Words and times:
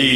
Hola, 0.00 0.06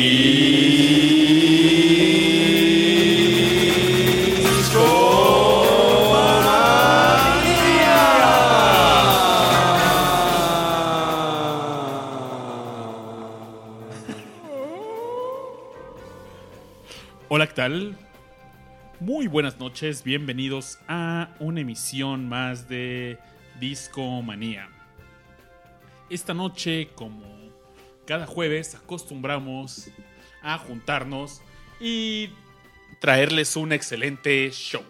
¿qué 17.49 17.55
tal? 17.55 17.97
Muy 19.01 19.27
buenas 19.27 19.59
noches, 19.59 20.05
bienvenidos 20.05 20.79
a 20.87 21.35
una 21.41 21.63
emisión 21.63 22.29
más 22.29 22.69
de 22.69 23.19
Disco 23.59 24.23
Manía. 24.23 24.69
Esta 26.09 26.35
noche, 26.35 26.91
como 26.95 27.32
cada 28.13 28.27
jueves, 28.27 28.75
acostumbramos 28.75 29.89
a 30.43 30.59
juntarnos 30.59 31.41
y 31.81 32.29
traerles 32.99 33.57
un 33.57 33.73
excelente 33.73 34.51
show. 34.51 34.83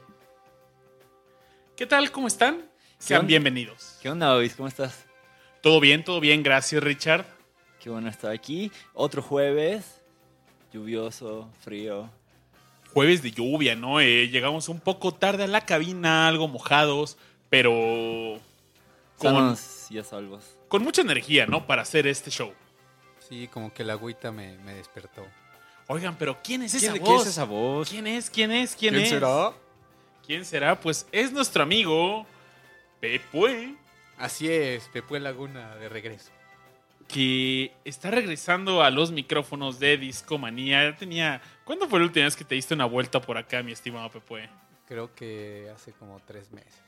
¿Qué 1.77 1.87
tal? 1.87 2.11
¿Cómo 2.11 2.27
están? 2.27 2.69
Sean 2.99 3.29
bienvenidos. 3.29 3.97
¿Qué 4.03 4.11
onda, 4.11 4.35
Luis? 4.35 4.57
¿Cómo 4.57 4.67
estás? 4.67 5.07
¿Todo 5.61 5.79
bien? 5.79 6.03
¿Todo 6.03 6.19
bien? 6.19 6.43
Gracias, 6.43 6.83
Richard. 6.83 7.25
Qué 7.81 7.91
bueno 7.91 8.09
estar 8.09 8.33
aquí. 8.33 8.73
Otro 8.93 9.23
jueves, 9.23 10.03
lluvioso, 10.73 11.49
frío. 11.61 12.11
Jueves 12.93 13.23
de 13.23 13.31
lluvia, 13.31 13.77
¿no? 13.77 14.01
Eh, 14.01 14.31
llegamos 14.31 14.69
un 14.69 14.81
poco 14.81 15.15
tarde 15.15 15.45
a 15.45 15.47
la 15.47 15.65
cabina, 15.65 16.27
algo 16.27 16.49
mojados, 16.49 17.17
pero 17.49 18.41
con, 19.17 19.33
Sanos 19.33 19.87
y 19.91 19.99
a 19.99 20.03
salvos. 20.03 20.57
con 20.67 20.83
mucha 20.83 21.03
energía, 21.03 21.47
¿no? 21.47 21.69
Para 21.69 21.83
hacer 21.83 22.09
este 22.09 22.33
show. 22.33 22.53
Sí, 23.33 23.49
como 23.49 23.73
que 23.73 23.83
la 23.83 23.95
agüita 23.95 24.31
me, 24.31 24.59
me 24.59 24.75
despertó. 24.75 25.27
Oigan, 25.87 26.19
pero 26.19 26.43
¿quién 26.45 26.61
es 26.65 26.75
esa 26.75 26.93
¿Quién, 26.93 27.03
voz? 27.03 27.09
quién 27.09 27.21
es 27.23 27.27
esa 27.29 27.45
voz? 27.45 27.89
¿Quién 27.89 28.07
es? 28.07 28.29
¿Quién 28.29 28.51
es? 28.53 28.77
¿Quién, 28.77 28.95
es? 28.95 29.15
¿Quién 30.27 30.45
será? 30.45 30.79
Pues 30.79 31.07
es 31.13 31.33
nuestro 31.33 31.63
amigo 31.63 32.27
Pepue, 33.01 33.75
Así 34.19 34.51
es, 34.51 34.87
Pepue 34.89 35.19
Laguna 35.19 35.77
de 35.77 35.89
regreso. 35.89 36.31
que 37.09 37.73
está 37.87 38.11
regresando 38.11 38.83
a 38.83 38.91
los 38.91 39.13
micrófonos 39.13 39.79
de 39.79 39.97
Discomanía. 39.97 40.91
Ya 40.91 40.97
tenía... 40.99 41.41
¿Cuándo 41.65 41.89
fue 41.89 42.01
la 42.01 42.05
última 42.05 42.27
vez 42.27 42.37
que 42.37 42.45
te 42.45 42.55
diste 42.55 42.75
una 42.75 42.85
vuelta 42.85 43.23
por 43.23 43.39
acá, 43.39 43.63
mi 43.63 43.73
estimado 43.73 44.11
Pepue? 44.11 44.51
Creo 44.87 45.15
que 45.15 45.73
hace 45.75 45.93
como 45.93 46.21
tres 46.21 46.53
meses. 46.53 46.83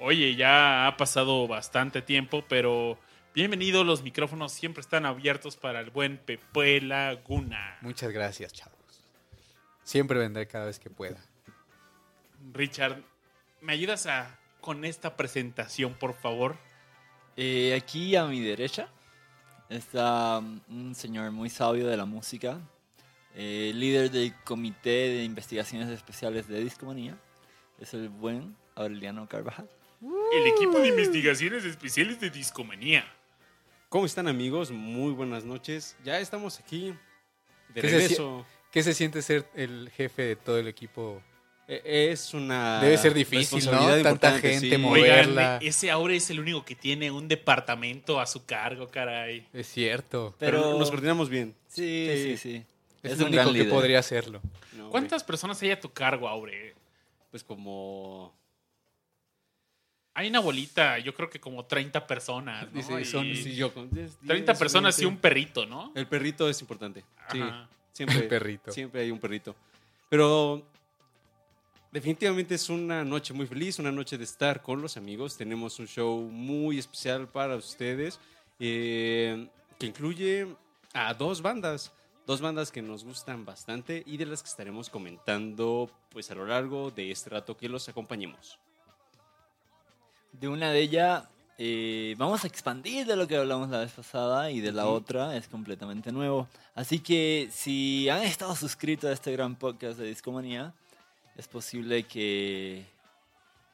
Oye, 0.00 0.34
ya 0.34 0.88
ha 0.88 0.96
pasado 0.96 1.46
bastante 1.46 2.02
tiempo, 2.02 2.44
pero 2.48 2.98
bienvenido. 3.34 3.82
Los 3.82 4.02
micrófonos 4.02 4.52
siempre 4.52 4.80
están 4.80 5.04
abiertos 5.06 5.56
para 5.56 5.80
el 5.80 5.90
buen 5.90 6.18
Pepue 6.18 6.80
Laguna. 6.80 7.78
Muchas 7.80 8.12
gracias, 8.12 8.52
chavos. 8.52 8.78
Siempre 9.82 10.18
vendré 10.18 10.46
cada 10.46 10.66
vez 10.66 10.78
que 10.78 10.88
pueda. 10.88 11.18
Richard, 12.52 13.02
¿me 13.60 13.72
ayudas 13.72 14.06
a 14.06 14.38
con 14.60 14.84
esta 14.84 15.16
presentación, 15.16 15.94
por 15.94 16.14
favor? 16.14 16.56
Eh, 17.36 17.74
aquí 17.76 18.14
a 18.14 18.24
mi 18.26 18.40
derecha 18.40 18.88
está 19.68 20.38
un 20.38 20.94
señor 20.94 21.30
muy 21.32 21.50
sabio 21.50 21.88
de 21.88 21.96
la 21.96 22.04
música, 22.04 22.60
eh, 23.34 23.72
líder 23.74 24.10
del 24.10 24.32
Comité 24.44 25.08
de 25.08 25.24
Investigaciones 25.24 25.88
Especiales 25.88 26.46
de 26.46 26.62
Discomanía. 26.62 27.18
Es 27.80 27.92
el 27.94 28.08
buen 28.08 28.56
Aureliano 28.76 29.28
Carvajal. 29.28 29.68
El 30.00 30.46
equipo 30.46 30.78
de 30.78 30.88
investigaciones 30.88 31.64
especiales 31.64 32.20
de 32.20 32.30
Discomanía. 32.30 33.04
¿Cómo 33.94 34.06
están 34.06 34.26
amigos? 34.26 34.72
Muy 34.72 35.12
buenas 35.12 35.44
noches. 35.44 35.94
Ya 36.02 36.18
estamos 36.18 36.58
aquí 36.58 36.92
de 37.72 37.80
¿Qué 37.80 37.88
se 37.88 37.96
regreso. 37.98 38.44
¿Qué 38.72 38.82
se 38.82 38.92
siente 38.92 39.22
ser 39.22 39.46
el 39.54 39.88
jefe 39.96 40.22
de 40.22 40.34
todo 40.34 40.58
el 40.58 40.66
equipo? 40.66 41.22
Eh, 41.68 42.08
Es 42.10 42.34
una 42.34 42.80
Debe 42.82 42.98
ser 42.98 43.14
difícil, 43.14 43.64
¿no? 43.70 44.02
Tanta 44.02 44.32
gente, 44.40 44.58
sí. 44.58 44.66
Oigan, 44.74 44.80
Moverla. 44.82 45.58
ese 45.62 45.92
Aure 45.92 46.16
es 46.16 46.28
el 46.30 46.40
único 46.40 46.64
que 46.64 46.74
tiene 46.74 47.12
un 47.12 47.28
departamento 47.28 48.18
a 48.18 48.26
su 48.26 48.44
cargo, 48.44 48.88
caray. 48.88 49.46
Es 49.52 49.68
cierto. 49.68 50.34
Pero, 50.40 50.60
Pero 50.62 50.76
nos 50.80 50.90
coordinamos 50.90 51.28
bien. 51.28 51.54
sí, 51.68 52.08
sí, 52.16 52.36
sí. 52.36 52.64
Es, 53.00 53.12
Es 53.12 53.18
el 53.20 53.26
un 53.26 53.28
único 53.32 53.44
que 53.44 53.58
líder. 53.58 53.68
podría 53.70 54.00
hacerlo. 54.00 54.40
No, 54.76 54.90
¿Cuántas 54.90 55.22
personas 55.22 55.62
hay 55.62 55.70
a 55.70 55.78
tu 55.80 55.92
cargo, 55.92 56.26
Aure? 56.26 56.74
Pues 57.30 57.44
como... 57.44 58.34
Hay 60.16 60.28
una 60.28 60.38
bolita, 60.40 60.98
yo 61.00 61.12
creo 61.14 61.28
que 61.28 61.40
como 61.40 61.64
30 61.64 62.06
personas, 62.06 62.66
¿no? 62.72 62.78
Dice, 62.78 63.00
Y 63.00 63.04
son- 63.04 63.24
Sí, 63.34 63.54
yo 63.56 63.74
con 63.74 63.90
10, 63.90 64.16
30 64.26 64.52
10, 64.52 64.58
personas 64.58 64.96
y 64.98 65.02
20. 65.02 65.14
un 65.16 65.20
perrito, 65.20 65.66
¿no? 65.66 65.92
El 65.94 66.06
perrito 66.06 66.48
es 66.48 66.60
importante. 66.60 67.04
Sí, 67.32 67.40
Ajá. 67.40 67.68
siempre, 67.92 68.18
Un 68.22 68.28
perrito. 68.28 68.70
siempre 68.72 69.00
hay 69.02 69.10
un 69.10 69.18
perrito. 69.18 69.56
Pero 70.08 70.62
definitivamente 71.90 72.54
es 72.54 72.68
una 72.68 73.04
noche 73.04 73.32
muy 73.34 73.46
feliz, 73.46 73.78
una 73.78 73.92
noche 73.92 74.16
de 74.18 74.24
estar 74.24 74.62
con 74.62 74.80
los 74.80 74.96
amigos. 74.96 75.36
Tenemos 75.36 75.78
un 75.78 75.88
show 75.88 76.20
muy 76.20 76.78
especial 76.78 77.28
para 77.28 77.56
ustedes 77.56 78.20
eh, 78.60 79.48
que 79.78 79.86
incluye 79.86 80.46
a 80.92 81.12
dos 81.14 81.42
bandas. 81.42 81.92
Dos 82.26 82.40
bandas 82.40 82.70
que 82.72 82.80
nos 82.80 83.04
gustan 83.04 83.44
bastante 83.44 84.02
y 84.06 84.16
de 84.16 84.24
las 84.26 84.42
que 84.42 84.48
estaremos 84.48 84.88
comentando 84.88 85.90
pues 86.08 86.30
a 86.30 86.34
lo 86.34 86.46
largo 86.46 86.90
de 86.90 87.10
este 87.10 87.28
rato 87.30 87.56
que 87.56 87.68
los 87.68 87.88
acompañemos. 87.88 88.58
De 90.40 90.48
una 90.48 90.70
de 90.70 90.80
ellas 90.80 91.24
eh, 91.58 92.16
vamos 92.18 92.42
a 92.42 92.48
expandir 92.48 93.06
de 93.06 93.14
lo 93.14 93.28
que 93.28 93.36
hablamos 93.36 93.68
la 93.68 93.78
vez 93.78 93.92
pasada 93.92 94.50
y 94.50 94.60
de 94.60 94.72
la 94.72 94.88
otra 94.88 95.36
es 95.36 95.46
completamente 95.46 96.10
nuevo. 96.10 96.48
Así 96.74 96.98
que 96.98 97.48
si 97.52 98.08
han 98.08 98.22
estado 98.22 98.56
suscritos 98.56 99.08
a 99.08 99.12
este 99.12 99.30
gran 99.30 99.54
podcast 99.54 99.98
de 99.98 100.06
Discomanía, 100.08 100.74
es 101.36 101.46
posible 101.46 102.02
que, 102.02 102.84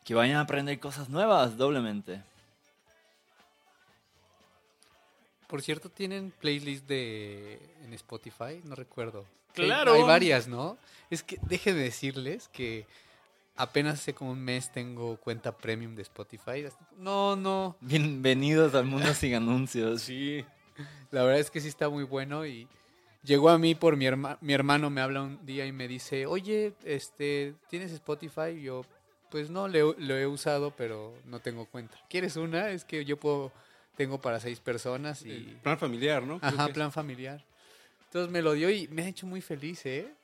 que 0.05 0.15
vayan 0.15 0.37
a 0.37 0.43
aprender 0.43 0.79
cosas 0.79 1.09
nuevas 1.09 1.57
doblemente. 1.57 2.23
Por 5.47 5.63
cierto, 5.63 5.89
¿tienen 5.89 6.33
playlist 6.39 6.87
de 6.87 7.59
en 7.83 7.95
Spotify? 7.95 8.61
No 8.65 8.75
recuerdo. 8.75 9.25
Claro. 9.55 9.95
Hay, 9.95 10.03
hay 10.03 10.07
varias, 10.07 10.47
¿no? 10.47 10.77
Es 11.09 11.23
que 11.23 11.39
déjenme 11.43 11.81
decirles 11.81 12.49
que 12.49 12.87
apenas 13.61 13.95
hace 14.01 14.15
como 14.15 14.31
un 14.33 14.41
mes 14.43 14.73
tengo 14.73 15.17
cuenta 15.19 15.55
premium 15.57 15.95
de 15.95 16.03
Spotify. 16.03 16.65
No, 16.97 17.37
no. 17.37 17.77
Bienvenidos 17.81 18.75
al 18.75 18.87
mundo 18.87 19.13
sin 19.13 19.35
anuncios. 19.35 20.01
Sí, 20.01 20.45
La 21.11 21.25
verdad 21.25 21.41
es 21.41 21.51
que 21.51 21.61
sí 21.61 21.69
está 21.69 21.91
muy 21.91 22.05
bueno 22.05 22.47
y 22.47 22.67
llegó 23.23 23.51
a 23.51 23.59
mí 23.59 23.75
por 23.75 23.97
mi, 23.97 24.07
herma- 24.07 24.39
mi 24.41 24.55
hermano 24.55 24.89
me 24.89 25.03
habla 25.03 25.21
un 25.23 25.45
día 25.45 25.67
y 25.67 25.73
me 25.73 25.89
dice, 25.89 26.25
oye, 26.25 26.73
este, 26.85 27.55
¿tienes 27.69 27.93
Spotify? 27.93 28.53
Y 28.57 28.63
yo, 28.63 28.83
pues 29.31 29.51
no, 29.51 29.69
le- 29.69 29.81
lo 29.99 30.17
he 30.17 30.27
usado, 30.27 30.71
pero 30.75 31.13
no 31.27 31.41
tengo 31.41 31.67
cuenta. 31.67 31.99
¿Quieres 32.09 32.37
una? 32.37 32.71
Es 32.71 32.85
que 32.87 33.05
yo 33.05 33.19
puedo, 33.19 33.53
tengo 33.95 34.19
para 34.23 34.41
seis 34.41 34.59
personas 34.59 35.23
y... 35.27 35.33
el 35.33 35.57
plan 35.63 35.79
familiar, 35.79 36.23
¿no? 36.23 36.41
Creo 36.41 36.55
Ajá, 36.55 36.69
plan 36.73 36.93
familiar. 36.93 37.45
Entonces 38.07 38.33
me 38.33 38.41
lo 38.41 38.55
dio 38.55 38.71
y 38.71 38.89
me 38.89 39.03
ha 39.03 39.09
hecho 39.09 39.27
muy 39.27 39.43
feliz, 39.43 39.85
¿eh? 39.85 40.15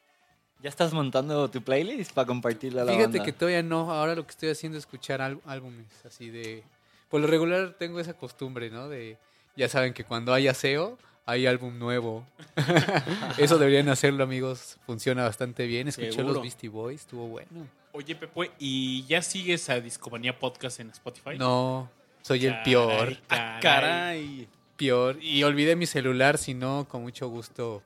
¿Ya 0.66 0.70
estás 0.70 0.92
montando 0.92 1.48
tu 1.48 1.62
playlist 1.62 2.10
para 2.12 2.26
compartirla 2.26 2.82
a 2.82 2.84
la 2.86 2.90
Fíjate 2.90 3.18
banda? 3.18 3.24
que 3.24 3.32
todavía 3.32 3.62
no, 3.62 3.92
ahora 3.92 4.16
lo 4.16 4.24
que 4.26 4.32
estoy 4.32 4.48
haciendo 4.48 4.76
es 4.76 4.82
escuchar 4.82 5.20
ál- 5.20 5.40
álbumes, 5.46 5.86
así 6.04 6.28
de... 6.28 6.64
Por 7.08 7.20
lo 7.20 7.28
regular 7.28 7.76
tengo 7.78 8.00
esa 8.00 8.14
costumbre, 8.14 8.68
¿no? 8.68 8.88
De, 8.88 9.16
ya 9.56 9.68
saben 9.68 9.94
que 9.94 10.02
cuando 10.02 10.34
hay 10.34 10.48
aseo, 10.48 10.98
hay 11.24 11.46
álbum 11.46 11.78
nuevo. 11.78 12.26
Eso 13.38 13.58
deberían 13.58 13.88
hacerlo, 13.90 14.24
amigos. 14.24 14.76
Funciona 14.86 15.22
bastante 15.22 15.66
bien. 15.66 15.86
Escuché 15.86 16.10
Seguro. 16.10 16.34
los 16.34 16.42
Beastie 16.42 16.68
Boys, 16.68 17.02
estuvo 17.02 17.28
bueno. 17.28 17.68
Oye, 17.92 18.16
Pepe, 18.16 18.50
¿y 18.58 19.04
ya 19.06 19.22
sigues 19.22 19.70
a 19.70 19.78
Discomanía 19.80 20.36
Podcast 20.36 20.80
en 20.80 20.90
Spotify? 20.90 21.38
No, 21.38 21.88
soy 22.22 22.44
el 22.46 22.50
Caray, 22.54 22.64
peor, 22.64 23.16
Ah, 23.28 23.58
caray. 23.62 23.62
caray. 23.62 24.48
peor. 24.76 25.22
Y 25.22 25.44
olvidé 25.44 25.76
mi 25.76 25.86
celular, 25.86 26.38
si 26.38 26.54
no, 26.54 26.88
con 26.88 27.02
mucho 27.02 27.28
gusto, 27.28 27.84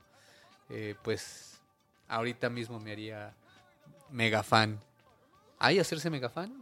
eh, 0.70 0.94
pues 1.02 1.49
ahorita 2.10 2.50
mismo 2.50 2.78
me 2.80 2.92
haría 2.92 3.32
mega 4.10 4.42
fan. 4.42 4.78
¿Hay 5.58 5.78
hacerse 5.78 6.10
mega 6.10 6.28
fan? 6.28 6.52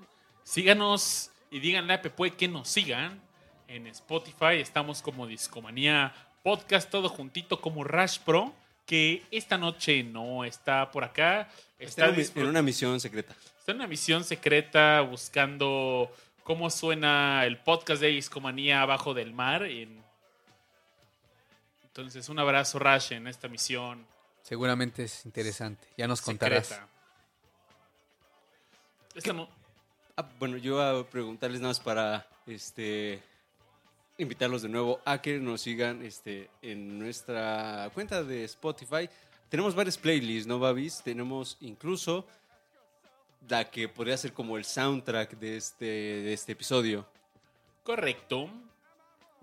Síganos 0.44 1.30
y 1.50 1.60
díganle 1.60 1.94
a 1.94 2.02
Pepe 2.02 2.34
que 2.34 2.48
nos 2.48 2.68
sigan 2.68 3.20
en 3.66 3.86
Spotify. 3.88 4.56
Estamos 4.60 5.02
como 5.02 5.26
Discomanía 5.26 6.14
Podcast, 6.42 6.90
todo 6.90 7.08
juntito 7.08 7.60
como 7.60 7.84
Rash 7.84 8.18
Pro, 8.20 8.54
que 8.86 9.22
esta 9.30 9.58
noche 9.58 10.02
no 10.02 10.44
está 10.44 10.90
por 10.90 11.04
acá. 11.04 11.48
Está 11.78 12.08
Está, 12.08 12.40
en, 12.40 12.46
una 12.46 12.62
misión 12.62 12.98
secreta. 13.00 13.34
está 13.58 13.72
en 13.72 13.78
una 13.78 13.86
misión 13.86 14.24
secreta 14.24 15.00
buscando 15.02 16.10
cómo 16.44 16.70
suena 16.70 17.44
el 17.44 17.58
podcast 17.58 18.00
de 18.00 18.08
Discomanía 18.08 18.82
abajo 18.82 19.14
del 19.14 19.32
mar. 19.34 19.62
en- 19.64 20.02
Entonces, 21.84 22.28
un 22.28 22.38
abrazo, 22.38 22.78
Rash, 22.78 23.12
en 23.12 23.26
esta 23.26 23.48
misión. 23.48 24.06
Seguramente 24.48 25.04
es 25.04 25.26
interesante. 25.26 25.86
Ya 25.98 26.08
nos 26.08 26.22
contarás. 26.22 26.68
secreta. 29.14 29.48
Ah, 30.16 30.26
bueno, 30.38 30.56
yo 30.56 30.80
a 30.80 31.06
preguntarles 31.06 31.60
nada 31.60 31.72
más 31.72 31.80
para 31.80 32.26
este 32.46 33.22
invitarlos 34.16 34.62
de 34.62 34.70
nuevo 34.70 35.02
a 35.04 35.20
que 35.20 35.38
nos 35.38 35.60
sigan 35.60 36.02
este, 36.02 36.48
en 36.62 36.98
nuestra 36.98 37.90
cuenta 37.92 38.24
de 38.24 38.44
Spotify. 38.44 39.10
Tenemos 39.50 39.74
varias 39.74 39.98
playlists, 39.98 40.46
¿no, 40.46 40.58
Babis? 40.58 41.02
Tenemos 41.02 41.58
incluso 41.60 42.26
la 43.50 43.70
que 43.70 43.86
podría 43.86 44.16
ser 44.16 44.32
como 44.32 44.56
el 44.56 44.64
soundtrack 44.64 45.32
de 45.38 45.58
este, 45.58 45.84
de 45.84 46.32
este 46.32 46.52
episodio. 46.52 47.06
Correcto. 47.84 48.48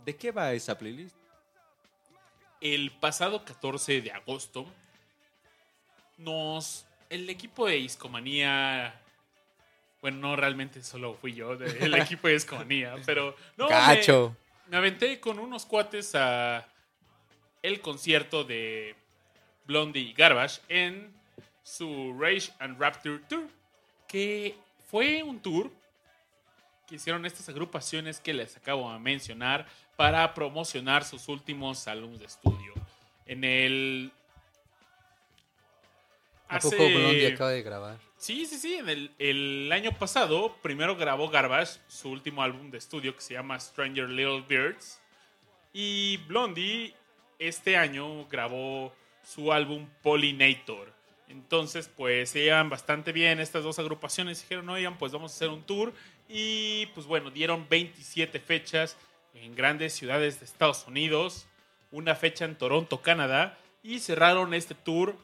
¿De 0.03 0.15
qué 0.15 0.31
va 0.31 0.51
esa 0.53 0.75
playlist? 0.75 1.15
El 2.59 2.89
pasado 2.99 3.45
14 3.45 4.01
de 4.01 4.11
agosto, 4.11 4.65
nos. 6.17 6.85
El 7.09 7.29
equipo 7.29 7.67
de 7.67 7.77
Iscomanía. 7.77 8.93
Bueno, 10.01 10.17
no 10.17 10.35
realmente 10.35 10.83
solo 10.83 11.15
fui 11.15 11.33
yo, 11.33 11.55
de- 11.57 11.85
el 11.85 11.93
equipo 11.95 12.27
de 12.27 12.33
Discomanía, 12.35 12.95
pero. 13.05 13.35
No, 13.57 13.65
me- 13.65 13.69
Cacho. 13.71 14.35
Me 14.67 14.77
aventé 14.77 15.19
con 15.19 15.37
unos 15.39 15.65
cuates 15.65 16.13
a 16.15 16.67
el 17.61 17.81
concierto 17.81 18.43
de 18.43 18.95
Blondie 19.65 20.01
y 20.01 20.13
Garbage 20.13 20.61
en 20.69 21.13
su 21.63 22.15
Rage 22.19 22.51
and 22.59 22.79
Rapture 22.79 23.19
Tour, 23.27 23.47
que 24.07 24.55
fue 24.89 25.21
un 25.23 25.39
tour 25.39 25.71
que 26.87 26.95
hicieron 26.95 27.25
estas 27.25 27.49
agrupaciones 27.49 28.19
que 28.19 28.33
les 28.33 28.55
acabo 28.57 28.91
de 28.93 28.99
mencionar 28.99 29.65
para 29.95 30.33
promocionar 30.35 31.03
sus 31.03 31.27
últimos 31.27 31.87
álbumes 31.87 32.19
de 32.19 32.25
estudio. 32.25 32.73
En 33.25 33.43
el... 33.43 34.11
¿A 36.47 36.59
poco 36.59 36.75
hace- 36.75 36.95
Blondie 36.95 37.27
acaba 37.27 37.49
de 37.51 37.61
grabar? 37.63 37.97
Sí, 38.17 38.45
sí, 38.45 38.57
sí. 38.57 38.75
En 38.75 38.89
el, 38.89 39.11
el 39.19 39.71
año 39.71 39.91
pasado, 39.97 40.55
primero 40.61 40.95
grabó 40.95 41.29
Garbage, 41.29 41.79
su 41.87 42.09
último 42.09 42.41
álbum 42.43 42.71
de 42.71 42.77
estudio 42.77 43.15
que 43.15 43.21
se 43.21 43.33
llama 43.33 43.59
Stranger 43.59 44.09
Little 44.09 44.41
Birds. 44.47 44.99
Y 45.73 46.17
Blondie, 46.27 46.93
este 47.39 47.75
año, 47.77 48.25
grabó 48.27 48.93
su 49.23 49.51
álbum 49.51 49.87
Pollinator. 50.01 50.93
Entonces, 51.27 51.89
pues 51.95 52.29
se 52.29 52.43
llevan 52.43 52.69
bastante 52.69 53.11
bien 53.11 53.39
estas 53.39 53.63
dos 53.63 53.79
agrupaciones. 53.79 54.41
Dijeron, 54.41 54.69
oigan, 54.69 54.97
pues 54.97 55.11
vamos 55.11 55.31
a 55.33 55.35
hacer 55.35 55.49
un 55.49 55.63
tour. 55.63 55.93
Y 56.29 56.85
pues 56.95 57.05
bueno, 57.07 57.29
dieron 57.31 57.67
27 57.69 58.39
fechas 58.39 58.95
en 59.33 59.53
grandes 59.55 59.93
ciudades 59.93 60.39
de 60.39 60.45
Estados 60.45 60.85
Unidos, 60.87 61.47
una 61.91 62.15
fecha 62.15 62.45
en 62.45 62.55
Toronto, 62.55 63.01
Canadá, 63.01 63.57
y 63.83 63.99
cerraron 63.99 64.53
este 64.53 64.73
tour 64.75 65.15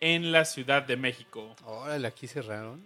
en 0.00 0.32
la 0.32 0.44
Ciudad 0.44 0.82
de 0.82 0.96
México. 0.96 1.54
Órale, 1.64 2.06
aquí 2.08 2.26
cerraron. 2.26 2.84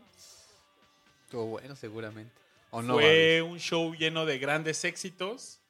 Estuvo 1.25 1.47
bueno, 1.47 1.77
seguramente. 1.77 2.33
¿O 2.71 2.83
no? 2.83 2.95
fue 2.95 3.41
un 3.43 3.59
show 3.59 3.95
lleno 3.95 4.27
de 4.27 4.39
grandes 4.39 4.85
éxitos 4.85 5.61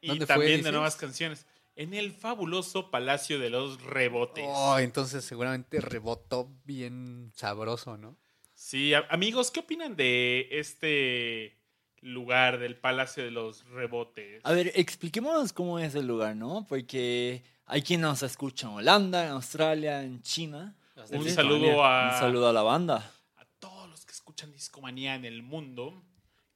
y 0.00 0.08
¿Dónde 0.08 0.26
fue, 0.26 0.34
también 0.34 0.62
de 0.62 0.72
nuevas 0.72 0.96
canciones. 0.96 1.46
En 1.76 1.94
el 1.94 2.12
fabuloso 2.12 2.90
Palacio 2.90 3.38
de 3.38 3.48
los 3.48 3.82
Rebotes. 3.82 4.44
Oh, 4.46 4.78
entonces 4.78 5.24
seguramente 5.24 5.80
rebotó 5.80 6.50
bien 6.64 7.32
sabroso, 7.34 7.96
¿no? 7.96 8.16
Sí, 8.54 8.92
a- 8.92 9.06
amigos, 9.08 9.50
¿qué 9.50 9.60
opinan 9.60 9.96
de 9.96 10.48
este 10.50 11.56
lugar 12.02 12.58
del 12.58 12.76
Palacio 12.76 13.24
de 13.24 13.30
los 13.30 13.64
Rebotes? 13.70 14.40
A 14.44 14.52
ver, 14.52 14.72
expliquémonos 14.74 15.54
cómo 15.54 15.78
es 15.78 15.94
el 15.94 16.06
lugar, 16.06 16.36
¿no? 16.36 16.66
Porque 16.68 17.42
hay 17.64 17.80
quien 17.80 18.02
nos 18.02 18.22
escucha 18.22 18.66
en 18.66 18.74
Holanda, 18.74 19.24
en 19.24 19.30
Australia, 19.30 20.02
en 20.02 20.20
China. 20.20 20.76
Un 21.10 21.24
Sí. 21.24 21.30
saludo 21.30 21.84
a, 21.84 22.12
Un 22.14 22.18
saludo 22.20 22.48
a 22.48 22.52
la 22.52 22.62
banda. 22.62 23.12
a 23.36 23.44
todos 23.58 23.88
los 23.88 24.04
que 24.04 24.12
escuchan 24.12 24.52
Discomanía 24.52 25.14
en 25.14 25.24
el 25.24 25.42
mundo. 25.42 26.02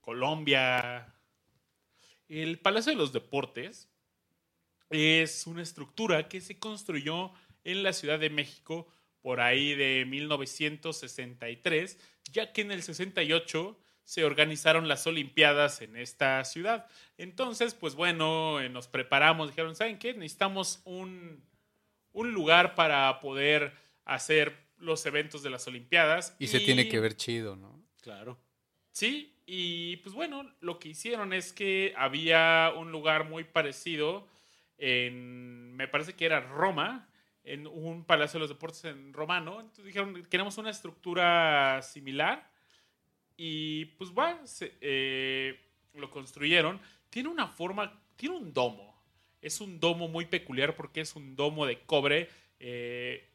Colombia. 0.01 1.15
El 2.29 2.59
Palacio 2.59 2.93
de 2.93 2.99
los 2.99 3.13
Deportes 3.13 3.89
es 4.91 5.47
una 5.47 5.63
estructura 5.63 6.29
que 6.29 6.41
se 6.41 6.59
construyó 6.59 7.33
en 7.65 7.83
la 7.83 7.93
Ciudad 7.93 8.19
de 8.19 8.31
México 8.31 8.87
por 9.23 9.41
ahí 9.41 9.75
de 9.75 10.05
1963, 10.07 11.99
ya 12.33 12.53
que 12.53 12.61
en 12.63 12.73
el 12.73 12.83
68 12.83 13.79
se 14.05 14.25
organizaron 14.25 14.87
las 14.89 15.07
Olimpiadas 15.07 15.81
en 15.81 15.97
esta 15.97 16.45
ciudad. 16.45 16.87
Entonces, 17.17 17.73
pues 17.75 17.95
bueno, 17.95 18.61
eh, 18.61 18.69
nos 18.69 18.87
preparamos, 18.89 19.49
dijeron, 19.49 19.75
¿saben 19.77 19.99
qué? 19.99 20.13
Necesitamos 20.13 20.83
un, 20.85 21.43
un 22.13 22.33
lugar 22.33 22.75
para 22.75 23.19
poder 23.21 23.73
hacer 24.05 24.57
los 24.79 25.05
eventos 25.07 25.43
de 25.43 25.51
las 25.51 25.67
Olimpiadas. 25.67 26.37
Y 26.39 26.47
se 26.49 26.61
tiene 26.61 26.89
que 26.89 27.01
ver 27.01 27.17
chido, 27.17 27.57
¿no? 27.57 27.83
Claro. 28.03 28.39
Sí, 28.93 29.35
y 29.47 29.97
pues 29.99 30.15
bueno, 30.15 30.55
lo 30.61 30.79
que 30.79 30.89
hicieron 30.91 31.33
es 31.33 31.53
que 31.53 31.95
había 31.97 32.73
un 32.77 32.93
lugar 32.93 33.29
muy 33.29 33.45
parecido 33.45 34.29
en, 34.79 35.75
me 35.77 35.89
parece 35.89 36.15
que 36.15 36.27
era 36.27 36.41
Roma, 36.41 37.09
en 37.45 37.67
un 37.67 38.05
Palacio 38.05 38.39
de 38.39 38.43
los 38.43 38.49
Deportes 38.51 38.85
en 38.85 39.13
Romano. 39.13 39.61
Entonces 39.61 39.85
dijeron, 39.87 40.25
queremos 40.31 40.57
una 40.59 40.71
estructura 40.71 41.81
similar. 41.83 42.51
Y 43.37 43.87
pues 43.97 44.11
va, 44.13 44.47
se- 44.47 44.75
eh, 44.81 45.59
lo 45.95 46.11
construyeron. 46.11 46.81
Tiene 47.11 47.29
una 47.29 47.49
forma, 47.49 48.01
tiene 48.17 48.37
un 48.37 48.53
domo. 48.53 48.95
Es 49.43 49.61
un 49.61 49.79
domo 49.81 50.09
muy 50.09 50.25
peculiar 50.27 50.75
porque 50.77 51.01
es 51.03 51.17
un 51.17 51.37
domo 51.37 51.67
de 51.67 51.81
cobre 51.81 52.31
eh, 52.61 53.29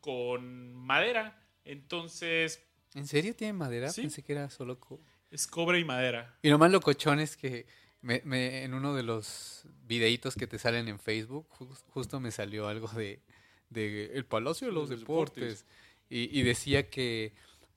con 0.00 0.74
madera. 0.74 1.40
Entonces, 1.64 2.62
¿En 2.94 3.06
serio 3.06 3.34
tiene 3.36 3.52
madera? 3.52 3.90
Sí. 3.90 4.02
Pensé 4.02 4.22
que 4.22 4.32
era 4.32 4.50
solo... 4.50 4.78
co- 4.80 5.00
es 5.30 5.46
cobre 5.46 5.78
y 5.78 5.84
madera. 5.84 6.36
Y 6.42 6.48
lo 6.50 6.58
más 6.58 6.72
locochón 6.72 7.20
es 7.20 7.36
que 7.36 7.66
me, 8.00 8.20
me- 8.24 8.64
en 8.64 8.74
uno 8.74 8.94
de 8.94 9.02
los 9.04 9.64
videitos 9.84 10.34
que 10.34 10.46
te 10.48 10.58
salen 10.58 10.88
en 10.88 10.98
Facebook, 10.98 11.46
jus- 11.50 11.84
justo 11.90 12.18
me 12.18 12.32
salió 12.32 12.66
algo 12.66 12.88
de, 12.88 13.20
de 13.68 14.06
el 14.14 14.24
Palacio 14.24 14.66
de 14.66 14.72
los, 14.72 14.90
Los 14.90 15.00
Deportes. 15.00 15.66
Y, 16.08 16.36
y 16.36 16.42
decía 16.42 16.90
que 16.90 17.32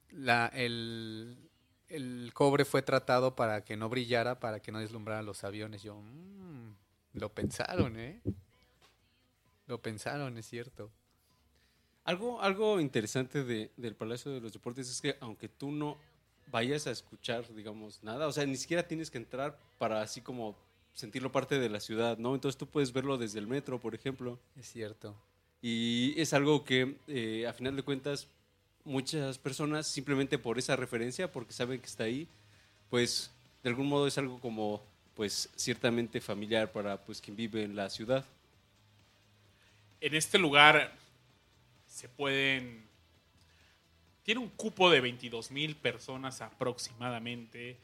la, 0.10 0.48
el, 0.48 1.38
el 1.90 2.32
cobre 2.34 2.66
fue 2.66 2.82
tratado 2.82 3.36
para 3.36 3.64
que 3.64 3.78
no 3.78 3.90
brillara, 3.90 4.40
para 4.40 4.60
que 4.60 4.72
no 4.72 4.80
deslumbrara 4.80 5.22
los 5.22 5.44
aviones. 5.44 5.84
Yo, 5.84 5.96
"Mm, 6.02 6.74
lo 7.14 7.30
pensaron, 7.32 8.00
¿eh? 8.00 8.22
Lo 9.68 9.82
pensaron, 9.82 10.38
es 10.38 10.48
cierto. 10.48 10.92
Algo, 12.06 12.42
algo 12.42 12.80
interesante 12.80 13.44
de- 13.44 13.72
del 13.78 13.96
Palacio 13.96 14.32
de 14.32 14.42
los 14.42 14.52
Deportes 14.54 14.90
es 14.90 15.00
que 15.02 15.16
aunque 15.22 15.48
tú 15.48 15.72
no 15.72 15.98
vayas 16.52 16.86
a 16.88 16.92
escuchar, 16.92 17.48
digamos, 17.56 18.04
nada, 18.04 18.28
o 18.28 18.32
sea, 18.32 18.46
ni 18.46 18.58
siquiera 18.58 18.88
tienes 18.88 19.10
que 19.10 19.18
entrar 19.18 19.58
para 19.80 20.02
así 20.02 20.22
como 20.22 20.56
sentirlo 20.94 21.32
parte 21.32 21.58
de 21.60 21.70
la 21.70 21.80
ciudad, 21.80 22.18
¿no? 22.18 22.36
Entonces 22.36 22.58
tú 22.58 22.68
puedes 22.68 22.92
verlo 22.92 23.18
desde 23.18 23.40
el 23.40 23.48
metro, 23.48 23.80
por 23.80 23.96
ejemplo. 23.96 24.38
Es 24.60 24.70
cierto. 24.72 25.16
Y 25.62 26.14
es 26.20 26.34
algo 26.34 26.64
que, 26.66 26.96
eh, 27.08 27.48
a 27.48 27.54
final 27.54 27.76
de 27.76 27.84
cuentas, 27.84 28.28
muchas 28.84 29.38
personas, 29.38 29.88
simplemente 29.88 30.38
por 30.38 30.60
esa 30.60 30.76
referencia, 30.76 31.32
porque 31.32 31.54
saben 31.54 31.80
que 31.80 31.86
está 31.88 32.04
ahí, 32.04 32.28
pues 32.90 33.32
de 33.64 33.70
algún 33.70 33.88
modo 33.88 34.06
es 34.08 34.18
algo 34.18 34.40
como, 34.40 34.84
pues, 35.16 35.50
ciertamente 35.56 36.20
familiar 36.20 36.72
para 36.72 36.98
pues 36.98 37.22
quien 37.22 37.36
vive 37.38 37.64
en 37.64 37.76
la 37.78 37.90
ciudad. 37.90 38.26
En 40.02 40.14
este 40.16 40.38
lugar 40.38 40.94
se 41.94 42.10
pueden... 42.10 42.88
Tiene 44.24 44.40
un 44.42 44.50
cupo 44.50 44.90
de 44.90 45.00
22 45.02 45.52
mil 45.52 45.76
personas 45.76 46.42
aproximadamente. 46.42 47.78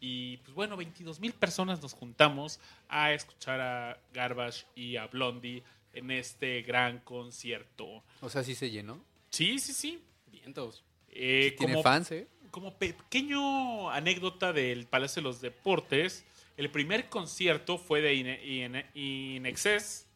Y 0.00 0.36
pues 0.38 0.54
bueno, 0.54 0.76
22 0.76 1.18
mil 1.20 1.32
personas 1.32 1.80
nos 1.80 1.94
juntamos 1.94 2.60
a 2.88 3.12
escuchar 3.12 3.60
a 3.60 3.98
Garbage 4.12 4.66
y 4.74 4.96
a 4.96 5.06
Blondie 5.06 5.62
en 5.94 6.10
este 6.10 6.60
gran 6.62 6.98
concierto. 6.98 8.02
O 8.20 8.28
sea, 8.28 8.42
sí 8.42 8.54
se 8.54 8.70
llenó. 8.70 9.02
Sí, 9.30 9.58
sí, 9.58 9.72
sí. 9.72 10.02
Vientos. 10.30 10.84
Eh, 11.08 11.54
Tiene 11.56 11.72
como, 11.74 11.82
fans, 11.82 12.10
¿eh? 12.10 12.26
como 12.50 12.74
pequeño 12.74 13.88
anécdota 13.90 14.52
del 14.52 14.86
Palacio 14.86 15.22
de 15.22 15.28
los 15.28 15.40
Deportes, 15.40 16.24
el 16.56 16.70
primer 16.70 17.08
concierto 17.08 17.78
fue 17.78 18.02
de 18.02 18.14
In, 18.14 18.26
In- 18.44 18.84
In 18.94 19.46
Excess 19.46 20.06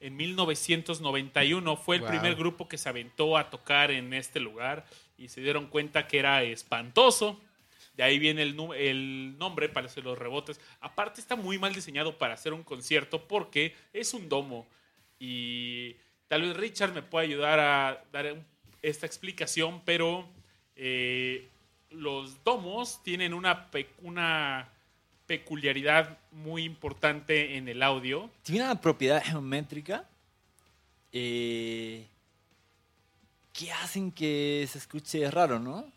en 0.00 0.16
1991. 0.16 1.76
Fue 1.76 1.96
el 1.96 2.02
Wow. 2.02 2.10
primer 2.10 2.34
grupo 2.34 2.68
que 2.68 2.78
se 2.78 2.88
aventó 2.88 3.36
a 3.36 3.50
tocar 3.50 3.90
en 3.90 4.12
este 4.12 4.40
lugar 4.40 4.86
y 5.16 5.28
se 5.28 5.40
dieron 5.40 5.66
cuenta 5.66 6.06
que 6.06 6.18
era 6.18 6.42
espantoso. 6.42 7.40
De 7.94 8.04
ahí 8.04 8.18
viene 8.20 8.42
el, 8.42 9.36
nombre, 9.38 9.68
Palacio 9.68 10.02
de 10.02 10.08
los 10.08 10.18
Rebotes. 10.18 10.60
Aparte 10.80 11.20
está 11.20 11.34
muy 11.34 11.58
mal 11.58 11.74
diseñado 11.74 12.16
para 12.16 12.34
hacer 12.34 12.52
un 12.52 12.62
concierto 12.62 13.26
porque 13.26 13.74
es 13.92 14.14
un 14.14 14.28
domo. 14.28 14.68
Y 15.18 15.96
tal 16.28 16.42
vez 16.42 16.56
Richard 16.56 16.92
me 16.92 17.02
pueda 17.02 17.24
ayudar 17.24 17.58
a 17.58 18.04
dar 18.12 18.36
esta 18.82 19.04
explicación, 19.04 19.82
pero 19.84 20.28
eh, 20.76 21.48
los 21.90 22.44
domos 22.44 23.02
tienen 23.02 23.34
una, 23.34 23.68
una 24.02 24.68
peculiaridad 25.28 26.18
muy 26.32 26.64
importante 26.64 27.56
en 27.56 27.68
el 27.68 27.84
audio. 27.84 28.28
Tiene 28.42 28.64
una 28.64 28.80
propiedad 28.80 29.22
geométrica 29.22 30.08
eh, 31.12 32.06
¿qué 33.52 33.72
hacen 33.72 34.12
que 34.12 34.68
se 34.70 34.78
escuche 34.78 35.30
raro, 35.30 35.58
no? 35.58 35.90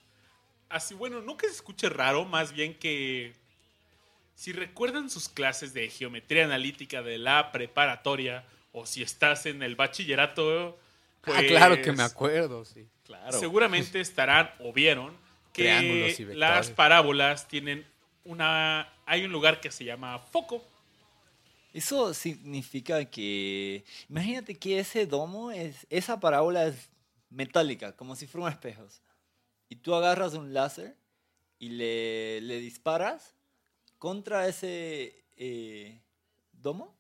Así, 0.69 0.93
bueno, 0.93 1.21
no 1.21 1.35
que 1.35 1.47
se 1.47 1.55
escuche 1.55 1.89
raro, 1.89 2.25
más 2.25 2.53
bien 2.53 2.73
que 2.75 3.33
si 4.35 4.53
recuerdan 4.53 5.09
sus 5.09 5.27
clases 5.27 5.73
de 5.73 5.89
geometría 5.89 6.45
analítica 6.45 7.01
de 7.01 7.17
la 7.17 7.51
preparatoria 7.51 8.45
o 8.71 8.85
si 8.85 9.03
estás 9.03 9.45
en 9.45 9.63
el 9.63 9.75
bachillerato, 9.75 10.79
ah, 11.23 11.41
claro 11.47 11.75
que 11.75 11.87
pues, 11.87 11.97
me 11.97 12.03
acuerdo, 12.03 12.63
sí. 12.63 12.87
Claro. 13.05 13.37
seguramente 13.37 13.99
estarán 13.99 14.51
o 14.59 14.71
vieron 14.71 15.17
que 15.51 16.15
las 16.33 16.69
parábolas 16.69 17.49
tienen 17.49 17.85
una 18.23 18.87
hay 19.05 19.23
un 19.23 19.31
lugar 19.31 19.59
que 19.59 19.71
se 19.71 19.85
llama 19.85 20.19
foco. 20.19 20.63
Eso 21.73 22.13
significa 22.13 23.05
que, 23.05 23.85
imagínate 24.09 24.57
que 24.57 24.79
ese 24.79 25.05
domo, 25.05 25.51
es, 25.51 25.87
esa 25.89 26.19
parábola 26.19 26.67
es 26.67 26.89
metálica, 27.29 27.95
como 27.95 28.15
si 28.15 28.27
fueran 28.27 28.51
espejos. 28.51 29.01
Y 29.69 29.77
tú 29.77 29.95
agarras 29.95 30.33
un 30.33 30.53
láser 30.53 30.97
y 31.59 31.69
le, 31.69 32.41
le 32.41 32.59
disparas 32.59 33.33
contra 33.97 34.47
ese 34.47 35.23
eh, 35.37 36.01
domo, 36.51 36.93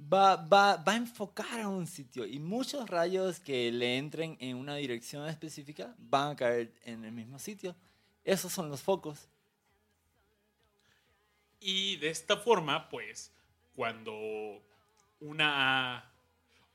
va, 0.00 0.36
va, 0.36 0.76
va 0.76 0.92
a 0.92 0.96
enfocar 0.96 1.60
a 1.60 1.68
un 1.68 1.86
sitio. 1.86 2.24
Y 2.24 2.38
muchos 2.38 2.88
rayos 2.88 3.40
que 3.40 3.70
le 3.72 3.98
entren 3.98 4.38
en 4.40 4.56
una 4.56 4.76
dirección 4.76 5.28
específica 5.28 5.94
van 5.98 6.32
a 6.32 6.36
caer 6.36 6.72
en 6.84 7.04
el 7.04 7.12
mismo 7.12 7.38
sitio. 7.38 7.76
Esos 8.24 8.52
son 8.52 8.70
los 8.70 8.80
focos. 8.80 9.28
Y 11.60 11.96
de 11.96 12.10
esta 12.10 12.36
forma, 12.36 12.88
pues, 12.88 13.32
cuando 13.74 14.60
una 15.20 16.04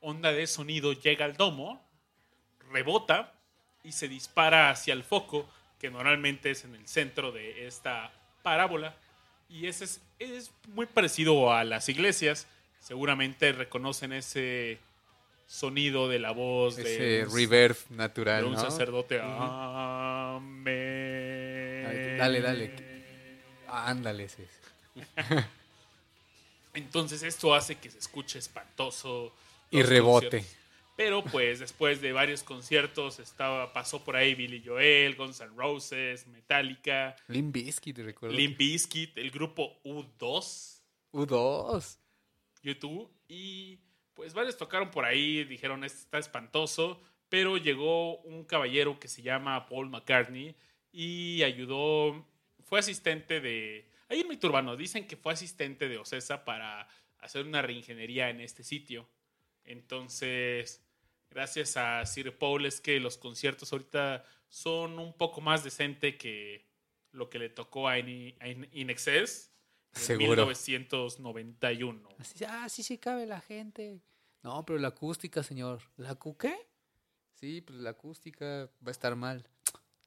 onda 0.00 0.32
de 0.32 0.46
sonido 0.46 0.92
llega 0.92 1.24
al 1.24 1.36
domo, 1.36 1.82
rebota 2.70 3.32
y 3.82 3.92
se 3.92 4.08
dispara 4.08 4.70
hacia 4.70 4.92
el 4.94 5.02
foco, 5.04 5.48
que 5.78 5.90
normalmente 5.90 6.50
es 6.50 6.64
en 6.64 6.74
el 6.74 6.86
centro 6.88 7.32
de 7.32 7.66
esta 7.66 8.12
parábola. 8.42 8.94
Y 9.48 9.66
ese 9.66 9.84
es, 9.84 10.00
es 10.18 10.52
muy 10.68 10.86
parecido 10.86 11.52
a 11.52 11.64
las 11.64 11.88
iglesias. 11.88 12.46
Seguramente 12.80 13.52
reconocen 13.52 14.12
ese 14.12 14.78
sonido 15.46 16.08
de 16.08 16.18
la 16.18 16.30
voz 16.32 16.78
Ese 16.78 17.02
de, 17.02 17.24
un- 17.26 17.34
reverb 17.34 17.76
de 17.88 17.96
natural, 17.96 18.44
un 18.44 18.52
¿no? 18.54 18.60
sacerdote. 18.60 19.20
Amén. 20.64 22.16
Dale, 22.18 22.40
dale. 22.40 22.74
Ándale, 23.68 24.24
ese. 24.24 24.42
es. 24.44 24.63
Entonces 26.74 27.22
esto 27.22 27.54
hace 27.54 27.76
que 27.76 27.90
se 27.90 27.98
escuche 27.98 28.38
espantoso. 28.38 29.34
Y 29.70 29.82
rebote. 29.82 30.38
conciertos. 30.38 30.64
Pero 30.96 31.24
pues 31.24 31.58
después 31.58 32.00
de 32.00 32.12
varios 32.12 32.42
conciertos 32.44 33.18
estaba, 33.18 33.72
pasó 33.72 34.04
por 34.04 34.14
ahí 34.14 34.34
Billy 34.34 34.62
Joel, 34.64 35.16
Guns 35.16 35.40
N' 35.40 35.50
Roses, 35.56 36.26
Metallica, 36.28 37.16
Limp 37.26 37.52
Bizkit, 37.52 37.98
recuerdo. 37.98 38.36
Limp 38.36 38.56
Bizkit, 38.56 39.18
el 39.18 39.30
grupo 39.32 39.80
U2, 39.84 40.82
U2. 41.12 41.96
YouTube 42.62 43.10
y 43.28 43.80
pues 44.14 44.34
varios 44.34 44.56
tocaron 44.56 44.92
por 44.92 45.04
ahí, 45.04 45.42
dijeron 45.44 45.82
"Este 45.82 45.98
está 45.98 46.18
espantoso, 46.18 47.00
pero 47.28 47.56
llegó 47.56 48.18
un 48.18 48.44
caballero 48.44 49.00
que 49.00 49.08
se 49.08 49.22
llama 49.22 49.66
Paul 49.66 49.90
McCartney 49.90 50.54
y 50.92 51.42
ayudó, 51.42 52.24
fue 52.62 52.78
asistente 52.78 53.40
de, 53.40 53.90
ahí 54.14 54.20
en 54.22 54.28
Mito 54.28 54.46
Urbano 54.48 54.76
dicen 54.76 55.06
que 55.06 55.16
fue 55.16 55.32
asistente 55.32 55.88
de 55.88 55.98
Ocesa 55.98 56.44
para 56.44 56.88
hacer 57.18 57.44
una 57.46 57.62
reingeniería 57.62 58.30
en 58.30 58.40
este 58.40 58.62
sitio. 58.64 59.08
Entonces, 59.64 60.82
gracias 61.30 61.76
a 61.76 62.04
Sir 62.06 62.36
Paul 62.38 62.66
es 62.66 62.80
que 62.80 63.00
los 63.00 63.16
conciertos 63.18 63.72
ahorita 63.72 64.24
son 64.48 64.98
un 64.98 65.16
poco 65.16 65.40
más 65.40 65.64
decente 65.64 66.16
que 66.16 66.68
lo 67.12 67.28
que 67.30 67.38
le 67.38 67.48
tocó 67.48 67.88
a 67.88 67.98
In, 67.98 68.36
a 68.40 68.48
In- 68.48 68.68
In 68.72 68.90
Excess 68.90 69.52
en 69.94 70.00
Seguro. 70.02 70.46
1991. 70.46 72.08
Así, 72.18 72.44
ah, 72.46 72.68
sí, 72.68 72.82
sí 72.82 72.98
cabe 72.98 73.26
la 73.26 73.40
gente. 73.40 74.02
No, 74.42 74.64
pero 74.64 74.78
la 74.78 74.88
acústica, 74.88 75.42
señor. 75.42 75.80
¿La 75.96 76.14
cu 76.16 76.36
qué? 76.36 76.54
Sí, 77.34 77.60
pues 77.62 77.78
la 77.78 77.90
acústica 77.90 78.70
va 78.84 78.88
a 78.88 78.90
estar 78.90 79.16
mal. 79.16 79.48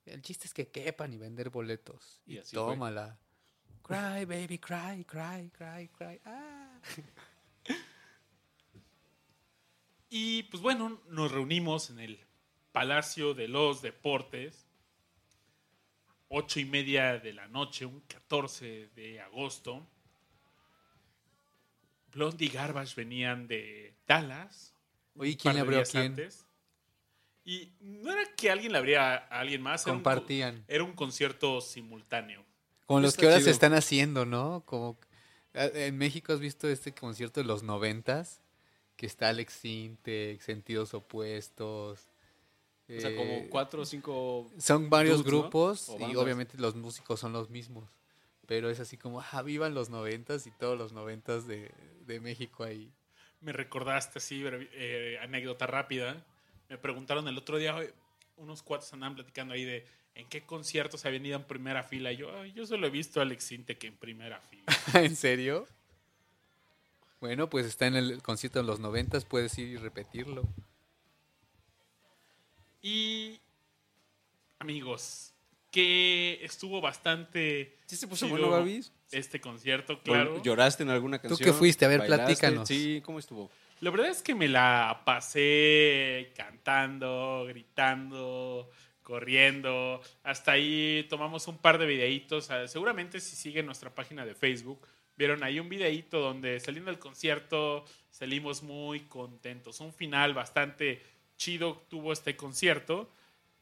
El 0.06 0.22
chiste 0.22 0.48
es 0.48 0.54
que 0.54 0.70
quepan 0.70 1.12
y 1.14 1.18
vender 1.18 1.50
boletos. 1.50 2.22
Y 2.26 2.36
Y, 2.36 2.38
así 2.40 2.56
fue. 2.56 2.76
Cry, 3.88 4.26
baby, 4.26 4.58
cry, 4.60 5.04
cry, 5.06 5.50
cry, 5.58 5.88
cry. 5.98 6.20
Ah. 6.26 6.80
Y 10.10 10.44
pues 10.44 10.62
bueno, 10.62 11.02
nos 11.10 11.32
reunimos 11.32 11.90
en 11.90 12.00
el 12.00 12.20
Palacio 12.72 13.34
de 13.34 13.48
los 13.48 13.82
Deportes. 13.82 14.66
Ocho 16.30 16.60
y 16.60 16.66
media 16.66 17.18
de 17.20 17.34
la 17.34 17.48
noche, 17.48 17.86
un 17.86 18.02
14 18.02 18.90
de 18.96 19.22
agosto. 19.22 19.86
Blondie 22.12 22.48
y 22.48 22.50
Garbage 22.50 22.96
venían 22.96 23.48
de 23.48 23.94
Dallas. 24.06 24.74
Oye, 25.16 25.38
¿quién 25.38 25.56
le 25.56 25.62
abrió 25.62 25.80
a 25.80 25.84
quién? 25.84 26.04
antes. 26.08 26.46
Y 27.46 27.72
no 27.80 28.12
era 28.12 28.24
que 28.36 28.52
alguien 28.52 28.74
le 28.74 28.78
abría 28.78 29.14
a 29.16 29.40
alguien 29.40 29.62
más. 29.62 29.86
era 29.86 29.94
un 29.94 30.00
co- 30.00 30.10
Compartían. 30.10 30.66
Era 30.68 30.84
un 30.84 30.94
concierto 30.94 31.62
simultáneo. 31.62 32.44
Como 32.88 33.02
los 33.02 33.10
Está 33.10 33.22
que 33.22 33.28
ahora 33.28 33.42
se 33.42 33.52
están 33.52 33.74
haciendo, 33.74 34.26
¿no? 34.26 34.64
Como 34.66 34.98
eh, 35.54 35.72
en 35.88 35.98
México 35.98 36.32
has 36.32 36.40
visto 36.40 36.70
este 36.70 36.94
concierto 36.94 37.42
de 37.42 37.46
los 37.46 37.62
noventas, 37.62 38.42
que 38.96 39.06
está 39.06 39.28
Alex 39.30 39.54
Sintek, 39.54 40.42
Sentidos 40.42 40.94
Opuestos. 40.94 42.08
O 42.90 43.00
sea, 43.02 43.10
eh, 43.10 43.16
como 43.16 43.50
cuatro 43.50 43.82
o 43.82 43.86
cinco. 43.86 44.50
Son 44.58 44.90
varios 44.90 45.24
grupos 45.24 45.92
y 46.00 46.16
obviamente 46.16 46.58
los 46.58 46.76
músicos 46.76 47.20
son 47.20 47.34
los 47.34 47.50
mismos. 47.50 47.90
Pero 48.46 48.70
es 48.70 48.80
así 48.80 48.96
como, 48.96 49.22
ah, 49.22 49.42
vivan 49.42 49.74
los 49.74 49.90
noventas 49.90 50.48
y 50.48 50.52
todos 50.52 50.78
los 50.78 50.94
noventas 50.94 51.46
de, 51.46 51.70
de 52.06 52.22
México 52.22 52.64
ahí. 52.64 52.90
Me 53.42 53.52
recordaste 53.52 54.20
así, 54.20 54.42
eh, 54.46 55.20
anécdota 55.22 55.68
rápida. 55.68 56.26
Me 56.70 56.78
preguntaron 56.78 57.28
el 57.28 57.38
otro 57.38 57.58
día, 57.58 57.76
"Oye, 57.76 57.94
unos 58.38 58.64
cuates 58.64 58.92
andaban 58.94 59.16
platicando 59.16 59.54
ahí 59.54 59.66
de 59.66 59.86
en 60.18 60.28
qué 60.28 60.42
conciertos 60.46 61.06
habían 61.06 61.26
ido 61.26 61.38
en 61.38 61.44
primera 61.46 61.84
fila. 61.84 62.12
Y 62.12 62.18
yo, 62.18 62.36
"Ay, 62.40 62.52
yo 62.54 62.66
solo 62.66 62.88
he 62.88 62.90
visto 62.90 63.20
a 63.20 63.24
Alex 63.24 63.44
Sintek 63.44 63.84
en 63.86 63.96
primera 63.98 64.40
fila. 64.42 64.64
¿En 64.96 65.16
serio? 65.16 65.68
Bueno, 67.20 67.50
pues 67.50 67.66
está 67.66 67.88
en 67.88 67.96
el 67.96 68.22
concierto 68.22 68.60
de 68.60 68.66
los 68.66 68.80
noventas, 68.80 69.26
puedes 69.26 69.58
ir 69.58 69.68
y 69.70 69.78
repetirlo. 69.78 70.44
Y, 72.82 73.40
amigos, 74.60 75.34
que 75.72 76.40
estuvo 76.44 76.80
bastante 76.82 77.76
¿Sí 77.86 77.96
se 77.96 78.08
puso 78.08 78.28
bueno, 78.30 78.50
Babis? 78.50 78.92
este 79.12 79.42
concierto, 79.42 79.94
¿O 79.94 80.02
claro. 80.02 80.42
¿Lloraste 80.44 80.84
en 80.84 80.90
alguna 80.90 81.20
canción? 81.20 81.40
qué 81.44 81.54
fuiste? 81.54 81.86
A 81.86 81.88
ver, 81.90 82.00
¿Bailaste? 82.00 82.24
platícanos. 82.26 82.68
Sí, 82.68 83.02
¿cómo 83.06 83.20
estuvo? 83.20 83.50
La 83.80 83.92
verdad 83.92 84.10
es 84.10 84.22
que 84.24 84.34
me 84.34 84.48
la 84.48 85.02
pasé 85.06 86.34
cantando, 86.36 87.46
gritando, 87.48 88.70
corriendo. 89.08 90.02
Hasta 90.22 90.52
ahí 90.52 91.08
tomamos 91.10 91.48
un 91.48 91.58
par 91.58 91.78
de 91.78 91.86
videitos. 91.86 92.52
Ah, 92.52 92.68
Seguramente 92.68 93.22
si 93.22 93.38
siguen 93.38 93.66
nuestra 93.66 93.96
página 93.96 94.26
de 94.26 94.36
Facebook, 94.36 94.86
vieron 95.16 95.46
ahí 95.46 95.62
un 95.62 95.70
videito 95.70 96.20
donde 96.20 96.60
saliendo 96.60 96.92
del 96.92 97.00
concierto 97.00 97.86
salimos 98.10 98.64
muy 98.64 99.00
contentos. 99.06 99.80
Un 99.80 99.94
final 99.94 100.34
bastante 100.34 101.02
chido 101.38 101.86
tuvo 101.88 102.12
este 102.12 102.36
concierto. 102.36 103.10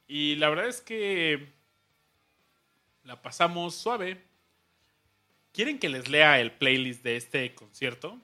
Y 0.08 0.34
la 0.38 0.50
verdad 0.50 0.68
es 0.68 0.82
que 0.82 1.54
la 3.04 3.22
pasamos 3.22 3.76
suave. 3.76 4.24
¿Quieren 5.52 5.78
que 5.78 5.90
les 5.90 6.10
lea 6.10 6.40
el 6.40 6.54
playlist 6.54 7.04
de 7.04 7.18
este 7.18 7.54
concierto? 7.54 8.20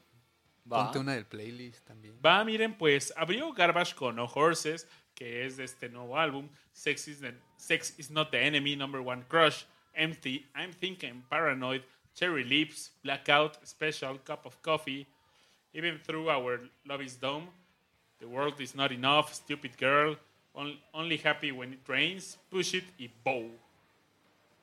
Va. 0.72 0.86
Ponte 0.86 0.98
una 0.98 1.14
del 1.14 1.28
playlist 1.28 1.86
también. 1.86 2.20
Va, 2.26 2.44
miren, 2.44 2.76
pues 2.76 3.14
abrió 3.16 3.54
Garbage 3.54 3.94
con 3.94 4.16
No 4.16 4.26
Horses, 4.26 4.88
que 5.22 5.46
es 5.46 5.56
de 5.58 5.66
este 5.66 5.88
nuevo 5.88 6.18
álbum. 6.18 6.50
Sex 6.74 7.08
is, 7.08 7.20
the- 7.20 7.36
Sex 7.56 7.94
is 8.00 8.10
Not 8.10 8.32
the 8.32 8.40
Enemy, 8.44 8.76
Number 8.76 9.02
One 9.02 9.24
Crush, 9.30 9.66
Empty, 9.94 10.48
I'm 10.56 10.74
Thinking, 10.74 11.22
Paranoid, 11.30 11.84
Cherry 12.16 12.44
Lips, 12.44 12.92
Blackout, 13.04 13.60
Special, 13.64 14.18
Cup 14.24 14.48
of 14.48 14.60
Coffee, 14.64 15.06
Even 15.76 16.00
Through 16.00 16.28
Our 16.32 16.68
Love 16.86 17.04
is 17.04 17.20
Dome, 17.20 17.50
The 18.20 18.26
World 18.26 18.60
is 18.60 18.74
Not 18.74 18.92
Enough, 18.92 19.32
Stupid 19.32 19.78
Girl, 19.80 20.18
On- 20.56 20.80
Only 20.92 21.18
Happy 21.18 21.52
When 21.52 21.74
It 21.74 21.88
Rains, 21.88 22.40
Push 22.50 22.74
It 22.74 22.86
y 22.98 23.08
Bow. 23.24 23.52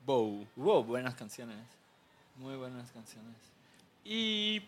Bow. 0.05 0.45
Hubo 0.57 0.83
buenas 0.83 1.15
canciones. 1.15 1.57
Muy 2.37 2.57
buenas 2.57 2.91
canciones. 2.91 3.37
Y 4.05 4.61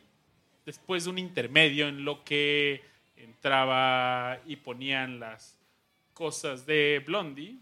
después 0.64 1.02
de 1.04 1.10
un 1.10 1.18
intermedio 1.18 1.88
en 1.88 2.04
lo 2.04 2.22
que 2.22 2.80
entraba 3.16 4.38
y 4.46 4.54
ponían 4.54 5.18
las 5.18 5.56
cosas 6.20 6.66
de 6.66 7.02
Blondie, 7.06 7.56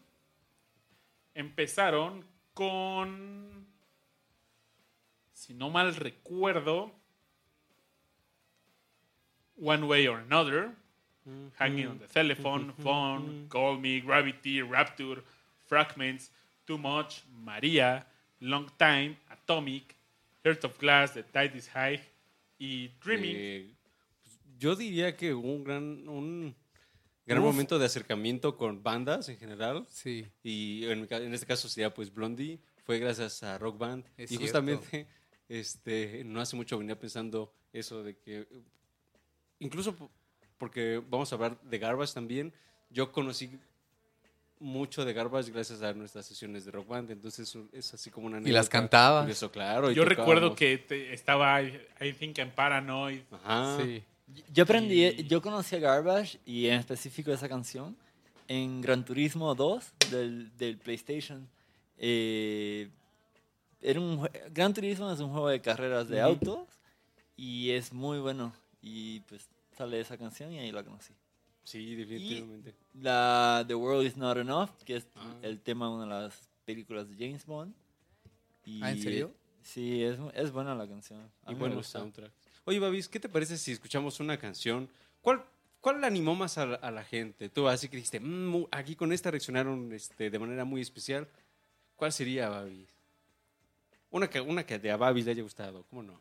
empezaron 1.33 2.25
con, 2.55 3.65
si 5.33 5.55
no 5.55 5.71
mal 5.71 5.95
recuerdo, 5.95 6.91
One 9.63 9.85
Way 9.87 10.09
or 10.09 10.19
Another. 10.19 10.73
Hanging 11.57 11.87
on 11.87 11.99
the 11.99 12.09
Telephone, 12.09 12.73
Phone, 12.83 13.47
Call 13.49 13.79
Me, 13.79 14.01
Gravity, 14.01 14.63
Rapture, 14.63 15.23
Fragments, 15.69 16.33
Too 16.67 16.79
Much, 16.79 17.23
María, 17.45 18.07
Long 18.41 18.67
Time, 18.77 19.19
Atomic, 19.31 19.95
Heart 20.43 20.65
of 20.65 20.79
Glass, 20.79 21.13
The 21.13 21.23
Tide 21.23 21.55
is 21.55 21.69
High 21.69 22.01
y 22.59 22.91
Dreaming. 23.01 23.37
Eh, 23.37 23.71
pues, 24.25 24.41
yo 24.59 24.75
diría 24.75 25.17
que 25.17 25.33
un 25.33 25.63
gran, 25.63 26.09
un 26.09 26.57
gran 27.29 27.41
Uf. 27.43 27.47
momento 27.53 27.79
de 27.79 27.87
acercamiento 27.87 28.57
con 28.57 28.83
bandas 28.83 29.29
en 29.29 29.39
general. 29.39 29.87
Sí. 29.89 30.27
Y 30.43 30.85
en, 30.87 31.07
en 31.11 31.35
este 31.35 31.47
caso 31.47 31.69
sería 31.69 31.95
pues 31.95 32.13
Blondie. 32.13 32.59
Fue 32.85 32.99
gracias 32.99 33.43
a 33.43 33.59
Rock 33.59 33.79
Band. 33.79 34.05
Es 34.17 34.33
y 34.33 34.37
cierto. 34.39 34.43
justamente 34.45 35.07
este, 35.49 36.25
no 36.25 36.41
hace 36.41 36.57
mucho 36.57 36.77
venía 36.79 36.99
pensando 36.99 37.53
eso 37.73 38.03
de 38.03 38.17
que, 38.17 38.47
incluso 39.61 39.95
po- 39.95 40.11
porque 40.57 41.03
vamos 41.09 41.31
a 41.33 41.37
hablar 41.37 41.61
de 41.63 41.79
Garbage 41.79 42.15
también, 42.15 42.53
yo 42.91 43.13
conocí 43.13 43.51
mucho 44.61 45.05
de 45.05 45.13
Garbage 45.13 45.53
gracias 45.53 45.83
a 45.83 45.93
nuestras 45.93 46.27
sesiones 46.27 46.65
de 46.65 46.73
Rock 46.73 46.89
Band. 46.89 47.11
Entonces 47.11 47.57
es 47.73 47.95
así 47.95 48.11
como 48.11 48.27
una 48.27 48.41
Y 48.41 48.51
las 48.53 48.69
cantabas. 48.69 49.23
curioso, 49.23 49.53
claro. 49.53 49.91
y 49.91 49.95
Yo 49.95 50.05
recuerdo 50.05 50.55
que 50.57 50.79
te- 50.79 51.13
estaba, 51.13 51.63
I 51.63 51.81
I 52.01 52.13
think, 52.13 52.39
en 52.39 52.51
Paranoid. 52.51 53.21
Ajá. 53.31 53.79
Sí. 53.81 54.03
Yo 54.53 54.65
aprendí, 54.65 55.05
Y- 55.07 55.27
yo 55.27 55.41
conocí 55.41 55.77
a 55.77 55.79
Garbage 55.79 56.39
y 56.45 56.67
en 56.67 56.75
específico 56.81 57.33
esa 57.33 57.49
canción 57.49 57.97
en 58.47 58.81
Gran 58.81 59.05
Turismo 59.05 59.55
2 59.55 59.93
del, 60.11 60.57
del 60.57 60.79
PlayStation. 60.79 61.49
Eh, 61.99 62.89
era 63.81 64.01
un 64.01 64.29
Gran 64.53 64.75
Turismo 64.75 65.11
es 65.11 65.21
un 65.21 65.31
juego 65.31 65.49
de 65.49 65.61
carreras 65.61 66.09
de 66.09 66.17
Ujú. 66.19 66.27
autos 66.27 66.69
y 67.37 67.71
es 67.71 67.93
muy 67.93 68.19
bueno. 68.19 68.53
Y 68.83 69.21
pues 69.21 69.49
sale 69.77 70.01
esa 70.01 70.17
canción 70.17 70.53
y 70.53 70.59
ahí 70.59 70.73
la 70.73 70.83
conocí. 70.85 71.15
Sí, 71.65 71.95
definitivamente. 71.95 72.75
La 72.95 73.65
The 73.67 73.75
World 73.75 74.07
Is 74.07 74.17
Not 74.17 74.39
Enough, 74.39 74.71
que 74.85 74.97
es 74.97 75.07
Ah. 75.15 75.35
el 75.43 75.61
tema 75.61 75.87
de 75.89 75.93
una 75.93 76.05
de 76.17 76.23
las 76.25 76.49
películas 76.65 77.09
de 77.09 77.17
James 77.17 77.45
Bond. 77.45 77.75
Y, 78.65 78.81
Ah, 78.83 78.91
¿en 78.93 79.03
serio? 79.03 79.35
Sí, 79.63 80.03
es, 80.03 80.19
es 80.35 80.51
buena 80.51 80.75
la 80.75 80.87
canción. 80.87 81.21
A 81.45 81.53
Y 81.53 81.55
buenos 81.55 81.87
soundtracks. 81.87 82.48
Oye, 82.69 82.81
Babis, 82.81 83.09
¿qué 83.09 83.19
te 83.19 83.31
parece 83.31 83.57
si 83.57 83.73
escuchamos 83.73 84.21
una 84.21 84.37
canción? 84.37 84.91
¿Cuál, 85.23 85.43
cuál 85.81 86.05
animó 86.05 86.35
más 86.35 86.59
a 86.59 86.67
la, 86.67 86.75
a 86.77 86.91
la 86.91 87.03
gente? 87.03 87.49
Tú 87.49 87.67
así 87.67 87.89
que 87.89 87.97
dijiste, 87.97 88.21
"Mm, 88.21 88.47
mu- 88.47 88.69
aquí 88.71 88.95
con 88.95 89.11
esta 89.11 89.31
reaccionaron 89.31 89.91
este, 89.95 90.29
de 90.29 90.39
manera 90.39 90.67
muy 90.67 90.83
especial. 90.83 91.27
¿Cuál 91.97 92.13
sería, 92.13 92.51
Babis? 92.51 92.87
Una 94.11 94.29
que, 94.29 94.43
una 94.43 94.67
que 94.67 94.79
de 94.79 94.91
a 94.91 94.99
Babis 94.99 95.25
le 95.25 95.31
haya 95.31 95.43
gustado, 95.43 95.83
¿cómo 95.89 96.03
no? 96.03 96.21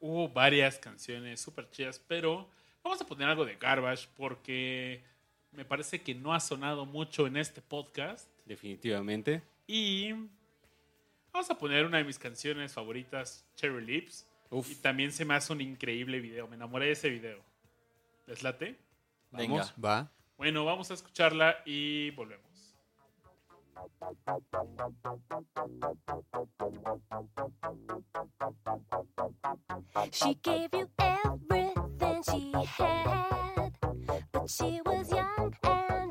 Hubo 0.00 0.28
varias 0.28 0.76
canciones 0.80 1.40
súper 1.40 1.70
chidas, 1.70 2.00
pero 2.08 2.48
vamos 2.82 3.00
a 3.00 3.06
poner 3.06 3.28
algo 3.28 3.44
de 3.44 3.54
Garbage 3.54 4.08
porque 4.16 5.04
me 5.52 5.64
parece 5.64 6.00
que 6.02 6.16
no 6.16 6.34
ha 6.34 6.40
sonado 6.40 6.84
mucho 6.84 7.28
en 7.28 7.36
este 7.36 7.62
podcast. 7.62 8.28
Definitivamente. 8.44 9.40
Y 9.68 10.10
vamos 11.32 11.48
a 11.48 11.56
poner 11.56 11.86
una 11.86 11.98
de 11.98 12.04
mis 12.04 12.18
canciones 12.18 12.72
favoritas, 12.72 13.44
Cherry 13.54 13.86
Lips. 13.86 14.26
Uf, 14.50 14.70
Y 14.70 14.74
también 14.76 15.12
se 15.12 15.24
me 15.24 15.34
hace 15.34 15.52
un 15.52 15.60
increíble 15.60 16.20
video. 16.20 16.48
Me 16.48 16.56
enamoré 16.56 16.86
de 16.86 16.92
ese 16.92 17.08
video. 17.10 17.38
¿Les 18.26 18.42
late? 18.42 18.78
Venga. 19.30 19.74
Va. 19.82 20.10
Bueno, 20.36 20.64
vamos 20.64 20.90
a 20.90 20.94
escucharla 20.94 21.58
y 21.64 22.10
volvemos. 22.12 22.48
She 30.12 30.34
gave 30.42 30.68
you 30.72 30.88
everything 30.98 32.22
she 32.22 32.52
had, 32.52 33.72
but 34.32 34.50
she 34.50 34.80
was 34.84 35.10
young 35.10 35.54
and 35.62 36.07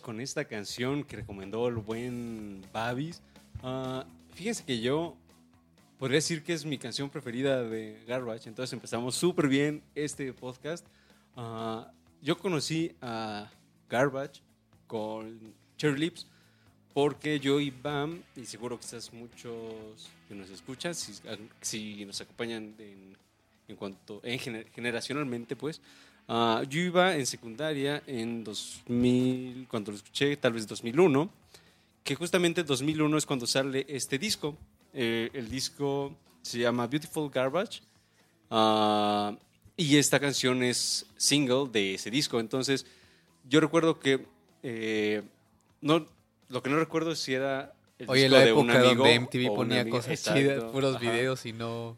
con 0.00 0.20
esta 0.20 0.44
canción 0.44 1.04
que 1.04 1.16
recomendó 1.16 1.68
el 1.68 1.76
buen 1.76 2.62
Babis. 2.72 3.22
Ah, 3.62 4.04
fíjense 4.34 4.64
que 4.64 4.80
yo 4.80 5.16
podría 5.98 6.16
decir 6.16 6.42
que 6.42 6.52
es 6.52 6.64
mi 6.64 6.78
canción 6.78 7.10
preferida 7.10 7.62
de 7.62 8.02
Garbage, 8.06 8.48
entonces 8.48 8.72
empezamos 8.72 9.14
súper 9.14 9.48
bien 9.48 9.82
este 9.94 10.32
podcast. 10.32 10.86
Ah, 11.36 11.90
yo 12.20 12.36
conocí 12.38 12.94
a 13.00 13.50
Garbage 13.88 14.40
con 14.86 15.38
Cherry 15.76 15.98
Lips 15.98 16.26
porque 16.92 17.40
yo 17.40 17.58
y 17.60 17.70
Bam, 17.70 18.22
y 18.36 18.44
seguro 18.44 18.78
quizás 18.78 19.12
muchos 19.12 20.10
que 20.28 20.34
nos 20.34 20.50
escuchan, 20.50 20.94
si, 20.94 21.14
si 21.62 22.04
nos 22.04 22.20
acompañan 22.20 22.74
en, 22.78 23.16
en 23.68 23.76
cuanto, 23.76 24.20
en 24.22 24.38
gener- 24.38 24.66
generacionalmente, 24.74 25.56
pues, 25.56 25.80
ah, 26.28 26.62
yo 26.68 26.80
iba 26.80 27.16
en 27.16 27.26
secundaria 27.26 28.02
en 28.06 28.44
2000, 28.44 29.66
cuando 29.68 29.90
lo 29.92 29.96
escuché, 29.96 30.36
tal 30.36 30.52
vez 30.52 30.66
2001, 30.66 31.30
que 32.04 32.14
justamente 32.14 32.62
2001 32.64 33.18
es 33.18 33.26
cuando 33.26 33.46
sale 33.46 33.86
este 33.88 34.18
disco. 34.18 34.56
Eh, 34.92 35.30
el 35.32 35.48
disco 35.48 36.14
se 36.42 36.58
llama 36.58 36.86
Beautiful 36.86 37.30
Garbage. 37.30 37.80
ah, 38.50 39.36
y 39.76 39.96
esta 39.96 40.20
canción 40.20 40.62
es 40.62 41.06
single 41.16 41.66
de 41.72 41.94
ese 41.94 42.10
disco. 42.10 42.38
Entonces, 42.38 42.84
yo 43.48 43.58
recuerdo 43.58 43.98
que 43.98 44.26
eh, 44.62 45.22
no, 45.80 46.06
lo 46.50 46.62
que 46.62 46.68
no 46.70 46.76
recuerdo 46.78 47.12
es 47.12 47.18
si 47.20 47.32
era 47.34 47.72
el 47.98 48.08
Oye, 48.10 48.24
disco 48.24 48.36
la 48.36 48.44
de 48.44 48.52
un 48.52 48.70
época 48.70 48.86
amigo 48.86 49.04
donde 49.04 49.20
MTV 49.20 49.54
ponía 49.56 49.80
amiga. 49.80 49.96
cosas 49.96 50.12
Exacto, 50.12 50.40
chidas, 50.40 50.64
puros 50.64 50.96
ajá. 50.96 51.10
videos 51.10 51.46
y 51.46 51.52
no 51.54 51.96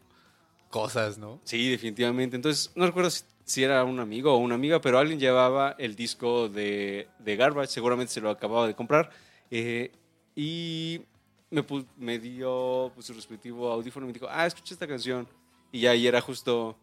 cosas, 0.69 1.17
¿no? 1.17 1.39
Sí, 1.43 1.69
definitivamente. 1.69 2.37
Entonces, 2.37 2.71
no 2.75 2.85
recuerdo 2.85 3.09
si, 3.09 3.23
si 3.45 3.63
era 3.63 3.83
un 3.85 3.99
amigo 3.99 4.33
o 4.33 4.37
una 4.37 4.55
amiga, 4.55 4.81
pero 4.81 4.99
alguien 4.99 5.19
llevaba 5.19 5.75
el 5.77 5.95
disco 5.95 6.49
de, 6.49 7.07
de 7.19 7.35
Garbage, 7.37 7.71
seguramente 7.71 8.11
se 8.11 8.19
lo 8.19 8.29
acababa 8.29 8.67
de 8.67 8.73
comprar, 8.75 9.09
eh, 9.51 9.91
y 10.35 11.01
me, 11.49 11.63
me 11.97 12.19
dio 12.19 12.91
pues, 12.93 13.05
su 13.05 13.13
respectivo 13.13 13.71
audífono 13.71 14.05
y 14.05 14.07
me 14.07 14.13
dijo, 14.13 14.27
ah, 14.29 14.45
escucha 14.45 14.73
esta 14.73 14.87
canción. 14.87 15.27
Y 15.71 15.85
ahí 15.85 16.07
era 16.07 16.19
justo 16.21 16.75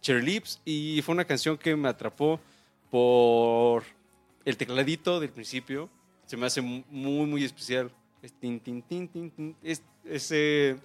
Cherry 0.00 0.22
Lips, 0.24 0.60
y 0.64 1.00
fue 1.02 1.14
una 1.14 1.24
canción 1.24 1.56
que 1.58 1.74
me 1.74 1.88
atrapó 1.88 2.38
por 2.90 3.82
el 4.44 4.56
tecladito 4.56 5.20
del 5.20 5.30
principio. 5.30 5.88
Se 6.26 6.36
me 6.36 6.46
hace 6.46 6.60
mu- 6.60 6.84
muy, 6.90 7.26
muy 7.26 7.44
especial. 7.44 7.90
Es 8.22 8.32
tin, 8.34 8.60
tin, 8.60 8.82
tin. 8.82 9.56
Es- 9.62 9.82
ese 10.04 10.76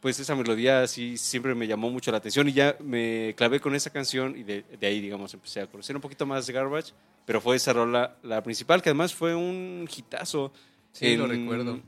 pues 0.00 0.18
esa 0.18 0.34
melodía 0.34 0.86
sí 0.86 1.16
siempre 1.18 1.54
me 1.54 1.66
llamó 1.66 1.90
mucho 1.90 2.10
la 2.10 2.18
atención 2.18 2.48
y 2.48 2.52
ya 2.52 2.76
me 2.80 3.34
clavé 3.36 3.60
con 3.60 3.74
esa 3.74 3.90
canción 3.90 4.36
y 4.38 4.42
de, 4.42 4.62
de 4.80 4.86
ahí, 4.86 5.00
digamos, 5.00 5.32
empecé 5.34 5.60
a 5.60 5.66
conocer 5.66 5.94
un 5.94 6.02
poquito 6.02 6.24
más 6.26 6.46
de 6.46 6.52
Garbage, 6.54 6.92
pero 7.26 7.40
fue 7.40 7.56
esa 7.56 7.72
rola 7.72 8.16
la 8.22 8.42
principal, 8.42 8.80
que 8.82 8.88
además 8.88 9.14
fue 9.14 9.34
un 9.34 9.88
hitazo. 9.94 10.52
Sí, 10.92 11.16
lo 11.16 11.26
recuerdo. 11.26 11.80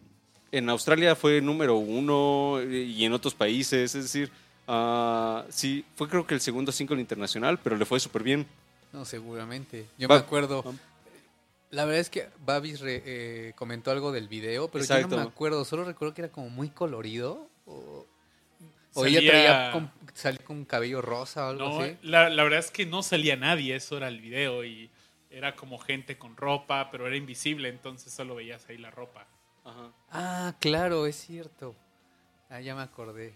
En 0.53 0.69
Australia 0.69 1.17
fue 1.17 1.41
número 1.41 1.77
uno 1.77 2.61
eh, 2.61 2.83
y 2.83 3.05
en 3.07 3.15
otros 3.15 3.35
países, 3.35 3.95
es 3.95 4.03
decir, 4.05 4.31
ah, 4.69 5.45
sí, 5.49 5.83
fue 5.97 6.09
creo 6.09 6.27
que 6.27 6.35
el 6.35 6.41
segundo 6.43 6.71
single 6.71 7.01
internacional, 7.01 7.59
pero 7.59 7.77
le 7.77 7.87
fue 7.87 7.99
súper 7.99 8.23
bien. 8.23 8.47
No, 8.93 9.07
seguramente. 9.07 9.87
Yo 9.97 10.07
me 10.09 10.15
acuerdo. 10.17 10.63
La 11.71 11.87
verdad 11.87 12.01
es 12.01 12.11
que 12.11 12.29
Babis 12.45 12.81
re- 12.81 13.03
eh, 13.07 13.53
comentó 13.57 13.91
algo 13.91 14.13
del 14.13 14.29
video, 14.29 14.69
pero 14.69 14.85
yo 14.85 14.95
Exacto. 14.95 15.17
no 15.17 15.23
me 15.23 15.29
acuerdo. 15.29 15.65
Solo 15.65 15.85
recuerdo 15.85 16.13
que 16.13 16.21
era 16.21 16.31
como 16.31 16.51
muy 16.51 16.69
colorido. 16.69 17.49
O, 17.67 18.07
o 18.95 19.03
Salía- 19.03 19.21
ella 19.21 19.31
traía 19.31 19.71
con, 19.73 19.91
salía 20.15 20.45
con 20.45 20.65
cabello 20.65 21.01
rosa 21.03 21.47
o 21.47 21.51
algo 21.51 21.69
No, 21.69 21.81
así. 21.81 21.97
la, 22.03 22.29
la 22.29 22.43
verdad 22.43 22.59
es 22.59 22.71
que 22.71 22.85
no 22.87 23.03
salía 23.03 23.37
nadie, 23.37 23.75
eso 23.77 23.97
era 23.97 24.09
el 24.09 24.21
video 24.21 24.65
y 24.65 24.91
era 25.31 25.57
como 25.57 25.79
gente 25.79 26.19
con 26.19 26.37
ropa, 26.37 26.91
pero 26.91 27.07
era 27.07 27.17
invisible, 27.17 27.69
entonces 27.71 28.13
solo 28.13 28.35
veías 28.35 28.69
ahí 28.69 28.77
la 28.79 28.91
ropa. 28.91 29.27
Ah, 30.11 30.55
claro, 30.61 31.07
es 31.07 31.17
cierto. 31.17 31.75
Ah, 32.51 32.61
ya 32.61 32.75
me 32.75 32.83
acordé. 32.83 33.35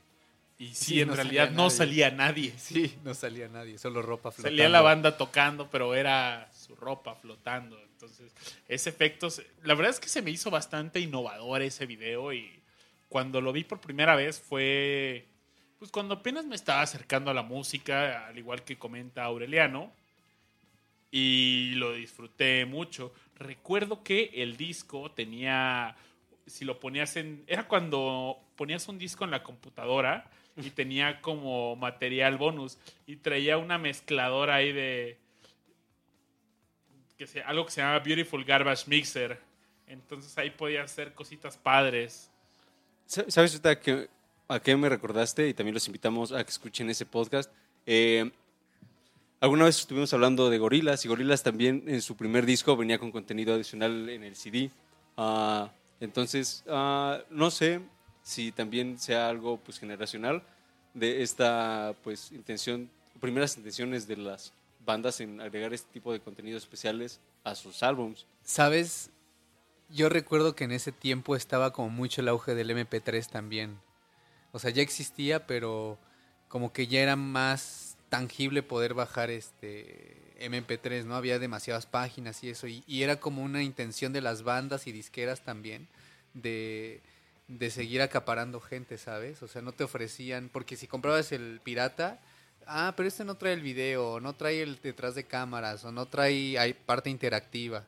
Y 0.58 0.68
sí, 0.68 0.74
Sí, 0.86 1.00
en 1.02 1.08
no 1.08 1.14
realidad 1.14 1.44
salía 1.44 1.56
no 1.56 1.62
nadie. 1.64 1.76
salía 1.76 2.10
nadie. 2.10 2.54
Sí, 2.58 2.98
no 3.04 3.14
salía 3.14 3.48
nadie, 3.48 3.78
solo 3.78 4.02
ropa 4.02 4.30
flotando. 4.32 4.50
Salía 4.56 4.68
la 4.68 4.80
banda 4.82 5.16
tocando, 5.16 5.70
pero 5.70 5.94
era 5.94 6.50
su 6.52 6.74
ropa 6.76 7.14
flotando. 7.14 7.78
Entonces, 7.80 8.32
ese 8.68 8.90
efecto, 8.90 9.28
la 9.62 9.74
verdad 9.74 9.92
es 9.92 10.00
que 10.00 10.08
se 10.08 10.20
me 10.20 10.30
hizo 10.30 10.50
bastante 10.50 11.00
innovador 11.00 11.62
ese 11.62 11.86
video 11.86 12.32
y 12.32 12.60
cuando 13.08 13.40
lo 13.40 13.52
vi 13.52 13.64
por 13.64 13.80
primera 13.80 14.16
vez 14.16 14.40
fue, 14.40 15.26
pues 15.78 15.90
cuando 15.90 16.14
apenas 16.14 16.44
me 16.46 16.56
estaba 16.56 16.82
acercando 16.82 17.30
a 17.30 17.34
la 17.34 17.42
música, 17.42 18.26
al 18.26 18.38
igual 18.38 18.62
que 18.62 18.78
comenta 18.78 19.24
Aureliano, 19.24 19.92
y 21.10 21.72
lo 21.76 21.92
disfruté 21.92 22.66
mucho. 22.66 23.12
Recuerdo 23.36 24.02
que 24.02 24.30
el 24.34 24.56
disco 24.56 25.10
tenía, 25.10 25.96
si 26.46 26.64
lo 26.64 26.80
ponías 26.80 27.16
en, 27.16 27.44
era 27.46 27.68
cuando 27.68 28.38
ponías 28.56 28.88
un 28.88 28.98
disco 28.98 29.24
en 29.24 29.30
la 29.30 29.42
computadora 29.42 30.28
y 30.56 30.70
tenía 30.70 31.20
como 31.20 31.76
material 31.76 32.36
bonus 32.38 32.78
y 33.06 33.16
traía 33.16 33.58
una 33.58 33.78
mezcladora 33.78 34.56
ahí 34.56 34.72
de 34.72 35.18
que 37.16 37.26
se, 37.26 37.42
algo 37.42 37.66
que 37.66 37.72
se 37.72 37.80
llama 37.80 37.98
Beautiful 38.00 38.44
Garbage 38.44 38.84
Mixer. 38.88 39.40
Entonces 39.86 40.36
ahí 40.38 40.50
podía 40.50 40.82
hacer 40.82 41.14
cositas 41.14 41.56
padres. 41.56 42.30
Sa- 43.06 43.24
¿Sabes 43.28 43.52
ahorita 43.52 43.70
a 43.70 43.80
qué, 43.80 44.08
a 44.48 44.60
qué 44.60 44.76
me 44.76 44.88
recordaste? 44.88 45.48
Y 45.48 45.54
también 45.54 45.74
los 45.74 45.86
invitamos 45.86 46.32
a 46.32 46.42
que 46.44 46.50
escuchen 46.50 46.90
ese 46.90 47.06
podcast. 47.06 47.50
Eh, 47.86 48.30
alguna 49.40 49.64
vez 49.64 49.78
estuvimos 49.80 50.12
hablando 50.12 50.50
de 50.50 50.58
Gorilas 50.58 51.04
y 51.04 51.08
Gorilas 51.08 51.42
también 51.42 51.84
en 51.86 52.02
su 52.02 52.16
primer 52.16 52.46
disco 52.46 52.76
venía 52.76 52.98
con 52.98 53.12
contenido 53.12 53.54
adicional 53.54 54.08
en 54.08 54.24
el 54.24 54.36
CD. 54.36 54.70
Ah, 55.16 55.70
entonces, 56.00 56.64
ah, 56.68 57.20
no 57.30 57.50
sé 57.50 57.80
si 58.22 58.52
también 58.52 58.98
sea 58.98 59.28
algo 59.28 59.58
pues, 59.58 59.78
generacional 59.78 60.42
de 60.94 61.22
esta 61.22 61.94
pues, 62.02 62.32
intención, 62.32 62.90
primeras 63.20 63.56
intenciones 63.56 64.06
de 64.08 64.16
las 64.16 64.52
bandas 64.84 65.20
en 65.20 65.40
agregar 65.40 65.72
este 65.74 65.92
tipo 65.92 66.12
de 66.12 66.20
contenidos 66.20 66.62
especiales 66.62 67.20
a 67.44 67.54
sus 67.54 67.82
álbums. 67.82 68.26
¿Sabes? 68.42 69.10
Yo 69.88 70.08
recuerdo 70.08 70.54
que 70.54 70.64
en 70.64 70.72
ese 70.72 70.92
tiempo 70.92 71.36
estaba 71.36 71.72
como 71.72 71.90
mucho 71.90 72.20
el 72.20 72.28
auge 72.28 72.54
del 72.54 72.70
MP3 72.70 73.28
también. 73.28 73.78
O 74.52 74.58
sea, 74.58 74.70
ya 74.70 74.82
existía, 74.82 75.46
pero 75.46 75.98
como 76.48 76.72
que 76.72 76.86
ya 76.86 77.00
era 77.00 77.16
más 77.16 77.96
tangible 78.08 78.62
poder 78.62 78.94
bajar 78.94 79.30
este 79.30 80.16
MP3, 80.40 81.04
¿no? 81.04 81.14
Había 81.14 81.38
demasiadas 81.38 81.86
páginas 81.86 82.42
y 82.42 82.50
eso. 82.50 82.66
Y, 82.66 82.82
y 82.86 83.02
era 83.02 83.16
como 83.20 83.42
una 83.42 83.62
intención 83.62 84.12
de 84.12 84.20
las 84.20 84.42
bandas 84.42 84.86
y 84.86 84.92
disqueras 84.92 85.42
también 85.42 85.88
de, 86.34 87.00
de 87.48 87.70
seguir 87.70 88.02
acaparando 88.02 88.60
gente, 88.60 88.98
¿sabes? 88.98 89.42
O 89.42 89.48
sea, 89.48 89.62
no 89.62 89.72
te 89.72 89.84
ofrecían, 89.84 90.48
porque 90.48 90.76
si 90.76 90.86
comprabas 90.86 91.32
el 91.32 91.60
pirata, 91.62 92.20
ah, 92.66 92.94
pero 92.96 93.08
este 93.08 93.24
no 93.24 93.36
trae 93.36 93.52
el 93.52 93.60
video, 93.60 94.20
no 94.20 94.34
trae 94.34 94.62
el 94.62 94.78
detrás 94.82 95.14
de 95.14 95.24
cámaras, 95.24 95.84
o 95.84 95.92
no 95.92 96.06
trae 96.06 96.58
hay 96.58 96.74
parte 96.74 97.10
interactiva. 97.10 97.84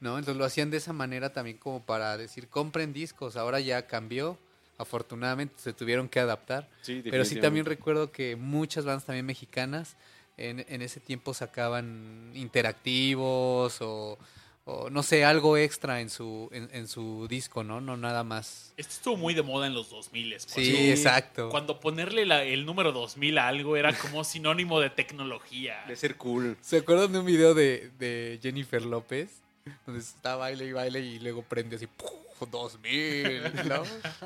¿no? 0.00 0.18
Entonces 0.18 0.36
lo 0.36 0.44
hacían 0.44 0.70
de 0.70 0.76
esa 0.76 0.92
manera 0.92 1.32
también 1.32 1.56
como 1.56 1.82
para 1.82 2.18
decir, 2.18 2.48
compren 2.48 2.92
discos, 2.92 3.36
ahora 3.36 3.60
ya 3.60 3.86
cambió, 3.86 4.38
afortunadamente 4.76 5.54
se 5.56 5.72
tuvieron 5.72 6.08
que 6.08 6.20
adaptar. 6.20 6.68
Sí, 6.82 7.02
Pero 7.02 7.24
sí 7.24 7.40
también 7.40 7.64
recuerdo 7.64 8.12
que 8.12 8.36
muchas 8.36 8.84
bandas 8.84 9.06
también 9.06 9.24
mexicanas 9.24 9.96
en, 10.36 10.64
en 10.68 10.82
ese 10.82 11.00
tiempo 11.00 11.32
sacaban 11.32 12.30
interactivos 12.34 13.78
o, 13.80 14.18
o 14.66 14.88
no 14.88 15.02
sé, 15.02 15.24
algo 15.26 15.56
extra 15.58 16.00
en 16.00 16.08
su, 16.08 16.48
en, 16.52 16.70
en 16.72 16.88
su 16.88 17.26
disco, 17.28 17.62
¿no? 17.64 17.80
No 17.82 17.96
nada 17.98 18.24
más. 18.24 18.72
Esto 18.78 18.92
estuvo 18.94 19.16
muy 19.18 19.34
de 19.34 19.42
moda 19.42 19.66
en 19.66 19.74
los 19.74 19.90
2000. 19.90 20.40
Sí, 20.40 20.64
Sí. 20.64 20.90
exacto. 20.90 21.50
Cuando 21.50 21.80
ponerle 21.80 22.24
la- 22.24 22.44
el 22.44 22.64
número 22.64 22.90
2000 22.92 23.36
a 23.38 23.48
algo 23.48 23.76
era 23.76 23.92
como 23.96 24.24
sinónimo 24.24 24.80
de 24.80 24.88
tecnología. 24.90 25.84
De 25.86 25.96
ser 25.96 26.16
cool. 26.16 26.56
¿Se 26.62 26.78
acuerdan 26.78 27.12
de 27.12 27.18
un 27.18 27.26
video 27.26 27.52
de, 27.54 27.90
de 27.98 28.38
Jennifer 28.42 28.82
López? 28.82 29.42
Donde 29.86 30.00
está 30.00 30.36
baile 30.36 30.64
y 30.66 30.72
baile 30.72 31.00
y 31.00 31.18
luego 31.18 31.42
prende 31.42 31.76
así, 31.76 31.86
¡puf! 31.86 32.10
2000, 32.50 33.42
¿no? 33.68 33.82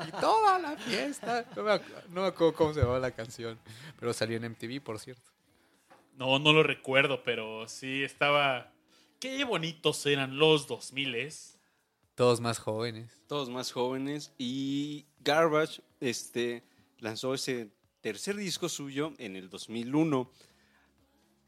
Y 0.07 0.11
toda 0.19 0.59
la 0.59 0.75
fiesta. 0.75 1.45
No 1.55 1.63
me, 1.63 1.79
no 2.09 2.21
me 2.23 2.27
acuerdo 2.27 2.53
cómo 2.53 2.73
se 2.73 2.81
llamaba 2.81 2.99
la 2.99 3.11
canción, 3.11 3.57
pero 3.97 4.11
salió 4.13 4.35
en 4.35 4.43
MTV, 4.51 4.81
por 4.81 4.99
cierto. 4.99 5.21
No, 6.17 6.37
no 6.39 6.51
lo 6.51 6.63
recuerdo, 6.63 7.23
pero 7.23 7.65
sí 7.69 8.03
estaba... 8.03 8.73
Qué 9.19 9.43
bonitos 9.43 10.05
eran 10.05 10.37
los 10.37 10.67
2000 10.67 11.29
Todos 12.15 12.39
más 12.39 12.57
jóvenes. 12.57 13.21
todos 13.27 13.49
más 13.49 13.71
jóvenes 13.71 14.31
y 14.37 15.05
Garbage 15.19 15.81
este, 15.99 16.63
lanzó 16.99 17.33
ese 17.33 17.69
tercer 18.01 18.37
disco 18.37 18.69
suyo 18.69 19.13
en 19.17 19.35
el 19.35 19.49
2001. 19.49 20.31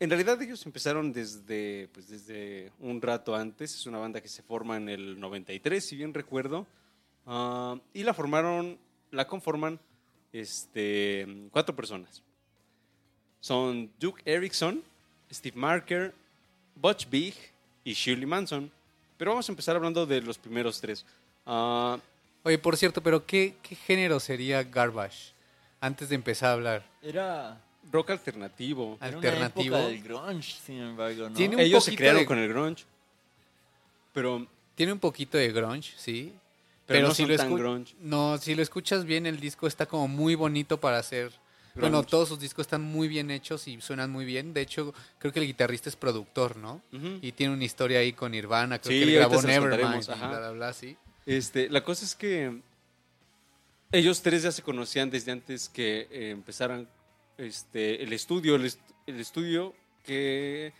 En 0.01 0.09
realidad 0.09 0.41
ellos 0.41 0.65
empezaron 0.65 1.13
desde, 1.13 1.87
pues, 1.93 2.09
desde 2.09 2.71
un 2.79 3.01
rato 3.01 3.35
antes, 3.35 3.73
es 3.73 3.85
una 3.85 3.99
banda 3.99 4.19
que 4.19 4.27
se 4.27 4.43
forma 4.43 4.75
en 4.75 4.89
el 4.89 5.19
93, 5.19 5.85
si 5.85 5.95
bien 5.95 6.13
recuerdo, 6.13 6.67
Ah, 7.25 7.79
y 7.93 8.03
la 8.03 8.13
formaron, 8.13 8.77
la 9.11 9.27
conforman 9.27 9.79
este, 10.33 11.47
cuatro 11.51 11.75
personas. 11.75 12.23
Son 13.39 13.91
Duke 13.99 14.21
Erickson, 14.25 14.83
Steve 15.31 15.55
Marker, 15.55 16.13
Butch 16.75 17.07
Big 17.09 17.35
y 17.83 17.93
Shirley 17.93 18.25
Manson. 18.25 18.71
Pero 19.17 19.31
vamos 19.31 19.47
a 19.47 19.51
empezar 19.51 19.75
hablando 19.75 20.05
de 20.05 20.21
los 20.21 20.37
primeros 20.37 20.79
tres. 20.81 21.05
Ah, 21.45 21.97
Oye, 22.43 22.57
por 22.57 22.75
cierto, 22.75 23.03
pero 23.03 23.23
¿qué, 23.25 23.55
qué 23.61 23.75
género 23.75 24.19
sería 24.19 24.63
Garbage? 24.63 25.33
Antes 25.79 26.09
de 26.09 26.15
empezar 26.15 26.49
a 26.49 26.53
hablar. 26.53 26.83
Era, 27.03 27.61
rock 27.91 28.09
alternativo. 28.11 28.97
era 28.99 29.15
Alternativo. 29.15 29.75
una 29.75 29.85
época 29.85 29.91
del 29.93 30.03
grunge, 30.03 30.53
sin 30.65 30.77
embargo, 30.79 31.29
¿no? 31.29 31.35
Tiene 31.35 31.55
un 31.55 31.61
Ellos 31.61 31.83
se 31.83 31.95
crearon 31.95 32.21
de- 32.21 32.25
con 32.25 32.39
el 32.39 32.49
grunge. 32.49 32.83
Pero, 34.13 34.47
Tiene 34.75 34.93
un 34.93 34.99
poquito 34.99 35.37
de 35.37 35.51
grunge, 35.51 35.93
sí. 35.97 36.33
pero, 36.87 37.07
no 37.09 37.13
si 37.13 37.23
son 37.23 37.31
lo 37.31 37.37
tan 37.37 37.55
grunge. 37.55 37.93
No, 37.99 38.37
si 38.39 38.55
lo 38.55 38.63
escuchas 38.63 39.05
bien, 39.05 39.25
el 39.27 39.39
disco 39.39 39.67
está 39.67 39.85
como 39.85 40.07
muy 40.07 40.33
bonito 40.35 40.79
para 40.79 40.97
hacer. 40.97 41.31
Bueno, 41.75 42.03
todos 42.03 42.27
sus 42.29 42.39
discos 42.39 42.63
están 42.65 42.81
muy 42.81 43.07
bien 43.07 43.31
hechos 43.31 43.67
y 43.67 43.79
suenan 43.81 44.11
muy 44.11 44.25
bien. 44.25 44.53
De 44.53 44.61
hecho, 44.61 44.93
creo 45.19 45.31
que 45.31 45.39
el 45.39 45.45
guitarrista 45.47 45.87
es 45.89 45.95
productor, 45.95 46.57
¿no? 46.57 46.81
Y 47.21 47.31
tiene 47.31 47.53
una 47.53 47.63
historia 47.63 47.99
ahí 47.99 48.13
con 48.13 48.31
Nirvana. 48.33 48.79
Creo 48.79 48.91
Sí, 48.91 48.99
que 49.05 49.11
él 49.13 49.15
grabó 49.19 49.41
Nevermind. 49.41 50.05
bla, 50.05 50.39
bla, 50.39 50.51
bla, 50.51 50.73
sí. 50.73 50.97
Este, 51.25 51.69
la 51.69 51.83
cosa 51.83 52.03
es 52.05 52.15
que 52.15 52.59
ellos 53.91 54.21
tres 54.21 54.43
ya 54.43 54.51
se 54.51 54.61
conocían 54.61 55.09
desde 55.09 55.31
antes 55.31 55.69
que 55.69 56.07
eh, 56.11 56.29
empezaran 56.31 56.87
este, 57.37 58.03
el 58.03 58.13
estudio. 58.13 58.55
El, 58.55 58.65
est- 58.65 58.79
el 59.07 59.19
estudio 59.19 59.73
que 60.05 60.73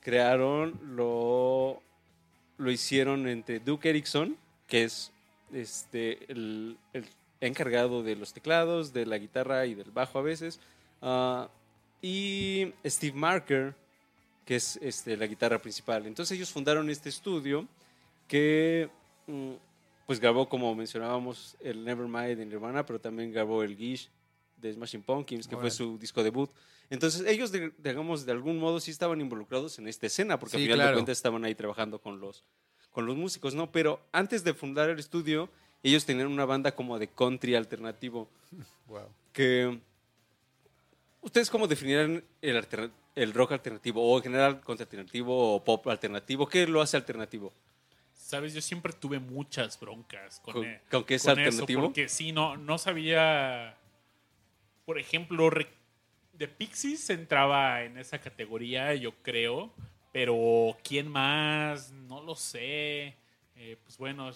crearon 0.00 0.78
lo, 0.96 1.82
lo 2.58 2.70
hicieron 2.70 3.28
entre 3.28 3.60
Duke 3.60 3.90
Erickson, 3.90 4.36
que 4.66 4.84
es 4.84 5.12
este, 5.52 6.30
el, 6.32 6.78
el 6.92 7.04
encargado 7.46 8.02
de 8.02 8.16
los 8.16 8.32
teclados, 8.32 8.92
de 8.92 9.06
la 9.06 9.18
guitarra 9.18 9.66
y 9.66 9.74
del 9.74 9.90
bajo 9.90 10.18
a 10.18 10.22
veces, 10.22 10.60
ah, 11.00 11.48
y 12.00 12.72
Steve 12.84 13.16
Marker, 13.16 13.74
que 14.44 14.56
es 14.56 14.76
este, 14.82 15.16
la 15.16 15.26
guitarra 15.26 15.60
principal. 15.60 16.06
Entonces 16.06 16.36
ellos 16.36 16.50
fundaron 16.50 16.90
este 16.90 17.08
estudio 17.08 17.66
que 18.28 18.88
mm, 19.26 19.52
pues 20.06 20.18
grabó, 20.20 20.48
como 20.48 20.74
mencionábamos, 20.74 21.56
el 21.60 21.84
Nevermind 21.84 22.36
de 22.38 22.46
Nirvana, 22.46 22.84
pero 22.84 23.00
también 23.00 23.32
grabó 23.32 23.62
el 23.62 23.76
Gish 23.76 24.08
de 24.56 24.72
Smashing 24.72 25.02
Pumpkins, 25.02 25.46
que 25.48 25.56
fue 25.56 25.70
su 25.70 25.98
disco 25.98 26.22
debut. 26.22 26.50
Entonces 26.90 27.24
ellos, 27.26 27.50
de- 27.52 27.72
digamos, 27.78 28.26
de 28.26 28.32
algún 28.32 28.58
modo 28.58 28.78
sí 28.80 28.90
estaban 28.90 29.20
involucrados 29.20 29.78
en 29.78 29.88
esta 29.88 30.06
escena, 30.06 30.38
porque 30.38 30.56
Sí, 30.56 30.62
al 30.62 30.66
final 30.66 30.76
claro. 30.78 30.90
de 30.90 30.94
cuentas 30.96 31.18
estaban 31.18 31.44
ahí 31.44 31.54
trabajando 31.54 32.00
con 32.00 32.20
los, 32.20 32.44
con 32.90 33.06
los 33.06 33.16
músicos, 33.16 33.54
¿no? 33.54 33.70
Pero 33.72 34.00
antes 34.12 34.44
de 34.44 34.54
fundar 34.54 34.90
el 34.90 34.98
estudio, 34.98 35.48
ellos 35.82 36.04
tenían 36.04 36.28
una 36.28 36.44
banda 36.44 36.74
como 36.74 36.98
de 36.98 37.08
country 37.08 37.54
alternativo, 37.54 38.28
Wow. 38.88 39.08
que... 39.32 39.78
¿Ustedes 41.20 41.50
cómo 41.50 41.68
definirían 41.68 42.24
el, 42.40 42.56
alterna- 42.56 42.90
el 43.14 43.32
rock 43.32 43.52
alternativo? 43.52 44.02
O 44.02 44.16
en 44.16 44.24
general, 44.24 44.60
country 44.60 44.82
alternativo 44.84 45.54
o 45.54 45.62
pop 45.64 45.86
alternativo. 45.88 46.48
¿Qué 46.48 46.66
lo 46.66 46.80
hace 46.82 46.96
alternativo? 46.96 47.52
Sabes, 48.14 48.54
yo 48.54 48.60
siempre 48.60 48.92
tuve 48.92 49.20
muchas 49.20 49.78
broncas 49.78 50.40
con, 50.40 50.54
¿Con, 50.54 50.64
e- 50.64 50.80
con 50.90 51.04
qué 51.04 51.14
es 51.14 51.22
con 51.22 51.32
eso, 51.38 51.40
alternativo? 51.48 51.82
porque 51.82 52.08
sí, 52.08 52.32
no, 52.32 52.56
no 52.56 52.76
sabía. 52.76 53.76
Por 54.84 54.98
ejemplo, 54.98 55.48
The 56.36 56.48
Pixies 56.48 57.08
entraba 57.10 57.84
en 57.84 57.98
esa 57.98 58.18
categoría, 58.20 58.92
yo 58.96 59.12
creo. 59.22 59.72
Pero 60.12 60.76
¿quién 60.82 61.06
más? 61.08 61.92
No 61.92 62.20
lo 62.20 62.34
sé. 62.34 63.14
Eh, 63.56 63.76
pues 63.84 63.96
bueno, 63.96 64.30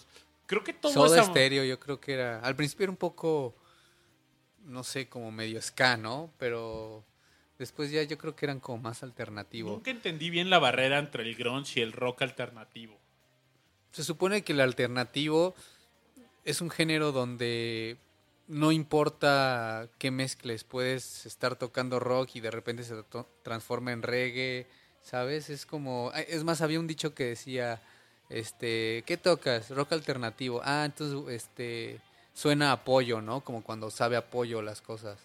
creo 0.47 0.63
que 0.63 0.73
todo 0.73 0.91
Soda 0.91 1.21
esa- 1.21 1.29
Stereo, 1.29 1.63
yo 1.63 1.79
creo 1.79 1.99
que 2.01 2.13
era. 2.13 2.39
Al 2.39 2.55
principio 2.55 2.85
era 2.85 2.91
un 2.91 2.97
poco. 2.97 3.55
No 4.65 4.83
sé, 4.83 5.07
como 5.07 5.31
medio 5.31 5.61
ska, 5.61 5.95
¿no? 5.95 6.31
Pero 6.39 7.05
después 7.59 7.89
ya 7.91 8.03
yo 8.03 8.17
creo 8.17 8.35
que 8.35 8.45
eran 8.45 8.59
como 8.59 8.79
más 8.83 9.01
alternativo. 9.03 9.69
Nunca 9.71 9.91
entendí 9.91 10.29
bien 10.29 10.49
la 10.49 10.59
barrera 10.59 10.99
entre 10.99 11.23
el 11.23 11.35
grunge 11.35 11.79
y 11.79 11.83
el 11.83 11.93
rock 11.93 12.23
alternativo. 12.23 12.97
Se 13.91 14.03
supone 14.03 14.43
que 14.43 14.51
el 14.53 14.59
alternativo 14.59 15.55
es 16.43 16.59
un 16.61 16.69
género 16.69 17.11
donde 17.13 17.97
no 18.47 18.71
importa 18.73 19.89
qué 19.97 20.11
mezcles, 20.11 20.63
puedes 20.63 21.25
estar 21.25 21.55
tocando 21.55 21.99
rock 21.99 22.31
y 22.35 22.39
de 22.41 22.51
repente 22.51 22.83
se 22.83 22.95
transforma 23.43 23.91
en 23.93 24.01
reggae, 24.03 24.67
¿sabes? 25.01 25.49
Es 25.49 25.65
como, 25.65 26.11
ay, 26.13 26.25
es 26.27 26.43
más, 26.43 26.61
había 26.61 26.79
un 26.79 26.87
dicho 26.87 27.13
que 27.13 27.23
decía, 27.25 27.81
este, 28.29 29.03
¿qué 29.05 29.17
tocas? 29.17 29.69
Rock 29.69 29.93
alternativo. 29.93 30.61
Ah, 30.63 30.83
entonces, 30.85 31.33
este, 31.33 31.99
suena 32.33 32.69
a 32.69 32.73
apoyo, 32.73 33.21
¿no? 33.21 33.41
Como 33.41 33.63
cuando 33.63 33.89
sabe 33.89 34.15
apoyo 34.17 34.61
las 34.61 34.81
cosas. 34.81 35.17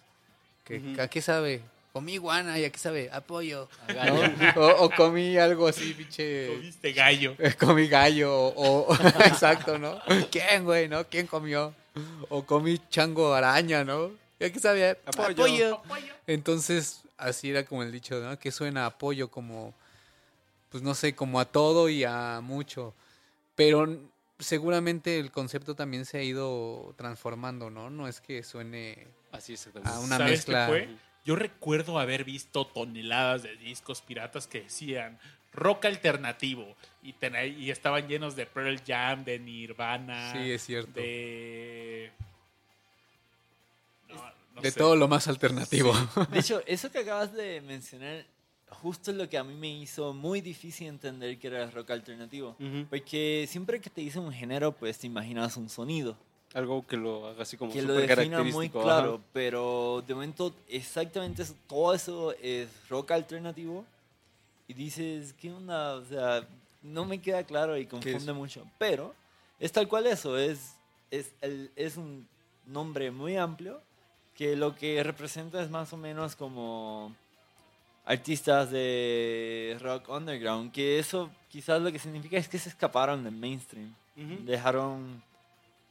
Que, 0.64 0.78
Ujú. 0.78 1.00
¿A 1.02 1.08
qué 1.08 1.20
sabe? 1.20 1.60
Comí 1.92 2.16
guana 2.16 2.58
y 2.58 2.64
a 2.64 2.70
qué 2.70 2.78
sabe? 2.78 3.10
Apoyo. 3.12 3.68
A. 3.88 4.54
O, 4.58 4.84
o 4.84 4.90
comí 4.90 5.36
algo 5.36 5.68
así, 5.68 5.92
pinche... 5.92 6.48
Comiste 6.54 6.92
gallo. 6.92 7.36
Comí 7.60 7.86
gallo 7.88 8.32
o, 8.34 8.86
o- 8.88 8.94
exacto, 9.26 9.78
¿no? 9.78 10.00
¿Quién, 10.30 10.64
güey, 10.64 10.88
no? 10.88 11.04
¿Quién 11.06 11.26
comió? 11.26 11.74
O 12.30 12.46
comí 12.46 12.80
chango 12.88 13.34
araña, 13.34 13.84
¿no? 13.84 14.10
¿Y 14.40 14.44
aquí 14.44 14.58
sabía? 14.58 14.96
Apoyo. 15.04 15.82
Entonces, 16.26 17.02
así 17.18 17.50
era 17.50 17.64
como 17.64 17.82
el 17.82 17.92
dicho, 17.92 18.18
¿no? 18.20 18.38
Que 18.38 18.50
suena 18.50 18.84
a 18.84 18.86
apoyo 18.86 19.28
como, 19.28 19.74
pues 20.72 20.82
no 20.82 20.94
sé, 20.94 21.14
como 21.14 21.38
a 21.38 21.44
todo 21.44 21.88
y 21.88 22.02
a 22.02 22.40
mucho. 22.42 22.94
Pero 23.54 23.86
seguramente 24.40 25.20
el 25.20 25.30
concepto 25.30 25.76
también 25.76 26.04
se 26.04 26.18
ha 26.18 26.22
ido 26.24 26.94
transformando, 26.96 27.70
¿no? 27.70 27.90
No 27.90 28.08
es 28.08 28.20
que 28.20 28.42
suene 28.42 29.06
Así 29.30 29.52
exactamente. 29.52 29.94
a 29.94 30.00
una 30.00 30.16
¿Sabes 30.16 30.30
mezcla. 30.32 30.66
qué 30.66 30.72
fue? 30.72 30.88
Yo 31.24 31.36
recuerdo 31.36 32.00
haber 32.00 32.24
visto 32.24 32.66
toneladas 32.66 33.44
de 33.44 33.54
discos 33.56 34.00
piratas 34.02 34.48
que 34.48 34.62
decían 34.62 35.20
rock 35.52 35.84
alternativo 35.84 36.74
y, 37.02 37.14
y 37.58 37.70
estaban 37.70 38.08
llenos 38.08 38.34
de 38.34 38.46
Pearl 38.46 38.80
Jam, 38.84 39.22
de 39.24 39.38
Nirvana, 39.38 40.32
Sí, 40.32 40.50
es 40.50 40.64
cierto. 40.64 40.90
de... 40.98 42.10
No, 44.08 44.14
no 44.56 44.62
De 44.62 44.70
sé. 44.70 44.78
todo 44.78 44.96
lo 44.96 45.06
más 45.08 45.28
alternativo. 45.28 45.92
De 46.30 46.40
hecho, 46.40 46.62
eso 46.66 46.90
que 46.90 47.00
acabas 47.00 47.32
de 47.34 47.60
mencionar, 47.60 48.24
justo 48.74 49.10
es 49.10 49.16
lo 49.16 49.28
que 49.28 49.38
a 49.38 49.44
mí 49.44 49.54
me 49.54 49.68
hizo 49.68 50.12
muy 50.12 50.40
difícil 50.40 50.88
entender 50.88 51.38
que 51.38 51.46
era 51.48 51.62
el 51.64 51.72
rock 51.72 51.90
alternativo. 51.90 52.56
Ujú. 52.58 52.86
Porque 52.90 53.46
siempre 53.48 53.80
que 53.80 53.90
te 53.90 54.00
dicen 54.00 54.22
un 54.22 54.32
género, 54.32 54.72
pues 54.72 54.98
te 54.98 55.06
imaginas 55.06 55.56
un 55.56 55.68
sonido. 55.68 56.16
Algo 56.54 56.86
que 56.86 56.96
lo 56.98 57.26
haga 57.28 57.42
así 57.44 57.56
como 57.56 57.72
que 57.72 57.80
lo 57.82 57.94
súper 57.94 58.16
defina 58.18 58.42
muy 58.42 58.68
claro, 58.68 59.14
ajá. 59.14 59.24
pero 59.32 60.04
de 60.06 60.14
momento 60.14 60.54
exactamente 60.68 61.42
eso, 61.42 61.54
todo 61.66 61.94
eso 61.94 62.32
es 62.42 62.68
rock 62.90 63.12
alternativo 63.12 63.86
y 64.68 64.74
dices, 64.74 65.32
¿qué 65.40 65.50
onda? 65.50 65.94
O 65.94 66.04
sea, 66.04 66.46
no 66.82 67.06
me 67.06 67.22
queda 67.22 67.42
claro 67.44 67.78
y 67.78 67.86
confunde 67.86 68.34
mucho, 68.34 68.66
pero 68.78 69.14
es 69.58 69.72
tal 69.72 69.88
cual 69.88 70.06
eso, 70.06 70.36
es, 70.36 70.74
es, 71.10 71.32
el- 71.40 71.70
es 71.74 71.96
un 71.96 72.28
nombre 72.66 73.10
muy 73.10 73.36
amplio 73.38 73.80
que 74.34 74.54
lo 74.54 74.74
que 74.76 75.02
representa 75.02 75.62
es 75.62 75.70
más 75.70 75.90
o 75.94 75.96
menos 75.96 76.36
como 76.36 77.14
artistas 78.04 78.70
de 78.70 79.76
rock 79.80 80.08
underground, 80.08 80.72
que 80.72 80.98
eso 80.98 81.30
quizás 81.48 81.80
lo 81.80 81.92
que 81.92 81.98
significa 81.98 82.36
es 82.36 82.48
que 82.48 82.58
se 82.58 82.68
escaparon 82.68 83.24
del 83.24 83.34
mainstream. 83.34 83.94
Ujú. 84.14 84.44
dejaron 84.44 85.22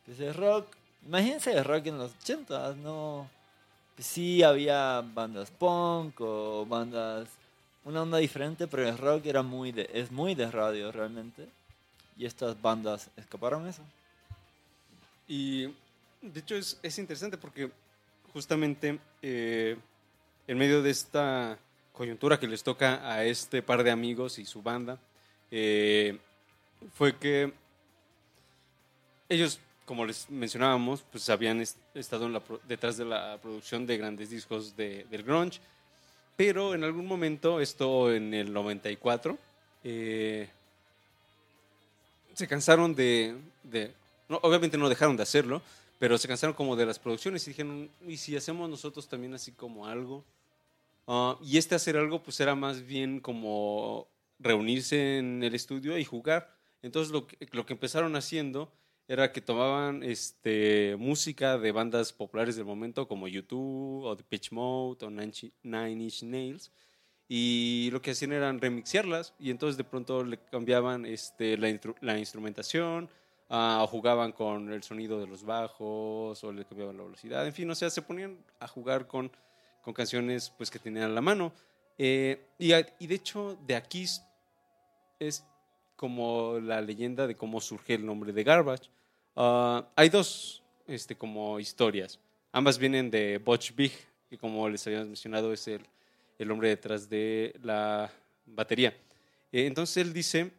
pues 0.05 0.19
el 0.19 0.33
rock. 0.33 0.67
Imagínense 1.05 1.51
el 1.51 1.65
rock 1.65 1.87
en 1.87 1.97
los 1.97 2.11
80 2.21 2.75
no 2.75 3.27
pues 3.95 4.05
sí 4.05 4.43
había 4.43 5.01
bandas 5.01 5.49
punk 5.49 6.21
o 6.21 6.65
bandas 6.67 7.27
una 7.83 8.03
onda 8.03 8.19
diferente 8.19 8.67
pero 8.67 8.87
el 8.87 8.95
rock 8.95 9.25
era 9.25 9.41
muy 9.41 9.71
de 9.71 9.89
es 9.91 10.11
muy 10.11 10.35
de 10.35 10.51
radio 10.51 10.91
realmente. 10.91 11.47
Y 12.17 12.25
estas 12.25 12.61
bandas 12.61 13.09
escaparon 13.17 13.67
eso. 13.67 13.81
Y 15.27 15.63
de 16.21 16.39
hecho 16.39 16.55
es, 16.55 16.77
es 16.83 16.99
interesante 16.99 17.37
porque 17.37 17.71
justamente 18.33 18.99
eh, 19.21 19.77
en 20.47 20.57
medio 20.57 20.83
de 20.83 20.91
esta 20.91 21.57
coyuntura 22.01 22.39
que 22.39 22.47
les 22.47 22.63
toca 22.63 22.99
a 23.07 23.23
este 23.25 23.61
par 23.61 23.83
de 23.83 23.91
amigos 23.91 24.39
y 24.39 24.45
su 24.45 24.63
banda, 24.63 24.97
eh, 25.51 26.17
fue 26.95 27.15
que 27.15 27.53
ellos, 29.29 29.59
como 29.85 30.03
les 30.03 30.27
mencionábamos, 30.27 31.03
pues 31.11 31.29
habían 31.29 31.61
est- 31.61 31.77
estado 31.93 32.27
detrás 32.67 32.97
de 32.97 33.05
la 33.05 33.37
producción 33.39 33.85
de 33.85 33.97
grandes 33.99 34.31
discos 34.31 34.75
de- 34.75 35.05
del 35.11 35.21
grunge, 35.21 35.59
pero 36.35 36.73
en 36.73 36.83
algún 36.83 37.05
momento, 37.05 37.61
esto 37.61 38.11
en 38.11 38.33
el 38.33 38.51
94, 38.51 39.37
eh, 39.83 40.49
se 42.33 42.47
cansaron 42.47 42.95
de, 42.95 43.35
obviamente 44.41 44.75
no 44.75 44.89
dejaron 44.89 45.15
de 45.17 45.21
hacerlo, 45.21 45.61
pero 45.99 46.17
se 46.17 46.27
cansaron 46.27 46.55
como 46.55 46.75
de 46.75 46.87
las 46.87 46.97
producciones 46.97 47.45
y 47.45 47.51
dijeron, 47.51 47.91
¿y 48.07 48.17
si 48.17 48.35
hacemos 48.35 48.67
nosotros 48.67 49.07
también 49.07 49.35
así 49.35 49.51
como 49.51 49.85
algo? 49.85 50.23
Ah, 51.07 51.37
y 51.41 51.57
este 51.57 51.75
hacer 51.75 51.97
algo 51.97 52.23
pues 52.23 52.39
era 52.39 52.55
más 52.55 52.85
bien 52.85 53.19
como 53.19 54.07
reunirse 54.39 55.17
en 55.17 55.43
el 55.43 55.55
estudio 55.55 55.97
y 55.97 56.05
jugar. 56.05 56.55
Entonces 56.81 57.11
lo 57.11 57.27
que, 57.27 57.37
empezaron 57.73 58.15
haciendo 58.15 58.71
era 59.07 59.31
que 59.31 59.41
tomaban 59.41 60.03
este, 60.03 60.95
música 60.97 61.57
de 61.57 61.71
bandas 61.71 62.13
populares 62.13 62.55
del 62.55 62.65
momento 62.65 63.07
como 63.07 63.27
YouTube 63.27 64.03
o 64.03 64.15
The 64.15 64.23
Pitch 64.23 64.51
Mode 64.51 65.05
o 65.05 65.09
Nine 65.09 65.31
Inch- 65.63 66.23
Nails 66.23 66.71
y 67.27 67.89
lo 67.91 68.01
que 68.01 68.11
hacían 68.11 68.33
eran 68.33 68.59
remixearlas 68.59 69.33
y 69.39 69.51
entonces 69.51 69.77
de 69.77 69.83
pronto 69.83 70.23
le 70.23 70.37
cambiaban 70.37 71.05
este, 71.05 71.57
la 71.57 72.17
instrumentación, 72.17 73.09
ah, 73.49 73.79
o 73.83 73.87
jugaban 73.87 74.31
con 74.31 74.71
el 74.73 74.81
sonido 74.83 75.19
de 75.19 75.27
los 75.27 75.43
bajos 75.43 76.43
o 76.43 76.51
le 76.51 76.65
cambiaban 76.65 76.97
la 76.97 77.03
velocidad, 77.03 77.45
en 77.45 77.53
fin, 77.53 77.69
o 77.69 77.75
sea, 77.75 77.89
se 77.89 78.01
ponían 78.01 78.37
a 78.59 78.67
jugar 78.67 79.07
con, 79.07 79.31
con 79.81 79.93
canciones 79.93 80.51
pues, 80.57 80.69
que 80.69 80.79
tenían 80.79 81.05
a 81.05 81.13
la 81.13 81.21
mano. 81.21 81.51
Eh, 81.97 82.39
y, 82.57 83.07
de 83.07 83.15
hecho, 83.15 83.57
de 83.65 83.75
aquí 83.75 84.05
es- 85.19 85.43
como 85.95 86.59
la 86.59 86.81
leyenda 86.81 87.27
de 87.27 87.35
cómo 87.35 87.61
surge 87.61 87.93
el 87.93 88.05
nombre 88.05 88.33
de 88.33 88.43
Garbage. 88.43 88.89
Ah, 89.35 89.87
hay 89.95 90.09
dos 90.09 90.63
este, 90.87 91.15
como 91.15 91.59
historias. 91.59 92.19
Ambas 92.51 92.79
vienen 92.79 93.11
de 93.11 93.37
Butch 93.37 93.75
Vig, 93.75 93.91
que 94.27 94.37
como 94.37 94.67
les 94.67 94.85
habíamos 94.87 95.07
mencionado 95.07 95.53
es 95.53 95.67
el, 95.67 95.81
el 96.39 96.49
hombre 96.49 96.69
detrás 96.69 97.07
de 97.07 97.53
la 97.61 98.11
batería. 98.47 98.95
Eh, 99.51 99.67
entonces 99.67 99.97
él 99.97 100.11
dice 100.11 100.51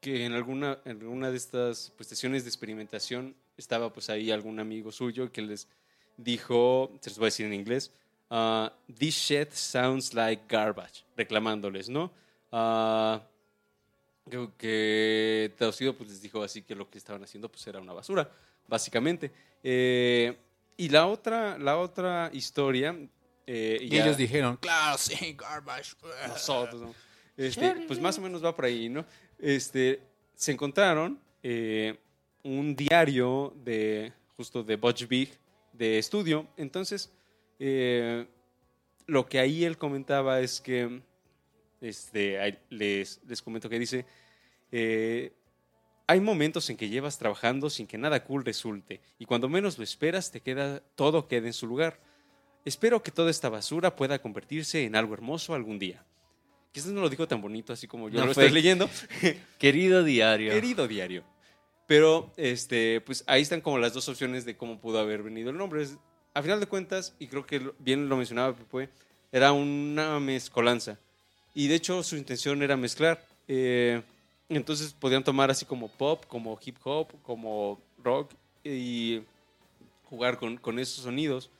que 0.00 0.24
en 0.24 0.32
alguna, 0.32 0.78
en 0.84 1.00
alguna 1.00 1.30
de 1.30 1.36
estas 1.36 1.92
pues, 1.96 2.08
sesiones 2.08 2.42
de 2.42 2.50
experimentación 2.50 3.36
estaba 3.56 3.92
pues 3.92 4.10
ahí 4.10 4.30
algún 4.30 4.58
amigo 4.58 4.90
suyo 4.90 5.30
que 5.30 5.42
les 5.42 5.68
dijo, 6.16 6.90
se 7.00 7.10
los 7.10 7.18
voy 7.18 7.26
a 7.26 7.28
decir 7.28 7.46
en 7.46 7.54
inglés, 7.54 7.92
ah, 8.30 8.72
This 8.98 9.14
shit 9.14 9.52
sounds 9.52 10.14
like 10.14 10.42
garbage, 10.48 11.04
reclamándoles, 11.16 11.88
¿no? 11.88 12.10
Ah, 12.52 13.22
que, 14.30 14.48
que 14.58 15.54
traducido 15.56 15.94
pues 15.96 16.10
les 16.10 16.20
dijo 16.22 16.42
así 16.42 16.62
que 16.62 16.74
lo 16.74 16.88
que 16.90 16.98
estaban 16.98 17.22
haciendo 17.24 17.48
pues 17.48 17.66
era 17.66 17.80
una 17.80 17.92
basura, 17.92 18.30
básicamente. 18.66 19.30
Eh, 19.62 20.36
y 20.76 20.88
la 20.90 21.06
otra, 21.06 21.58
la 21.58 21.78
otra 21.78 22.30
historia... 22.32 22.94
eh, 23.46 23.78
Y 23.80 23.88
ya- 23.88 24.04
ellos 24.04 24.16
dijeron, 24.16 24.56
claro, 24.58 24.98
sí, 24.98 25.34
garbage. 25.36 25.94
nosotros, 26.28 26.80
¿no? 26.82 26.94
Este, 27.36 27.72
pues 27.86 28.00
más 28.00 28.18
o 28.18 28.20
menos 28.20 28.44
va 28.44 28.54
por 28.54 28.64
ahí, 28.64 28.88
¿no? 28.88 29.04
Este, 29.38 30.00
se 30.34 30.52
encontraron 30.52 31.18
eh, 31.42 31.96
un 32.42 32.74
diario 32.74 33.52
de 33.64 34.12
justo 34.36 34.62
de 34.64 34.76
Butch 34.76 35.06
Vig 35.06 35.30
de 35.72 35.98
estudio. 35.98 36.46
Entonces, 36.56 37.10
eh, 37.58 38.26
lo 39.06 39.26
que 39.26 39.38
ahí 39.38 39.64
él 39.64 39.78
comentaba 39.78 40.40
es 40.40 40.60
que, 40.60 41.00
este, 41.80 42.58
les, 42.70 43.20
les 43.26 43.42
comento 43.42 43.68
que 43.68 43.78
dice, 43.78 44.04
eh, 44.72 45.32
hay 46.06 46.20
momentos 46.20 46.68
en 46.70 46.76
que 46.76 46.88
llevas 46.88 47.18
trabajando 47.18 47.70
sin 47.70 47.86
que 47.86 47.98
nada 47.98 48.24
cool 48.24 48.44
resulte 48.44 49.00
y 49.18 49.26
cuando 49.26 49.48
menos 49.48 49.76
lo 49.78 49.84
esperas 49.84 50.30
te 50.30 50.40
queda 50.40 50.80
todo 50.94 51.28
queda 51.28 51.46
en 51.46 51.52
su 51.52 51.66
lugar. 51.66 52.00
Espero 52.64 53.02
que 53.02 53.10
toda 53.10 53.30
esta 53.30 53.48
basura 53.48 53.94
pueda 53.96 54.18
convertirse 54.18 54.84
en 54.84 54.96
algo 54.96 55.14
hermoso 55.14 55.54
algún 55.54 55.78
día. 55.78 56.04
Quizás 56.72 56.92
no 56.92 57.00
lo 57.00 57.08
digo 57.08 57.26
tan 57.26 57.40
bonito 57.40 57.72
así 57.72 57.86
como 57.86 58.08
yo 58.08 58.18
No 58.18 58.26
lo 58.26 58.32
estoy 58.32 58.50
leyendo. 58.50 58.90
Querido 59.58 60.02
diario. 60.04 60.52
Querido 60.52 60.86
diario. 60.88 61.24
Pero 61.86 62.32
este, 62.36 63.00
pues 63.00 63.24
ahí 63.26 63.40
están 63.40 63.62
como 63.62 63.78
las 63.78 63.94
dos 63.94 64.08
opciones 64.08 64.44
de 64.44 64.56
cómo 64.56 64.80
pudo 64.80 64.98
haber 64.98 65.22
venido 65.22 65.48
el 65.50 65.56
nombre. 65.56 65.82
Es- 65.82 65.96
a 66.38 66.42
final 66.42 66.60
de 66.60 66.66
cuentas, 66.66 67.14
y 67.18 67.26
creo 67.26 67.44
que 67.44 67.72
bien 67.80 68.08
lo 68.08 68.16
mencionaba 68.16 68.54
Pepe, 68.54 68.88
era 69.32 69.50
una 69.50 70.20
mezcolanza. 70.20 70.96
Y 71.52 71.66
de 71.66 71.74
hecho 71.74 72.00
su 72.04 72.16
intención 72.16 72.62
era 72.62 72.76
mezclar. 72.76 73.20
Eh, 73.48 74.00
entonces 74.48 74.92
podían 74.92 75.24
tomar 75.24 75.50
así 75.50 75.64
como 75.64 75.88
pop, 75.88 76.24
como 76.28 76.56
hip 76.64 76.76
hop, 76.84 77.08
como 77.24 77.80
rock 78.04 78.30
y 78.62 79.22
jugar 80.04 80.38
con, 80.38 80.58
con 80.58 80.78
esos 80.78 81.02
sonidos. 81.02 81.50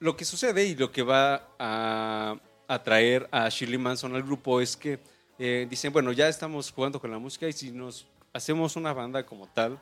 Lo 0.00 0.16
que 0.16 0.24
sucede 0.24 0.66
y 0.66 0.74
lo 0.74 0.90
que 0.90 1.04
va 1.04 1.46
a 1.60 2.40
atraer 2.66 3.28
a 3.30 3.48
Shirley 3.50 3.78
Manson 3.78 4.16
al 4.16 4.24
grupo 4.24 4.60
es 4.60 4.76
que 4.76 4.98
eh, 5.38 5.68
dicen, 5.70 5.92
bueno, 5.92 6.10
ya 6.10 6.28
estamos 6.28 6.72
jugando 6.72 7.00
con 7.00 7.12
la 7.12 7.18
música 7.18 7.46
y 7.46 7.52
si 7.52 7.70
nos 7.70 8.08
hacemos 8.32 8.74
una 8.74 8.92
banda 8.92 9.24
como 9.24 9.46
tal, 9.46 9.78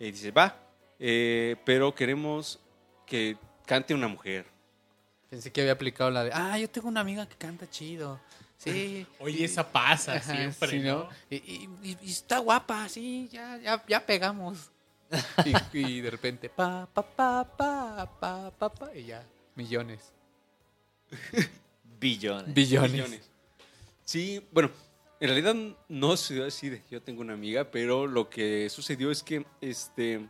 eh, 0.00 0.10
dice, 0.10 0.32
va, 0.32 0.71
eh, 1.04 1.56
pero 1.64 1.92
queremos 1.94 2.60
que 3.06 3.36
cante 3.66 3.92
una 3.92 4.06
mujer. 4.06 4.46
Pensé 5.28 5.50
que 5.50 5.60
había 5.62 5.72
aplicado 5.72 6.10
la 6.12 6.22
de, 6.24 6.30
ah, 6.32 6.56
yo 6.58 6.70
tengo 6.70 6.86
una 6.86 7.00
amiga 7.00 7.26
que 7.28 7.34
canta 7.36 7.68
chido. 7.68 8.20
Sí. 8.56 9.04
Oye, 9.18 9.44
esa 9.44 9.66
pasa 9.72 10.12
Ajá, 10.14 10.32
siempre, 10.36 10.70
sí, 10.70 10.78
¿no? 10.78 11.08
Y, 11.28 11.36
y- 11.36 11.68
y- 11.82 11.98
y 12.02 12.10
está 12.12 12.38
guapa, 12.38 12.88
sí, 12.88 13.28
ya, 13.32 13.56
ya, 13.58 13.84
ya 13.88 14.06
pegamos. 14.06 14.70
y, 15.72 15.78
y 15.78 16.00
de 16.00 16.10
repente, 16.10 16.48
pa, 16.48 16.86
pa, 16.92 17.02
pa, 17.02 17.44
pa, 17.56 18.08
pa, 18.20 18.50
pa, 18.52 18.68
pa, 18.72 18.94
y 18.96 19.06
ya, 19.06 19.26
millones. 19.56 20.12
Billones. 22.00 22.54
Billones. 22.54 22.92
Millones. 22.92 23.30
Sí, 24.04 24.46
bueno, 24.52 24.70
en 25.20 25.28
realidad 25.28 25.54
no 25.88 26.16
sucedió 26.16 26.46
así 26.46 26.68
de 26.68 26.82
yo 26.90 27.02
tengo 27.02 27.20
una 27.20 27.34
amiga, 27.34 27.70
pero 27.70 28.06
lo 28.06 28.28
que 28.30 28.68
sucedió 28.70 29.10
es 29.10 29.22
que, 29.22 29.44
este, 29.60 30.26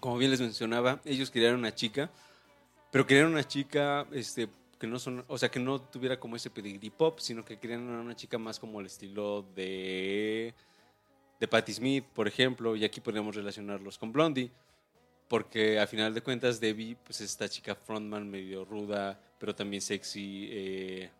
como 0.00 0.18
bien 0.18 0.30
les 0.30 0.40
mencionaba, 0.40 1.00
ellos 1.04 1.30
querían 1.30 1.54
una 1.54 1.74
chica, 1.74 2.10
pero 2.90 3.06
querían 3.06 3.26
una 3.26 3.44
chica, 3.46 4.06
este, 4.12 4.48
que 4.78 4.86
no 4.86 4.98
son, 4.98 5.24
o 5.28 5.38
sea, 5.38 5.50
que 5.50 5.60
no 5.60 5.80
tuviera 5.80 6.18
como 6.20 6.36
ese 6.36 6.50
pedigrí 6.50 6.90
pop, 6.90 7.18
sino 7.20 7.44
que 7.44 7.58
querían 7.58 7.82
una 7.82 8.14
chica 8.16 8.38
más 8.38 8.58
como 8.58 8.80
el 8.80 8.86
estilo 8.86 9.42
de 9.54 10.54
de 11.40 11.48
Patti 11.48 11.72
Smith, 11.72 12.04
por 12.14 12.28
ejemplo, 12.28 12.76
y 12.76 12.84
aquí 12.84 13.00
podríamos 13.00 13.34
relacionarlos 13.34 13.98
con 13.98 14.12
Blondie, 14.12 14.50
porque 15.28 15.80
a 15.80 15.86
final 15.86 16.14
de 16.14 16.22
cuentas 16.22 16.60
Debbie, 16.60 16.96
pues 17.04 17.20
es 17.20 17.30
esta 17.30 17.48
chica 17.48 17.74
frontman 17.74 18.30
medio 18.30 18.64
ruda, 18.64 19.20
pero 19.38 19.54
también 19.54 19.82
sexy, 19.82 20.48
eh, 20.50 21.10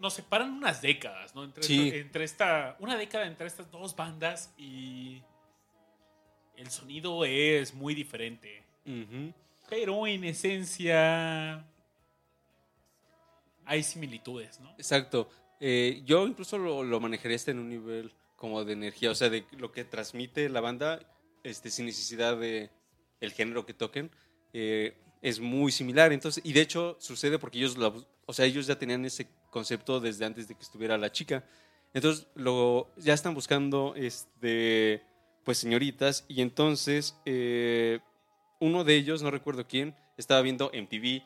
Nos 0.00 0.14
separan 0.14 0.52
unas 0.52 0.80
décadas, 0.82 1.34
¿no? 1.34 1.44
Entre, 1.44 1.62
Sí. 1.62 1.90
entre 1.92 2.24
esta. 2.24 2.76
Una 2.78 2.96
década 2.96 3.26
entre 3.26 3.46
estas 3.46 3.70
dos 3.70 3.96
bandas 3.96 4.52
y. 4.56 5.22
El 6.58 6.70
sonido 6.70 7.24
es 7.24 7.72
muy 7.72 7.94
diferente. 7.94 8.62
Pero 9.70 10.06
en 10.06 10.24
esencia. 10.24 11.64
Hay 13.64 13.82
similitudes, 13.82 14.58
¿no? 14.60 14.70
Exacto. 14.78 15.28
Eh, 15.60 16.02
yo 16.04 16.26
incluso 16.26 16.56
lo, 16.58 16.82
lo 16.82 17.00
manejaría 17.00 17.36
hasta 17.36 17.50
en 17.50 17.58
un 17.58 17.68
nivel 17.68 18.12
como 18.36 18.64
de 18.64 18.72
energía, 18.72 19.10
o 19.10 19.14
sea, 19.14 19.28
de 19.28 19.44
lo 19.58 19.72
que 19.72 19.84
transmite 19.84 20.48
la 20.48 20.60
banda, 20.60 21.00
este, 21.42 21.70
sin 21.70 21.86
necesidad 21.86 22.36
de 22.38 22.70
el 23.20 23.32
género 23.32 23.66
que 23.66 23.74
toquen, 23.74 24.10
eh, 24.52 24.96
es 25.22 25.40
muy 25.40 25.70
similar. 25.72 26.12
Entonces, 26.12 26.42
y 26.44 26.52
de 26.52 26.60
hecho 26.60 26.96
sucede 27.00 27.38
porque 27.38 27.58
ellos, 27.58 27.76
la- 27.76 27.92
o 28.26 28.32
sea, 28.32 28.46
ellos 28.46 28.66
ya 28.66 28.78
tenían 28.78 29.04
ese 29.04 29.28
concepto 29.50 30.00
desde 30.00 30.24
antes 30.24 30.46
de 30.48 30.54
que 30.54 30.62
estuviera 30.62 30.96
la 30.96 31.10
chica. 31.12 31.44
Entonces, 31.92 32.26
lo, 32.34 32.90
ya 32.96 33.14
están 33.14 33.34
buscando, 33.34 33.94
este, 33.96 35.02
pues, 35.48 35.56
señoritas, 35.56 36.26
y 36.28 36.42
entonces 36.42 37.16
eh, 37.24 38.00
uno 38.60 38.84
de 38.84 38.96
ellos, 38.96 39.22
no 39.22 39.30
recuerdo 39.30 39.66
quién, 39.66 39.96
estaba 40.18 40.42
viendo 40.42 40.70
MTV, 40.74 41.22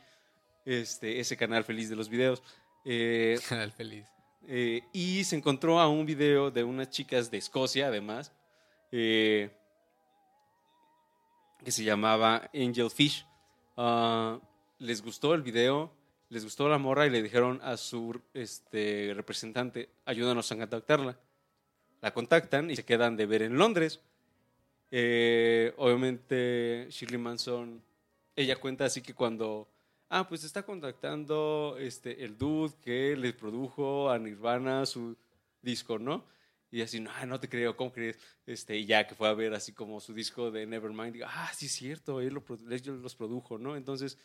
este, 0.64 1.18
ese 1.18 1.36
canal 1.36 1.64
feliz 1.64 1.90
de 1.90 1.96
los 1.96 2.08
videos. 2.08 2.40
eh, 2.84 3.36
Canal 3.48 3.72
feliz. 3.72 4.06
eh, 4.46 4.84
y 4.92 5.24
se 5.24 5.34
encontró 5.34 5.80
a 5.80 5.88
un 5.88 6.06
video 6.06 6.52
de 6.52 6.62
unas 6.62 6.88
chicas 6.88 7.32
de 7.32 7.38
Escocia, 7.38 7.88
además, 7.88 8.30
eh, 8.92 9.50
que 11.64 11.72
se 11.72 11.82
llamaba 11.82 12.48
Angel 12.54 12.90
Fish. 12.92 13.26
Ah, 13.76 14.38
les 14.78 15.02
gustó 15.02 15.34
el 15.34 15.42
video, 15.42 15.92
les 16.28 16.44
gustó 16.44 16.68
la 16.68 16.78
morra 16.78 17.08
y 17.08 17.10
le 17.10 17.24
dijeron 17.24 17.58
a 17.64 17.76
su 17.76 18.20
este, 18.34 19.14
representante, 19.16 19.88
ayúdanos 20.04 20.52
a 20.52 20.56
contactarla. 20.58 21.18
La 22.00 22.14
contactan 22.14 22.70
y 22.70 22.76
se 22.76 22.84
quedan 22.84 23.16
de 23.16 23.26
ver 23.26 23.42
en 23.42 23.58
Londres. 23.58 24.00
Eh, 24.94 25.72
obviamente 25.78 26.86
Shirley 26.90 27.18
Manson, 27.18 27.82
ella 28.36 28.56
cuenta 28.56 28.84
así 28.84 29.00
que 29.00 29.14
cuando 29.14 29.66
ah, 30.10 30.28
pues 30.28 30.44
está 30.44 30.62
contactando 30.62 31.76
este, 31.80 32.22
el 32.22 32.36
dude 32.36 32.74
que 32.82 33.16
le 33.16 33.32
produjo 33.32 34.10
a 34.10 34.18
Nirvana 34.18 34.84
su 34.84 35.16
disco, 35.62 35.98
¿no? 35.98 36.26
Y 36.70 36.82
así, 36.82 37.00
no, 37.00 37.10
no 37.26 37.40
te 37.40 37.48
creo, 37.48 37.74
¿cómo 37.74 37.90
crees? 37.92 38.18
Este, 38.44 38.76
y 38.76 38.84
ya 38.84 39.06
que 39.06 39.14
fue 39.14 39.28
a 39.28 39.32
ver 39.34 39.54
así 39.54 39.72
como 39.72 39.98
su 40.00 40.12
disco 40.12 40.50
de 40.50 40.66
Nevermind, 40.66 41.14
digo, 41.14 41.26
ah, 41.28 41.50
sí 41.54 41.66
es 41.66 41.72
cierto, 41.72 42.20
él, 42.20 42.34
lo, 42.34 42.44
produ- 42.44 42.70
él 42.70 43.02
los 43.02 43.14
produjo, 43.16 43.58
¿no? 43.58 43.76
Entonces, 43.76 44.18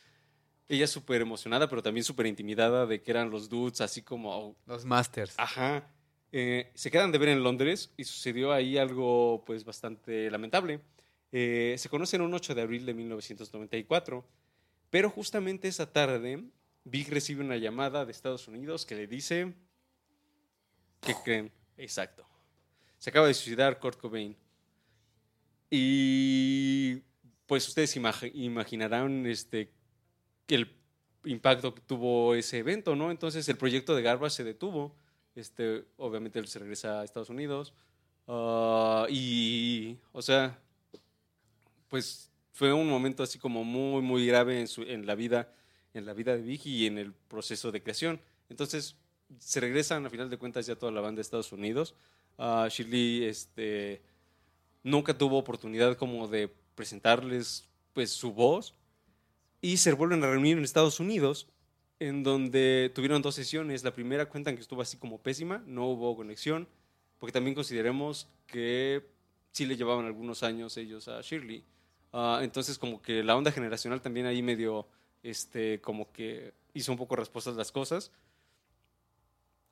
ella 0.67 0.87
súper 0.87 1.21
emocionada, 1.21 1.69
pero 1.69 1.81
también 1.81 2.03
súper 2.03 2.25
intimidada 2.25 2.85
de 2.85 3.01
que 3.01 3.11
eran 3.11 3.29
los 3.29 3.47
dudes, 3.47 3.79
así 3.79 4.01
como, 4.01 4.57
Los 4.65 4.83
Masters. 4.83 5.35
Ajá. 5.37 5.89
Eh, 6.31 6.71
se 6.73 6.91
quedan 6.91 7.11
de 7.11 7.17
ver 7.17 7.29
en 7.29 7.43
Londres 7.43 7.93
y 7.97 8.03
sucedió 8.03 8.51
ahí 8.51 8.77
algo 8.77 9.43
pues 9.45 9.63
bastante 9.63 10.29
lamentable. 10.29 10.81
Eh, 11.31 11.75
se 11.77 11.89
conocen 11.89 12.21
un 12.21 12.33
8 12.33 12.55
de 12.55 12.61
abril 12.61 12.85
de 12.85 12.93
1994, 12.93 14.25
pero 14.89 15.09
justamente 15.09 15.67
esa 15.67 15.91
tarde 15.91 16.43
Big 16.83 17.09
recibe 17.09 17.43
una 17.43 17.57
llamada 17.57 18.05
de 18.05 18.11
Estados 18.11 18.47
Unidos 18.47 18.85
que 18.85 18.95
le 18.95 19.07
dice... 19.07 19.53
¿Qué 21.01 21.13
creen? 21.23 21.51
Exacto. 21.77 22.25
Se 22.97 23.09
acaba 23.09 23.27
de 23.27 23.33
suicidar 23.33 23.79
Kurt 23.79 23.99
Cobain. 23.99 24.35
Y 25.69 27.01
pues 27.45 27.67
ustedes 27.67 27.95
imag- 27.97 28.31
imaginarán 28.33 29.25
este, 29.25 29.69
el, 30.47 30.77
impacto 31.25 31.73
que 31.73 31.81
tuvo 31.81 32.35
ese 32.35 32.59
evento, 32.59 32.95
¿no? 32.95 33.11
Entonces 33.11 33.47
el 33.49 33.57
proyecto 33.57 33.95
de 33.95 34.01
Garbage 34.01 34.35
se 34.37 34.43
detuvo. 34.43 34.95
Este, 35.37 35.85
obviamente 35.97 36.39
él 36.39 36.47
se 36.47 36.59
regresa 36.59 36.99
a 36.99 37.03
Estados 37.05 37.29
Unidos. 37.29 37.73
Ah, 38.27 39.05
y, 39.09 39.97
o 40.11 40.21
sea, 40.21 40.59
pues 41.87 42.29
fue 42.51 42.73
un 42.73 42.89
momento 42.89 43.23
así 43.23 43.39
como 43.39 43.63
muy, 43.63 44.01
muy 44.01 44.27
grave 44.27 44.59
en, 44.59 44.67
su, 44.67 44.81
en 44.81 45.05
la 45.05 45.15
vida 45.15 45.53
en 45.97 46.05
la 46.05 46.13
vida 46.13 46.35
de 46.35 46.41
Vicky 46.41 46.83
y 46.83 46.85
en 46.85 46.97
el 46.97 47.13
proceso 47.13 47.71
de 47.71 47.81
creación. 47.81 48.19
Entonces, 48.49 48.95
se 49.39 49.59
regresan 49.59 50.05
a 50.05 50.09
final 50.09 50.29
de 50.29 50.37
cuentas 50.37 50.65
ya 50.65 50.75
toda 50.75 50.91
la 50.91 51.01
banda 51.01 51.17
de 51.17 51.21
Estados 51.23 51.51
Unidos. 51.51 51.95
Ah, 52.37 52.67
Shirley 52.69 53.25
este, 53.25 54.01
nunca 54.83 55.17
tuvo 55.17 55.37
oportunidad 55.37 55.97
como 55.97 56.27
de 56.27 56.49
presentarles 56.75 57.67
pues 57.93 58.11
su 58.11 58.31
voz 58.31 58.75
y 59.59 59.77
se 59.77 59.93
vuelven 59.93 60.23
a 60.23 60.29
reunir 60.29 60.57
en 60.57 60.63
Estados 60.63 60.99
Unidos 60.99 61.47
en 61.99 62.23
donde 62.23 62.91
tuvieron 62.93 63.21
dos 63.21 63.35
sesiones. 63.35 63.83
La 63.83 63.93
primera 63.93 64.27
cuentan 64.27 64.55
que 64.55 64.61
estuvo 64.61 64.81
así 64.81 64.97
como 64.97 65.19
pésima, 65.19 65.63
no 65.65 65.87
hubo 65.87 66.15
conexión, 66.15 66.67
porque 67.17 67.33
también 67.33 67.55
consideremos 67.55 68.27
que 68.45 69.07
sí 69.51 69.65
le 69.65 69.75
llevaban 69.75 70.05
algunos 70.05 70.43
años 70.43 70.77
ellos 70.77 71.07
a 71.07 71.21
Shirley. 71.21 71.63
Ah, 72.13 72.39
entonces 72.43 72.77
como 72.77 73.01
que 73.01 73.23
la 73.23 73.35
onda 73.35 73.51
generacional 73.51 74.01
también 74.01 74.25
ahí 74.25 74.41
medio, 74.41 74.87
este, 75.23 75.81
como 75.81 76.11
que 76.11 76.53
hizo 76.73 76.91
un 76.91 76.97
poco 76.97 77.15
respuestas 77.15 77.55
las 77.55 77.71
cosas. 77.71 78.11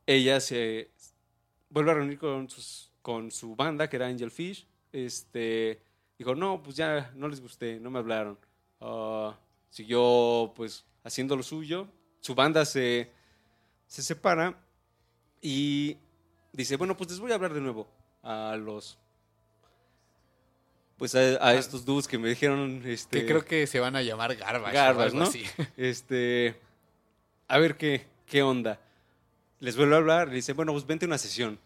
Ella 0.08 0.40
se 0.40 0.92
vuelve 1.70 1.92
a 1.92 1.94
reunir 1.96 2.18
con, 2.18 2.50
sus, 2.50 2.92
con 3.02 3.32
su 3.32 3.56
banda, 3.56 3.90
que 3.90 3.96
era 3.96 4.08
Angel 4.08 4.32
Fish. 4.32 4.68
Este, 4.92 5.82
dijo, 6.18 6.36
no, 6.36 6.62
pues 6.62 6.76
ya 6.76 7.12
no 7.16 7.28
les 7.28 7.42
gusté, 7.42 7.80
no 7.80 7.90
me 7.90 8.00
hablaron. 8.00 8.38
Ah, 8.82 9.38
siguió 9.70 10.54
pues 10.56 10.86
haciendo 11.04 11.36
lo 11.36 11.44
suyo. 11.44 11.88
Su 12.26 12.34
banda 12.34 12.66
se, 12.66 13.12
se 13.86 14.02
separa 14.02 14.58
y 15.44 15.96
dice, 16.54 16.76
bueno, 16.76 16.98
pues 16.98 17.12
les 17.12 17.20
voy 17.20 17.32
a 17.32 17.36
hablar 17.36 17.54
de 17.54 17.62
nuevo 17.62 17.88
a 18.24 18.58
los... 18.58 18.98
Pues 20.98 21.14
a, 21.14 21.20
a 21.20 21.54
estos 21.54 21.86
dudes 21.86 22.08
que 22.08 22.18
me 22.18 22.28
dijeron... 22.28 22.82
Este, 22.84 23.20
Que 23.20 23.28
creo 23.28 23.46
que 23.46 23.68
se 23.68 23.80
van 23.80 23.96
a 23.96 24.02
llamar 24.02 24.36
Garbage. 24.36 24.74
Garbage, 24.74 25.16
¿no? 25.16 25.26
así. 25.26 25.44
Este, 25.78 26.60
a 27.48 27.60
ver 27.60 27.78
qué, 27.78 28.08
qué 28.26 28.42
onda. 28.42 28.80
Les 29.60 29.78
vuelvo 29.78 29.94
a 29.94 30.00
hablar, 30.00 30.30
le 30.30 30.34
dice, 30.34 30.54
bueno, 30.54 30.72
pues 30.72 30.88
vente 30.88 31.06
una 31.06 31.20
sesión. 31.20 31.60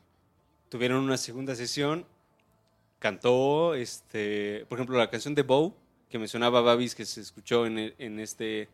Tuvieron 0.67 1.01
una 1.01 1.15
segunda 1.15 1.55
sesión, 1.55 2.05
cantó, 2.99 3.75
este, 3.75 4.65
por 4.67 4.77
ejemplo, 4.77 4.97
la 4.97 5.09
canción 5.09 5.35
de 5.35 5.43
Bow, 5.43 5.73
que 6.09 6.19
mencionaba 6.19 6.59
Babis, 6.59 6.95
que 6.95 7.05
se 7.05 7.21
escuchó 7.21 7.65
en, 7.65 7.95
en 7.97 8.19
este, 8.19 8.67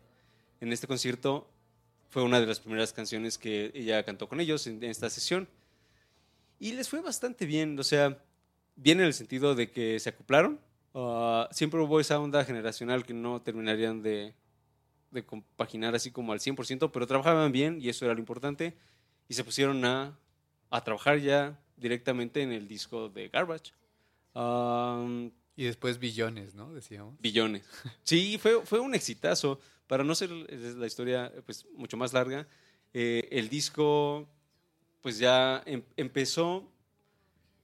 en 0.60 0.72
este 0.72 0.88
concierto, 0.88 1.48
fue 2.10 2.22
una 2.22 2.40
de 2.40 2.46
las 2.46 2.60
primeras 2.60 2.92
canciones 2.92 3.38
que 3.38 3.70
ella 3.74 4.02
cantó 4.04 4.28
con 4.28 4.40
ellos 4.40 4.66
en, 4.66 4.82
en 4.82 4.90
esta 4.90 5.10
sesión. 5.10 5.48
Y 6.58 6.72
les 6.72 6.88
fue 6.88 7.00
bastante 7.02 7.44
bien, 7.46 7.78
o 7.78 7.82
sea, 7.82 8.18
bien 8.76 9.00
en 9.00 9.06
el 9.06 9.14
sentido 9.14 9.54
de 9.54 9.70
que 9.70 9.98
se 10.00 10.08
acoplaron. 10.10 10.58
Ah, 10.94 11.48
siempre 11.52 11.80
hubo 11.80 12.00
esa 12.00 12.18
onda 12.18 12.44
generacional 12.44 13.04
que 13.04 13.12
no 13.12 13.42
terminarían 13.42 14.02
de, 14.02 14.32
de 15.10 15.24
compaginar 15.24 15.94
así 15.94 16.10
como 16.10 16.32
al 16.32 16.40
100%, 16.40 16.90
pero 16.92 17.06
trabajaban 17.06 17.52
bien 17.52 17.78
y 17.80 17.88
eso 17.90 18.04
era 18.06 18.14
lo 18.14 18.20
importante. 18.20 18.74
Y 19.28 19.34
se 19.34 19.44
pusieron 19.44 19.84
a, 19.84 20.18
a 20.70 20.84
trabajar 20.84 21.18
ya 21.18 21.60
directamente 21.76 22.40
en 22.42 22.52
el 22.52 22.66
disco 22.68 23.08
de 23.10 23.28
Garbage. 23.28 23.72
Um, 24.34 25.30
Y 25.56 25.64
después 25.64 25.98
billones, 25.98 26.54
¿no? 26.54 26.72
Decíamos. 26.72 27.20
billones. 27.20 27.64
Sí, 28.02 28.38
fue, 28.38 28.64
fue 28.64 28.78
un 28.80 28.94
exitazo. 28.94 29.58
Para 29.86 30.04
no 30.04 30.14
ser 30.14 30.30
eh, 30.48 30.74
la 30.76 30.86
historia 30.86 31.32
pues, 31.44 31.66
mucho 31.72 31.96
más 31.96 32.12
larga, 32.12 32.46
eh, 32.92 33.28
el 33.30 33.48
disco 33.48 34.28
pues 35.00 35.18
ya 35.18 35.62
em- 35.66 35.84
empezó, 35.96 36.72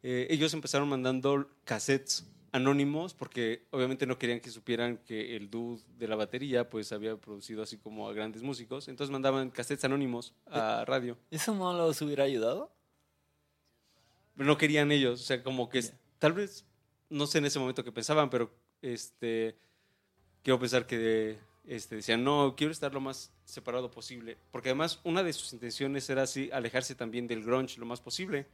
eh, 0.02 0.26
ellos 0.30 0.54
empezaron 0.54 0.88
mandando 0.88 1.50
cassettes 1.64 2.26
anónimos 2.52 3.14
porque 3.14 3.66
obviamente 3.70 4.06
no 4.06 4.18
querían 4.18 4.40
que 4.40 4.50
supieran 4.50 4.98
que 4.98 5.36
el 5.36 5.50
dude 5.50 5.82
de 5.98 6.06
la 6.06 6.16
batería 6.16 6.68
pues 6.68 6.92
había 6.92 7.16
producido 7.16 7.62
así 7.62 7.78
como 7.78 8.08
a 8.08 8.12
grandes 8.12 8.42
músicos, 8.42 8.88
entonces 8.88 9.10
mandaban 9.10 9.50
cassettes 9.50 9.84
anónimos 9.84 10.34
a 10.46 10.84
radio. 10.84 11.16
¿Eso 11.30 11.54
no 11.54 11.72
los 11.72 12.00
hubiera 12.02 12.24
ayudado? 12.24 12.72
Pero 14.36 14.46
no 14.46 14.56
querían 14.56 14.92
ellos, 14.92 15.20
o 15.20 15.24
sea, 15.24 15.42
como 15.42 15.68
que 15.68 15.82
tal 16.18 16.32
vez, 16.32 16.64
no 17.10 17.26
sé 17.26 17.38
en 17.38 17.46
ese 17.46 17.58
momento 17.58 17.82
qué 17.84 17.92
pensaban, 17.92 18.30
pero 18.30 18.54
este, 18.80 19.56
quiero 20.42 20.58
pensar 20.58 20.86
que 20.86 21.38
este, 21.66 21.96
decían, 21.96 22.24
no, 22.24 22.54
quiero 22.56 22.72
estar 22.72 22.92
lo 22.92 23.00
más 23.00 23.30
separado 23.44 23.90
posible, 23.90 24.36
porque 24.50 24.70
además 24.70 25.00
una 25.04 25.22
de 25.22 25.32
sus 25.32 25.52
intenciones 25.52 26.08
era 26.10 26.22
así, 26.22 26.50
alejarse 26.52 26.94
también 26.94 27.26
del 27.26 27.44
grunge 27.44 27.78
lo 27.78 27.86
más 27.86 28.00
posible, 28.00 28.46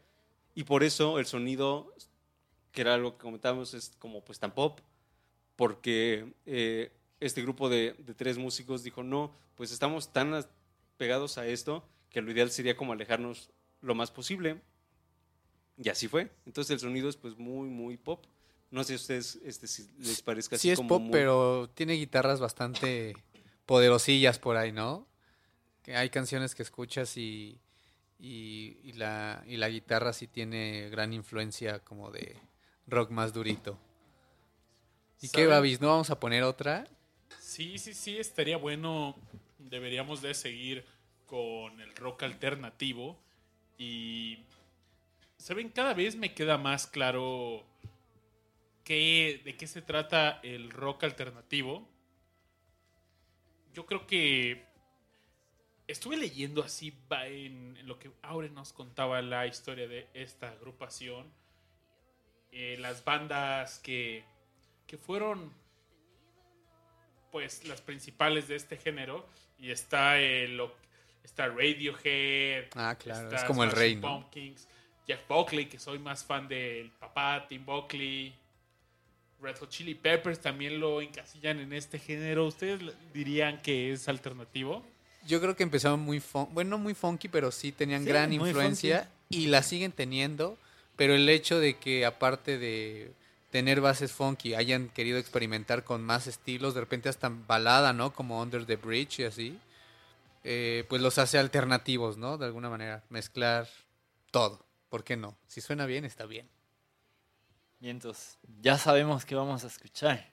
y 0.55 0.65
por 0.65 0.83
eso 0.83 1.19
el 1.19 1.27
sonido, 1.27 1.95
que 2.73 2.81
era 2.83 2.95
algo 2.95 3.17
que 3.17 3.23
comentábamos, 3.23 3.75
es 3.75 3.93
como 3.99 4.25
pues 4.25 4.39
tan 4.39 4.55
pop, 4.55 4.81
porque 5.57 6.33
eh, 6.47 6.93
este 7.21 7.43
grupo 7.43 7.69
de, 7.69 7.95
de 7.99 8.15
tres 8.15 8.39
músicos 8.39 8.83
dijo, 8.83 9.03
no, 9.03 9.35
pues 9.55 9.73
estamos 9.73 10.13
tan 10.13 10.45
pegados 10.97 11.39
a 11.39 11.47
esto 11.47 11.85
que 12.11 12.23
lo 12.23 12.31
ideal 12.31 12.51
sería 12.51 12.77
como 12.77 12.93
alejarnos 12.93 13.51
lo 13.81 13.95
más 13.95 14.11
posible. 14.11 14.61
Y 15.77 15.89
así 15.89 16.09
fue. 16.09 16.31
Entonces 16.47 16.71
el 16.73 16.81
sonido 16.81 17.09
es 17.09 17.17
pues 17.17 17.37
muy, 17.37 17.69
muy 17.69 17.97
pop. 17.97 18.25
No 18.71 18.85
sé 18.85 18.95
a 18.95 18.97
ustedes 18.97 19.39
este, 19.45 19.67
si 19.67 19.89
les 19.99 20.21
parezca 20.23 20.57
así 20.57 20.63
Sí 20.69 20.71
es 20.73 20.77
como 20.79 20.89
pop, 20.89 21.03
muy- 21.03 21.13
pero 21.13 21.71
tiene 21.75 21.95
guitarras 21.95 22.39
bastante 22.41 23.17
poderosillas 23.67 24.39
por 24.39 24.57
ahí, 24.57 24.73
¿no? 24.73 25.07
Que 25.83 25.97
hay 25.97 26.11
canciones 26.11 26.55
que 26.55 26.63
escuchas 26.63 27.17
y, 27.17 27.59
y, 28.19 28.79
y 28.83 28.93
la, 28.93 29.43
y 29.47 29.57
la 29.57 29.69
guitarra 29.69 30.13
sí 30.13 30.27
tiene 30.27 30.91
gran 30.91 31.13
influencia 31.15 31.79
como 31.81 32.11
de 32.11 32.37
rock 32.87 33.11
más 33.11 33.33
durito. 33.33 33.79
¿Y 35.21 35.29
qué. 35.31 35.47
Babis? 35.47 35.81
¿No 35.81 35.89
vamos 35.89 36.11
a 36.11 36.21
poner 36.21 36.43
otra? 36.43 36.87
Sí, 37.41 37.79
sí, 37.79 37.95
sí, 37.95 38.19
estaría 38.19 38.57
bueno. 38.57 39.17
Deberíamos 39.59 40.23
de 40.23 40.35
seguir 40.35 40.85
con 41.27 41.81
el 41.81 41.95
rock 41.97 42.23
alternativo. 42.25 43.19
Y, 43.79 44.39
¿saben? 45.37 45.71
Cada 45.71 45.95
vez 45.95 46.15
me 46.17 46.35
queda 46.35 46.57
más 46.59 46.87
claro 46.87 47.65
qué, 48.89 49.43
de 49.45 49.55
qué 49.55 49.67
se 49.67 49.83
trata 49.83 50.41
el 50.43 50.71
rock 50.71 51.05
alternativo. 51.05 51.87
Yo 53.75 53.85
creo 53.85 54.07
que 54.07 54.65
estuve 55.87 56.17
leyendo 56.17 56.63
así 56.63 56.95
en, 57.11 57.77
en 57.77 57.87
lo 57.87 57.99
que 57.99 58.11
Aure 58.23 58.49
nos 58.49 58.73
contaba 58.73 59.21
la 59.21 59.47
historia 59.47 59.87
de 59.87 60.09
esta 60.15 60.49
agrupación. 60.49 61.31
Eh, 62.51 62.79
las 62.81 63.05
bandas 63.05 63.79
que, 63.81 64.25
que 64.87 64.97
fueron 64.97 65.53
pues 67.31 67.67
las 67.67 67.83
principales 67.83 68.49
de 68.49 68.57
este 68.57 68.79
género 68.79 69.29
y 69.59 69.71
está 69.71 70.19
el 70.19 70.63
está 71.23 71.47
Radiohead 71.49 72.69
Ah, 72.75 72.97
claro, 72.99 73.25
está 73.25 73.37
es 73.37 73.45
como 73.45 73.65
el 73.65 73.71
rey, 73.71 73.97
Smashing 73.97 74.01
¿no? 74.01 74.21
Pumpkins 74.21 74.67
Jeff 75.07 75.29
Buckley 75.29 75.69
que 75.69 75.79
soy 75.79 75.99
más 75.99 76.25
fan 76.25 76.49
del 76.49 76.91
papá 76.93 77.45
Tim 77.47 77.67
Buckley 77.67 78.35
Red 79.41 79.57
Hot 79.59 79.69
Chili 79.69 79.95
Peppers 79.95 80.41
también 80.41 80.81
lo 80.81 81.01
encasillan 81.01 81.61
en 81.61 81.73
este 81.73 81.99
género 81.99 82.47
ustedes 82.47 82.81
dirían 83.13 83.63
que 83.63 83.93
es 83.93 84.09
alternativo 84.09 84.85
Yo 85.27 85.41
creo 85.41 85.57
que 85.57 85.63
empezaron 85.63 86.01
muy 86.01 86.21
fun 86.21 86.49
bueno, 86.53 86.71
no 86.71 86.79
muy 86.79 86.95
funky, 86.95 87.29
pero 87.29 87.51
sí 87.51 87.73
tenían 87.73 88.03
Sí, 88.03 88.09
gran 88.09 88.33
influencia 88.33 89.11
y 89.29 89.47
la 89.49 89.63
siguen 89.63 89.93
teniendo, 89.93 90.57
pero 90.97 91.15
el 91.15 91.29
hecho 91.29 91.61
de 91.61 91.77
que 91.77 92.07
aparte 92.07 92.59
de 92.59 93.13
tener 93.51 93.81
bases 93.81 94.13
funky 94.13 94.55
hayan 94.55 94.89
querido 94.89 95.19
experimentar 95.19 95.85
con 95.85 96.03
más 96.03 96.27
estilos, 96.27 96.75
de 96.75 96.81
repente 96.81 97.09
hasta 97.09 97.31
balada, 97.31 97.93
¿no? 97.93 98.13
Como 98.13 98.41
Under 98.41 98.67
the 98.67 98.77
Bridge 98.77 99.21
y 99.21 99.25
así, 99.25 99.59
eh, 100.45 100.85
pues 100.89 101.03
los 101.03 101.19
hace 101.19 101.39
alternativos, 101.39 102.19
¿no? 102.19 102.39
De 102.39 102.47
alguna 102.47 102.71
manera, 102.71 103.03
mezclar 103.11 103.69
todo. 104.31 104.65
¿Por 104.89 105.05
qué 105.05 105.17
no? 105.17 105.37
Si 105.47 105.61
suena 105.61 105.87
bien, 105.87 106.05
está 106.05 106.27
bien. 106.27 106.49
Y 107.81 107.89
entonces, 107.91 108.39
ya 108.61 108.77
sabemos 108.77 109.25
que 109.25 109.35
vamos 109.35 109.65
a 109.65 109.69
escuchar. 109.69 110.33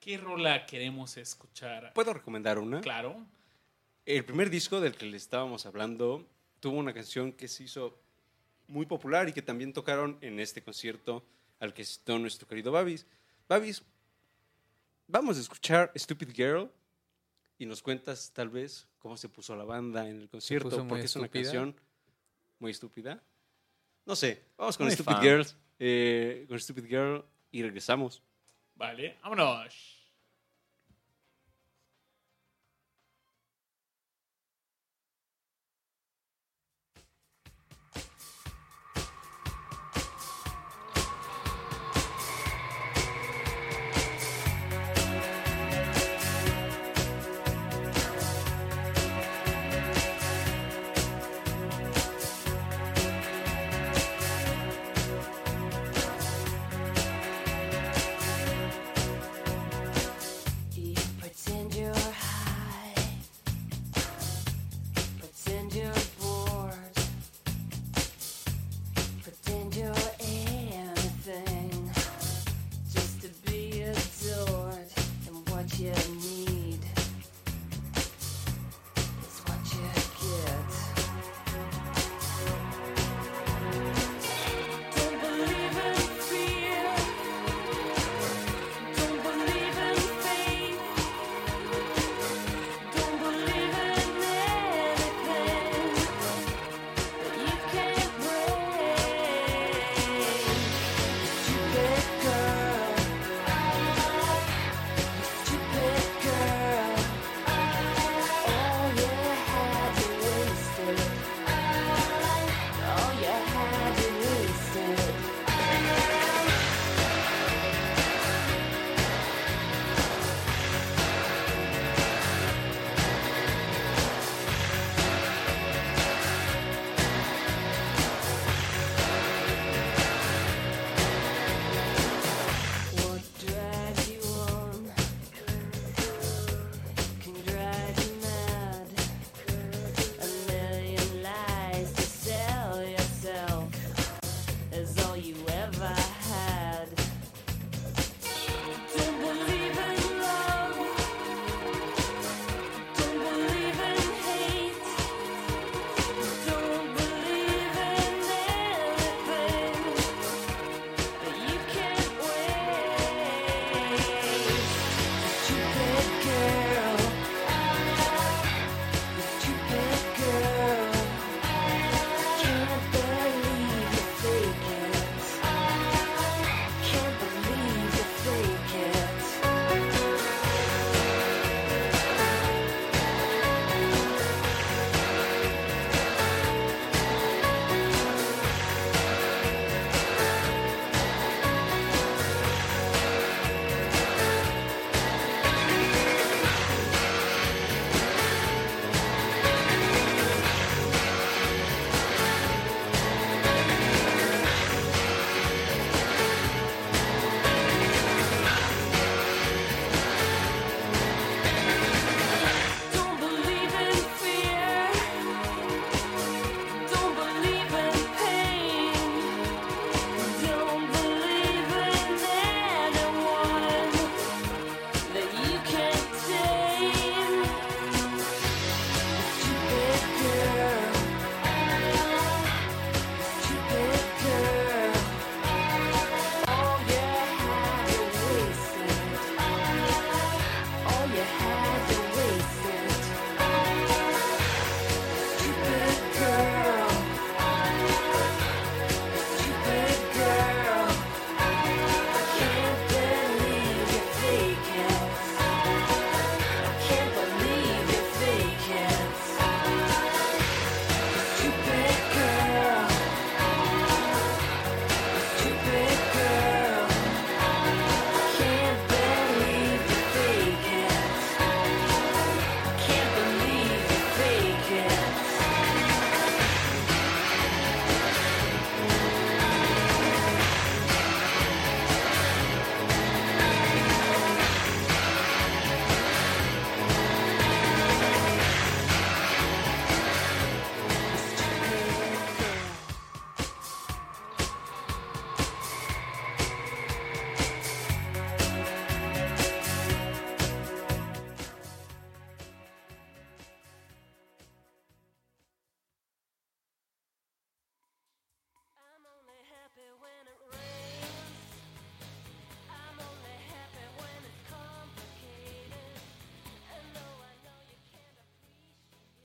¿qué 0.00 0.16
rola 0.16 0.64
queremos 0.66 1.16
escuchar? 1.18 1.92
¿Puedo 1.92 2.14
recomendar 2.14 2.58
una? 2.58 2.80
claro 2.80 3.26
El 4.06 4.24
primer 4.24 4.48
disco 4.48 4.80
del 4.80 4.96
que 4.96 5.04
le 5.04 5.16
estábamos 5.18 5.66
hablando 5.66 6.26
tuvo 6.58 6.78
una 6.78 6.94
canción 6.94 7.32
que 7.32 7.48
se 7.48 7.64
hizo 7.64 8.00
muy 8.66 8.86
popular 8.86 9.28
y 9.28 9.32
que 9.32 9.42
también 9.42 9.72
tocaron 9.74 10.16
en 10.22 10.40
este 10.40 10.62
concierto 10.62 11.24
al 11.58 11.74
que 11.74 11.82
asistió 11.82 12.18
nuestro 12.18 12.48
querido 12.48 12.72
Babis. 12.72 13.06
Babis, 13.46 13.82
vamos 15.06 15.36
a 15.36 15.40
escuchar 15.40 15.92
Stupid 15.94 16.30
Girl 16.32 16.70
y 17.58 17.66
nos 17.66 17.82
cuentas 17.82 18.32
tal 18.32 18.48
vez 18.48 18.88
cómo 18.98 19.18
se 19.18 19.28
puso 19.28 19.54
la 19.54 19.64
banda 19.64 20.08
en 20.08 20.16
el 20.22 20.28
concierto, 20.30 20.86
porque 20.88 21.04
es 21.04 21.16
una 21.16 21.26
estúpida? 21.26 21.42
canción 21.44 21.80
muy 22.58 22.70
estúpida. 22.70 23.22
No 24.06 24.16
sé, 24.16 24.42
vamos 24.56 24.78
con 24.78 24.86
Muy 24.86 24.94
Stupid 24.94 25.12
fan. 25.12 25.22
Girls, 25.22 25.56
eh, 25.80 26.44
con 26.48 26.60
Stupid 26.60 26.84
Girl 26.84 27.24
y 27.50 27.62
regresamos. 27.62 28.22
vale 28.76 29.16
vámonos 29.22 29.99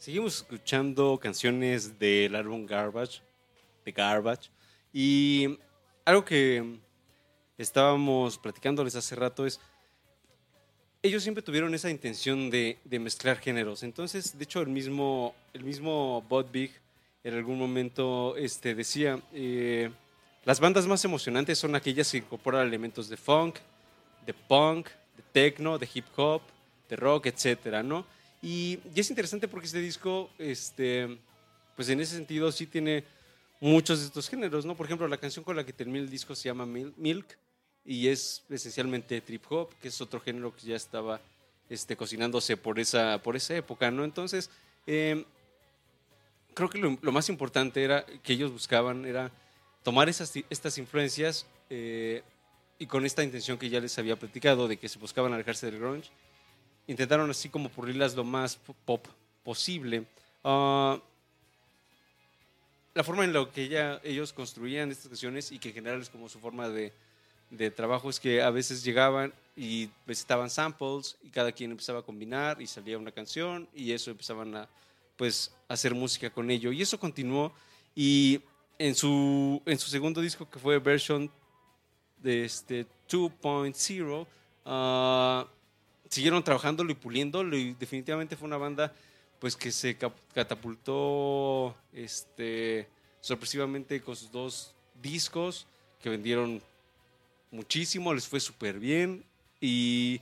Seguimos 0.06 0.36
escuchando 0.36 1.18
canciones 1.20 1.98
del 1.98 2.36
álbum 2.36 2.68
Garbage, 2.68 3.22
de 3.84 3.92
Garbage. 3.92 4.52
Y 4.94 5.58
algo 6.06 6.24
que 6.24 6.78
estábamos 7.58 8.38
platicándoles 8.38 8.96
hace 8.96 9.16
rato 9.16 9.48
es, 9.48 9.60
ellos 11.02 11.24
siempre 11.24 11.42
tuvieron 11.42 11.74
esa 11.74 11.90
intención 11.90 12.52
de, 12.52 12.78
mezclar 12.88 13.40
géneros. 13.40 13.82
Entonces, 13.82 14.38
de 14.38 14.44
hecho, 14.44 14.62
el 14.62 14.68
mismo, 14.68 15.34
el 15.54 15.64
mismo 15.64 16.22
Bud 16.30 16.46
Big 16.52 16.72
en 17.24 17.34
algún 17.34 17.58
momento 17.58 18.38
este, 18.38 18.76
decía, 18.76 19.20
eh, 19.34 19.90
las 20.44 20.60
bandas 20.60 20.86
más 20.86 21.04
emocionantes 21.04 21.58
son 21.58 21.76
aquellas 21.76 22.12
que 22.12 22.18
incorporan 22.18 22.68
elementos 22.68 23.10
de 23.10 23.18
funk, 23.18 23.56
de 24.24 24.36
punk, 24.36 24.88
de 25.18 25.24
techno, 25.32 25.80
de 25.80 25.90
hip 25.92 26.06
hop, 26.16 26.44
de 26.90 26.96
rock, 26.96 27.26
etcétera, 27.26 27.82
¿no? 27.82 28.06
Y, 28.46 28.80
es 28.96 29.10
interesante 29.10 29.48
porque 29.48 29.66
este 29.66 29.82
disco, 29.82 30.30
este, 30.38 31.18
pues 31.76 31.90
en 31.90 32.00
ese 32.00 32.16
sentido 32.16 32.52
sí 32.52 32.68
tiene 32.68 33.04
muchos 33.60 34.02
de 34.02 34.06
estos 34.06 34.30
géneros, 34.30 34.68
¿no? 34.68 34.76
Por 34.76 34.86
ejemplo, 34.86 35.08
la 35.08 35.18
canción 35.18 35.44
con 35.44 35.56
la 35.56 35.66
que 35.66 35.74
termina 35.74 35.98
el 35.98 36.12
disco 36.12 36.36
se 36.36 36.50
llama 36.50 36.64
Mil- 36.68 36.94
Milk 36.96 37.26
y 37.84 38.08
es 38.08 38.44
esencialmente 38.48 39.20
trip 39.22 39.44
hop, 39.52 39.74
que 39.82 39.88
es 39.88 40.00
otro 40.00 40.20
género 40.20 40.56
que 40.56 40.68
ya 40.68 40.76
estaba 40.76 41.20
este, 41.72 41.98
cocinándose 41.98 42.56
por 42.56 42.78
esa, 42.78 43.18
por 43.24 43.36
esa 43.36 43.56
época, 43.56 43.90
¿no? 43.90 44.04
Entonces, 44.04 44.52
eh, 44.86 45.26
creo 46.54 46.70
que 46.70 46.78
lo, 46.78 47.00
lo 47.02 47.12
más 47.12 47.30
importante 47.30 47.84
era 47.84 48.06
que 48.06 48.34
ellos 48.34 48.52
buscaban 48.52 49.06
era 49.06 49.32
tomar 49.82 50.08
esas, 50.08 50.32
estas 50.52 50.78
influencias 50.78 51.48
eh, 51.72 52.22
y 52.78 52.86
con 52.86 53.08
esta 53.08 53.24
intención 53.24 53.58
que 53.58 53.70
ya 53.72 53.80
les 53.80 53.98
había 53.98 54.16
platicado 54.20 54.68
de 54.68 54.78
que 54.78 54.88
se 54.88 55.00
buscaban 55.00 55.34
alejarse 55.34 55.66
del 55.66 55.80
grunge, 55.80 56.12
intentaron 56.88 57.30
así 57.30 57.50
como 57.50 57.70
pulirlas 57.70 58.16
lo 58.16 58.24
más 58.24 58.58
pop 58.86 59.06
posible. 59.44 60.06
Ah, 60.44 61.00
la 62.94 63.04
forma 63.04 63.26
en 63.26 63.34
la 63.34 63.50
que 63.52 63.64
ella, 63.64 64.00
ellos 64.04 64.32
construían 64.32 64.92
estas 64.92 65.10
canciones 65.10 65.52
y 65.52 65.60
que 65.60 65.70
en 65.70 65.76
general 65.76 66.02
es 66.02 66.10
como 66.10 66.30
su 66.30 66.40
forma 66.40 66.70
de, 66.70 66.94
de 67.50 67.72
trabajo 67.72 68.10
es 68.10 68.20
que 68.20 68.42
a 68.42 68.50
veces 68.50 68.84
llegaban 68.84 69.34
y 69.56 69.90
visitaban 70.06 70.50
samples 70.50 71.18
y 71.24 71.30
cada 71.30 71.52
quien 71.52 71.72
empezaba 71.72 72.00
a 72.00 72.04
combinar 72.04 72.62
y 72.62 72.68
salía 72.68 72.98
una 72.98 73.12
canción 73.12 73.68
y 73.74 73.92
eso 73.92 74.12
empezaban 74.12 74.56
a 74.56 74.68
pues 75.18 75.54
hacer 75.68 75.94
música 75.94 76.30
con 76.30 76.50
ello 76.52 76.72
y 76.72 76.82
eso 76.82 77.00
continuó 77.00 77.54
y 77.96 78.42
en 78.78 78.96
su 78.96 79.62
en 79.66 79.78
su 79.80 79.90
segundo 79.90 80.20
disco 80.20 80.50
que 80.50 80.60
fue 80.60 80.78
version 80.80 81.32
de 82.18 82.46
este 82.46 82.86
2.0 83.10 84.28
ah, 84.66 85.48
siguieron 86.10 86.44
trabajándolo 86.44 86.92
y 86.92 86.96
puliéndolo 86.96 87.58
y 87.58 87.74
definitivamente 87.74 88.36
fue 88.36 88.48
una 88.48 88.58
banda 88.58 88.94
pues 89.40 89.56
que 89.56 89.72
se 89.72 89.98
catapultó 90.34 91.76
este 91.94 92.88
sorpresivamente 93.22 94.02
con 94.02 94.16
sus 94.16 94.32
dos 94.32 94.74
discos 95.02 95.68
que 96.02 96.10
vendieron 96.10 96.62
muchísimo, 97.52 98.14
les 98.14 98.28
fue 98.28 98.40
súper 98.40 98.80
bien 98.80 99.24
y 99.60 100.22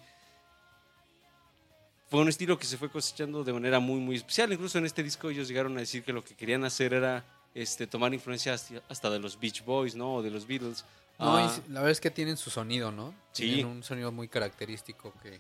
fue 2.10 2.22
un 2.22 2.30
estilo 2.30 2.58
que 2.60 2.66
se 2.66 2.78
fue 2.78 2.90
cosechando 2.90 3.44
de 3.44 3.54
manera 3.54 3.80
muy 3.80 4.00
muy 4.00 4.16
especial. 4.16 4.52
Incluso 4.54 4.78
en 4.78 4.86
este 4.86 5.02
disco 5.04 5.30
ellos 5.30 5.48
llegaron 5.48 5.76
a 5.78 5.80
decir 5.82 6.04
que 6.04 6.14
lo 6.14 6.24
que 6.24 6.36
querían 6.36 6.64
hacer 6.64 6.94
era 6.94 7.26
este, 7.56 7.86
tomar 7.88 8.14
influencia 8.14 8.54
hasta- 8.90 9.10
de 9.10 9.20
los 9.20 9.40
Beach 9.40 9.64
Boys, 9.64 9.96
¿no? 9.96 10.16
O 10.16 10.22
de 10.24 10.32
los 10.32 10.46
Beatles. 10.48 10.84
No, 11.20 11.38
Ah, 11.38 11.56
la 11.70 11.80
verdad 11.82 11.92
es 11.92 12.02
que 12.02 12.10
tienen 12.10 12.38
su 12.38 12.50
sonido, 12.50 12.92
¿no? 12.92 13.14
Sí. 13.32 13.44
Tienen 13.46 13.66
un 13.68 13.84
sonido 13.84 14.12
muy 14.12 14.28
característico 14.28 15.14
que 15.22 15.40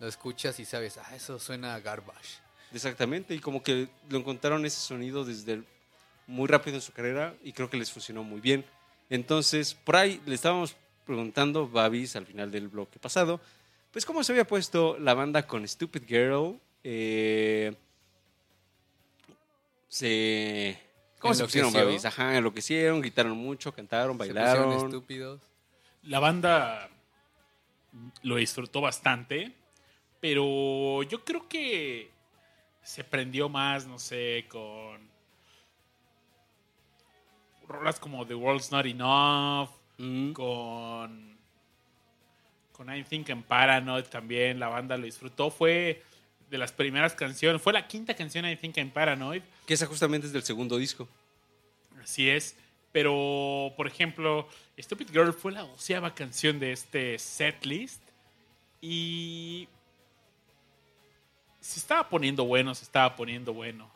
lo 0.00 0.06
escuchas 0.08 0.58
y 0.60 0.64
sabes, 0.64 0.98
ah, 0.98 1.14
eso 1.14 1.38
suena 1.38 1.74
a 1.74 1.80
garbage. 1.80 2.38
Exactamente, 2.72 3.34
y 3.34 3.38
como 3.38 3.62
que 3.62 3.88
lo 4.08 4.18
encontraron 4.18 4.64
ese 4.66 4.80
sonido 4.80 5.24
desde 5.24 5.52
el- 5.54 5.66
muy 6.26 6.48
rápido 6.48 6.76
en 6.76 6.82
su 6.82 6.92
carrera 6.92 7.34
y 7.44 7.52
creo 7.52 7.68
que 7.70 7.76
les 7.76 7.92
funcionó 7.92 8.22
muy 8.24 8.40
bien. 8.40 8.64
Entonces, 9.10 9.74
por 9.74 9.96
ahí 9.96 10.20
le 10.26 10.34
estábamos 10.34 10.74
preguntando, 11.04 11.68
Babis, 11.68 12.16
al 12.16 12.26
final 12.26 12.50
del 12.50 12.68
bloque 12.68 12.98
pasado, 12.98 13.40
pues 13.92 14.04
cómo 14.06 14.24
se 14.24 14.32
había 14.32 14.46
puesto 14.46 14.98
la 14.98 15.14
banda 15.14 15.46
con 15.46 15.66
Stupid 15.68 16.02
Girl. 16.06 16.58
eh, 16.82 17.74
se... 19.88 20.78
¿Cómo 21.18 21.32
se 21.34 21.44
pusieron. 21.44 21.72
Babis? 21.72 22.04
Ajá, 22.04 22.36
enloquecieron, 22.36 23.00
gritaron 23.00 23.32
mucho, 23.36 23.72
cantaron, 23.72 24.14
Se 24.14 24.18
bailaron. 24.32 24.72
estúpidos. 24.72 25.40
La 26.02 26.18
banda 26.18 26.90
lo 28.22 28.36
disfrutó 28.36 28.80
bastante, 28.82 29.54
pero 30.24 31.02
yo 31.02 31.22
creo 31.22 31.46
que 31.50 32.08
se 32.82 33.04
prendió 33.04 33.50
más, 33.50 33.86
no 33.86 33.98
sé, 33.98 34.46
con 34.48 34.98
rolas 37.68 38.00
como 38.00 38.26
The 38.26 38.34
World's 38.34 38.72
Not 38.72 38.86
Enough, 38.86 39.68
Mm, 39.98 40.32
con 40.32 41.36
con 42.72 42.96
I 42.96 43.04
Think 43.04 43.28
I'm 43.28 43.42
Paranoid 43.42 44.04
también, 44.04 44.58
la 44.58 44.68
banda 44.68 44.96
lo 44.96 45.04
disfrutó, 45.04 45.50
fue 45.50 46.02
de 46.48 46.56
las 46.56 46.72
primeras 46.72 47.12
canciones, 47.12 47.60
fue 47.60 47.74
la 47.74 47.86
quinta 47.86 48.14
canción 48.14 48.46
I 48.46 48.56
Think 48.56 48.78
I'm 48.78 48.90
Paranoid, 48.90 49.42
que 49.66 49.74
esa 49.74 49.84
justamente 49.84 50.26
es 50.26 50.32
del 50.32 50.42
segundo 50.42 50.78
disco. 50.78 51.06
Así 52.02 52.30
es. 52.30 52.56
Pero, 52.92 53.74
por 53.76 53.86
ejemplo, 53.86 54.48
Stupid 54.78 55.10
Girl 55.10 55.34
fue 55.34 55.52
la 55.52 55.64
doceava 55.64 56.14
canción 56.14 56.58
de 56.58 56.72
este 56.72 57.18
setlist. 57.18 58.00
Y. 58.80 59.68
Se 61.64 61.80
estaba 61.80 62.08
poniendo 62.10 62.44
bueno, 62.44 62.74
se 62.74 62.84
estaba 62.84 63.16
poniendo 63.16 63.54
bueno. 63.54 63.88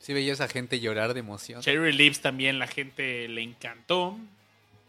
Sí 0.00 0.12
veías 0.12 0.40
a 0.40 0.48
gente 0.48 0.80
llorar 0.80 1.14
de 1.14 1.20
emoción. 1.20 1.62
Cherry 1.62 1.92
Lips 1.92 2.20
también 2.20 2.58
la 2.58 2.66
gente 2.66 3.28
le 3.28 3.40
encantó. 3.42 4.18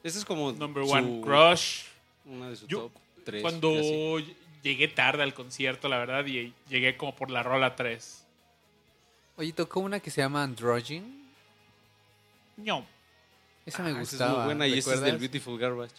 Ese 0.04 0.18
es 0.18 0.26
como 0.26 0.52
Number 0.52 0.84
su- 0.86 0.92
One 0.92 1.22
Crush. 1.22 1.84
Una 2.26 2.50
de 2.50 2.56
sus 2.56 2.68
Yo, 2.68 2.80
top 2.80 2.92
tres. 3.24 3.42
Cuando 3.44 4.20
llegué 4.64 4.88
tarde 4.88 5.22
al 5.22 5.36
concierto, 5.36 5.88
la 5.88 6.00
verdad, 6.00 6.26
y 6.26 6.52
llegué 6.68 6.98
como 6.98 7.16
por 7.16 7.30
la 7.30 7.44
rola 7.44 7.76
3. 7.76 8.24
Oye, 9.38 9.54
tocó 9.54 9.80
una 9.82 10.00
que 10.00 10.10
se 10.10 10.22
llama 10.22 10.42
Androgen. 10.44 11.24
No. 12.58 12.86
Esa 13.66 13.84
me 13.84 13.90
Ah, 13.90 13.92
esa 13.92 14.02
es 14.02 14.10
gustaba. 14.12 14.34
muy 14.38 14.46
buena 14.46 14.68
y 14.68 14.80
esa 14.80 14.96
es 14.96 15.02
del. 15.02 15.18
Beautiful 15.18 15.60
Garbage. 15.60 15.94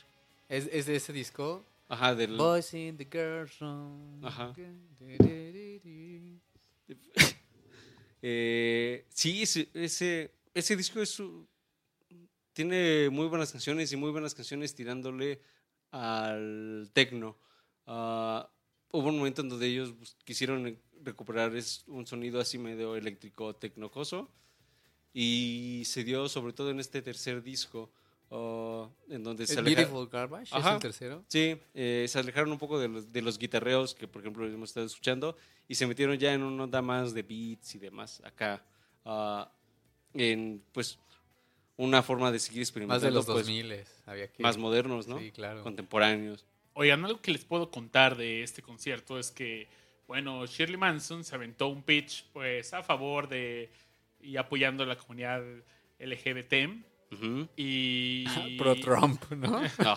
¿Es, 0.48 0.68
es 0.72 0.86
de 0.86 0.96
ese 0.96 1.12
disco? 1.12 1.62
Ajá, 1.88 2.14
del... 2.14 2.36
Boys 2.36 2.74
in 2.74 2.96
the 2.96 3.08
girls 3.10 3.58
room. 3.60 4.24
Ajá. 4.24 4.52
Eh, 8.28 9.06
sí, 9.10 9.42
ese, 9.42 9.68
ese, 9.74 10.32
ese 10.52 10.74
disco 10.74 11.00
es 11.00 11.22
tiene 12.54 13.10
muy 13.10 13.26
buenas 13.26 13.52
canciones 13.52 13.92
y 13.92 13.96
muy 13.96 14.10
buenas 14.10 14.34
canciones 14.34 14.74
tirándole 14.74 15.42
al 15.90 16.90
techno. 16.92 17.38
Ah, 17.86 18.50
hubo 18.90 19.08
un 19.08 19.18
momento 19.18 19.42
en 19.42 19.50
donde 19.50 19.66
ellos 19.66 19.92
quisieron 20.24 20.80
recuperar 21.02 21.52
un 21.86 22.06
sonido 22.06 22.40
así 22.40 22.56
medio 22.56 22.96
eléctrico 22.96 23.54
tecnocoso 23.54 24.32
y 25.12 25.82
se 25.84 26.02
dio 26.02 26.28
sobre 26.30 26.54
todo 26.54 26.70
en 26.70 26.80
este 26.80 27.02
tercer 27.02 27.42
disco 27.42 27.92
ah, 28.30 28.88
en 29.08 29.22
donde 29.22 29.44
¿Es 29.44 29.50
se 29.50 29.62
Beautiful 29.62 30.08
Garbage? 30.08 30.44
¿Es 30.48 30.52
Ajá. 30.52 30.74
el 30.74 30.80
tercero? 30.80 31.24
Sí, 31.28 31.56
eh, 31.74 32.06
se 32.08 32.18
alejaron 32.18 32.50
un 32.52 32.58
poco 32.58 32.78
de 32.78 32.88
los, 32.88 33.12
de 33.12 33.22
los 33.22 33.38
guitarreos 33.38 33.94
que, 33.94 34.08
por 34.08 34.22
ejemplo, 34.22 34.46
hemos 34.46 34.70
estado 34.70 34.86
escuchando 34.86 35.36
y 35.68 35.74
se 35.74 35.86
metieron 35.86 36.16
ya 36.18 36.32
en 36.32 36.42
una 36.42 36.64
onda 36.64 36.82
más 36.82 37.14
de 37.14 37.22
beats 37.22 37.74
y 37.74 37.78
demás 37.78 38.20
acá. 38.24 38.64
ah, 39.04 39.50
en, 40.14 40.62
pues, 40.72 40.98
una 41.76 42.02
forma 42.02 42.32
de 42.32 42.38
seguir 42.38 42.60
Más 42.60 42.68
experimentando. 42.68 43.06
de 43.06 43.12
los 43.12 43.26
pues, 43.26 43.46
2000 43.46 43.84
había 44.06 44.28
que... 44.32 44.42
Más 44.42 44.56
modernos, 44.56 45.06
¿no? 45.06 45.18
Sí, 45.18 45.30
claro. 45.30 45.62
Contemporáneos. 45.62 46.46
Oigan, 46.72 47.04
algo 47.04 47.20
que 47.20 47.32
les 47.32 47.44
puedo 47.44 47.70
contar 47.70 48.16
de 48.16 48.42
este 48.42 48.62
concierto 48.62 49.18
es 49.18 49.30
que, 49.30 49.68
bueno, 50.06 50.46
Shirley 50.46 50.78
Manson 50.78 51.22
se 51.24 51.34
aventó 51.34 51.68
un 51.68 51.82
pitch 51.82 52.24
pues 52.32 52.72
a 52.72 52.82
favor 52.82 53.28
de 53.28 53.70
y 54.20 54.36
apoyando 54.38 54.84
a 54.84 54.86
la 54.86 54.96
comunidad 54.96 55.42
LGBT 55.98 56.54
Y 57.56 58.24
Pro 58.58 58.74
Trump, 58.76 59.22
¿no? 59.30 59.60
No. 59.60 59.96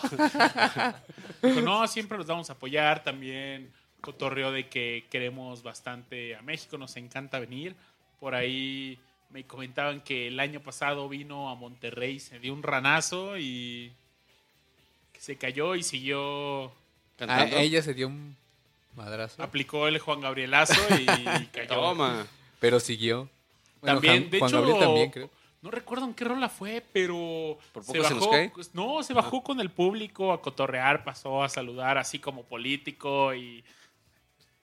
dijo, 1.42 1.60
no, 1.62 1.86
siempre 1.88 2.18
los 2.18 2.26
vamos 2.26 2.50
a 2.50 2.54
apoyar, 2.54 3.02
también 3.02 3.70
cotorreo 4.00 4.50
de 4.52 4.68
que 4.68 5.04
queremos 5.10 5.62
bastante 5.62 6.34
a 6.34 6.42
México, 6.42 6.78
nos 6.78 6.96
encanta 6.96 7.38
venir. 7.38 7.74
Por 8.18 8.34
ahí 8.34 8.98
me 9.30 9.44
comentaban 9.44 10.00
que 10.00 10.28
el 10.28 10.40
año 10.40 10.60
pasado 10.60 11.08
vino 11.08 11.50
a 11.50 11.54
Monterrey, 11.54 12.18
se 12.20 12.38
dio 12.38 12.52
un 12.52 12.62
ranazo 12.62 13.36
y 13.38 13.92
se 15.18 15.36
cayó 15.36 15.74
y 15.74 15.82
siguió 15.82 16.66
A 16.66 16.72
Cantando. 17.18 17.56
Ah, 17.58 17.62
ella 17.62 17.82
se 17.82 17.92
dio 17.92 18.08
un 18.08 18.34
madrazo, 18.96 19.42
aplicó 19.42 19.86
el 19.86 19.98
Juan 19.98 20.20
Gabrielazo 20.20 20.80
y 20.98 21.04
cayó. 21.52 21.68
Toma. 21.68 22.26
pero 22.58 22.80
siguió. 22.80 23.28
Bueno, 23.82 23.96
También, 24.00 24.22
Juan- 24.22 24.30
de 24.30 24.38
Juan 24.38 24.48
hecho, 24.50 24.60
Gabriel 24.60 24.80
también, 24.80 25.10
creo. 25.10 25.30
No 25.62 25.70
recuerdo 25.70 26.06
en 26.06 26.14
qué 26.14 26.24
rola 26.24 26.48
fue, 26.48 26.82
pero 26.92 27.58
¿Por 27.72 27.84
se 27.84 27.92
poco 27.92 28.08
se 28.08 28.14
bajó, 28.14 28.30
cae? 28.30 28.50
pues, 28.54 28.74
no, 28.74 29.02
se 29.02 29.12
bajó 29.14 29.42
con 29.42 29.60
el 29.60 29.70
público 29.70 30.32
a 30.32 30.40
cotorrear, 30.40 31.04
pasó 31.04 31.42
a 31.42 31.48
saludar 31.48 31.98
así 31.98 32.18
como 32.18 32.44
político 32.44 33.34
y 33.34 33.62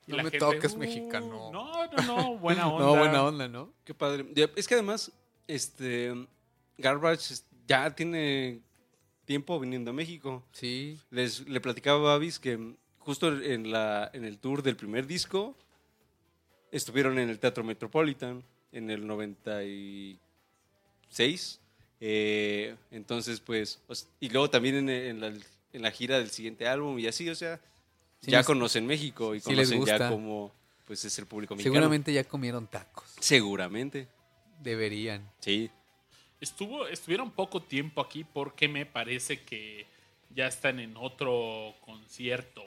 Y 0.08 0.12
No 0.12 0.18
la 0.18 0.24
me 0.24 0.30
gente, 0.32 0.46
toques, 0.46 0.74
"Uh, 0.74 0.78
mexicano". 0.78 1.52
No, 1.52 1.86
no, 1.86 2.04
no, 2.04 2.38
buena 2.38 2.68
onda. 2.74 2.86
No, 2.86 2.96
buena 2.98 3.24
onda, 3.24 3.48
¿no? 3.50 3.74
Qué 3.84 3.94
padre. 3.94 4.26
Es 4.56 4.66
que 4.68 4.74
además, 4.76 5.12
este, 5.48 6.14
Garbage 6.78 7.36
ya 7.68 7.94
tiene 7.94 8.62
tiempo 9.26 9.60
viniendo 9.60 9.92
a 9.92 9.94
México. 9.94 10.44
Sí. 10.54 10.98
Les, 11.10 11.46
le 11.50 11.60
platicaba 11.60 11.98
a 12.00 12.02
Babis 12.14 12.40
que 12.40 12.58
justo 13.00 13.28
en, 13.28 13.70
la, 13.70 14.10
en 14.14 14.24
el 14.24 14.40
tour 14.40 14.64
del 14.64 14.78
primer 14.78 15.06
disco 15.08 15.58
estuvieron 16.72 17.20
en 17.20 17.30
el 17.30 17.40
Teatro 17.40 17.64
Metropolitan 17.66 18.44
en 18.72 18.90
el 18.90 19.06
96. 21.10 21.60
Eh, 22.00 22.76
entonces, 22.92 23.40
pues, 23.40 23.80
os- 23.88 24.08
y 24.20 24.30
luego 24.30 24.50
también 24.50 24.76
en, 24.76 24.90
en 24.90 25.20
la, 25.22 25.28
en 25.28 25.82
la 25.82 25.92
gira 25.92 26.20
del 26.20 26.30
siguiente 26.30 26.68
álbum 26.68 27.00
y 27.00 27.08
así, 27.08 27.30
o 27.30 27.36
sea, 27.36 27.60
Sí, 28.22 28.32
ya 28.32 28.40
les- 28.40 28.48
conocen 28.48 28.86
México 28.86 29.36
y 29.36 29.40
sí 29.40 29.56
les 29.56 29.72
conocen 29.72 29.98
ya 30.00 30.10
cómo 30.10 30.52
pues, 30.86 31.04
es 31.06 31.18
el 31.20 31.26
público 31.26 31.56
mexicano. 31.56 31.74
Seguramente 31.74 32.14
ya 32.14 32.24
comieron 32.24 32.68
tacos. 32.68 33.06
Seguramente, 33.20 34.08
Deberían. 34.62 35.30
sí. 35.40 35.70
Estuvo, 36.40 36.88
estuvieron 36.88 37.32
poco 37.32 37.64
tiempo 37.64 38.00
aquí 38.00 38.24
porque 38.24 38.68
me 38.68 38.86
parece 38.86 39.42
que 39.42 39.88
ya 40.36 40.46
están 40.46 40.80
en 40.80 40.96
otro 40.96 41.74
concierto. 41.84 42.64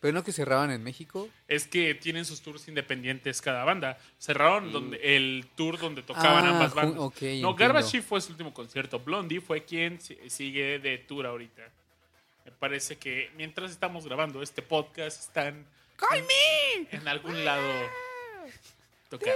Pero 0.00 0.12
no 0.12 0.22
que 0.22 0.32
cerraban 0.32 0.70
en 0.70 0.82
México. 0.84 1.28
Es 1.48 1.66
que 1.66 1.94
tienen 1.94 2.24
sus 2.24 2.42
tours 2.42 2.68
independientes 2.68 3.40
cada 3.40 3.64
banda. 3.64 3.98
Cerraron 4.18 4.70
donde, 4.70 4.98
el 5.16 5.46
tour 5.56 5.78
donde 5.78 6.02
tocaban 6.02 6.44
Ah, 6.44 6.50
ambas 6.50 6.74
bandas. 6.74 6.96
no. 7.40 7.54
Garbage 7.54 8.02
fue 8.02 8.20
su 8.20 8.32
último 8.32 8.52
concierto. 8.52 9.00
Blondie 9.00 9.40
fue 9.40 9.64
quien 9.64 10.00
si- 10.00 10.18
sigue 10.28 10.78
de 10.78 10.98
tour 10.98 11.26
ahorita. 11.26 11.62
Me 12.44 12.52
parece 12.52 12.96
que 12.96 13.30
mientras 13.36 13.70
estamos 13.70 14.04
grabando 14.06 14.42
este 14.42 14.62
podcast 14.62 15.18
están 15.28 15.64
en, 16.12 16.88
en 17.00 17.08
algún 17.08 17.44
lado 17.44 17.68
tocando. 19.08 19.34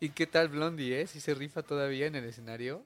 ¿Y 0.00 0.10
qué 0.10 0.26
tal 0.26 0.48
Blondie, 0.48 1.00
eh? 1.00 1.06
¿Si 1.06 1.20
se 1.20 1.34
rifa 1.34 1.62
todavía 1.62 2.06
en 2.06 2.14
el 2.14 2.24
escenario? 2.24 2.84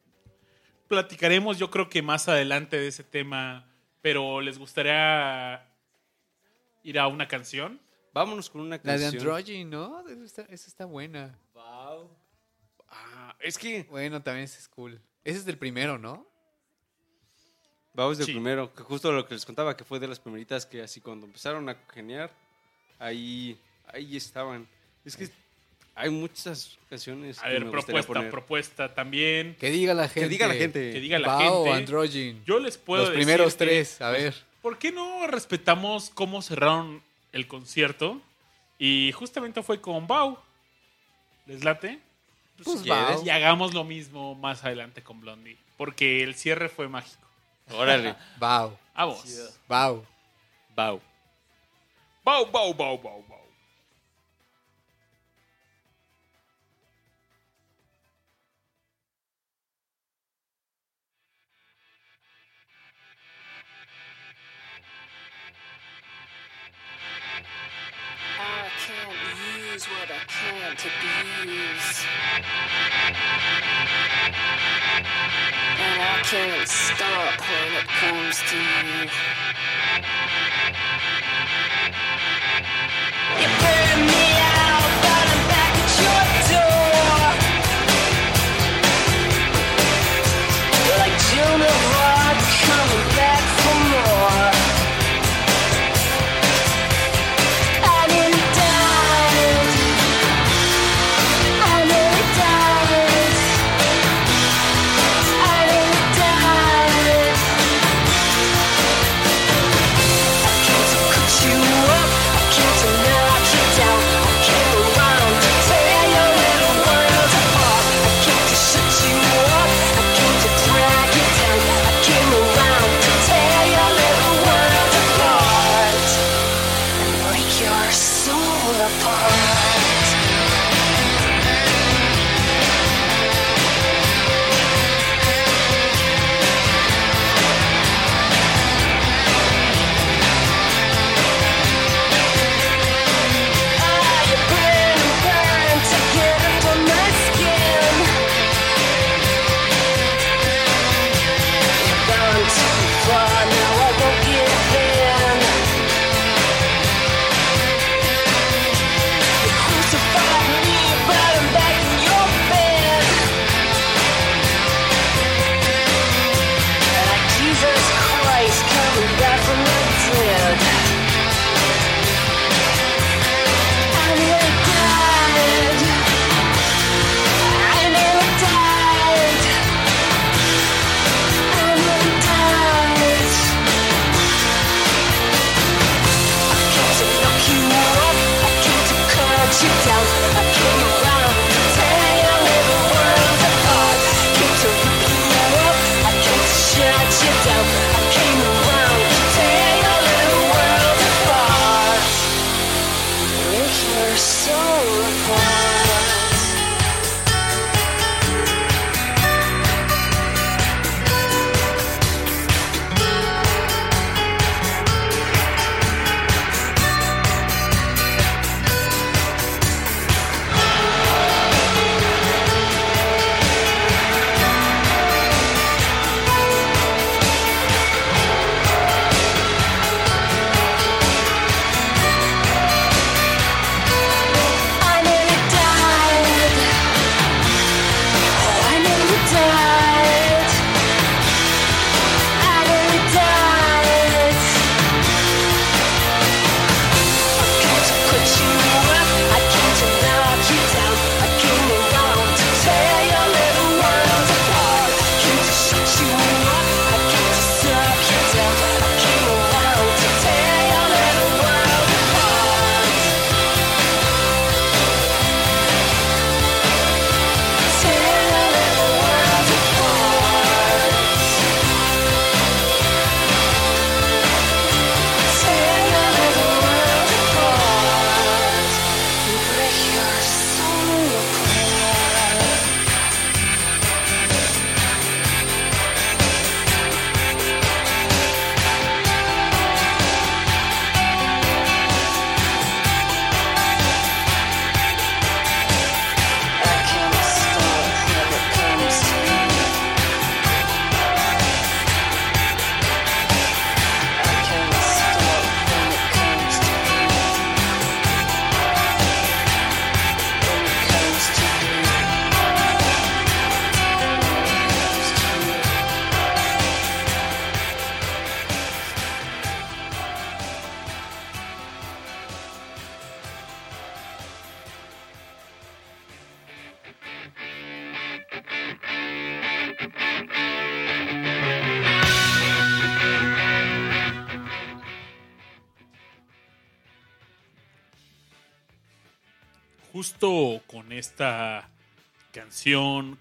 Platicaremos 0.88 1.58
yo 1.58 1.70
creo 1.70 1.88
que 1.90 2.00
más 2.02 2.28
adelante 2.28 2.78
de 2.78 2.88
ese 2.88 3.04
tema, 3.04 3.66
pero 4.00 4.40
les 4.40 4.58
gustaría 4.58 5.66
ir 6.82 6.98
a 6.98 7.06
una 7.08 7.26
canción. 7.28 7.80
Vámonos 8.12 8.50
con 8.50 8.62
una 8.62 8.80
La 8.82 8.94
de 8.96 9.00
canción. 9.00 9.22
Androgyny, 9.22 9.64
¿no? 9.64 10.08
Esa 10.08 10.24
está, 10.24 10.42
esa 10.42 10.68
está 10.68 10.84
buena. 10.86 11.38
Ah, 12.90 13.36
es 13.40 13.58
que 13.58 13.82
Bueno, 13.84 14.22
también 14.22 14.44
ese 14.44 14.58
es 14.58 14.68
cool. 14.68 15.00
Ese 15.24 15.38
es 15.38 15.44
del 15.44 15.58
primero, 15.58 15.98
¿no? 15.98 16.26
Vamos 17.94 18.16
del 18.16 18.26
Sí. 18.26 18.32
primero, 18.32 18.72
que 18.72 18.82
justo 18.82 19.10
lo 19.12 19.26
que 19.26 19.34
les 19.34 19.44
contaba, 19.44 19.76
que 19.76 19.84
fue 19.84 19.98
de 19.98 20.06
las 20.08 20.20
primeritas 20.20 20.64
que 20.64 20.82
así 20.82 21.00
cuando 21.00 21.26
empezaron 21.26 21.68
a 21.68 21.76
congeniar, 21.76 22.30
ahí, 22.98 23.60
ahí 23.86 24.16
estaban. 24.16 24.68
Es 25.04 25.16
que 25.16 25.28
hay 25.98 26.10
muchas 26.10 26.78
canciones 26.88 27.38
A 27.40 27.42
que 27.44 27.48
ver, 27.54 27.64
me 27.64 27.70
propuesta, 27.70 28.06
poner. 28.06 28.30
propuesta 28.30 28.94
también. 28.94 29.56
Que 29.58 29.70
diga 29.70 29.94
la 29.94 30.08
gente. 30.08 30.20
Que 30.20 30.28
diga 30.28 30.46
la 30.46 30.54
gente. 30.54 30.92
Que 30.92 31.00
diga 31.00 31.18
la 31.18 31.28
Bao, 31.28 31.64
gente. 31.66 32.36
Yo 32.46 32.58
les 32.58 32.78
puedo 32.78 33.02
Los 33.02 33.10
decir 33.10 33.24
primeros 33.24 33.54
que- 33.54 33.64
tres, 33.64 34.00
a 34.00 34.10
ver. 34.10 34.34
¿Por 34.62 34.78
qué 34.78 34.92
no 34.92 35.26
respetamos 35.26 36.10
cómo 36.10 36.42
cerraron 36.42 37.02
el 37.32 37.46
concierto? 37.46 38.20
Y 38.78 39.12
justamente 39.12 39.62
fue 39.62 39.80
con 39.80 40.06
Bau. 40.06 40.38
¿Les 41.46 41.64
late? 41.64 41.98
Pues 42.62 42.82
quieres, 42.82 43.24
Y 43.24 43.30
hagamos 43.30 43.72
lo 43.74 43.84
mismo 43.84 44.34
más 44.34 44.64
adelante 44.64 45.02
con 45.02 45.20
Blondie. 45.20 45.56
Porque 45.76 46.22
el 46.22 46.34
cierre 46.34 46.68
fue 46.68 46.88
mágico. 46.88 47.26
Órale. 47.70 48.14
Bao. 48.38 48.78
Vamos. 48.94 49.24
Bao. 49.68 50.04
Bau. 50.74 51.00
Bau, 52.24 52.46
bau, 52.50 52.74
bau, 52.74 52.98
bau, 52.98 53.24
bau. 53.28 53.37
I 53.37 53.37
I 70.68 70.74
can't 70.74 70.92
abuse. 71.40 72.04
And 75.80 76.02
I 76.02 76.20
can't 76.24 76.68
stop 76.68 77.40
when 77.40 77.72
it 77.72 77.88
comes 77.88 78.36
to 78.50 78.56
you. 78.58 79.08
You 83.40 83.48
burn 83.60 84.07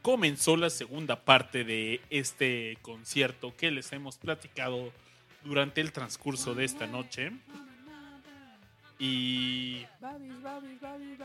comenzó 0.01 0.57
la 0.57 0.69
segunda 0.69 1.23
parte 1.23 1.63
de 1.63 2.01
este 2.09 2.77
concierto 2.81 3.55
que 3.55 3.71
les 3.71 3.91
hemos 3.91 4.17
platicado 4.17 4.91
durante 5.43 5.81
el 5.81 5.91
transcurso 5.91 6.55
de 6.55 6.65
esta 6.65 6.88
noche. 6.88 7.31
Y 8.99 9.85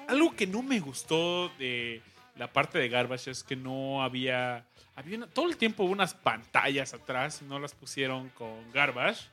algo 0.09 0.37
que 0.37 0.47
no 0.47 0.63
me 0.63 0.81
gustó 0.81 1.49
de 1.59 2.03
la 2.37 2.53
parte 2.53 2.79
de 2.79 2.89
Garbage 2.89 3.31
es 3.31 3.43
que 3.43 3.57
no 3.57 4.03
había, 4.03 4.65
había 4.95 5.27
todo 5.27 5.49
el 5.49 5.57
tiempo 5.57 5.85
unas 5.85 6.13
pantallas 6.15 6.93
atrás 6.95 7.41
y 7.41 7.45
no 7.47 7.59
las 7.59 7.75
pusieron 7.75 8.29
con 8.31 8.71
Garbage. 8.73 9.27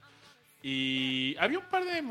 Y 0.64 1.36
había 1.40 1.60
un 1.60 1.66
par 1.66 1.86
de 1.86 2.04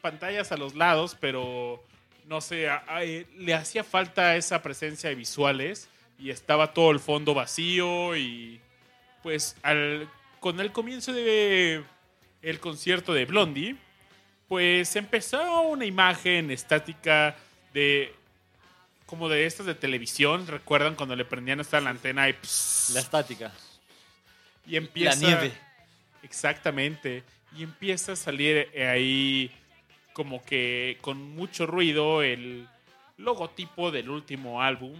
pantallas 0.00 0.52
a 0.52 0.56
los 0.56 0.74
lados, 0.74 1.16
pero 1.20 1.82
no 2.28 2.40
sé, 2.40 2.68
eh, 3.00 3.26
le 3.36 3.54
hacía 3.54 3.82
falta 3.82 4.36
esa 4.36 4.62
presencia 4.62 5.08
de 5.08 5.16
visuales 5.16 5.88
y 6.22 6.30
estaba 6.30 6.72
todo 6.72 6.92
el 6.92 7.00
fondo 7.00 7.34
vacío 7.34 8.16
y 8.16 8.60
pues 9.22 9.56
al, 9.62 10.08
con 10.40 10.60
el 10.60 10.70
comienzo 10.70 11.12
de 11.12 11.82
el 12.42 12.60
concierto 12.60 13.12
de 13.12 13.24
Blondie, 13.24 13.76
pues 14.48 14.94
empezó 14.96 15.62
una 15.62 15.84
imagen 15.84 16.50
estática 16.50 17.36
de 17.74 18.14
como 19.06 19.28
de 19.28 19.46
estas 19.46 19.66
de 19.66 19.74
televisión, 19.74 20.46
recuerdan 20.46 20.94
cuando 20.94 21.14
le 21.16 21.24
prendían 21.24 21.60
hasta 21.60 21.80
la 21.80 21.90
antena 21.90 22.28
y, 22.28 22.32
pss, 22.32 22.92
La 22.94 23.00
estática. 23.00 23.52
y 24.66 24.76
empieza 24.76 25.20
La 25.20 25.26
nieve. 25.26 25.52
Exactamente. 26.22 27.22
Y 27.56 27.62
empieza 27.62 28.12
a 28.12 28.16
salir 28.16 28.68
ahí 28.78 29.50
como 30.12 30.42
que 30.44 30.98
con 31.00 31.20
mucho 31.36 31.66
ruido 31.66 32.22
el 32.22 32.66
logotipo 33.18 33.90
del 33.90 34.08
último 34.08 34.62
álbum. 34.62 34.94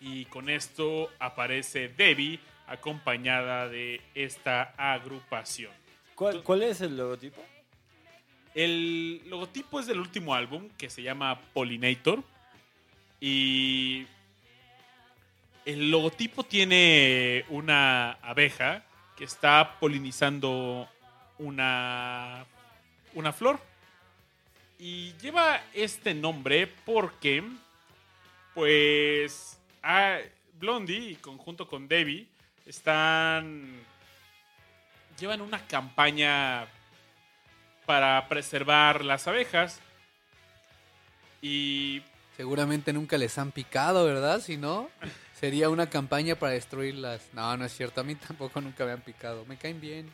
Y 0.00 0.26
con 0.26 0.48
esto 0.48 1.10
aparece 1.18 1.88
Debbie 1.88 2.40
acompañada 2.66 3.68
de 3.68 4.00
esta 4.14 4.74
agrupación. 4.76 5.72
¿Cuál, 6.14 6.42
cuál 6.42 6.62
es 6.62 6.80
el 6.80 6.96
logotipo? 6.96 7.42
El 8.54 9.22
logotipo 9.28 9.80
es 9.80 9.86
del 9.86 10.00
último 10.00 10.34
álbum 10.34 10.68
que 10.78 10.88
se 10.88 11.02
llama 11.02 11.40
Pollinator. 11.52 12.22
Y 13.20 14.06
el 15.66 15.90
logotipo 15.90 16.44
tiene 16.44 17.44
una 17.48 18.12
abeja 18.12 18.84
que 19.16 19.24
está 19.24 19.78
polinizando 19.80 20.88
una, 21.38 22.46
una 23.14 23.32
flor. 23.32 23.60
Y 24.78 25.12
lleva 25.14 25.62
este 25.72 26.14
nombre 26.14 26.66
porque, 26.66 27.42
pues, 28.54 29.55
a 29.86 30.18
Blondie, 30.54 31.12
y 31.12 31.16
conjunto 31.16 31.68
con 31.68 31.86
Debbie, 31.86 32.26
están. 32.66 33.80
llevan 35.18 35.40
una 35.40 35.64
campaña 35.66 36.66
para 37.86 38.28
preservar 38.28 39.04
las 39.04 39.28
abejas. 39.28 39.80
Y 41.40 42.02
Seguramente 42.36 42.92
nunca 42.92 43.16
les 43.16 43.38
han 43.38 43.52
picado, 43.52 44.04
¿verdad? 44.04 44.40
Si 44.40 44.56
no, 44.56 44.90
sería 45.32 45.70
una 45.70 45.88
campaña 45.88 46.34
para 46.34 46.52
destruirlas. 46.52 47.30
No, 47.32 47.56
no 47.56 47.64
es 47.64 47.72
cierto. 47.72 48.00
A 48.00 48.04
mí 48.04 48.14
tampoco 48.16 48.60
nunca 48.60 48.84
me 48.84 48.92
han 48.92 49.00
picado. 49.00 49.44
Me 49.46 49.56
caen 49.56 49.80
bien. 49.80 50.12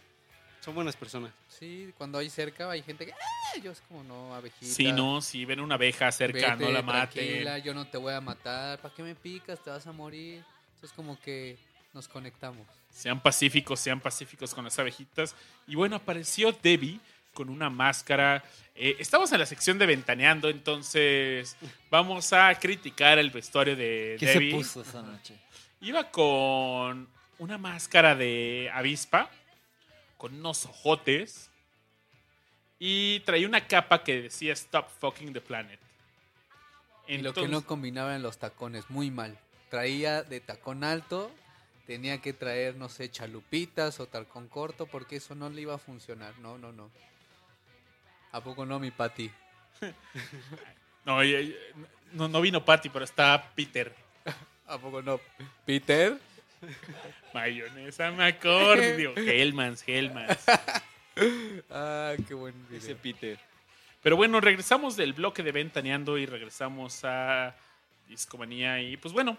Son 0.65 0.75
buenas 0.75 0.95
personas. 0.97 1.33
Sí, 1.49 1.93
cuando 1.99 2.19
hay 2.19 2.31
cerca 2.31 2.71
hay 2.71 2.83
gente 2.83 3.07
que... 3.07 3.13
"Ah", 3.13 3.59
Yo 3.63 3.73
es 3.73 3.81
como, 3.89 4.03
no, 4.05 4.35
abejita. 4.35 4.73
si 4.73 4.93
no, 4.93 5.21
si 5.21 5.45
ven 5.45 5.61
una 5.61 5.75
abeja 5.75 6.11
cerca, 6.13 6.55
vete, 6.55 6.65
no 6.65 6.71
la 6.71 6.83
maten. 6.83 7.27
tranquila, 7.27 7.59
yo 7.59 7.75
no 7.75 7.87
te 7.87 7.99
voy 7.99 8.15
a 8.15 8.21
matar. 8.21 8.79
¿Para 8.81 8.95
qué 8.95 9.03
me 9.03 9.15
picas? 9.15 9.63
Te 9.63 9.71
vas 9.71 9.87
a 9.87 9.93
morir. 9.93 10.43
Entonces 10.75 10.93
como 10.97 11.21
que 11.21 11.59
nos 11.93 12.09
conectamos. 12.09 12.67
Sean 12.91 13.21
pacíficos, 13.21 13.81
sean 13.81 14.01
pacíficos 14.01 14.55
con 14.55 14.65
las 14.65 14.79
abejitas. 14.79 15.35
Y 15.67 15.75
bueno, 15.75 15.97
apareció 15.97 16.53
Debbie 16.53 17.01
con 17.35 17.49
una 17.51 17.69
máscara. 17.69 18.43
Eh, 18.75 18.97
estamos 18.99 19.33
en 19.33 19.41
la 19.41 19.47
sección 19.47 19.79
de 19.79 19.87
Ventaneando, 19.87 20.49
entonces 20.49 21.57
vamos 21.91 22.33
a 22.33 22.55
criticar 22.55 23.19
el 23.19 23.31
vestuario 23.31 23.75
de 23.77 24.17
¿Qué 24.19 24.27
Debbie. 24.27 24.51
se 24.53 24.57
puso 24.57 24.83
esa 24.83 25.03
noche? 25.03 25.35
Iba 25.81 26.11
con 26.11 27.09
una 27.39 27.59
máscara 27.59 28.15
de 28.15 28.71
avispa, 28.73 29.29
con 30.23 30.35
unos 30.35 30.67
ojotes, 30.67 31.51
y 32.79 33.19
traía 33.27 33.49
una 33.49 33.67
capa 33.67 34.05
que 34.05 34.23
decía 34.23 34.53
Stop 34.53 34.89
fucking 35.01 35.33
the 35.33 35.41
planet. 35.41 35.81
Y 37.09 37.17
lo 37.17 37.35
que 37.35 37.41
Entonces- 37.41 37.51
no 37.51 37.67
combinaba 37.67 38.15
en 38.15 38.23
los 38.23 38.39
tacones, 38.39 38.89
muy 38.89 39.11
mal. 39.11 39.37
Traía 39.69 40.23
de 40.23 40.39
tacón 40.39 40.85
alto, 40.85 41.33
tenía 41.89 42.23
que 42.23 42.33
traer, 42.33 42.77
no 42.77 42.89
sé, 42.89 43.11
chalupitas 43.11 43.99
o 43.99 44.07
tacón 44.07 44.47
corto, 44.47 44.87
porque 44.87 45.17
eso 45.17 45.35
no 45.35 45.51
le 45.51 45.63
iba 45.63 45.75
a 45.75 45.79
funcionar. 45.79 46.39
No, 46.39 46.57
no, 46.57 46.71
no. 46.71 46.89
¿A 48.31 48.41
poco 48.45 48.65
no, 48.65 48.79
mi 48.79 48.93
Pati? 48.93 49.29
No, 51.05 51.19
no, 52.13 52.29
no 52.29 52.41
vino 52.41 52.65
Patty, 52.65 52.91
pero 52.91 53.05
está 53.05 53.51
Peter. 53.57 53.93
¿A 54.69 54.79
poco 54.79 55.03
no? 55.03 55.19
¿Peter? 55.67 56.17
Mayonesa 57.35 58.11
McCord. 58.13 58.81
Hellmans, 59.19 59.85
Hellmans. 59.87 60.39
Ah, 61.71 62.15
qué 62.27 62.35
buen 62.35 62.55
Ese 62.73 62.95
video. 62.95 62.99
Peter. 63.03 63.39
Pero 64.03 64.17
bueno, 64.17 64.41
regresamos 64.41 64.97
del 64.97 65.13
bloque 65.13 65.43
de 65.43 65.53
Ventaneando 65.53 66.19
y 66.19 66.27
regresamos 66.27 67.01
a 67.05 67.55
Discomanía. 68.09 68.81
Y 68.81 68.97
pues 68.97 69.13
bueno, 69.15 69.37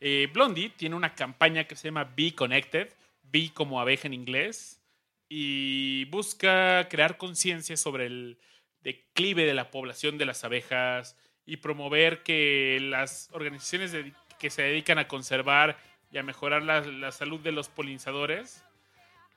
eh, 0.00 0.28
Blondie 0.32 0.70
tiene 0.70 0.96
una 0.96 1.14
campaña 1.14 1.64
que 1.64 1.76
se 1.76 1.88
llama 1.88 2.10
Be 2.16 2.34
Connected, 2.34 2.88
Be 3.30 3.50
como 3.54 3.80
abeja 3.80 4.08
en 4.08 4.14
inglés, 4.14 4.80
y 5.28 6.06
busca 6.06 6.88
crear 6.88 7.16
conciencia 7.16 7.76
sobre 7.76 8.06
el 8.06 8.38
declive 8.82 9.44
de 9.44 9.54
la 9.54 9.70
población 9.70 10.18
de 10.18 10.26
las 10.26 10.42
abejas 10.42 11.16
y 11.46 11.58
promover 11.58 12.22
que 12.24 12.78
las 12.80 13.28
organizaciones 13.32 13.92
de- 13.92 14.12
que 14.40 14.50
se 14.50 14.62
dedican 14.62 14.98
a 14.98 15.06
conservar 15.06 15.76
y 16.12 16.18
a 16.18 16.22
mejorar 16.22 16.62
la, 16.62 17.12
salud 17.12 17.40
de 17.40 17.52
los 17.52 17.68
polinizadores 17.68 18.64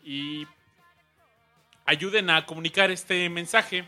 y 0.03 0.47
ayuden 1.85 2.29
a 2.29 2.45
comunicar 2.45 2.91
este 2.91 3.29
mensaje. 3.29 3.85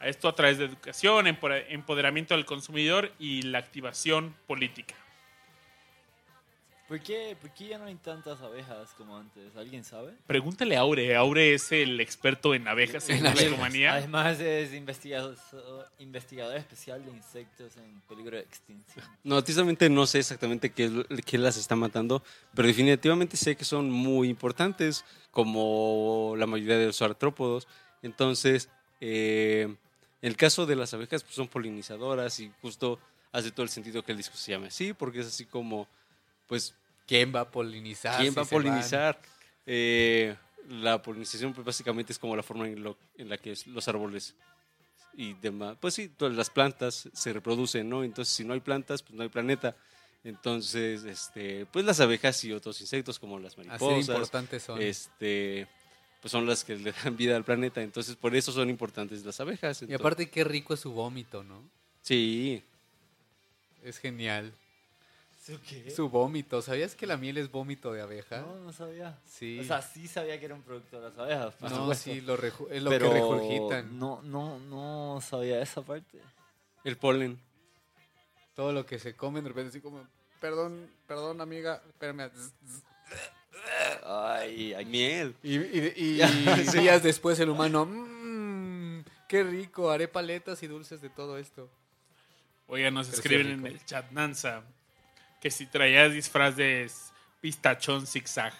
A 0.00 0.08
esto 0.08 0.28
a 0.28 0.34
través 0.34 0.56
de 0.56 0.64
educación, 0.64 1.26
empo- 1.26 1.64
empoderamiento 1.68 2.34
del 2.34 2.46
consumidor 2.46 3.12
y 3.18 3.42
la 3.42 3.58
activación 3.58 4.34
política. 4.46 4.94
¿Por 6.90 6.98
qué, 6.98 7.36
¿Por 7.40 7.50
qué 7.50 7.68
ya 7.68 7.78
no 7.78 7.84
hay 7.84 7.94
tantas 7.94 8.40
abejas 8.40 8.90
como 8.98 9.16
antes? 9.16 9.54
¿Alguien 9.54 9.84
sabe? 9.84 10.12
Pregúntale 10.26 10.76
a 10.76 10.80
Aure. 10.80 11.14
Aure 11.14 11.54
es 11.54 11.70
el 11.70 12.00
experto 12.00 12.52
en 12.52 12.66
abejas 12.66 13.08
en 13.08 13.24
En 13.24 13.32
discomanía. 13.32 13.94
Además 13.94 14.40
es 14.40 14.74
investigador, 14.74 15.36
investigador 16.00 16.56
especial 16.56 17.04
de 17.04 17.12
insectos 17.12 17.76
en 17.76 18.00
peligro 18.08 18.38
de 18.38 18.42
extinción. 18.42 19.06
No, 19.22 19.40
tristemente 19.44 19.88
no 19.88 20.04
sé 20.04 20.18
exactamente 20.18 20.70
qué 20.70 21.38
las 21.38 21.56
está 21.56 21.76
matando, 21.76 22.24
pero 22.56 22.66
definitivamente 22.66 23.36
sé 23.36 23.54
que 23.54 23.64
son 23.64 23.88
muy 23.88 24.28
importantes, 24.28 25.04
como 25.30 26.34
la 26.36 26.48
mayoría 26.48 26.76
de 26.76 26.86
los 26.86 27.00
artrópodos. 27.02 27.68
Entonces, 28.02 28.68
eh, 29.00 29.62
en 30.22 30.28
el 30.28 30.36
caso 30.36 30.66
de 30.66 30.74
las 30.74 30.92
abejas, 30.92 31.22
pues 31.22 31.36
son 31.36 31.46
polinizadoras 31.46 32.40
y 32.40 32.50
justo 32.60 32.98
hace 33.30 33.52
todo 33.52 33.62
el 33.62 33.70
sentido 33.70 34.02
que 34.02 34.10
el 34.10 34.18
disco 34.18 34.36
se 34.36 34.50
llame 34.50 34.66
así, 34.66 34.92
porque 34.92 35.20
es 35.20 35.28
así 35.28 35.44
como, 35.44 35.86
pues, 36.48 36.74
¿Quién 37.10 37.34
va 37.34 37.40
a 37.40 37.50
polinizar? 37.50 38.20
¿quién 38.20 38.32
si 38.32 38.36
va 38.36 38.42
a 38.42 38.44
polinizar? 38.44 39.20
Eh, 39.66 40.36
la 40.68 41.02
polinización, 41.02 41.52
pues 41.52 41.64
básicamente 41.66 42.12
es 42.12 42.20
como 42.20 42.36
la 42.36 42.44
forma 42.44 42.68
en, 42.68 42.84
lo- 42.84 42.96
en 43.18 43.28
la 43.28 43.36
que 43.36 43.52
los 43.66 43.88
árboles 43.88 44.36
y 45.16 45.32
demás, 45.34 45.76
pues 45.80 45.94
sí, 45.94 46.08
todas 46.08 46.36
las 46.36 46.50
plantas 46.50 47.08
se 47.12 47.32
reproducen, 47.32 47.88
¿no? 47.88 48.04
Entonces, 48.04 48.32
si 48.32 48.44
no 48.44 48.54
hay 48.54 48.60
plantas, 48.60 49.02
pues 49.02 49.14
no 49.14 49.24
hay 49.24 49.28
planeta. 49.28 49.74
Entonces, 50.22 51.02
este, 51.02 51.66
pues 51.66 51.84
las 51.84 51.98
abejas 51.98 52.44
y 52.44 52.52
otros 52.52 52.80
insectos 52.80 53.18
como 53.18 53.40
las 53.40 53.54
Así 53.54 53.58
mariposas, 53.58 54.08
importantes 54.16 54.62
son. 54.62 54.80
este, 54.80 55.66
pues 56.22 56.30
son 56.30 56.46
las 56.46 56.62
que 56.62 56.76
le 56.76 56.92
dan 56.92 57.16
vida 57.16 57.34
al 57.34 57.42
planeta. 57.44 57.82
Entonces, 57.82 58.14
por 58.14 58.36
eso 58.36 58.52
son 58.52 58.70
importantes 58.70 59.24
las 59.24 59.40
abejas. 59.40 59.82
y 59.82 59.92
aparte 59.92 60.30
qué 60.30 60.44
rico 60.44 60.74
es 60.74 60.80
su 60.80 60.92
vómito, 60.92 61.42
¿no? 61.42 61.60
sí, 62.02 62.62
Es 63.82 63.98
genial. 63.98 64.52
¿Eso 65.40 65.58
qué? 65.66 65.90
Su 65.90 66.08
vómito. 66.10 66.60
¿Sabías 66.60 66.94
que 66.94 67.06
la 67.06 67.16
miel 67.16 67.38
es 67.38 67.50
vómito 67.50 67.92
de 67.92 68.02
abeja? 68.02 68.40
No, 68.42 68.56
no 68.56 68.72
sabía. 68.72 69.18
Sí. 69.26 69.58
O 69.58 69.64
sea, 69.64 69.80
sí 69.80 70.06
sabía 70.06 70.38
que 70.38 70.44
era 70.44 70.54
un 70.54 70.62
producto 70.62 71.00
de 71.00 71.08
las 71.08 71.18
abejas. 71.18 71.54
por 71.54 71.70
no, 71.70 71.76
supuesto. 71.78 72.04
sí, 72.04 72.20
lo 72.20 72.34
es 72.70 72.82
lo 72.82 72.90
pero 72.90 73.08
que 73.08 73.14
regurgitan. 73.14 73.98
No, 73.98 74.20
no, 74.22 74.58
no 74.58 75.20
sabía 75.22 75.60
esa 75.62 75.80
parte. 75.82 76.18
el 76.84 76.96
polen. 76.98 77.38
Todo 78.54 78.72
lo 78.72 78.84
que 78.84 78.98
se 78.98 79.14
come, 79.16 79.40
de 79.40 79.48
repente 79.48 79.70
así 79.70 79.80
como, 79.80 80.06
perdón, 80.40 80.90
perdón, 81.06 81.40
amiga, 81.40 81.82
espérame. 81.88 82.28
zzz, 82.34 82.52
zzz". 82.66 82.82
Ay, 84.04 84.74
ay, 84.74 84.84
Miel. 84.84 85.34
Y, 85.42 85.56
y- 85.56 85.92
y- 85.96 86.22
y 86.76 86.78
días 86.80 87.02
después 87.02 87.40
el 87.40 87.48
humano, 87.48 87.86
mmm, 87.86 89.00
qué 89.26 89.42
rico, 89.42 89.90
haré 89.90 90.06
paletas 90.08 90.62
y 90.62 90.66
dulces 90.66 91.00
de 91.00 91.08
todo 91.08 91.38
esto. 91.38 91.70
Oigan, 92.66 92.92
nos 92.94 93.08
escriben 93.08 93.48
en 93.48 93.66
el 93.66 93.82
chat 93.86 94.10
Nanza 94.12 94.62
que 95.40 95.50
si 95.50 95.66
traías 95.66 96.12
disfraz 96.12 96.56
de 96.56 96.90
pistachón 97.40 98.06
zigzag. 98.06 98.52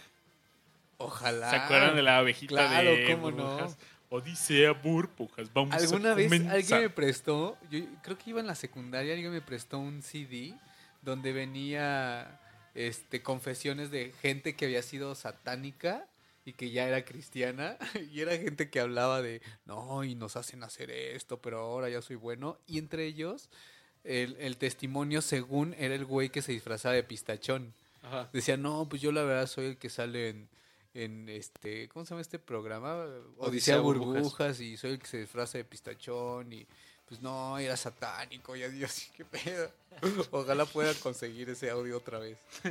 Ojalá. 0.96 1.50
¿Se 1.50 1.56
acuerdan 1.56 1.96
de 1.96 2.02
la 2.02 2.18
abejita 2.18 2.54
claro, 2.54 2.90
de 2.90 3.06
cómo 3.06 3.30
no. 3.30 3.44
burbujas? 3.44 3.78
Odisea 4.12 4.72
burbujas, 4.72 5.52
vamos 5.52 5.72
¿Alguna 5.72 6.12
a 6.12 6.14
vez 6.14 6.26
comenzar. 6.26 6.56
alguien 6.56 6.80
me 6.80 6.90
prestó, 6.90 7.56
yo 7.70 7.78
creo 8.02 8.18
que 8.18 8.30
iba 8.30 8.40
en 8.40 8.48
la 8.48 8.56
secundaria, 8.56 9.14
alguien 9.14 9.30
me 9.30 9.40
prestó 9.40 9.78
un 9.78 10.02
CD 10.02 10.54
donde 11.00 11.32
venía 11.32 12.40
este 12.74 13.22
confesiones 13.22 13.92
de 13.92 14.12
gente 14.20 14.56
que 14.56 14.64
había 14.64 14.82
sido 14.82 15.14
satánica 15.14 16.08
y 16.44 16.54
que 16.54 16.70
ya 16.70 16.88
era 16.88 17.04
cristiana 17.04 17.76
y 18.12 18.20
era 18.20 18.36
gente 18.36 18.68
que 18.68 18.80
hablaba 18.80 19.22
de, 19.22 19.42
no, 19.64 20.02
y 20.02 20.16
nos 20.16 20.36
hacen 20.36 20.64
hacer 20.64 20.90
esto, 20.90 21.40
pero 21.40 21.60
ahora 21.60 21.88
ya 21.88 22.02
soy 22.02 22.16
bueno. 22.16 22.58
Y 22.66 22.78
entre 22.78 23.06
ellos, 23.06 23.48
el, 24.04 24.36
el 24.40 24.56
testimonio 24.56 25.22
según 25.22 25.74
era 25.78 25.94
el 25.94 26.04
güey 26.04 26.30
que 26.30 26.42
se 26.42 26.52
disfrazaba 26.52 26.94
de 26.94 27.02
pistachón. 27.02 27.72
Ajá. 28.02 28.28
Decía, 28.32 28.56
no, 28.56 28.88
pues 28.88 29.02
yo 29.02 29.12
la 29.12 29.22
verdad 29.22 29.46
soy 29.46 29.66
el 29.66 29.76
que 29.76 29.90
sale 29.90 30.30
en, 30.30 30.48
en 30.94 31.28
este, 31.28 31.88
¿cómo 31.88 32.04
se 32.04 32.10
llama 32.10 32.22
este 32.22 32.38
programa? 32.38 32.94
Odisea, 33.38 33.48
Odisea 33.48 33.78
Burbujas. 33.80 34.22
Burbujas. 34.22 34.60
y 34.60 34.76
soy 34.76 34.92
el 34.92 34.98
que 34.98 35.06
se 35.06 35.18
disfraza 35.20 35.58
de 35.58 35.64
pistachón 35.64 36.52
y 36.52 36.66
pues 37.08 37.20
no, 37.20 37.58
era 37.58 37.76
satánico 37.76 38.54
y 38.56 38.62
así, 38.62 39.10
qué 39.16 39.24
pedo. 39.24 39.70
Ojalá 40.30 40.64
pueda 40.64 40.94
conseguir 40.94 41.50
ese 41.50 41.68
audio 41.70 41.96
otra 41.98 42.18
vez. 42.20 42.38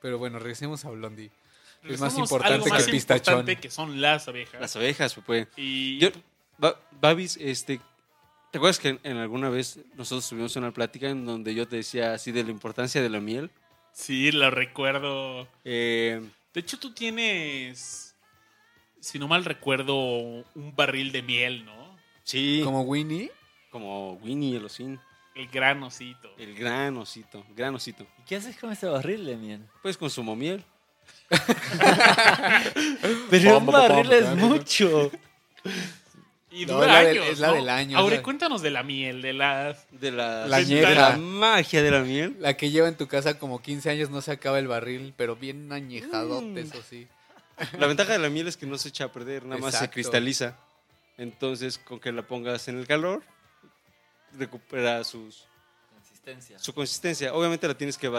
Pero 0.00 0.18
bueno, 0.18 0.38
regresemos 0.38 0.84
a 0.84 0.90
Blondie. 0.90 1.30
Es 1.82 2.00
más 2.00 2.16
importante 2.16 2.54
algo 2.54 2.64
que 2.66 2.82
el 2.82 2.90
pistachón. 2.90 3.34
importante 3.40 3.56
que 3.60 3.70
son 3.70 4.00
las 4.00 4.26
abejas. 4.28 4.60
Las 4.60 4.76
abejas, 4.76 5.14
pues. 5.26 5.48
y 5.56 5.98
Yo, 5.98 6.08
Ba- 6.56 6.80
Babis, 7.00 7.36
este, 7.38 7.80
¿te 8.54 8.58
acuerdas 8.58 8.78
que 8.78 8.90
en, 8.90 9.00
en 9.02 9.16
alguna 9.16 9.48
vez 9.48 9.80
nosotros 9.96 10.28
tuvimos 10.28 10.54
una 10.54 10.70
plática 10.70 11.08
en 11.08 11.26
donde 11.26 11.56
yo 11.56 11.66
te 11.66 11.74
decía 11.74 12.14
así 12.14 12.30
de 12.30 12.44
la 12.44 12.52
importancia 12.52 13.02
de 13.02 13.10
la 13.10 13.18
miel? 13.18 13.50
sí, 13.92 14.30
lo 14.30 14.48
recuerdo. 14.48 15.48
Eh, 15.64 16.20
De 16.52 16.60
hecho, 16.60 16.78
tú 16.78 16.94
tienes, 16.94 18.14
si 19.00 19.18
no 19.18 19.26
mal 19.26 19.44
recuerdo, 19.44 19.96
un 19.96 20.72
barril 20.76 21.10
de 21.10 21.22
miel, 21.22 21.64
¿no? 21.64 21.98
sí, 22.22 22.60
como, 22.62 22.78
Como 22.84 22.90
Winnie, 22.92 23.32
Winnie 24.22 24.56
el 24.58 24.66
osín, 24.66 25.00
El 25.34 25.48
gran 25.48 25.82
osito. 25.82 26.30
el 26.38 26.54
gran 26.54 26.96
osito, 26.96 27.44
gran 27.56 27.74
osito. 27.74 28.06
¿Y 28.20 28.22
qué 28.22 28.36
haces 28.36 28.56
con 28.56 28.70
ese 28.70 28.86
barril 28.86 29.26
de 29.26 29.36
miel? 29.36 29.62
Pues 29.82 29.96
consumo 29.96 30.36
miel. 30.36 30.64
Pero 33.30 33.58
un 33.58 33.66
barril 33.66 34.12
es 34.12 34.28
mucho. 34.36 35.10
Y 36.54 36.66
No, 36.66 36.74
dura 36.74 36.86
es 36.86 36.92
la 36.92 36.98
del- 37.08 37.18
años, 37.18 37.32
es 37.32 37.38
la 37.40 37.48
¿no? 37.48 37.54
del 37.54 37.68
año, 37.68 37.98
Ahora, 37.98 38.14
es 38.14 38.20
la- 38.20 38.22
cuéntanos 38.24 38.62
de 38.62 38.70
la 38.70 38.82
miel, 38.84 39.22
de 39.22 39.32
las... 39.32 39.86
De 39.90 40.12
la, 40.12 40.46
La 40.46 40.60
la 40.60 41.16
magia 41.18 41.82
de 41.82 41.90
la 41.90 42.00
miel. 42.00 42.36
la 42.38 42.56
que 42.56 42.70
lleva 42.70 42.86
en 42.86 42.96
tu 42.96 43.08
casa 43.08 43.38
como 43.38 43.60
15 43.60 43.90
años 43.90 44.08
no 44.10 44.20
se 44.20 44.30
acaba 44.30 44.58
el 44.60 44.68
barril, 44.68 45.12
pero 45.16 45.34
bien 45.34 45.72
añejadote, 45.72 46.44
Mm. 46.46 46.58
eso 46.58 46.80
sí. 46.88 47.08
La 47.78 47.86
ventaja 47.88 48.12
de 48.12 48.18
la 48.20 48.28
miel 48.30 48.46
es 48.48 48.56
que 48.56 48.66
no 48.66 48.78
se 48.78 48.88
echa 48.90 49.04
a 49.04 49.12
perder, 49.12 49.44
nada 49.44 49.60
más 49.60 49.72
se 49.72 49.78
Exacto. 49.78 49.94
cristaliza. 49.94 50.56
Entonces, 51.18 51.78
con 51.78 51.98
que 52.00 52.12
la 52.12 52.22
pongas 52.22 52.66
en 52.68 52.78
el 52.78 52.86
calor, 52.86 53.22
recupera 54.36 55.02
sus, 55.04 55.44
Consistencia. 55.94 56.58
su 56.58 56.72
consistencia. 56.74 57.34
Obviamente 57.34 57.66
la 57.68 57.74
tienes 57.74 57.96
que 57.98 58.10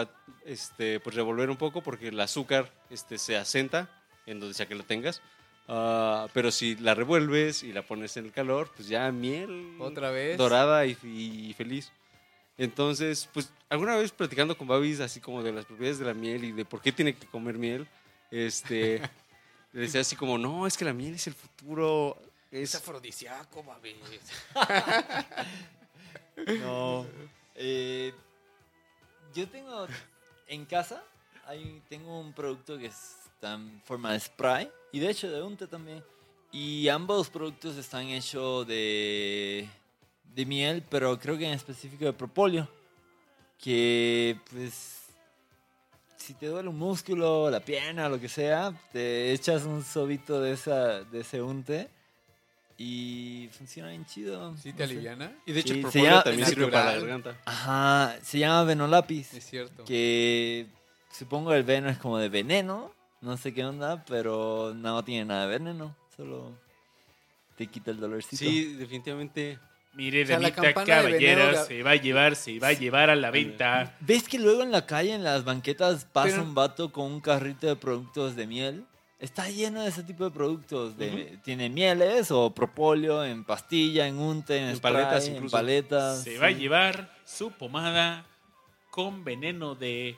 este, 0.44 1.00
pues 1.00 1.14
revolver 1.16 1.50
un 1.50 1.56
poco 1.56 1.82
porque 1.82 2.08
el 2.08 2.20
azúcar 2.20 2.72
este, 2.90 3.18
se 3.18 3.36
asenta 3.36 3.88
en 4.26 4.40
donde 4.40 4.54
sea 4.54 4.66
que 4.66 4.74
la 4.74 4.82
tengas. 4.84 5.20
Ah, 5.68 6.28
pero 6.32 6.50
si 6.52 6.76
la 6.76 6.94
revuelves 6.94 7.62
y 7.62 7.72
la 7.72 7.82
pones 7.82 8.16
en 8.16 8.26
el 8.26 8.32
calor, 8.32 8.70
pues 8.76 8.88
ya 8.88 9.10
miel 9.10 9.76
Otra 9.80 10.10
vez. 10.10 10.38
dorada 10.38 10.86
y, 10.86 10.96
y 11.02 11.54
feliz. 11.54 11.90
Entonces, 12.58 13.28
pues 13.34 13.50
alguna 13.68 13.96
vez 13.96 14.12
platicando 14.12 14.56
con 14.56 14.68
Babis 14.68 15.00
así 15.00 15.20
como 15.20 15.42
de 15.42 15.52
las 15.52 15.66
propiedades 15.66 15.98
de 15.98 16.06
la 16.06 16.14
miel 16.14 16.44
y 16.44 16.52
de 16.52 16.64
por 16.64 16.80
qué 16.80 16.92
tiene 16.92 17.14
que 17.14 17.26
comer 17.26 17.58
miel, 17.58 17.86
este, 18.30 19.00
le 19.72 19.80
decía 19.82 20.00
así 20.00 20.16
como, 20.16 20.38
no, 20.38 20.66
es 20.66 20.76
que 20.76 20.84
la 20.84 20.92
miel 20.92 21.14
es 21.14 21.26
el 21.26 21.34
futuro. 21.34 22.16
Es 22.50 22.70
Es, 22.70 22.74
afrodisíaco, 22.76 23.62
babes. 23.64 23.96
No. 26.60 27.06
Eh, 27.54 28.12
yo 29.34 29.48
tengo 29.48 29.86
en 30.48 30.64
casa, 30.66 31.02
hay, 31.46 31.82
tengo 31.88 32.20
un 32.20 32.32
producto 32.34 32.76
que 32.78 32.90
está 33.36 33.54
en 33.54 33.80
forma 33.84 34.12
de 34.12 34.20
spray 34.20 34.68
y 34.92 34.98
de 34.98 35.10
hecho 35.10 35.30
de 35.30 35.42
unte 35.42 35.66
también. 35.66 36.02
Y 36.52 36.88
ambos 36.88 37.28
productos 37.28 37.76
están 37.76 38.06
hechos 38.08 38.66
de, 38.66 39.68
de 40.34 40.46
miel, 40.46 40.82
pero 40.88 41.18
creo 41.18 41.36
que 41.36 41.46
en 41.46 41.52
específico 41.52 42.04
de 42.06 42.12
propóleo. 42.12 42.68
Que 43.62 44.38
pues 44.50 45.02
si 46.16 46.34
te 46.34 46.46
duele 46.46 46.68
un 46.68 46.78
músculo, 46.78 47.50
la 47.50 47.60
pierna, 47.60 48.08
lo 48.08 48.18
que 48.20 48.28
sea, 48.28 48.72
te 48.92 49.32
echas 49.32 49.64
un 49.64 49.82
sobito 49.84 50.40
de, 50.40 50.52
esa, 50.52 51.04
de 51.04 51.20
ese 51.20 51.40
unte 51.42 51.88
y 52.78 53.48
funciona 53.56 53.90
bien 53.90 54.04
chido. 54.06 54.56
¿Sí 54.56 54.70
no 54.70 54.76
te 54.76 54.86
sé. 54.86 54.92
aliviana? 54.92 55.32
y 55.46 55.52
de 55.52 55.60
hecho 55.60 55.72
Sí, 55.74 55.78
el 55.78 55.82
propóleo 55.82 56.10
llama- 56.10 56.22
también 56.24 56.48
sirve 56.48 56.66
para 56.68 56.84
la 56.86 56.92
garganta. 56.98 57.36
Ajá, 57.44 58.16
se 58.22 58.38
llama 58.38 58.64
Venolapis. 58.64 59.34
Es 59.34 59.44
cierto. 59.46 59.84
Que 59.84 60.66
supongo 61.10 61.52
el 61.54 61.64
veno 61.64 61.88
es 61.90 61.98
como 61.98 62.18
de 62.18 62.28
veneno. 62.28 62.92
No 63.26 63.36
sé 63.36 63.52
qué 63.52 63.64
onda, 63.64 64.04
pero 64.06 64.72
no 64.72 65.04
tiene 65.04 65.24
nada 65.24 65.42
de 65.48 65.58
veneno. 65.58 65.96
Solo 66.16 66.52
te 67.56 67.66
quita 67.66 67.90
el 67.90 67.98
dolorcito. 67.98 68.36
Sí, 68.36 68.74
definitivamente. 68.74 69.58
Mire, 69.94 70.22
O 70.22 70.26
sea, 70.26 70.38
la 70.38 70.50
damita 70.50 70.62
campana 70.74 71.02
de 71.02 71.12
veneno 71.12 71.34
caballera, 71.40 71.52
la- 71.60 71.64
se 71.66 71.82
va 71.82 71.90
a 71.90 71.96
llevar, 71.96 72.36
se 72.36 72.58
va 72.60 72.68
a 72.68 72.72
llevar 72.72 73.10
a 73.10 73.16
la 73.16 73.32
venta. 73.32 73.96
¿Ves 73.98 74.28
que 74.28 74.38
luego 74.38 74.62
en 74.62 74.70
la 74.70 74.86
calle, 74.86 75.12
en 75.12 75.24
las 75.24 75.42
banquetas, 75.44 76.04
pasa 76.04 76.28
Pero- 76.36 76.42
un 76.44 76.54
vato 76.54 76.92
con 76.92 77.06
un 77.10 77.20
carrito 77.20 77.66
de 77.66 77.74
productos 77.74 78.36
de 78.36 78.46
miel? 78.46 78.84
Está 79.18 79.48
lleno 79.50 79.82
de 79.82 79.88
ese 79.88 80.04
tipo 80.04 80.22
de 80.22 80.30
productos. 80.30 80.96
De, 80.96 81.40
Tiene 81.42 81.68
mieles 81.68 82.30
o 82.30 82.54
propóleo 82.54 83.24
en 83.24 83.42
pastilla, 83.42 84.06
en 84.06 84.20
unte, 84.20 84.56
en, 84.58 84.68
En 84.68 84.76
spray, 84.76 84.92
paletas 84.92 85.26
en 85.26 85.34
incluso. 85.34 85.56
paletas. 85.56 86.22
Se 86.22 86.38
va 86.38 86.46
a 86.46 86.50
llevar 86.52 87.12
su 87.24 87.50
pomada 87.50 88.24
con 88.90 89.24
veneno 89.24 89.74
de 89.74 90.16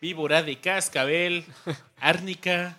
víbora 0.00 0.42
de 0.42 0.56
cascabel, 0.58 1.44
árnica 2.00 2.76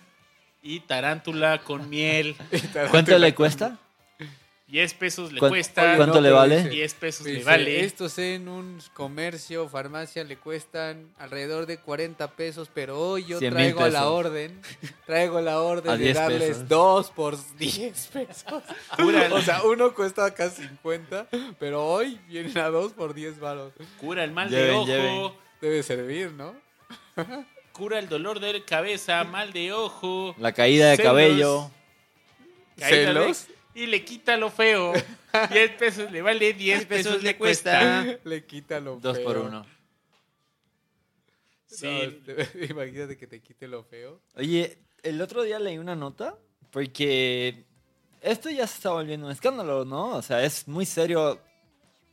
y 0.62 0.80
tarántula 0.80 1.62
con 1.62 1.88
miel. 1.88 2.36
¿Cuánto 2.90 3.18
le 3.18 3.34
cuesta? 3.34 3.78
10 4.68 4.94
pesos 4.94 5.32
le 5.32 5.38
¿Cuán- 5.38 5.50
cuesta. 5.50 5.96
cuánto 5.98 6.18
le 6.18 6.28
pero 6.28 6.36
vale? 6.36 6.56
dice- 6.58 6.68
10 6.70 6.94
pesos 6.94 7.26
le 7.26 7.32
dice, 7.32 7.44
vale. 7.44 7.84
Estos 7.84 8.16
en 8.18 8.48
un 8.48 8.80
comercio, 8.94 9.68
farmacia, 9.68 10.24
le 10.24 10.38
cuestan 10.38 11.12
alrededor 11.18 11.66
de 11.66 11.76
40 11.76 12.30
pesos, 12.36 12.70
pero 12.72 12.98
hoy 12.98 13.26
yo 13.26 13.38
100 13.38 13.52
mil 13.52 13.74
traigo 13.74 13.86
la 13.88 14.08
orden, 14.08 14.62
traigo 15.04 15.42
la 15.42 15.60
orden 15.60 15.92
de 15.98 16.04
10 16.04 16.16
darles 16.16 16.42
pesos. 16.42 16.68
dos 16.68 17.10
por 17.10 17.36
10 17.58 18.06
pesos. 18.14 18.44
Cura, 18.96 19.28
O 19.34 19.42
sea, 19.42 19.62
uno 19.64 19.94
cuesta 19.94 20.32
casi 20.32 20.62
50, 20.62 21.26
pero 21.58 21.84
hoy 21.86 22.18
vienen 22.28 22.56
a 22.56 22.68
dos 22.68 22.92
por 22.94 23.12
10 23.12 23.40
varos. 23.40 23.74
cura 24.00 24.24
el 24.24 24.30
mal 24.30 24.48
de 24.50 24.56
Lleven, 24.56 24.74
ojo. 24.76 24.86
lleven. 24.86 25.32
Debe 25.60 25.82
servir, 25.82 26.32
¿no? 26.32 26.54
Cura 27.72 27.98
el 27.98 28.08
dolor 28.08 28.38
de 28.40 28.64
cabeza, 28.64 29.24
mal 29.24 29.52
de 29.52 29.72
ojo. 29.72 30.34
La 30.38 30.52
caída 30.52 30.90
de 30.90 30.96
Celos. 30.96 31.10
cabello. 31.10 31.70
caída 32.78 32.96
de- 32.98 33.06
¿Celos? 33.06 33.46
y 33.74 33.86
le 33.86 34.04
quita 34.04 34.36
lo 34.36 34.50
feo. 34.50 34.92
10 35.50 35.70
pesos 35.72 36.10
le 36.12 36.20
vale, 36.22 36.52
10 36.52 36.84
pesos 36.86 37.22
le 37.22 37.36
cuesta. 37.38 38.04
Le 38.24 38.44
quita 38.44 38.78
lo 38.80 38.96
Dos 38.96 39.16
feo. 39.16 39.24
por 39.24 39.38
uno. 39.38 39.64
Sí. 41.66 41.86
No, 41.86 42.34
te- 42.34 42.66
imagínate 42.70 43.16
que 43.16 43.26
te 43.26 43.40
quite 43.40 43.66
lo 43.66 43.82
feo. 43.84 44.20
Oye, 44.36 44.78
el 45.02 45.20
otro 45.22 45.42
día 45.42 45.58
leí 45.58 45.78
una 45.78 45.96
nota 45.96 46.36
porque 46.70 47.64
esto 48.20 48.50
ya 48.50 48.66
se 48.66 48.76
está 48.76 48.90
volviendo 48.90 49.26
un 49.26 49.32
escándalo, 49.32 49.84
¿no? 49.84 50.08
O 50.16 50.22
sea, 50.22 50.44
es 50.44 50.68
muy 50.68 50.84
serio 50.84 51.40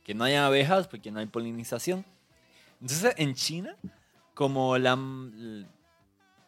que 0.04 0.14
no 0.14 0.24
haya 0.24 0.46
abejas 0.46 0.88
porque 0.88 1.10
no 1.10 1.20
hay 1.20 1.26
polinización. 1.26 2.04
Entonces, 2.80 3.12
en 3.18 3.34
China, 3.34 3.76
como 4.40 4.78
la, 4.78 4.98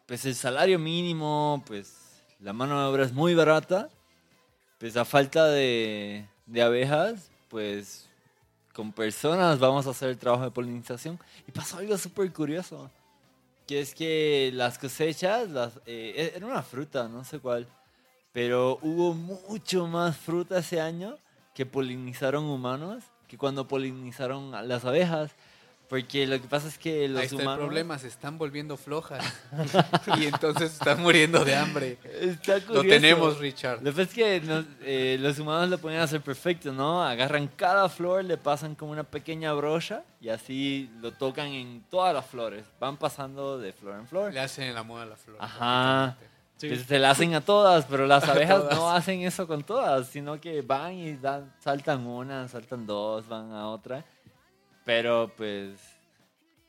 pues 0.07 0.25
el 0.25 0.35
salario 0.35 0.79
mínimo, 0.79 1.63
pues 1.67 2.25
la 2.41 2.55
mano 2.55 2.81
de 2.81 2.87
obra 2.87 3.05
es 3.05 3.13
muy 3.13 3.35
barata, 3.35 3.91
pues 4.79 4.97
a 4.97 5.05
falta 5.05 5.45
de, 5.49 6.27
de 6.47 6.63
abejas, 6.63 7.31
pues 7.51 8.09
con 8.73 8.93
personas 8.93 9.59
vamos 9.59 9.87
a 9.87 9.91
hacer 9.91 10.09
el 10.09 10.17
trabajo 10.17 10.45
de 10.45 10.51
polinización. 10.51 11.19
Y 11.47 11.53
pasó 11.53 11.77
algo 11.77 11.99
súper 11.99 12.33
curioso 12.33 12.91
que 13.67 13.83
es 13.83 13.95
que 13.95 14.51
las 14.55 14.79
cosechas, 14.79 15.51
las, 15.51 15.79
eh, 15.85 16.33
era 16.35 16.47
una 16.47 16.63
fruta, 16.63 17.09
no 17.09 17.25
sé 17.25 17.41
cuál, 17.41 17.67
pero 18.33 18.79
hubo 18.81 19.13
mucho 19.13 19.87
más 19.87 20.17
fruta 20.17 20.61
ese 20.61 20.81
año 20.81 21.19
que 21.55 21.67
polinizaron 21.67 22.47
humanos 22.47 23.05
que 23.29 23.37
cuando 23.37 23.69
polinizaron 23.69 24.51
las 24.67 24.87
abejas. 24.87 25.33
Porque 25.93 26.27
lo 26.27 26.41
que 26.41 26.49
pasa 26.49 26.69
es 26.69 26.79
que 26.79 27.07
los 27.07 27.19
Ahí 27.21 27.25
está 27.27 27.37
humanos... 27.37 27.53
el 27.53 27.67
problema, 27.67 27.99
se 27.99 28.09
están 28.09 28.39
volviendo 28.39 28.79
flojas. 28.79 29.23
y 30.19 30.25
entonces 30.25 30.73
están 30.73 31.03
muriendo 31.03 31.45
de 31.45 31.55
hambre. 31.55 31.99
Está 32.19 32.57
Lo 32.57 32.65
curioso. 32.65 32.89
tenemos, 32.89 33.39
Richard. 33.39 33.83
Lo 33.83 33.91
que 33.91 33.91
pasa 33.91 34.03
es 34.05 34.15
que 34.15 34.41
nos- 34.41 34.65
eh, 34.81 35.19
los 35.21 35.39
humanos 35.39 35.69
lo 35.69 35.77
pueden 35.77 36.01
hacer 36.01 36.23
perfecto, 36.23 36.73
¿no? 36.73 37.05
Agarran 37.05 37.47
cada 37.47 37.91
flor, 37.91 38.25
le 38.25 38.39
pasan 38.39 38.75
como 38.75 38.91
una 38.91 39.05
pequeña 39.05 39.53
brocha 39.53 40.03
y 40.19 40.31
así 40.31 40.91
lo 41.03 41.13
tocan 41.13 41.49
en 41.49 41.85
todas 41.91 42.15
las 42.15 42.25
flores. 42.25 42.65
Van 42.81 42.97
pasando 42.97 43.59
de 43.59 43.75
flor 43.75 43.97
en 43.99 44.07
flor. 44.07 44.33
Le 44.33 44.41
hacen 44.41 44.65
el 44.65 44.79
amor 44.79 45.03
a 45.03 45.05
la 45.05 45.17
flor. 45.17 45.37
Ajá. 45.41 46.17
Sí. 46.57 46.71
Que 46.71 46.77
se 46.77 46.99
la 46.99 47.11
hacen 47.11 47.35
a 47.35 47.43
todas, 47.43 47.85
pero 47.85 48.07
las 48.07 48.25
A 48.29 48.33
abejas 48.33 48.65
no 48.71 48.91
hacen 48.91 49.21
eso 49.21 49.47
con 49.47 49.63
todas, 49.63 50.07
sino 50.09 50.41
que 50.41 50.63
van 50.63 50.95
y 50.95 51.17
dan, 51.17 51.53
saltan 51.61 52.07
una, 52.07 52.49
saltan 52.49 52.87
dos, 52.87 53.29
van 53.29 53.53
a 53.53 53.69
otra. 53.69 54.03
Pero 54.85 55.33
pues 55.37 55.79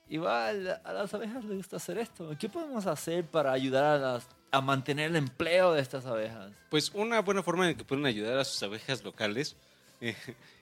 igual 0.07 0.79
a 0.83 0.93
las 0.93 1.13
abejas 1.13 1.43
les 1.45 1.57
gusta 1.57 1.77
hacer 1.77 1.97
esto. 1.97 2.35
¿Qué 2.39 2.49
podemos 2.49 2.85
hacer 2.85 3.25
para 3.25 3.51
ayudar 3.51 3.83
a, 3.83 3.97
las, 3.97 4.27
a 4.51 4.61
mantener 4.61 5.09
el 5.09 5.15
empleo 5.15 5.73
de 5.73 5.81
estas 5.81 6.05
abejas? 6.05 6.51
Pues 6.69 6.91
una 6.93 7.21
buena 7.21 7.41
forma 7.41 7.69
en 7.69 7.75
que 7.75 7.83
pueden 7.83 8.05
ayudar 8.05 8.37
a 8.37 8.45
sus 8.45 8.61
abejas 8.61 9.03
locales 9.03 9.55
eh, 10.01 10.15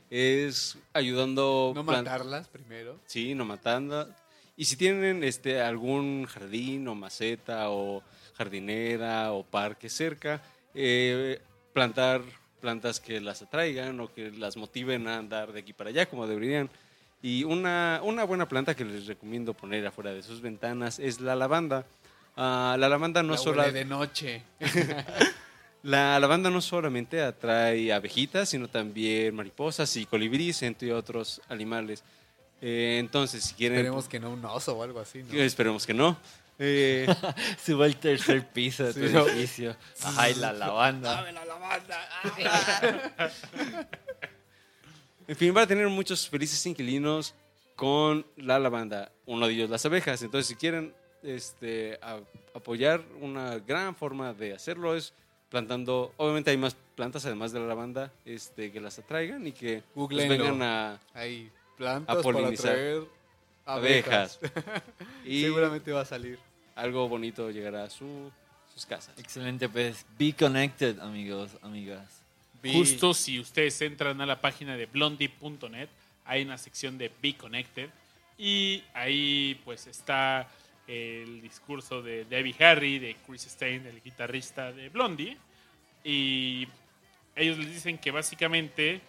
es 0.09 0.77
ayudando... 0.93 1.73
No 1.75 1.83
plant- 1.83 2.03
matarlas 2.03 2.47
primero. 2.47 2.99
Sí, 3.05 3.35
no 3.35 3.43
matando. 3.45 4.07
Y 4.55 4.65
si 4.65 4.75
tienen 4.77 5.23
este, 5.23 5.61
algún 5.61 6.25
jardín 6.25 6.87
o 6.87 6.95
maceta 6.95 7.69
o 7.69 8.03
jardinera 8.35 9.33
o 9.33 9.43
parque 9.43 9.89
cerca, 9.89 10.41
eh, 10.73 11.41
plantar 11.73 12.21
plantas 12.59 12.99
que 12.99 13.19
las 13.19 13.41
atraigan 13.41 13.99
o 13.99 14.13
que 14.13 14.29
las 14.31 14.55
motiven 14.55 15.07
a 15.07 15.17
andar 15.17 15.51
de 15.51 15.61
aquí 15.61 15.73
para 15.73 15.89
allá 15.89 16.05
como 16.05 16.27
deberían. 16.27 16.69
Y 17.23 17.43
una, 17.43 17.99
una 18.03 18.23
buena 18.23 18.47
planta 18.47 18.75
que 18.75 18.83
les 18.83 19.05
recomiendo 19.05 19.53
poner 19.53 19.85
afuera 19.85 20.11
de 20.11 20.23
sus 20.23 20.41
ventanas 20.41 20.97
es 20.99 21.21
la 21.21 21.35
lavanda. 21.35 21.85
Ah, 22.35 22.75
la 22.79 22.89
lavanda 22.89 23.21
no 23.21 23.33
La 23.33 23.37
solo... 23.37 23.71
de 23.71 23.85
noche. 23.85 24.41
La 25.83 26.19
lavanda 26.19 26.51
no 26.51 26.61
solamente 26.61 27.23
atrae 27.23 27.91
abejitas, 27.91 28.49
sino 28.49 28.67
también 28.67 29.33
mariposas 29.33 29.97
y 29.97 30.05
colibríes, 30.05 30.61
entre 30.61 30.93
otros 30.93 31.41
animales. 31.49 32.03
Eh, 32.61 32.97
entonces, 32.99 33.43
si 33.43 33.55
quieren... 33.55 33.79
Esperemos 33.79 34.07
que 34.07 34.19
no 34.19 34.29
un 34.29 34.45
oso 34.45 34.77
o 34.77 34.83
algo 34.83 34.99
así, 34.99 35.23
¿no? 35.23 35.33
Esperemos 35.33 35.87
que 35.87 35.95
no. 35.95 36.15
Eh, 36.59 37.07
Sube 37.65 37.85
al 37.85 37.95
tercer 37.95 38.47
piso 38.49 38.83
de 38.83 38.93
tu 38.93 39.07
Sí, 39.07 39.11
no. 39.11 39.27
edificio. 39.27 39.75
Ay, 40.17 40.35
la 40.35 40.53
lavanda. 40.53 41.25
en 45.31 45.37
fin, 45.37 45.53
va 45.55 45.61
a 45.61 45.67
tener 45.67 45.87
muchos 45.87 46.27
felices 46.27 46.65
inquilinos 46.65 47.33
con 47.77 48.25
la 48.35 48.59
lavanda. 48.59 49.11
Uno 49.25 49.47
de 49.47 49.53
ellos 49.53 49.69
las 49.69 49.85
abejas. 49.85 50.21
Entonces, 50.21 50.47
si 50.47 50.55
quieren 50.55 50.93
este, 51.23 51.97
a- 52.01 52.19
apoyar, 52.53 53.01
una 53.21 53.57
gran 53.59 53.95
forma 53.95 54.33
de 54.33 54.53
hacerlo 54.53 54.93
es 54.95 55.13
plantando. 55.49 56.13
Obviamente 56.17 56.51
hay 56.51 56.57
más 56.57 56.75
plantas 56.95 57.25
además 57.25 57.53
de 57.53 57.59
la 57.61 57.65
lavanda 57.67 58.11
este, 58.25 58.71
que 58.73 58.81
las 58.81 58.99
atraigan 58.99 59.47
y 59.47 59.53
que 59.53 59.83
pues, 59.93 60.09
vengan 60.27 60.61
a 60.61 60.99
Hay 61.13 61.49
plantas 61.77 62.17
A 62.17 62.21
para 62.21 62.37
polinizar. 62.37 62.71
atraer 62.71 63.03
abejas. 63.65 64.39
abejas. 64.41 64.83
y 65.25 65.43
Seguramente 65.43 65.91
va 65.93 66.01
a 66.01 66.05
salir. 66.05 66.39
algo 66.75 67.07
bonito 67.07 67.49
llegará 67.51 67.83
a 67.85 67.89
su- 67.89 68.31
sus 68.73 68.85
casas. 68.85 69.17
Excelente, 69.17 69.69
pues. 69.69 70.05
Be 70.19 70.33
connected, 70.33 70.99
amigos, 70.99 71.51
amigas. 71.61 72.20
Justo 72.63 73.13
si 73.13 73.39
ustedes 73.39 73.81
entran 73.81 74.21
a 74.21 74.25
la 74.25 74.39
página 74.39 74.77
de 74.77 74.85
blondie.net, 74.85 75.89
hay 76.25 76.43
una 76.43 76.57
sección 76.57 76.97
de 76.97 77.11
Be 77.21 77.35
Connected 77.35 77.89
y 78.37 78.83
ahí 78.93 79.59
pues 79.65 79.87
está 79.87 80.47
el 80.87 81.41
discurso 81.41 82.01
de 82.01 82.25
Debbie 82.25 82.55
Harry, 82.59 82.99
de 82.99 83.15
Chris 83.25 83.43
Stein, 83.43 83.85
el 83.85 84.01
guitarrista 84.01 84.71
de 84.71 84.89
Blondie, 84.89 85.37
y 86.03 86.67
ellos 87.35 87.57
les 87.57 87.67
dicen 87.67 87.97
que 87.97 88.11
básicamente 88.11 89.01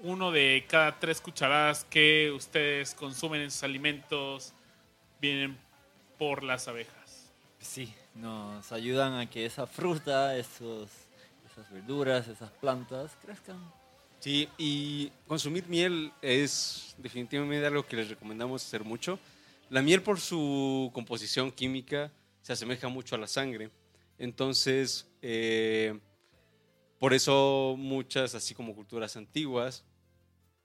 uno 0.00 0.30
de 0.30 0.64
cada 0.68 0.98
tres 0.98 1.20
cucharadas 1.20 1.84
que 1.84 2.30
ustedes 2.32 2.94
consumen 2.94 3.40
en 3.40 3.50
sus 3.50 3.62
alimentos 3.62 4.52
vienen 5.20 5.56
por 6.18 6.42
las 6.42 6.68
abejas. 6.68 7.32
Sí, 7.58 7.92
nos 8.20 8.72
ayudan 8.72 9.14
a 9.14 9.28
que 9.28 9.46
esa 9.46 9.66
fruta, 9.66 10.36
esos, 10.36 10.90
esas 11.50 11.70
verduras, 11.70 12.28
esas 12.28 12.50
plantas 12.50 13.16
crezcan. 13.22 13.58
Sí, 14.20 14.48
y 14.58 15.10
consumir 15.26 15.68
miel 15.68 16.12
es 16.22 16.94
definitivamente 16.98 17.66
algo 17.66 17.86
que 17.86 17.96
les 17.96 18.08
recomendamos 18.08 18.64
hacer 18.64 18.84
mucho. 18.84 19.18
La 19.68 19.82
miel 19.82 20.02
por 20.02 20.20
su 20.20 20.90
composición 20.94 21.50
química 21.52 22.10
se 22.42 22.52
asemeja 22.52 22.88
mucho 22.88 23.14
a 23.14 23.18
la 23.18 23.26
sangre. 23.26 23.70
Entonces, 24.18 25.06
eh, 25.22 25.98
por 26.98 27.12
eso 27.12 27.74
muchas, 27.76 28.34
así 28.34 28.54
como 28.54 28.74
culturas 28.74 29.16
antiguas, 29.16 29.84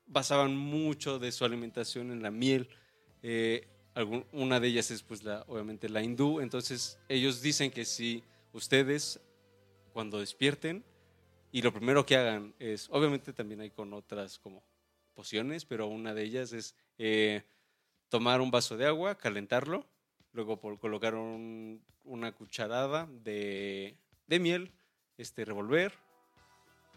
basaban 0.08 0.56
mucho 0.56 1.20
de 1.20 1.32
su 1.32 1.44
alimentación 1.44 2.12
en 2.12 2.22
la 2.22 2.32
miel. 2.32 2.70
Eh, 3.24 3.68
una 4.32 4.60
de 4.60 4.68
ellas 4.68 4.92
es, 4.92 5.04
pues, 5.04 5.24
la, 5.24 5.44
obviamente, 5.48 5.90
la 5.90 6.02
hindú. 6.02 6.40
Entonces, 6.40 6.98
ellos 7.10 7.42
dicen 7.42 7.72
que 7.72 7.86
si 7.86 8.24
ustedes, 8.54 9.20
cuando 9.94 10.20
despierten, 10.20 10.84
y 11.52 11.62
lo 11.62 11.74
primero 11.74 12.06
que 12.06 12.16
hagan 12.16 12.54
es, 12.60 12.88
obviamente 12.92 13.34
también 13.34 13.60
hay 13.62 13.72
con 13.72 13.94
otras 13.94 14.40
como 14.40 14.64
pociones, 15.14 15.66
pero 15.66 15.88
una 15.88 16.14
de 16.14 16.24
ellas 16.24 16.54
es 16.54 16.76
eh, 16.98 17.44
tomar 18.08 18.40
un 18.40 18.52
vaso 18.52 18.78
de 18.78 18.86
agua, 18.88 19.16
calentarlo, 19.16 19.86
luego 20.32 20.60
por 20.62 20.80
colocar 20.80 21.16
un- 21.16 21.84
una 22.06 22.32
cucharada 22.32 23.06
de, 23.24 23.98
de 24.28 24.40
miel, 24.40 24.72
este, 25.18 25.44
revolver 25.44 25.94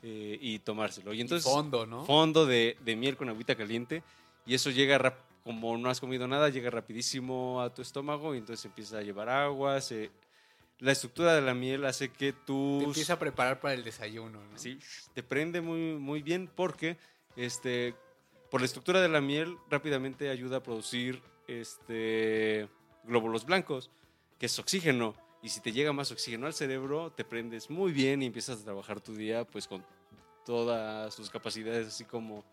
eh, 0.03 0.39
y 0.41 0.61
tomárselo. 0.61 1.13
Y 1.13 1.21
entonces, 1.21 1.51
fondo, 1.51 1.85
¿no? 1.87 2.05
fondo 2.05 2.47
de, 2.47 2.77
de 2.85 2.95
miel 2.97 3.17
con 3.17 3.29
agüita 3.29 3.57
caliente 3.57 4.03
y 4.47 4.55
eso 4.55 4.71
llega 4.71 4.99
rap- 4.99 5.19
como 5.45 5.77
no 5.77 5.91
has 5.91 6.01
comido 6.01 6.27
nada 6.27 6.49
llega 6.49 6.71
rapidísimo 6.71 7.61
a 7.63 7.73
tu 7.73 7.83
estómago 7.83 8.35
y 8.35 8.39
entonces 8.39 8.65
empieza 8.65 8.99
a 8.99 9.03
llevar 9.03 9.29
agua 9.29 9.81
se- 9.81 10.11
la 10.81 10.91
estructura 10.93 11.35
de 11.35 11.43
la 11.43 11.55
miel 11.55 11.85
hace 11.85 12.09
que 12.11 12.33
Te 12.33 12.39
tus 12.47 12.83
empieza 12.85 13.13
a 13.13 13.19
preparar 13.19 13.61
para 13.61 13.75
el 13.75 13.85
desayuno, 13.85 14.41
¿no? 14.45 14.59
sí, 14.59 14.79
te 15.13 15.23
prende 15.23 15.61
muy 15.61 15.95
muy 15.99 16.23
bien 16.23 16.51
porque 16.55 16.97
este 17.37 17.95
por 18.51 18.61
la 18.61 18.65
estructura 18.67 19.01
de 19.01 19.09
la 19.09 19.21
miel 19.21 19.57
rápidamente 19.71 20.31
ayuda 20.31 20.57
a 20.59 20.63
producir 20.63 21.23
este 21.47 22.69
glóbulos 23.05 23.45
blancos 23.45 23.91
que 24.39 24.47
es 24.47 24.59
oxígeno 24.59 25.15
y 25.43 25.51
si 25.51 25.61
te 25.61 25.73
llega 25.73 25.93
más 25.93 26.11
oxígeno 26.11 26.47
al 26.47 26.55
cerebro 26.55 27.11
te 27.13 27.25
prendes 27.25 27.69
muy 27.71 27.93
bien 27.93 28.23
y 28.23 28.27
empiezas 28.27 28.61
a 28.61 28.65
trabajar 28.65 29.01
tu 29.01 29.15
día 29.15 29.45
pues 29.45 29.67
con 29.69 29.85
todas 30.45 31.15
sus 31.15 31.31
capacidades 31.31 31.87
así 31.89 32.05
como 32.05 32.45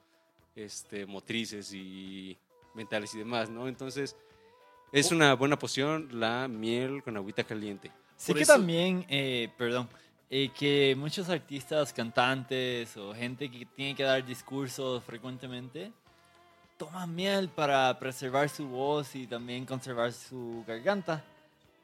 este 0.55 1.05
motrices 1.05 1.73
y 1.73 2.37
mentales 2.73 3.13
y 3.15 3.19
demás 3.19 3.49
no 3.49 3.67
entonces 3.67 4.15
es 4.91 5.11
una 5.11 5.33
buena 5.35 5.57
poción 5.57 6.07
la 6.19 6.47
miel 6.49 7.01
con 7.01 7.15
agüita 7.15 7.43
caliente. 7.45 7.91
Sí 8.17 8.31
Por 8.33 8.37
que 8.37 8.43
eso- 8.43 8.53
también, 8.53 9.05
eh, 9.09 9.49
perdón, 9.57 9.87
eh, 10.29 10.49
que 10.57 10.95
muchos 10.97 11.29
artistas, 11.29 11.93
cantantes 11.93 12.95
o 12.97 13.13
gente 13.13 13.49
que 13.49 13.65
tiene 13.65 13.95
que 13.95 14.03
dar 14.03 14.25
discursos 14.25 15.01
frecuentemente 15.03 15.91
toman 16.77 17.13
miel 17.15 17.47
para 17.49 17.97
preservar 17.99 18.49
su 18.49 18.67
voz 18.67 19.15
y 19.15 19.27
también 19.27 19.65
conservar 19.65 20.11
su 20.13 20.63
garganta. 20.67 21.23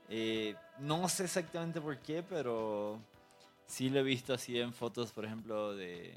Eh, 0.09 0.55
no 0.80 1.07
sé 1.07 1.26
exactamente 1.26 1.80
por 1.80 1.97
qué, 1.99 2.23
pero 2.23 2.99
sí 3.68 3.89
lo 3.89 3.99
he 3.99 4.03
visto 4.03 4.34
así 4.34 4.59
en 4.59 4.73
fotos, 4.73 5.11
por 5.11 5.23
ejemplo, 5.26 5.76
de 5.76 6.14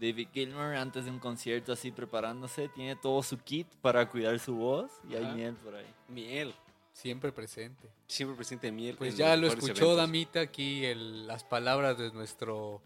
David 0.00 0.28
Gilmour 0.32 0.74
antes 0.76 1.04
de 1.04 1.10
un 1.10 1.18
concierto 1.18 1.72
así 1.72 1.90
preparándose. 1.90 2.68
Tiene 2.68 2.96
todo 2.96 3.22
su 3.22 3.38
kit 3.38 3.66
para 3.80 4.08
cuidar 4.08 4.38
su 4.38 4.54
voz 4.56 4.90
y 5.08 5.14
hay 5.14 5.24
Ajá. 5.24 5.34
miel 5.34 5.54
por 5.56 5.74
ahí. 5.74 5.86
miel 6.08 6.54
Siempre 6.92 7.30
presente. 7.32 7.88
siempre 8.06 8.36
presente 8.36 8.72
miel 8.72 8.96
Pues 8.96 9.12
en 9.12 9.16
ya 9.18 9.36
los 9.36 9.36
lo 9.36 9.42
mejores 9.48 9.64
escuchó 9.64 9.84
eventos. 9.84 9.96
Damita 10.06 10.40
aquí 10.40 10.84
el- 10.84 11.26
las 11.26 11.44
palabras 11.44 11.98
de 11.98 12.10
nuestro 12.12 12.80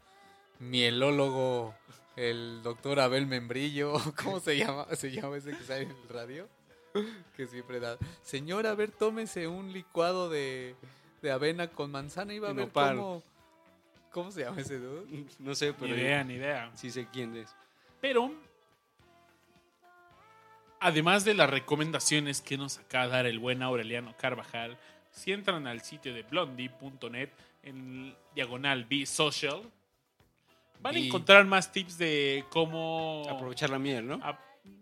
mielólogo, 0.59 1.75
el 2.17 2.61
doctor 2.63 3.01
Abel 3.01 3.27
Membrillo. 3.27 3.95
¿Cómo 4.23 4.41
se 4.41 4.57
llama? 4.57 4.87
¿Se 4.95 5.11
llama 5.11 5.37
ese 5.37 5.57
que 5.57 5.65
sale 5.65 5.83
en 5.83 5.91
el 5.91 6.09
radio? 6.09 6.49
Que 7.37 7.47
siempre 7.47 7.81
da. 7.81 7.97
Señor, 8.23 8.67
a 8.67 8.75
ver, 8.75 8.91
tómese 8.91 9.47
un 9.47 9.73
licuado 9.73 10.29
de, 10.29 10.75
de 11.23 11.31
avena 11.31 11.69
con 11.69 11.91
manzana 11.91 12.35
y 12.35 12.39
va 12.41 12.49
a 12.49 12.53
Y 12.53 12.55
ver 12.55 12.67
nopal. 12.67 12.97
cómo. 12.97 13.23
¿Cómo 14.11 14.31
se 14.33 14.43
llama 14.45 14.61
ese 14.61 14.79
dude? 14.79 15.25
no 15.39 15.55
sé 15.55 15.69
Ni 15.69 15.73
pero 15.75 15.97
idea, 15.97 16.25
ni 16.25 16.35
idea. 16.35 16.71
sí 16.75 16.91
sé 16.91 17.07
quién 17.13 17.37
es 17.37 17.55
Pero, 18.01 18.33
además 20.81 21.25
de 21.25 21.35
las 21.35 21.51
recomendaciones 21.51 22.41
que 22.41 22.57
nos 22.57 22.79
acaba 22.79 23.05
de 23.07 23.11
dar 23.13 23.27
el 23.27 23.39
buen 23.39 23.63
Aureliano 23.63 24.15
Carvajal, 24.17 24.79
si 25.11 25.33
entran 25.33 25.67
al 25.67 25.81
sitio 25.83 26.15
de 26.15 26.23
blondie.net 26.23 27.31
en 27.63 28.15
diagonal 28.35 28.85
B 28.85 29.05
Social, 29.07 29.63
Van 30.83 30.95
a 30.95 30.99
encontrar 30.99 31.45
más 31.45 31.71
tips 31.73 31.99
de 31.99 32.43
cómo, 32.49 33.23
Aprovechar 33.29 33.69
la 33.69 33.79
miel, 33.79 34.07
¿no? 34.09 34.15
a- 34.23 34.39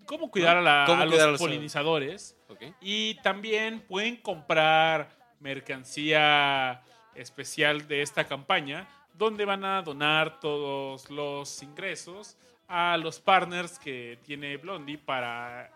cómo 0.07 0.31
cuidar 0.31 0.57
a, 0.57 0.61
la- 0.63 0.85
Cómo 0.87 1.03
a 1.03 1.07
cuidar 1.09 1.23
a 1.29 1.33
los 1.33 1.41
los- 1.41 1.49
polinizadores. 1.49 2.37
Y 2.81 3.15
también 3.17 3.81
pueden 3.81 4.15
comprar 4.17 5.11
mercancía 5.41 6.83
especial 7.17 7.89
de 7.89 8.03
esta 8.03 8.25
campaña, 8.29 8.87
donde 9.19 9.45
van 9.45 9.65
a 9.65 9.83
donar 9.83 10.39
todos 10.41 11.11
los 11.11 11.63
ingresos 11.63 12.37
a 12.69 12.97
los 12.97 13.19
partners 13.19 13.79
que 13.79 14.19
tiene 14.25 14.57
Blondie 14.57 14.97
para 14.97 15.71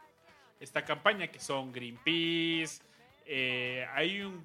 esta 0.60 0.84
campaña, 0.84 1.26
que 1.26 1.40
son 1.40 1.72
Greenpeace, 1.72 2.80
eh, 3.26 3.86
hay 3.94 4.20
un 4.20 4.44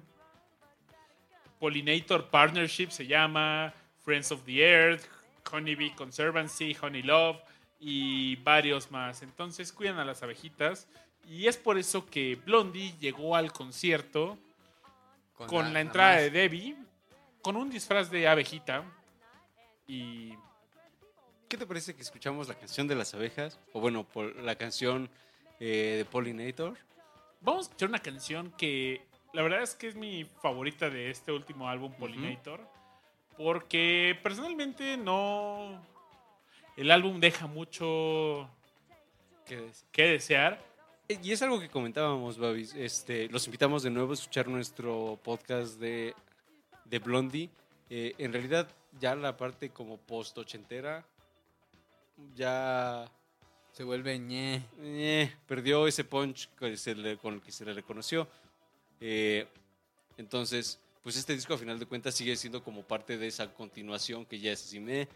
Pollinator 1.60 2.28
Partnership, 2.28 2.90
se 2.90 3.06
llama 3.06 3.72
Friends 4.04 4.32
of 4.32 4.42
the 4.44 4.60
Earth, 4.60 5.04
Honeybee 5.52 5.94
Conservancy, 5.94 6.76
Honey 6.80 7.02
Love 7.02 7.38
y 7.80 8.36
varios 8.36 8.90
más. 8.90 9.22
Entonces 9.22 9.72
cuidan 9.72 9.98
a 9.98 10.04
las 10.04 10.22
abejitas 10.22 10.88
y 11.28 11.46
es 11.46 11.56
por 11.56 11.78
eso 11.78 12.06
que 12.06 12.36
Blondie 12.36 12.94
llegó 13.00 13.36
al 13.36 13.52
concierto 13.52 14.38
con, 15.46 15.72
la, 15.72 15.80
entrada 15.80 16.14
más- 16.14 16.22
de 16.22 16.30
Debbie, 16.30 16.76
con 17.48 17.56
un 17.56 17.70
disfraz 17.70 18.10
de 18.10 18.28
abejita 18.28 18.84
y 19.86 20.34
¿Qué 21.48 21.56
te 21.56 21.66
parece 21.66 21.96
que 21.96 22.02
escuchamos 22.02 22.46
la 22.46 22.54
canción 22.54 22.86
de 22.86 22.94
las 22.94 23.14
abejas? 23.14 23.58
O 23.72 23.80
bueno, 23.80 24.04
por 24.04 24.36
la 24.36 24.56
canción 24.56 25.08
eh, 25.58 25.94
de 25.96 26.04
Pollinator. 26.04 26.76
Vamos 27.40 27.60
a 27.60 27.62
escuchar 27.68 27.88
una 27.88 28.00
canción 28.00 28.52
que 28.58 29.00
la 29.32 29.40
verdad 29.40 29.62
es 29.62 29.74
que 29.74 29.88
es 29.88 29.94
mi 29.94 30.26
favorita 30.42 30.90
de 30.90 31.08
este 31.08 31.32
último 31.32 31.70
álbum, 31.70 31.90
Pollinator. 31.94 32.60
Porque 33.38 34.20
personalmente 34.22 34.98
no. 34.98 35.82
El 36.76 36.90
álbum 36.90 37.18
deja 37.18 37.46
mucho 37.46 38.46
que 39.46 40.02
desear. 40.02 40.62
Eh, 41.08 41.18
Y 41.22 41.32
es 41.32 41.40
algo 41.40 41.58
que 41.58 41.70
comentábamos, 41.70 42.36
Babis. 42.36 42.74
Este, 42.74 43.26
los 43.30 43.46
invitamos 43.46 43.82
de 43.82 43.88
nuevo 43.88 44.10
a 44.10 44.14
escuchar 44.14 44.48
nuestro 44.48 45.18
podcast 45.24 45.80
de, 45.80 46.14
de 46.88 46.98
Blondie. 46.98 47.50
Eh, 47.90 48.14
en 48.18 48.32
realidad, 48.32 48.68
ya 49.00 49.14
la 49.14 49.36
parte 49.36 49.70
como 49.70 49.96
post-ochentera 49.98 51.04
ya 52.34 53.10
Se 53.72 53.84
vuelve 53.84 54.18
ñe. 54.18 54.62
eh, 54.80 55.32
perdió 55.46 55.86
ese 55.86 56.02
punch 56.04 56.48
que 56.58 56.76
se 56.76 56.94
le- 56.94 57.16
con 57.16 57.34
el 57.34 57.40
que 57.42 57.52
se 57.52 57.64
le 57.64 57.72
reconoció. 57.74 58.26
Eh, 59.00 59.46
entonces, 60.16 60.80
pues 61.02 61.16
este 61.16 61.34
disco 61.34 61.54
a 61.54 61.58
final 61.58 61.78
de 61.78 61.86
cuentas 61.86 62.14
sigue 62.14 62.34
siendo 62.34 62.64
como 62.64 62.82
parte 62.82 63.16
de 63.18 63.28
esa 63.28 63.52
continuación 63.54 64.26
que 64.26 64.40
ya 64.40 64.50
es 64.52 64.64
así, 64.64 64.80
meh, 64.80 65.06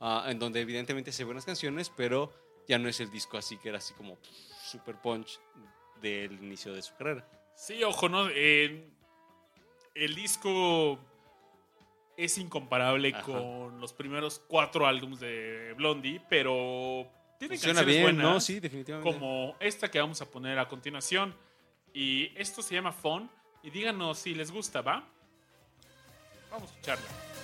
ah, 0.00 0.24
en 0.28 0.38
donde 0.38 0.60
evidentemente 0.62 1.10
hace 1.10 1.24
buenas 1.24 1.44
canciones, 1.44 1.90
pero 1.94 2.32
ya 2.66 2.78
no 2.78 2.88
es 2.88 3.00
el 3.00 3.10
disco 3.10 3.36
así 3.36 3.58
que 3.58 3.68
era 3.68 3.78
así 3.78 3.92
como 3.94 4.16
super 4.64 4.96
punch 4.96 5.38
del 6.00 6.32
inicio 6.42 6.72
de 6.72 6.80
su 6.80 6.94
carrera. 6.96 7.28
Sí, 7.54 7.84
ojo, 7.84 8.08
¿no? 8.08 8.28
Eh, 8.30 8.88
el 9.94 10.14
disco 10.14 10.98
es 12.16 12.38
incomparable 12.38 13.12
Ajá. 13.14 13.22
con 13.22 13.80
los 13.80 13.92
primeros 13.92 14.40
cuatro 14.48 14.86
álbumes 14.86 15.20
de 15.20 15.74
Blondie, 15.76 16.20
pero 16.28 17.06
tiene 17.38 17.54
Funciona 17.56 17.80
canciones 17.80 17.86
bien, 17.86 18.02
buenas. 18.02 18.34
¿no? 18.34 18.40
Sí, 18.40 18.60
definitivamente. 18.60 19.12
como 19.12 19.56
esta 19.60 19.90
que 19.90 20.00
vamos 20.00 20.20
a 20.22 20.30
poner 20.30 20.58
a 20.58 20.68
continuación. 20.68 21.34
Y 21.92 22.32
esto 22.36 22.62
se 22.62 22.74
llama 22.74 22.92
Phone. 22.92 23.30
Y 23.62 23.70
díganos 23.70 24.18
si 24.18 24.34
les 24.34 24.50
gusta, 24.50 24.80
¿va? 24.80 25.04
Vamos 26.50 26.70
a 26.70 26.72
escucharla. 26.72 27.35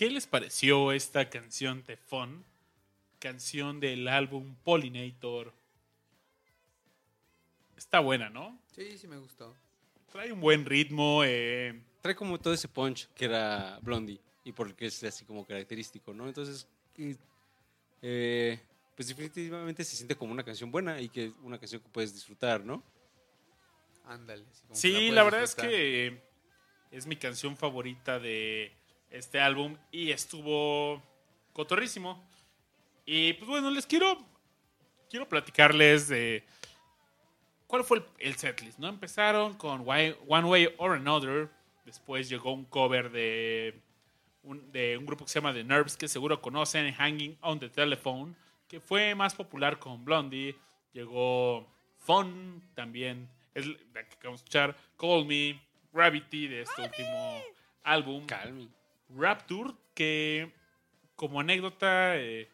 ¿Qué 0.00 0.08
les 0.08 0.26
pareció 0.26 0.92
esta 0.92 1.28
canción 1.28 1.84
de 1.86 1.98
Fun? 1.98 2.42
Canción 3.18 3.80
del 3.80 4.08
álbum 4.08 4.56
Pollinator. 4.64 5.52
Está 7.76 8.00
buena, 8.00 8.30
¿no? 8.30 8.58
Sí, 8.74 8.96
sí 8.96 9.06
me 9.06 9.18
gustó. 9.18 9.54
Trae 10.10 10.32
un 10.32 10.40
buen 10.40 10.64
ritmo. 10.64 11.22
eh, 11.22 11.82
Trae 12.00 12.14
como 12.14 12.40
todo 12.40 12.54
ese 12.54 12.66
punch 12.66 13.08
que 13.08 13.26
era 13.26 13.78
Blondie 13.82 14.18
y 14.42 14.52
porque 14.52 14.86
es 14.86 15.04
así 15.04 15.26
como 15.26 15.44
característico, 15.44 16.14
¿no? 16.14 16.28
Entonces, 16.28 16.66
y, 16.96 17.14
eh, 18.00 18.58
pues 18.96 19.06
definitivamente 19.08 19.84
se 19.84 19.96
siente 19.96 20.16
como 20.16 20.32
una 20.32 20.44
canción 20.44 20.70
buena 20.70 20.98
y 20.98 21.10
que 21.10 21.30
una 21.42 21.58
canción 21.58 21.82
que 21.82 21.90
puedes 21.90 22.14
disfrutar, 22.14 22.64
¿no? 22.64 22.82
Ándale. 24.06 24.46
Sí, 24.72 25.10
la 25.10 25.24
verdad 25.24 25.42
es 25.42 25.54
que 25.54 26.22
es 26.90 27.04
mi 27.04 27.16
canción 27.16 27.54
favorita 27.54 28.18
de 28.18 28.79
este 29.10 29.40
álbum 29.40 29.76
y 29.90 30.10
estuvo 30.10 31.02
cotorrísimo. 31.52 32.22
Y 33.04 33.32
pues 33.34 33.48
bueno, 33.48 33.70
les 33.70 33.86
quiero 33.86 34.18
quiero 35.08 35.28
platicarles 35.28 36.08
de 36.08 36.44
cuál 37.66 37.82
fue 37.84 37.98
el, 37.98 38.04
el 38.18 38.36
setlist, 38.36 38.78
¿no? 38.78 38.88
Empezaron 38.88 39.54
con 39.54 39.80
Why- 39.86 40.16
One 40.28 40.44
Way 40.48 40.74
or 40.78 40.92
Another, 40.92 41.50
después 41.84 42.28
llegó 42.28 42.52
un 42.52 42.64
cover 42.64 43.10
de 43.10 43.80
un, 44.42 44.70
de 44.72 44.96
un 44.96 45.04
grupo 45.06 45.24
que 45.24 45.30
se 45.32 45.40
llama 45.40 45.52
The 45.52 45.64
Nerves, 45.64 45.96
que 45.96 46.06
seguro 46.08 46.40
conocen, 46.40 46.92
Hanging 46.94 47.36
on 47.40 47.58
the 47.58 47.68
Telephone, 47.68 48.34
que 48.68 48.80
fue 48.80 49.14
más 49.14 49.34
popular 49.34 49.78
con 49.78 50.04
Blondie. 50.04 50.54
Llegó 50.92 51.68
Fun 51.98 52.62
también, 52.74 53.28
es 53.54 53.66
la 53.66 54.04
que 54.04 54.14
acabamos 54.14 54.40
de 54.40 54.44
escuchar, 54.44 54.76
Call 54.96 55.24
Me, 55.26 55.60
Gravity 55.92 56.46
de 56.48 56.62
este 56.62 56.82
último 56.82 57.42
álbum. 57.82 58.26
Rapture, 59.16 59.74
que 59.94 60.52
como 61.16 61.40
anécdota 61.40 62.16
eh, 62.16 62.48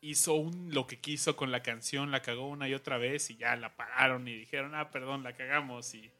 hizo 0.00 0.34
un, 0.34 0.72
lo 0.74 0.86
que 0.86 0.98
quiso 1.00 1.36
con 1.36 1.50
la 1.52 1.62
canción, 1.62 2.10
la 2.10 2.22
cagó 2.22 2.48
una 2.48 2.68
y 2.68 2.74
otra 2.74 2.98
vez 2.98 3.30
y 3.30 3.36
ya 3.36 3.56
la 3.56 3.74
pagaron 3.76 4.26
y 4.28 4.34
dijeron, 4.36 4.74
ah, 4.74 4.90
perdón, 4.90 5.22
la 5.22 5.34
cagamos 5.34 5.94
y 5.94 6.10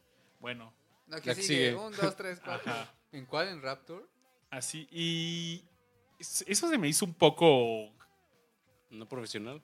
bueno, 0.41 0.73
que 1.07 1.11
La 1.13 1.21
que 1.21 1.35
sigue. 1.35 1.47
sigue. 1.71 1.75
Un, 1.75 1.95
dos, 1.97 2.17
tres, 2.17 2.41
cuatro. 2.45 2.73
Ajá. 2.73 2.93
¿En 3.13 3.27
cuál? 3.27 3.49
¿En 3.49 3.61
Rapture? 3.63 4.05
así. 4.51 4.87
Y 4.91 5.63
es- 6.19 6.45
eso 6.47 6.69
se 6.69 6.79
me 6.79 6.89
hizo 6.89 7.05
un 7.05 7.15
poco, 7.15 7.91
No 8.91 9.09
profesional. 9.09 9.61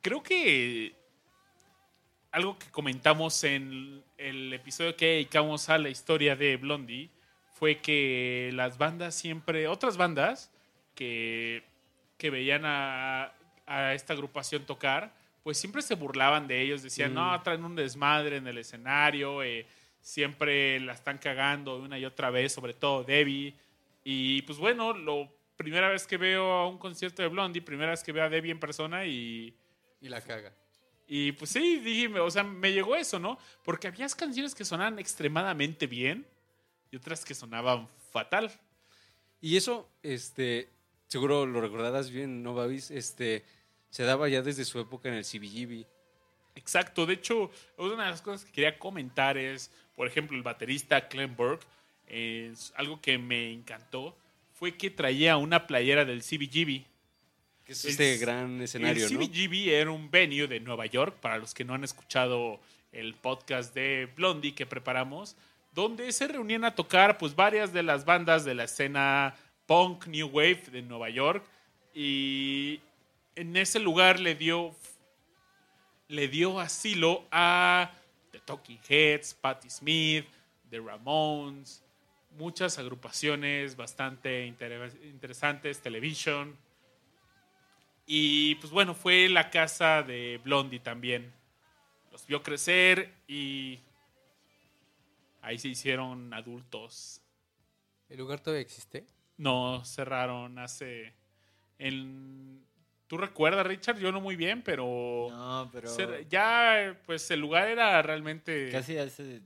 creo 0.00 0.22
que 0.22 0.94
algo 2.30 2.58
que 2.58 2.70
comentamos 2.70 3.42
en 3.44 4.02
el 4.16 4.52
episodio 4.52 4.96
que 4.96 5.06
dedicamos 5.06 5.68
a 5.68 5.76
la 5.78 5.90
historia 5.90 6.34
de 6.36 6.56
Blondie 6.56 7.10
fue 7.62 7.78
que 7.78 8.50
las 8.54 8.76
bandas 8.76 9.14
siempre, 9.14 9.68
otras 9.68 9.96
bandas 9.96 10.50
que, 10.96 11.62
que 12.18 12.28
veían 12.28 12.62
a, 12.64 13.32
a 13.66 13.94
esta 13.94 14.14
agrupación 14.14 14.66
tocar, 14.66 15.14
pues 15.44 15.58
siempre 15.58 15.80
se 15.80 15.94
burlaban 15.94 16.48
de 16.48 16.60
ellos, 16.60 16.82
decían, 16.82 17.12
Mm. 17.12 17.14
no, 17.14 17.42
traen 17.44 17.64
un 17.64 17.76
desmadre 17.76 18.38
en 18.38 18.48
el 18.48 18.58
escenario, 18.58 19.44
eh, 19.44 19.64
siempre 20.00 20.80
la 20.80 20.94
están 20.94 21.18
cagando 21.18 21.76
una 21.76 22.00
y 22.00 22.04
otra 22.04 22.30
vez, 22.30 22.52
sobre 22.52 22.74
todo 22.74 23.04
Debbie. 23.04 23.54
Y 24.02 24.42
pues 24.42 24.58
bueno, 24.58 24.92
lo 24.92 25.32
primera 25.56 25.88
vez 25.88 26.04
que 26.04 26.16
veo 26.16 26.50
a 26.50 26.66
un 26.66 26.78
concierto 26.78 27.22
de 27.22 27.28
Blondie, 27.28 27.62
primera 27.62 27.92
vez 27.92 28.02
que 28.02 28.10
veo 28.10 28.24
a 28.24 28.28
Debbie 28.28 28.50
en 28.50 28.58
persona 28.58 29.06
y... 29.06 29.54
Y 30.00 30.08
la 30.08 30.20
caga. 30.20 30.52
Y 31.06 31.30
pues 31.30 31.50
sí, 31.50 31.76
dije, 31.76 32.08
o 32.18 32.28
sea, 32.28 32.42
me 32.42 32.72
llegó 32.72 32.96
eso, 32.96 33.20
¿no? 33.20 33.38
Porque 33.62 33.86
había 33.86 34.08
canciones 34.08 34.52
que 34.52 34.64
sonaban 34.64 34.98
extremadamente 34.98 35.86
bien 35.86 36.26
y 36.92 36.96
otras 36.96 37.24
que 37.24 37.34
sonaban 37.34 37.88
fatal. 38.12 38.52
Y 39.40 39.56
eso, 39.56 39.88
este, 40.02 40.68
seguro 41.08 41.46
lo 41.46 41.60
recordarás 41.60 42.10
bien, 42.10 42.42
¿no, 42.42 42.54
Babis? 42.54 42.90
Este, 42.92 43.44
se 43.90 44.04
daba 44.04 44.28
ya 44.28 44.42
desde 44.42 44.64
su 44.64 44.78
época 44.78 45.08
en 45.08 45.14
el 45.16 45.24
CBGB. 45.24 45.84
Exacto, 46.54 47.06
de 47.06 47.14
hecho, 47.14 47.50
una 47.78 48.04
de 48.04 48.10
las 48.10 48.20
cosas 48.20 48.44
que 48.44 48.52
quería 48.52 48.78
comentar 48.78 49.38
es, 49.38 49.70
por 49.96 50.06
ejemplo, 50.06 50.36
el 50.36 50.42
baterista 50.42 51.08
Clem 51.08 51.34
Burke, 51.34 51.66
es 52.06 52.74
algo 52.76 53.00
que 53.00 53.16
me 53.16 53.50
encantó, 53.52 54.14
fue 54.52 54.76
que 54.76 54.90
traía 54.90 55.38
una 55.38 55.66
playera 55.66 56.04
del 56.04 56.20
CBGB. 56.22 56.84
Que 57.64 57.72
es 57.72 57.84
El- 57.86 57.90
este 57.92 58.18
gran 58.18 58.60
escenario, 58.60 59.06
el 59.06 59.14
¿no? 59.14 59.20
CBGB 59.20 59.70
era 59.70 59.90
un 59.90 60.10
venue 60.10 60.46
de 60.46 60.60
Nueva 60.60 60.84
York, 60.86 61.16
para 61.20 61.38
los 61.38 61.54
que 61.54 61.64
no 61.64 61.72
han 61.72 61.84
escuchado 61.84 62.60
el 62.92 63.14
podcast 63.14 63.74
de 63.74 64.10
Blondie 64.14 64.54
que 64.54 64.66
preparamos, 64.66 65.36
donde 65.72 66.12
se 66.12 66.28
reunían 66.28 66.64
a 66.64 66.74
tocar 66.74 67.18
pues 67.18 67.34
varias 67.34 67.72
de 67.72 67.82
las 67.82 68.04
bandas 68.04 68.44
de 68.44 68.54
la 68.54 68.64
escena 68.64 69.34
punk 69.66 70.06
New 70.06 70.28
Wave 70.28 70.64
de 70.70 70.82
Nueva 70.82 71.08
York 71.10 71.44
y 71.94 72.80
en 73.34 73.56
ese 73.56 73.78
lugar 73.78 74.20
le 74.20 74.34
dio 74.34 74.74
le 76.08 76.28
dio 76.28 76.60
asilo 76.60 77.26
a 77.30 77.90
The 78.32 78.40
Talking 78.40 78.80
Heads, 78.86 79.32
Patti 79.34 79.70
Smith, 79.70 80.26
The 80.68 80.78
Ramones, 80.78 81.82
muchas 82.36 82.78
agrupaciones 82.78 83.76
bastante 83.76 84.44
inter- 84.46 84.92
interesantes, 85.04 85.80
Television. 85.80 86.54
Y 88.06 88.56
pues 88.56 88.70
bueno, 88.72 88.94
fue 88.94 89.28
la 89.30 89.48
casa 89.48 90.02
de 90.02 90.38
Blondie 90.44 90.80
también. 90.80 91.32
Los 92.10 92.26
vio 92.26 92.42
crecer 92.42 93.10
y 93.26 93.78
ahí 95.42 95.58
se 95.58 95.68
hicieron 95.68 96.32
adultos. 96.32 97.20
¿El 98.08 98.18
lugar 98.18 98.40
todavía 98.40 98.62
existe? 98.62 99.06
No, 99.36 99.84
cerraron 99.84 100.58
hace... 100.58 101.14
En... 101.78 102.64
¿Tú 103.06 103.18
recuerdas, 103.18 103.66
Richard? 103.66 103.98
Yo 103.98 104.10
no 104.12 104.20
muy 104.20 104.36
bien, 104.36 104.62
pero... 104.62 105.26
No, 105.30 105.68
pero 105.72 105.90
cer- 105.90 106.26
Ya, 106.28 106.98
pues 107.04 107.30
el 107.30 107.40
lugar 107.40 107.68
era 107.68 108.00
realmente... 108.00 108.70
casi 108.70 108.96
hace 108.96 109.42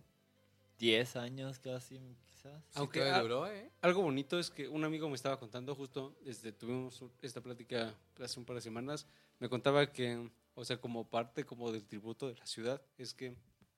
10 0.78 1.16
años, 1.16 1.58
casi, 1.58 1.98
quizás. 2.28 2.62
Sí, 2.64 2.72
Aunque 2.74 3.10
duró, 3.10 3.46
¿eh? 3.48 3.70
Algo 3.80 4.02
bonito 4.02 4.38
es 4.38 4.50
que 4.50 4.68
un 4.68 4.84
amigo 4.84 5.08
me 5.08 5.16
estaba 5.16 5.38
contando 5.38 5.74
justo, 5.74 6.16
desde 6.22 6.52
tuvimos 6.52 7.02
esta 7.22 7.40
plática 7.40 7.94
hace 8.22 8.38
un 8.38 8.44
par 8.46 8.56
de 8.56 8.62
semanas, 8.62 9.06
me 9.40 9.48
contaba 9.48 9.90
que, 9.90 10.30
o 10.54 10.64
sea, 10.64 10.80
como 10.80 11.08
parte 11.08 11.44
como 11.44 11.72
del 11.72 11.84
tributo 11.84 12.28
de 12.28 12.34
la 12.36 12.46
ciudad, 12.46 12.82
es 12.98 13.14
que 13.14 13.34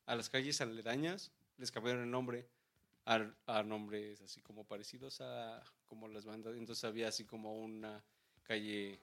a 0.06 0.16
las 0.16 0.28
calles 0.28 0.60
aledañas 0.60 1.30
les 1.58 1.70
cambiaron 1.70 2.02
el 2.02 2.10
nombre 2.10 2.48
a, 3.04 3.26
a 3.46 3.62
nombres 3.62 4.20
así 4.22 4.40
como 4.40 4.64
parecidos 4.64 5.20
a 5.20 5.62
como 5.86 6.08
las 6.08 6.24
bandas. 6.24 6.56
Entonces 6.56 6.84
había 6.84 7.08
así 7.08 7.24
como 7.24 7.58
una 7.58 8.02
calle, 8.44 8.98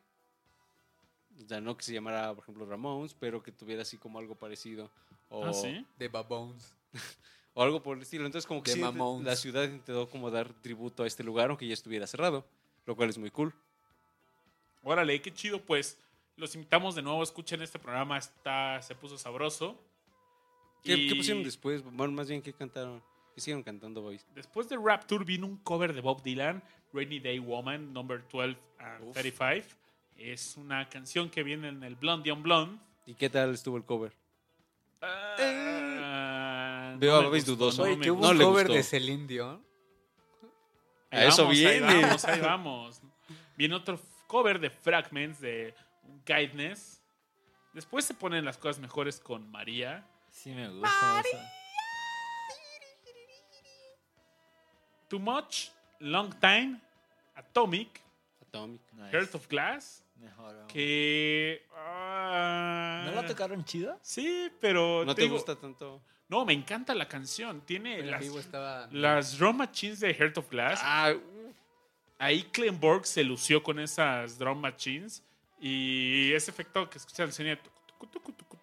ya 1.47 1.61
no 1.61 1.77
que 1.77 1.83
se 1.83 1.93
llamara, 1.93 2.33
por 2.33 2.43
ejemplo, 2.43 2.65
Ramones, 2.65 3.13
pero 3.13 3.43
que 3.43 3.51
tuviera 3.51 3.81
así 3.81 3.97
como 3.97 4.19
algo 4.19 4.35
parecido. 4.35 4.91
O, 5.29 5.45
¿Ah, 5.45 5.53
sí? 5.53 5.85
De 5.97 6.07
Babones. 6.07 6.75
o 7.53 7.63
algo 7.63 7.81
por 7.81 7.97
el 7.97 8.03
estilo. 8.03 8.25
Entonces, 8.25 8.47
como 8.47 8.61
que 8.63 8.71
sí, 8.71 8.81
la 8.81 9.35
ciudad 9.35 9.63
intentó 9.63 10.09
como 10.09 10.29
dar 10.29 10.53
tributo 10.61 11.03
a 11.03 11.07
este 11.07 11.23
lugar, 11.23 11.49
aunque 11.49 11.67
ya 11.67 11.73
estuviera 11.73 12.07
cerrado, 12.07 12.45
lo 12.85 12.95
cual 12.95 13.09
es 13.09 13.17
muy 13.17 13.31
cool. 13.31 13.53
Órale, 14.83 15.19
qué 15.21 15.33
chido, 15.33 15.65
pues 15.65 15.97
los 16.35 16.53
invitamos 16.53 16.95
de 16.95 17.01
nuevo, 17.01 17.23
escuchen 17.23 17.61
este 17.61 17.79
programa, 17.79 18.17
está, 18.17 18.81
se 18.81 18.93
puso 18.93 19.17
sabroso. 19.17 19.81
¿Qué, 20.85 20.93
Y 20.93 21.07
qué 21.09 21.15
pusieron 21.15 21.43
después? 21.43 21.83
Bueno, 21.83 22.13
más 22.13 22.29
bien, 22.29 22.41
¿qué 22.41 22.53
cantaron? 22.53 23.01
¿Qué 23.33 23.41
siguieron 23.41 23.63
cantando, 23.63 24.01
boys? 24.01 24.25
Después 24.33 24.69
de 24.69 24.77
Rapture 24.77 25.25
vino 25.25 25.45
un 25.47 25.57
cover 25.57 25.93
de 25.93 25.99
Bob 26.01 26.21
Dylan, 26.23 26.63
Rainy 26.93 27.19
Day 27.19 27.39
Woman, 27.39 27.91
number 27.91 28.23
12 28.31 28.55
and 28.79 29.03
Uf. 29.03 29.13
35. 29.13 29.67
Es 30.15 30.55
una 30.55 30.87
canción 30.87 31.29
que 31.29 31.43
viene 31.43 31.67
en 31.67 31.83
el 31.83 31.95
Blondie 31.95 32.31
on 32.31 32.41
Blonde. 32.43 32.79
¿Y 33.05 33.15
qué 33.15 33.29
tal 33.29 33.53
estuvo 33.53 33.75
el 33.75 33.83
cover? 33.83 34.13
Ah, 35.01 36.95
Veo 36.97 37.15
a 37.15 37.23
Babis 37.23 37.45
gustó, 37.45 37.55
dudoso. 37.65 37.83
no 37.85 37.91
Oye, 37.91 37.99
que 38.01 38.11
hubo 38.11 38.21
no 38.21 38.29
un 38.31 38.37
cover 38.37 38.67
gustó. 38.67 38.73
de 38.77 38.83
Celine 38.83 39.27
Dion. 39.27 39.65
Ahí 41.11 41.19
A 41.25 41.27
eso 41.27 41.43
vamos, 41.43 41.57
viene. 41.57 41.85
Ahí 41.87 42.01
vamos, 42.03 42.25
ahí 42.25 42.39
vamos. 42.41 43.01
Viene 43.57 43.75
otro 43.75 43.99
cover 44.27 44.59
de 44.59 44.69
Fragments 44.69 45.39
de 45.41 45.73
Guidness. 46.25 47.01
Después 47.73 48.05
se 48.05 48.13
ponen 48.13 48.45
las 48.45 48.57
cosas 48.57 48.79
mejores 48.79 49.19
con 49.19 49.49
María. 49.51 50.07
Sí 50.35 50.51
me 50.51 50.67
gusta 50.69 51.21
eso. 51.21 51.37
Too 55.07 55.19
Much, 55.19 55.69
Long 55.99 56.33
Time, 56.39 56.79
Atomic, 57.35 58.01
Atomic. 58.41 58.81
Nice. 58.93 59.11
Heart 59.11 59.35
of 59.35 59.47
Glass. 59.47 60.03
Mejor 60.19 60.55
aún. 60.57 60.67
Que. 60.67 61.65
ah, 61.75 63.03
¿No 63.05 63.11
la 63.21 63.25
tocaron 63.27 63.63
chida? 63.63 63.97
Sí, 64.01 64.51
pero. 64.59 65.05
¿No 65.05 65.15
te 65.15 65.21
digo- 65.23 65.35
gusta 65.35 65.55
tanto? 65.55 66.01
No, 66.27 66.43
me 66.43 66.53
encanta 66.53 66.93
la 66.95 67.07
canción. 67.07 67.61
Tiene 67.61 67.99
El 67.99 68.09
las, 68.11 68.23
estaba... 68.25 68.87
las 68.91 69.37
drum 69.37 69.57
machines 69.57 69.99
de 69.99 70.13
Heart 70.13 70.37
of 70.39 70.49
Glass. 70.49 70.79
Ah, 70.83 71.13
Ahí 72.17 72.43
Clenborg 72.43 73.05
se 73.05 73.23
lució 73.23 73.61
con 73.61 73.79
esas 73.79 74.37
drum 74.39 74.59
machines. 74.59 75.23
Y 75.59 76.31
ese 76.33 76.49
efecto 76.51 76.89
que 76.89 76.97
escuchan 76.97 77.27
el 77.27 77.33
sonido. 77.33 77.57
tucu, 77.87 78.07
tucu, 78.07 78.31
tucu, 78.31 78.54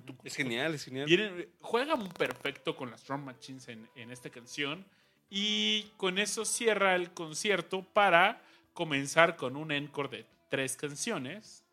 tucu, 0.00 0.06
tucu, 0.06 0.16
tucu, 0.16 0.26
es 0.28 0.34
genial, 0.36 0.74
es 0.74 0.84
genial. 0.84 1.06
Vienen- 1.06 1.48
juegan 1.60 2.08
perfecto 2.10 2.74
con 2.76 2.90
las 2.90 3.04
drum 3.06 3.24
machines 3.24 3.68
en, 3.68 3.88
en 3.94 4.10
esta 4.10 4.30
canción. 4.30 4.84
Y 5.28 5.90
con 5.96 6.18
eso 6.18 6.44
cierra 6.44 6.94
el 6.94 7.12
concierto 7.12 7.82
para 7.82 8.40
comenzar 8.72 9.36
con 9.36 9.56
un 9.56 9.72
encore 9.72 10.08
de 10.08 10.24
tres 10.48 10.76
canciones, 10.76 11.64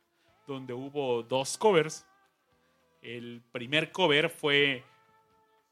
donde 0.47 0.73
hubo 0.73 1.21
dos 1.23 1.57
covers. 1.57 2.05
El 3.01 3.41
primer 3.51 3.91
cover 3.91 4.29
fue, 4.29 4.83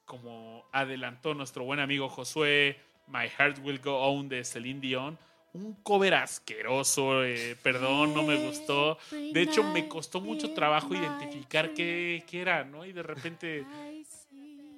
como 0.06 0.66
adelantó 0.72 1.34
nuestro 1.34 1.64
buen 1.64 1.80
amigo 1.80 2.08
Josué, 2.10 2.80
My 3.08 3.28
Heart 3.30 3.60
Will 3.64 3.80
Go 3.80 3.98
On 4.00 4.30
de 4.30 4.44
Celine 4.44 4.80
Dion. 4.80 5.18
Un 5.54 5.74
cover 5.84 6.14
asqueroso, 6.14 7.24
eh, 7.26 7.58
perdón, 7.62 8.14
no 8.14 8.24
me 8.24 8.38
gustó. 8.38 8.98
De 9.12 9.42
hecho, 9.42 9.64
me 9.64 9.88
costó 9.90 10.22
mucho 10.22 10.54
trabajo 10.54 10.94
identificar 10.96 11.74
qué, 11.74 12.24
qué 12.26 12.42
era, 12.42 12.64
¿no? 12.64 12.86
Y 12.86 12.94
de 12.94 13.04
repente 13.04 13.66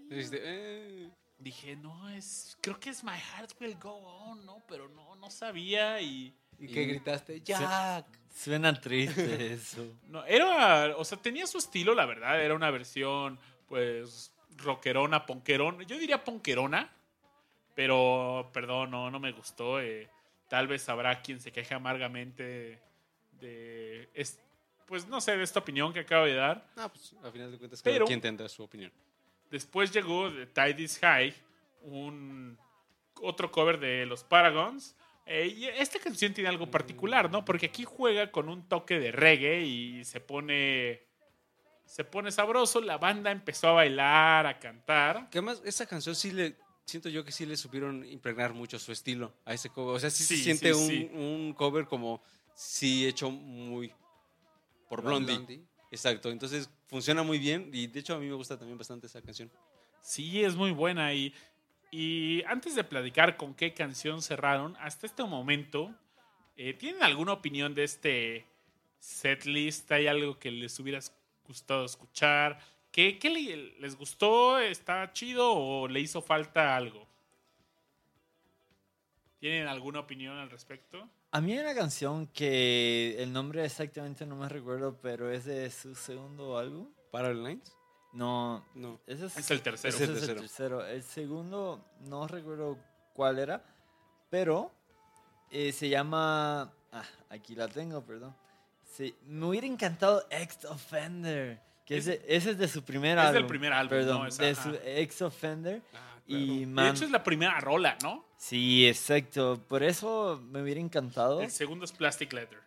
Dijiste, 0.10 0.40
eh, 0.44 1.10
dije, 1.40 1.76
no, 1.76 2.10
es. 2.10 2.58
Creo 2.62 2.80
que 2.80 2.90
es 2.90 3.04
My 3.04 3.18
Heart 3.18 3.52
Will 3.60 3.78
Go 3.80 3.94
On, 3.94 4.46
¿no? 4.46 4.64
Pero 4.68 4.90
no, 4.90 5.16
no 5.16 5.30
sabía 5.30 6.02
y. 6.02 6.34
¿Y 6.60 6.68
qué 6.68 6.86
gritaste? 6.86 7.42
¡Jack! 7.42 8.06
Suena 8.34 8.80
triste 8.80 9.54
eso. 9.54 9.86
No, 10.08 10.24
era. 10.26 10.96
O 10.98 11.06
sea, 11.06 11.18
tenía 11.18 11.48
su 11.48 11.58
estilo, 11.58 11.94
la 11.94 12.06
verdad. 12.06 12.44
Era 12.44 12.54
una 12.56 12.70
versión, 12.72 13.40
pues, 13.68 14.32
rockerona, 14.58 15.26
ponquerona. 15.26 15.84
Yo 15.84 15.98
diría 15.98 16.24
ponquerona. 16.24 16.92
Pero, 17.76 18.52
perdón, 18.54 18.92
no, 18.92 19.10
no 19.10 19.20
me 19.20 19.32
gustó. 19.32 19.80
eh. 19.82 20.10
Tal 20.54 20.68
vez 20.68 20.88
habrá 20.88 21.20
quien 21.24 21.42
se 21.42 21.52
queje 21.52 21.74
amargamente 21.74 22.80
de. 23.40 24.08
es- 24.14 24.40
pues 24.86 25.08
no 25.08 25.20
sé, 25.20 25.36
de 25.36 25.42
esta 25.44 25.58
opinión 25.62 25.92
que 25.92 26.02
acabo 26.02 26.26
de 26.26 26.36
dar. 26.36 26.64
ah, 26.76 26.90
pues 26.90 27.16
a 27.24 27.32
final 27.32 27.52
de 27.52 27.58
cuentas, 27.58 27.82
Pero- 27.82 27.96
cada 28.00 28.06
quien 28.06 28.22
tendrá 28.22 28.48
su 28.48 28.62
opinión. 28.62 28.92
Después 29.50 29.92
llegó 29.92 30.32
The 30.32 30.46
Tide 30.46 30.84
is 30.84 31.00
High, 31.00 31.34
un 31.82 32.56
otro 33.20 33.50
cover 33.52 33.80
de 33.80 34.06
los 34.06 34.24
Paragons. 34.24 34.96
Eh, 35.26 35.48
y 35.48 35.66
esta 35.66 35.98
canción 35.98 36.36
tiene 36.36 36.50
algo 36.52 36.70
particular, 36.70 37.32
¿no? 37.32 37.44
Porque 37.44 37.66
aquí 37.66 37.84
juega 37.84 38.30
con 38.30 38.48
un 38.48 38.70
toque 38.70 39.00
de 39.00 39.12
reggae 39.12 39.62
y 39.64 40.06
se 40.06 40.20
pone 40.22 41.02
se 41.86 42.04
pone 42.04 42.32
sabroso. 42.32 42.80
La 42.80 43.00
banda 43.00 43.32
empezó 43.32 43.70
a 43.70 43.72
bailar, 43.72 44.46
a 44.46 44.60
cantar. 44.60 45.32
Que 45.32 45.40
además, 45.40 45.64
esa 45.66 45.88
canción 45.88 46.14
sí 46.16 46.32
le. 46.32 46.56
Siento 46.86 47.10
yo 47.10 47.24
que 47.24 47.32
sí 47.32 47.46
le 47.46 47.56
supieron 47.58 48.06
impregnar 48.06 48.54
mucho 48.54 48.78
su 48.78 48.92
estilo 48.92 49.34
a 49.46 49.54
ese 49.54 49.70
cover. 49.70 49.96
O 49.96 50.00
sea, 50.00 50.10
sí, 50.10 50.24
Sí, 50.24 50.38
se 50.38 50.44
siente 50.44 50.74
sí, 50.74 50.80
un, 50.80 50.88
sí. 50.88 51.10
un 51.14 51.54
cover 51.54 51.86
como 51.86 52.22
sí 52.56 53.06
hecho 53.08 53.32
muy 53.32 53.92
por 54.90 55.02
Blondie. 55.02 55.36
Blondie. 55.36 55.64
Exacto. 55.92 56.30
Entonces 56.30 56.70
funciona 56.88 57.24
muy 57.24 57.40
bien. 57.40 57.70
Y 57.74 57.88
de 57.88 58.00
hecho, 58.00 58.16
a 58.16 58.20
mí 58.20 58.28
me 58.28 58.34
gusta 58.36 58.58
también 58.58 58.78
bastante 58.78 59.08
esa 59.08 59.22
canción. 59.22 59.50
Sí, 60.02 60.44
es 60.44 60.56
muy 60.56 60.72
buena. 60.72 61.14
Y, 61.14 61.34
y 61.90 62.44
antes 62.44 62.76
de 62.76 62.84
platicar 62.84 63.38
con 63.38 63.54
qué 63.54 63.74
canción 63.74 64.22
cerraron, 64.22 64.76
hasta 64.78 65.06
este 65.08 65.24
momento, 65.24 65.96
eh, 66.58 66.74
¿tienen 66.74 67.02
alguna 67.02 67.32
opinión 67.34 67.74
de 67.74 67.86
este 67.86 68.46
setlist? 69.00 69.92
¿Hay 69.92 70.08
algo 70.08 70.38
que 70.38 70.52
les 70.52 70.78
hubiera 70.80 71.00
gustado 71.48 71.86
escuchar? 71.86 72.60
¿Qué, 72.94 73.18
qué 73.20 73.30
le- 73.30 73.80
les 73.82 73.98
gustó? 73.98 74.60
¿Está 74.60 75.12
chido 75.12 75.52
o 75.54 75.88
le 75.90 76.00
hizo 76.00 76.22
falta 76.22 76.78
algo? 76.78 77.06
¿Tienen 79.40 79.68
alguna 79.68 80.00
opinión 80.02 80.38
al 80.38 80.50
respecto? 80.50 81.10
A 81.32 81.42
mí 81.42 81.54
hay 81.54 81.60
una 81.60 81.74
canción 81.76 82.28
que 82.28 83.16
el 83.22 83.34
nombre 83.34 83.66
exactamente 83.66 84.26
no 84.26 84.36
me 84.36 84.48
recuerdo, 84.48 84.96
pero 85.02 85.32
es 85.32 85.44
de 85.46 85.70
su 85.72 85.96
segundo 85.96 86.58
álbum. 86.58 86.88
¿Parallel 87.12 87.44
Lines? 87.44 87.76
No, 88.14 88.64
No. 88.76 89.02
ese 89.08 89.26
es, 89.26 89.38
Es 89.38 89.50
el 89.52 89.62
tercero. 89.64 89.90
ese 89.96 90.04
Es 90.04 90.10
el 90.30 90.36
tercero. 90.38 90.86
El 90.86 91.02
segundo 91.04 91.84
no 92.02 92.28
recuerdo 92.28 92.78
cuál 93.14 93.40
era, 93.40 93.66
pero 94.30 94.72
eh, 95.50 95.72
se 95.72 95.90
llama... 95.90 96.72
Ah, 96.92 97.04
aquí 97.30 97.56
la 97.56 97.68
tengo, 97.68 98.06
perdón. 98.06 98.36
Sí, 98.84 99.16
me 99.26 99.48
hubiera 99.48 99.66
encantado 99.66 100.28
Ex 100.30 100.64
Offender. 100.66 101.60
Que 101.86 101.98
Es- 101.98 102.08
ese, 102.08 102.24
ese 102.28 102.52
es 102.52 102.58
de 102.58 102.68
su 102.68 102.84
primer 102.84 103.18
es 103.18 103.24
álbum. 103.26 103.34
del 103.34 103.46
primer 103.48 103.74
álbum, 103.74 103.90
Perdón, 103.90 104.22
¿no? 104.22 104.28
Es- 104.28 104.38
de 104.38 104.56
su 104.56 104.78
Ex 104.86 105.22
Offender. 105.22 105.82
Ah, 105.94 106.00
Y 106.26 106.62
De 106.62 106.66
man, 106.68 106.96
hecho, 106.96 107.04
es 107.04 107.12
la 107.12 107.22
primera 107.22 107.60
rola, 107.60 107.98
¿no? 108.02 108.24
Sí, 108.38 108.88
exacto. 108.88 109.60
Por 109.68 109.84
eso 109.84 110.42
me 110.50 110.62
hubiera 110.62 110.80
encantado. 110.80 111.42
El 111.42 111.52
segundo 111.52 111.84
es 111.84 111.92
Plastic 111.92 112.32
Letter. 112.32 112.60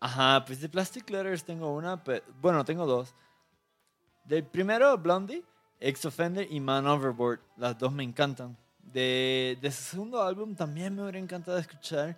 Ajá, 0.00 0.42
pues 0.46 0.60
de 0.62 0.68
Plastic 0.70 1.08
Letters 1.10 1.44
tengo 1.44 1.74
una, 1.74 2.02
pe- 2.02 2.22
bueno, 2.40 2.64
tengo 2.64 2.86
dos. 2.86 3.14
Del 4.24 4.44
primero, 4.44 4.96
Blondie, 4.96 5.42
Ex 5.80 6.04
Offender 6.06 6.46
y 6.50 6.60
Man 6.60 6.86
Overboard. 6.86 7.40
Las 7.58 7.78
dos 7.78 7.92
me 7.92 8.02
encantan. 8.02 8.56
De, 8.78 9.58
de 9.60 9.70
su 9.70 9.82
segundo 9.82 10.22
álbum 10.22 10.54
también 10.54 10.94
me 10.94 11.02
hubiera 11.02 11.18
encantado 11.18 11.58
escuchar 11.58 12.16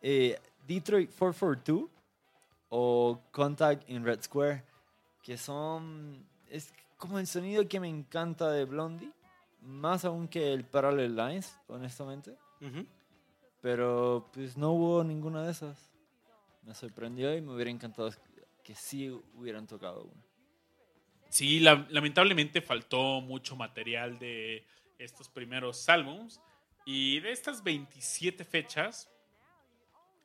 eh, 0.00 0.38
Detroit 0.66 1.10
442 1.18 1.88
o 2.68 3.20
Contact 3.32 3.88
in 3.90 4.04
Red 4.04 4.22
Square, 4.22 4.62
que 5.30 5.38
son... 5.38 6.26
Es 6.48 6.74
como 6.96 7.20
el 7.20 7.26
sonido 7.28 7.68
que 7.68 7.78
me 7.78 7.88
encanta 7.88 8.50
de 8.50 8.64
Blondie, 8.64 9.12
más 9.62 10.04
aún 10.04 10.26
que 10.26 10.52
el 10.52 10.64
Parallel 10.64 11.14
Lines, 11.14 11.56
honestamente. 11.68 12.36
Pero 13.62 14.28
pues 14.32 14.56
no 14.56 14.72
hubo 14.72 15.04
ninguna 15.04 15.44
de 15.44 15.52
esas. 15.52 15.88
Me 16.64 16.74
sorprendió 16.74 17.32
y 17.36 17.40
me 17.40 17.54
hubiera 17.54 17.70
encantado 17.70 18.10
que 18.64 18.74
sí 18.74 19.08
hubieran 19.36 19.68
tocado 19.68 20.02
una. 20.02 20.22
Sí, 21.28 21.60
la- 21.60 21.86
lamentablemente 21.90 22.60
faltó 22.60 23.20
mucho 23.20 23.54
material 23.54 24.18
de 24.18 24.66
estos 24.98 25.28
primeros 25.28 25.88
álbums. 25.88 26.40
Y 26.84 27.20
de 27.20 27.30
estas 27.30 27.62
27 27.62 28.44
fechas, 28.44 29.08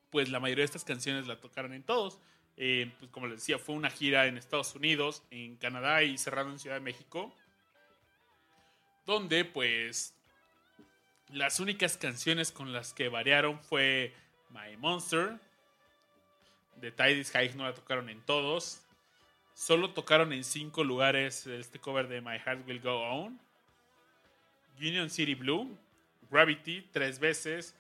pues 0.10 0.30
la 0.30 0.40
mayoría 0.40 0.64
de 0.64 0.65
estas 0.65 0.84
canciones 0.84 1.27
la 1.27 1.40
tocaron 1.40 1.73
en 1.73 1.84
todos. 1.84 2.19
Eh, 2.57 2.91
pues 2.99 3.11
como 3.11 3.27
les 3.27 3.40
decía, 3.40 3.60
fue 3.60 3.76
una 3.76 3.90
gira 3.90 4.27
en 4.27 4.38
Estados 4.38 4.76
Unidos, 4.76 5.23
en 5.30 5.57
Canadá 5.57 6.03
y 6.03 6.18
cerrado 6.18 6.49
en 6.49 6.60
Ciudad 6.60 6.77
de 6.77 6.82
México. 6.82 7.34
Donde 9.06 9.45
pues 9.45 10.15
las 11.30 11.60
únicas 11.60 11.98
canciones 11.98 12.52
con 12.52 12.72
las 12.72 12.94
que 12.94 13.10
variaron 13.10 13.60
fue 13.60 14.14
My 14.49 14.77
Monster. 14.77 15.40
The 16.80 16.91
Tide 16.91 17.19
is 17.19 17.32
High 17.32 17.56
no 17.56 17.64
la 17.64 17.73
tocaron 17.73 18.10
en 18.10 18.22
todos. 18.22 18.82
Solo 19.53 19.91
tocaron 19.91 20.34
en 20.34 20.44
cinco 20.44 20.84
lugares 20.84 21.48
este 21.48 21.80
cover 21.80 22.07
de 22.07 22.22
My 22.22 22.38
Heart 22.40 22.68
Will 22.68 22.82
Go 22.82 23.02
On. 23.02 23.40
Union 24.77 25.10
City 25.10 25.36
Blue, 25.36 25.77
Gravity 26.30 26.88
tres 26.91 27.19
veces 27.19 27.76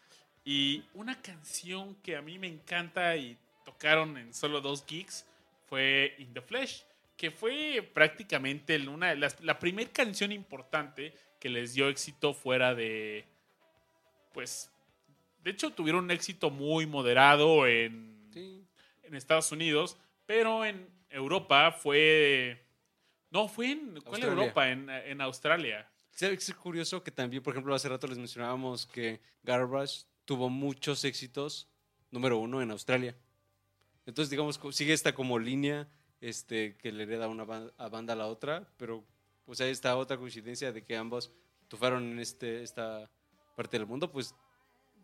y 0.45 0.83
una 0.93 1.21
canción 1.21 1.95
que 1.95 2.15
a 2.15 2.21
mí 2.21 2.39
me 2.39 2.47
encanta 2.47 3.15
y 3.17 3.37
tocaron 3.65 4.17
en 4.17 4.33
solo 4.33 4.61
dos 4.61 4.85
gigs 4.87 5.25
fue 5.67 6.15
In 6.19 6.33
the 6.33 6.41
Flesh, 6.41 6.85
que 7.17 7.31
fue 7.31 7.81
prácticamente 7.93 8.77
una 8.87 9.13
las, 9.15 9.41
la 9.41 9.59
primera 9.59 9.91
canción 9.91 10.31
importante 10.31 11.13
que 11.39 11.49
les 11.49 11.73
dio 11.73 11.89
éxito 11.89 12.33
fuera 12.33 12.73
de, 12.73 13.25
pues, 14.31 14.71
de 15.43 15.51
hecho 15.51 15.71
tuvieron 15.71 16.05
un 16.05 16.11
éxito 16.11 16.49
muy 16.49 16.85
moderado 16.85 17.67
en, 17.67 18.29
Sí. 18.31 18.63
en 19.03 19.15
Estados 19.15 19.51
Unidos, 19.51 19.97
pero 20.25 20.65
en 20.65 20.89
Europa 21.09 21.71
fue... 21.71 22.61
No, 23.31 23.47
fue 23.47 23.71
en... 23.71 23.99
¿Cuál 24.01 24.23
Australia. 24.23 24.27
Europa? 24.27 24.69
En, 24.69 24.89
en 24.89 25.21
Australia. 25.21 25.89
Es 26.19 26.53
curioso 26.53 27.03
que 27.03 27.11
también, 27.11 27.43
por 27.43 27.53
ejemplo, 27.53 27.75
hace 27.75 27.89
rato 27.89 28.07
les 28.07 28.17
mencionábamos 28.17 28.85
que 28.87 29.21
Garbage 29.43 30.05
tuvo 30.25 30.49
muchos 30.49 31.03
éxitos, 31.03 31.69
número 32.11 32.37
uno, 32.37 32.61
en 32.61 32.71
Australia. 32.71 33.15
Entonces, 34.05 34.29
digamos, 34.29 34.59
sigue 34.71 34.93
esta 34.93 35.13
como 35.15 35.39
línea 35.39 35.87
este, 36.21 36.75
que 36.77 36.91
le 36.91 37.03
hereda 37.03 37.27
una 37.27 37.45
ban- 37.45 37.71
a 37.77 37.89
banda 37.89 38.13
a 38.13 38.15
la 38.15 38.27
otra, 38.27 38.67
pero 38.77 39.03
pues 39.45 39.61
hay 39.61 39.71
esta 39.71 39.95
otra 39.97 40.17
coincidencia 40.17 40.71
de 40.71 40.83
que 40.83 40.95
ambos 40.97 41.31
triunfaron 41.67 42.03
en 42.11 42.19
este, 42.19 42.63
esta 42.63 43.09
parte 43.55 43.77
del 43.77 43.87
mundo, 43.87 44.11
pues 44.11 44.35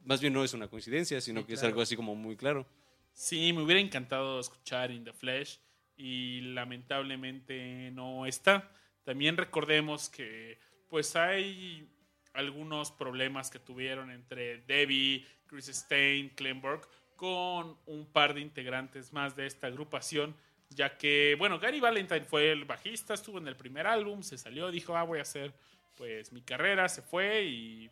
más 0.03 0.19
bien 0.21 0.33
no 0.33 0.43
es 0.43 0.53
una 0.53 0.67
coincidencia, 0.67 1.21
sino 1.21 1.41
Sí, 1.41 1.47
que 1.47 1.53
es 1.53 1.59
claro. 1.59 1.71
algo 1.73 1.81
así 1.81 1.95
como 1.95 2.15
muy 2.15 2.35
claro. 2.35 2.65
Sí, 3.13 3.51
me 3.53 3.61
hubiera 3.61 3.79
encantado 3.81 4.39
escuchar 4.39 4.89
In 4.91 5.03
the 5.03 5.13
Flesh 5.13 5.59
y 5.97 6.41
lamentablemente 6.41 7.91
no 7.91 8.25
está. 8.25 8.71
También 9.03 9.37
recordemos 9.37 10.09
que 10.09 10.59
pues 10.89 11.15
hay 11.15 11.89
algunos 12.33 12.91
problemas 12.91 13.49
que 13.49 13.59
tuvieron 13.59 14.11
entre 14.11 14.61
Debbie, 14.61 15.25
Chris 15.47 15.65
Stein, 15.67 16.29
Klemberg 16.29 16.81
con 17.22 17.77
un 17.85 18.07
par 18.07 18.34
de 18.34 18.41
integrantes 18.41 19.14
más 19.14 19.35
de 19.35 19.45
esta 19.45 19.68
agrupación, 19.68 20.35
ya 20.72 20.98
que, 20.98 21.35
bueno, 21.38 21.60
Gary 21.60 21.80
Valentine 21.80 22.26
fue 22.26 22.52
el 22.52 22.65
bajista, 22.65 23.14
estuvo 23.14 23.38
en 23.38 23.48
el 23.48 23.56
primer 23.56 23.85
álbum, 23.85 24.23
se 24.23 24.39
salió, 24.39 24.72
dijo, 24.72 24.98
ah, 24.98 25.03
voy 25.03 25.19
a 25.19 25.22
hacer 25.22 25.53
pues 25.95 26.31
mi 26.31 26.41
carrera, 26.41 26.89
se 26.89 27.03
fue 27.03 27.43
y 27.43 27.91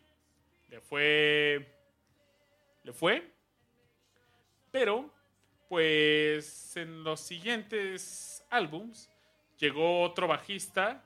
le 0.68 0.80
fue... 0.80 1.72
Le 2.82 2.92
fue. 2.92 3.30
Pero, 4.72 5.08
pues 5.68 6.76
en 6.76 7.04
los 7.04 7.20
siguientes 7.20 8.44
álbums 8.50 9.08
llegó 9.58 10.02
otro 10.02 10.26
bajista. 10.26 11.04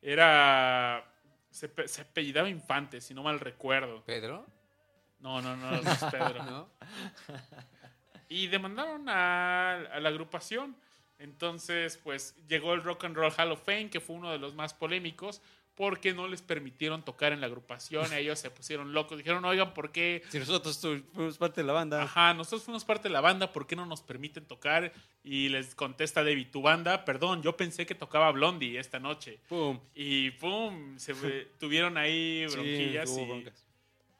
Era 0.00 1.04
Se, 1.50 1.68
pe- 1.68 1.88
se 1.88 2.00
apellidaba 2.00 2.48
Infante, 2.48 3.02
si 3.02 3.12
no 3.12 3.22
mal 3.22 3.38
recuerdo. 3.38 4.02
¿Pedro? 4.06 4.46
No, 5.20 5.40
no, 5.40 5.56
no, 5.56 5.70
no 5.70 5.90
es 5.90 6.04
Pedro. 6.04 6.42
¿No? 6.50 6.68
Y 8.28 8.46
demandaron 8.46 9.08
a, 9.08 9.72
a 9.92 10.00
la 10.00 10.08
agrupación. 10.08 10.76
Entonces, 11.18 11.98
pues 12.02 12.34
llegó 12.48 12.72
el 12.72 12.82
Rock 12.82 13.04
and 13.04 13.14
Roll 13.14 13.32
Hall 13.36 13.52
of 13.52 13.62
Fame, 13.62 13.90
que 13.90 14.00
fue 14.00 14.16
uno 14.16 14.30
de 14.30 14.38
los 14.38 14.54
más 14.54 14.72
polémicos, 14.72 15.42
porque 15.74 16.12
no 16.12 16.28
les 16.28 16.42
permitieron 16.42 17.04
tocar 17.04 17.32
en 17.32 17.40
la 17.40 17.46
agrupación. 17.46 18.12
Ellos 18.14 18.38
se 18.38 18.50
pusieron 18.50 18.92
locos. 18.92 19.18
Dijeron, 19.18 19.44
oigan, 19.44 19.74
¿por 19.74 19.92
qué? 19.92 20.22
Si 20.30 20.38
nosotros 20.38 20.78
fuimos 21.12 21.38
parte 21.38 21.60
de 21.60 21.66
la 21.66 21.72
banda. 21.72 22.02
Ajá, 22.02 22.32
nosotros 22.34 22.62
fuimos 22.62 22.84
parte 22.84 23.08
de 23.08 23.12
la 23.12 23.20
banda, 23.20 23.52
¿por 23.52 23.66
qué 23.66 23.76
no 23.76 23.84
nos 23.84 24.02
permiten 24.02 24.46
tocar? 24.46 24.92
Y 25.22 25.50
les 25.50 25.74
contesta 25.74 26.24
David, 26.24 26.48
tu 26.50 26.62
banda, 26.62 27.04
perdón, 27.04 27.42
yo 27.42 27.56
pensé 27.56 27.84
que 27.84 27.94
tocaba 27.94 28.30
Blondie 28.32 28.78
esta 28.78 28.98
noche. 28.98 29.40
Pum. 29.48 29.78
Y 29.94 30.30
pum, 30.32 30.98
se 30.98 31.14
tuvieron 31.58 31.98
ahí 31.98 32.46
bronquillas 32.46 33.10
y. 33.16 33.44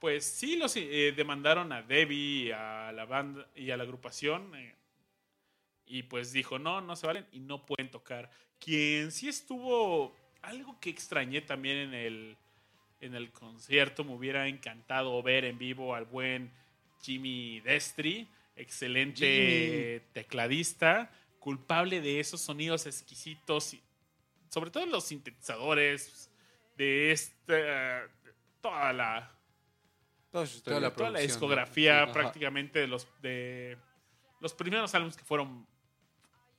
pues 0.01 0.24
sí 0.24 0.56
los 0.56 0.74
eh, 0.77 1.12
demandaron 1.14 1.72
a 1.72 1.82
Debbie 1.82 2.47
y 2.47 2.51
a 2.51 2.90
la 2.93 3.05
banda 3.05 3.47
y 3.55 3.70
a 3.70 3.77
la 3.77 3.85
agrupación 3.85 4.52
eh, 4.56 4.74
y 5.86 6.02
pues 6.05 6.32
dijo 6.32 6.59
no 6.59 6.81
no 6.81 6.97
se 6.97 7.06
valen 7.06 7.27
y 7.32 7.40
no 7.40 7.66
pueden 7.66 7.90
tocar 7.90 8.31
quien 8.59 9.12
sí 9.12 9.28
estuvo 9.28 10.16
algo 10.43 10.81
que 10.81 10.90
extrañé 10.90 11.43
también 11.43 11.77
en 11.77 11.94
el 11.94 12.36
en 13.02 13.14
el 13.14 13.31
concierto 13.31 14.02
me 14.02 14.14
hubiera 14.14 14.48
encantado 14.48 15.22
ver 15.22 15.44
en 15.44 15.59
vivo 15.59 15.94
al 15.94 16.06
buen 16.06 16.51
Jimmy 17.02 17.60
Destri 17.60 18.27
excelente 18.56 20.02
tecladista 20.14 21.10
culpable 21.39 22.01
de 22.01 22.20
esos 22.20 22.40
sonidos 22.40 22.86
exquisitos 22.86 23.77
sobre 24.48 24.70
todo 24.70 24.86
los 24.86 25.05
sintetizadores 25.05 26.31
de 26.78 27.12
esta 27.12 28.09
toda 28.62 28.93
la 28.94 29.40
Toda 30.31 30.47
su 30.47 30.62
Toda 30.62 30.81
la 30.81 30.94
toda 30.94 31.11
la 31.11 31.20
discografía 31.20 32.11
prácticamente 32.12 32.78
de 32.78 32.86
los 32.86 33.07
de 33.20 33.77
los 34.40 34.55
primeros 34.55 34.94
álbumes 34.94 35.16
que 35.16 35.24
fueron 35.24 35.66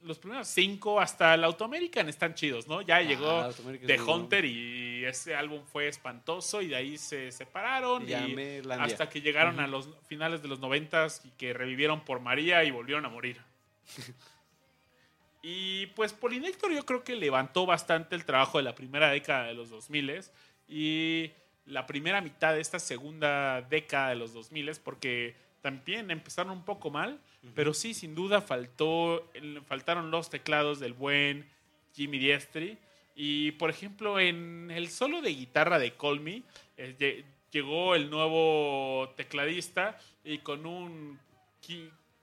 los 0.04 0.18
primeros 0.18 0.48
cinco 0.48 1.00
hasta 1.00 1.34
el 1.36 1.44
Autoamerican 1.44 2.10
están 2.10 2.34
chidos, 2.34 2.68
¿no? 2.68 2.82
Ya 2.82 3.02
llegó 3.02 3.30
Autoamérica 3.30 3.86
es 3.86 4.04
The. 4.04 4.12
Hunter 4.12 4.46
y 4.46 5.06
ese 5.06 5.36
álbum 5.36 5.64
fue 5.66 5.88
espantoso 5.88 6.62
y 6.62 6.68
de 6.68 6.76
ahí 6.76 6.98
se 6.98 7.32
separaron 7.32 8.08
Y 8.08 8.62
hasta 8.72 9.10
que 9.10 9.22
llegaron 9.22 9.60
a 9.60 9.68
los 9.68 9.90
finales 10.08 10.42
de 10.42 10.48
los 10.48 10.60
noventas 10.60 11.22
y 11.26 11.30
que 11.32 11.54
revivieron 11.54 12.04
por 12.04 12.20
María 12.20 12.64
y 12.64 12.72
volvieron 12.72 13.06
a 13.06 13.10
morir. 13.10 13.38
y 15.44 15.88
pues 15.88 16.14
Polinector 16.14 16.72
yo 16.74 16.86
creo 16.86 17.04
que 17.04 17.16
levantó 17.16 17.66
bastante 17.66 18.16
el 18.16 18.26
trabajo 18.26 18.58
de 18.58 18.64
la 18.64 18.76
primera 18.76 19.10
década 19.10 19.46
de 19.46 19.54
los 19.54 19.70
2000 19.70 20.24
y 20.68 21.32
la 21.66 21.86
primera 21.86 22.22
mitad 22.22 22.54
de 22.54 22.62
esta 22.62 22.80
segunda 22.80 23.62
década 23.62 24.10
de 24.10 24.16
los 24.16 24.34
2000 24.34 24.72
porque 24.84 25.36
también 25.62 26.10
empezaron 26.12 26.52
un 26.52 26.66
poco 26.66 26.90
mal, 26.90 27.20
pero 27.56 27.74
sí, 27.74 27.94
sin 27.94 28.16
duda 28.16 28.42
faltó, 28.42 29.30
faltaron 29.68 30.10
los 30.12 30.30
teclados 30.30 30.80
del 30.80 30.94
buen 30.94 31.48
Jimmy 31.94 32.18
Diestri. 32.20 32.78
Y 33.16 33.52
por 33.54 33.70
ejemplo, 33.70 34.20
en 34.20 34.72
el 34.72 34.90
solo 34.90 35.22
de 35.22 35.30
guitarra 35.30 35.78
de 35.78 35.94
Call 35.96 36.20
Me, 36.20 36.44
eh, 36.78 36.96
lle- 36.98 37.24
llegó 37.52 37.94
el 37.94 38.10
nuevo 38.10 39.10
tecladista 39.16 39.98
y 40.24 40.40
con 40.40 40.66
un. 40.66 41.20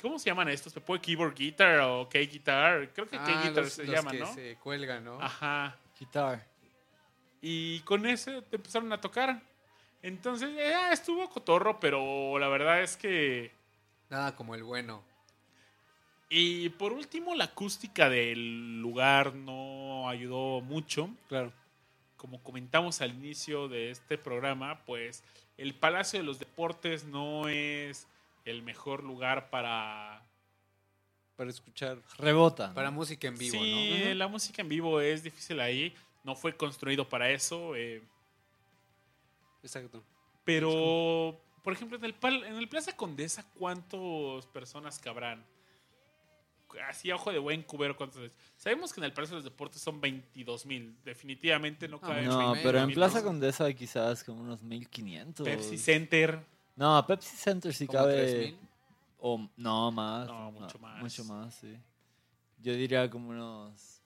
¿Cómo 0.01 0.19
se 0.19 0.31
llaman 0.31 0.49
estos? 0.49 0.73
¿Se 0.73 0.81
puede 0.81 1.01
keyboard 1.01 1.35
guitar 1.35 1.81
o 1.81 2.09
key 2.09 2.27
guitar? 2.27 2.91
Creo 2.93 3.09
que 3.09 3.17
Ah, 3.17 3.43
guitar 3.45 3.65
los, 3.65 3.73
se 3.73 3.85
los 3.85 3.95
llama, 3.95 4.11
que 4.13 4.19
¿no? 4.21 4.35
se 4.35 4.57
cuelgan, 4.57 5.05
¿no? 5.05 5.21
Ajá. 5.21 5.77
Guitar. 5.99 6.47
Y 7.41 7.81
con 7.81 8.07
ese 8.07 8.43
te 8.43 8.57
empezaron 8.57 8.93
a 8.93 9.01
tocar. 9.01 9.41
Entonces, 10.03 10.51
eh, 10.57 10.93
estuvo 10.93 11.29
cotorro, 11.29 11.79
pero 11.81 12.39
la 12.39 12.49
verdad 12.49 12.83
es 12.83 12.97
que. 12.97 13.53
Nada 14.11 14.35
como 14.35 14.55
el 14.55 14.63
bueno. 14.63 15.03
Y 16.31 16.69
por 16.71 16.93
último, 16.93 17.35
la 17.35 17.45
acústica 17.45 18.09
del 18.09 18.81
lugar 18.81 19.35
no 19.35 20.09
ayudó 20.09 20.61
mucho. 20.61 21.11
Claro. 21.29 21.53
Como 22.17 22.43
comentamos 22.43 23.01
al 23.01 23.15
inicio 23.15 23.69
de 23.69 23.91
este 23.91 24.19
programa, 24.19 24.85
pues 24.85 25.23
el 25.57 25.75
Palacio 25.75 26.19
de 26.19 26.25
los 26.25 26.39
Deportes 26.39 27.05
no 27.05 27.49
es 27.49 28.07
el 28.45 28.63
mejor 28.63 29.05
lugar 29.05 29.51
para... 29.51 30.23
Para 31.37 31.51
escuchar. 31.51 31.99
Rebota. 32.19 32.75
Para 32.75 32.91
música 32.91 33.29
en 33.29 33.39
vivo, 33.39 33.53
sí, 33.53 34.03
¿no? 34.09 34.15
la 34.15 34.27
música 34.27 34.61
en 34.61 34.69
vivo 34.69 35.01
es 35.01 35.23
difícil 35.23 35.61
ahí. 35.61 35.95
No 36.25 36.35
fue 36.35 36.57
construido 36.57 37.09
para 37.09 37.31
eso. 37.31 37.75
eh, 37.77 38.03
Exacto. 39.63 40.03
pero, 40.45 41.41
por 41.65 41.73
ejemplo, 41.73 41.99
en 41.99 42.05
el, 42.05 42.19
pal- 42.19 42.45
en 42.47 42.55
el 42.57 42.69
Plaza 42.69 42.97
Condesa, 42.97 43.45
¿cuántas 43.59 44.47
personas 44.53 44.99
cabrán? 44.99 45.45
Así 46.87 47.11
a 47.11 47.17
ojo 47.17 47.33
de 47.33 47.39
buen 47.39 47.63
cubero, 47.63 47.97
¿cuántos 47.97 48.21
es? 48.23 48.31
Sabemos 48.59 48.93
que 48.93 49.01
en 49.01 49.05
el 49.05 49.13
Palacio 49.15 49.37
de 49.37 49.43
los 49.43 49.51
Deportes 49.51 49.81
son 49.81 50.01
22 50.03 50.67
mil. 50.67 50.95
Definitivamente 51.03 51.89
no 51.89 51.99
caben 51.99 52.27
No, 52.27 52.37
20,000 52.39 52.63
pero 52.63 52.79
en 52.81 52.93
Plaza. 52.93 53.23
Condesa 53.25 53.73
quizás 53.73 54.23
como 54.23 54.43
unos 54.43 54.63
1500. 54.63 55.47
Pepsi 55.49 55.79
Center. 55.79 56.45
No, 56.77 57.05
Pepsi 57.07 57.37
Center 57.37 57.73
sí 57.73 57.87
Como 57.87 57.99
cabe. 58.01 58.15
3000. 58.23 58.59
O, 59.21 59.49
no, 59.57 59.91
más. 59.91 60.29
No, 60.29 60.53
mucho 60.53 60.79
más. 60.79 61.01
Mucho 61.01 61.25
más, 61.25 61.55
sí. 61.55 61.75
Yo 62.61 62.75
diría 62.75 63.09
como 63.09 63.31
unos 63.31 63.98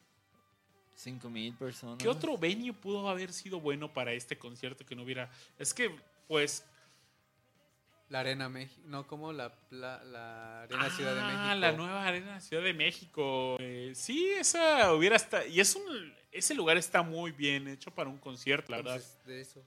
5000 1.03 1.55
personas. 1.55 1.99
¿Qué 1.99 2.09
otro 2.09 2.39
venue 2.39 2.73
pudo 2.73 3.09
haber 3.09 3.33
sido 3.33 3.61
bueno 3.61 3.93
para 3.93 4.13
este 4.13 4.39
concierto 4.39 4.87
que 4.87 4.95
no 4.95 5.03
hubiera? 5.03 5.31
Es 5.59 5.75
que, 5.75 5.95
pues. 6.29 6.65
La 8.09 8.21
Arena 8.21 8.49
México. 8.49 8.83
No, 8.87 9.07
como 9.07 9.33
la, 9.33 9.55
pla- 9.55 10.05
la 10.05 10.63
Arena 10.63 10.91
Ciudad 10.91 11.15
de 11.15 11.21
ah, 11.21 11.27
México. 11.27 11.55
la 11.61 11.73
nueva 11.73 12.07
Arena 12.07 12.41
Ciudad 12.41 12.63
de 12.63 12.75
México. 12.75 13.57
Eh, 13.59 13.93
sí, 13.95 14.31
esa 14.39 14.93
hubiera 14.95 15.17
estado. 15.17 15.47
Y 15.47 15.61
es 15.61 15.75
un. 15.75 16.15
Ese 16.31 16.55
lugar 16.55 16.77
está 16.77 17.03
muy 17.03 17.33
bien 17.33 17.69
hecho 17.69 17.91
para 17.91 18.09
un 18.09 18.19
concierto, 18.19 18.71
la 18.71 18.79
verdad. 18.79 18.97
Entonces, 18.97 19.27
de 19.27 19.41
eso. 19.41 19.63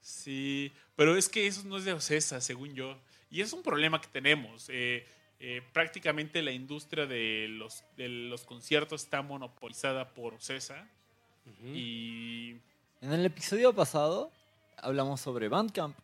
Sí, 0.00 0.72
pero 0.96 1.16
es 1.16 1.28
que 1.28 1.46
eso 1.46 1.62
no 1.64 1.76
es 1.76 1.84
de 1.84 1.92
Ocesa, 1.92 2.40
según 2.40 2.74
yo. 2.74 2.98
Y 3.30 3.40
es 3.40 3.52
un 3.52 3.62
problema 3.62 4.00
que 4.00 4.08
tenemos. 4.08 4.66
Eh, 4.68 5.06
eh, 5.40 5.62
prácticamente 5.72 6.42
la 6.42 6.52
industria 6.52 7.06
de 7.06 7.46
los, 7.48 7.84
de 7.96 8.08
los 8.08 8.44
conciertos 8.44 9.04
está 9.04 9.22
monopolizada 9.22 10.08
por 10.14 10.34
Ocesa. 10.34 10.88
Ujú. 11.46 11.68
Y 11.74 12.60
En 13.00 13.12
el 13.12 13.24
episodio 13.24 13.72
pasado 13.72 14.30
hablamos 14.76 15.20
sobre 15.20 15.48
Bandcamp, 15.48 15.96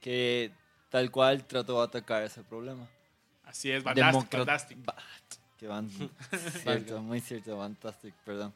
que 0.00 0.50
tal 0.90 1.10
cual 1.10 1.44
trató 1.46 1.78
de 1.78 1.84
atacar 1.84 2.22
ese 2.22 2.42
problema. 2.44 2.86
así 3.44 3.70
es, 3.70 3.82
Fantastic, 3.82 4.12
Democrat- 4.30 4.38
Fantastic. 4.46 4.84
Ba- 4.84 4.96
Que 5.58 5.68
van, 5.68 5.88
cierto, 6.62 7.00
muy 7.00 7.20
cierto, 7.20 7.56
Fantastic, 7.56 8.12
perdón. 8.24 8.52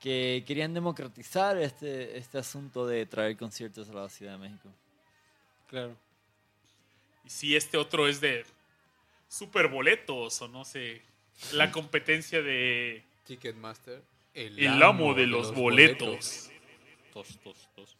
Que 0.00 0.44
querían 0.46 0.74
democratizar 0.74 1.56
este, 1.56 2.18
este 2.18 2.36
asunto 2.38 2.86
de 2.86 3.06
traer 3.06 3.36
conciertos 3.36 3.88
a 3.88 3.94
la 3.94 4.08
Ciudad 4.10 4.32
de 4.32 4.38
México. 4.38 4.68
Claro. 5.68 5.96
Y 7.24 7.30
si 7.30 7.56
este 7.56 7.78
otro 7.78 8.06
es 8.08 8.20
de 8.20 8.44
super 9.34 9.66
boletos 9.66 10.40
o 10.42 10.48
no 10.48 10.64
sé, 10.64 11.02
la 11.52 11.72
competencia 11.72 12.40
de 12.40 13.02
Ticketmaster. 13.24 14.00
el 14.32 14.82
amo 14.82 15.12
de 15.14 15.26
los 15.26 15.52
boletos. 15.52 16.50
Tos, 17.12 17.38
tos, 17.42 17.68
tos. 17.74 17.96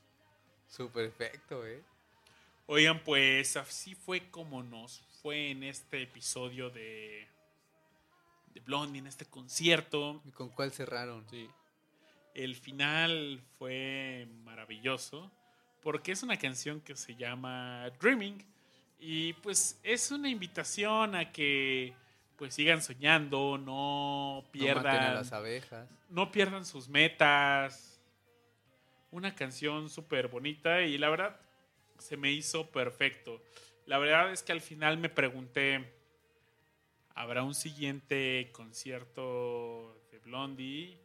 Su 0.69 0.91
perfecto, 0.91 1.67
¿eh? 1.67 1.83
Oigan, 2.67 3.01
pues 3.01 3.57
así 3.57 3.95
fue 3.95 4.31
como 4.31 4.63
nos 4.63 5.03
fue 5.23 5.51
en 5.51 5.65
este 5.65 6.03
episodio 6.03 6.71
de, 6.71 7.27
de 8.55 8.61
Blondie, 8.61 9.01
en 9.01 9.09
este 9.09 9.25
concierto. 9.25 10.23
¿Y 10.25 10.31
con 10.31 10.51
cuál 10.51 10.73
cerraron? 10.73 11.25
Sí. 11.31 11.49
El 12.35 12.55
final 12.55 13.43
fue 13.59 14.29
maravilloso 14.45 15.31
porque 15.83 16.13
es 16.13 16.23
una 16.23 16.39
canción 16.39 16.81
que 16.81 16.97
se 16.97 17.17
llama 17.17 17.91
Dreaming 18.01 18.54
y 18.99 19.33
pues 19.35 19.79
es 19.83 20.11
una 20.11 20.29
invitación 20.29 21.15
a 21.15 21.31
que 21.33 21.95
pues 22.37 22.55
sigan 22.55 22.83
soñando, 22.83 23.59
no 23.59 23.65
No 23.65 24.43
maten 24.43 24.69
a 24.69 24.83
pierdan 24.83 25.15
las 25.15 25.33
abejas. 25.33 25.89
no 26.09 26.31
pierdan 26.33 26.65
sus 26.65 26.89
metas. 26.89 28.01
Una 29.11 29.35
canción 29.35 29.89
súper 29.89 30.27
bonita 30.29 30.83
y 30.83 30.99
la 30.99 31.09
verdad 31.09 31.37
se 31.99 32.17
me 32.17 32.33
hizo 32.33 32.69
perfecto. 32.71 33.41
La 33.87 33.99
verdad 33.99 34.33
es 34.33 34.43
que 34.43 34.51
al 34.53 34.61
final 34.61 34.99
me 34.99 35.09
pregunté, 35.09 35.93
¿habrá 37.15 37.43
un 37.45 37.55
siguiente 37.55 38.51
concierto 38.53 39.97
de 40.11 40.19
Blondie? 40.19 40.99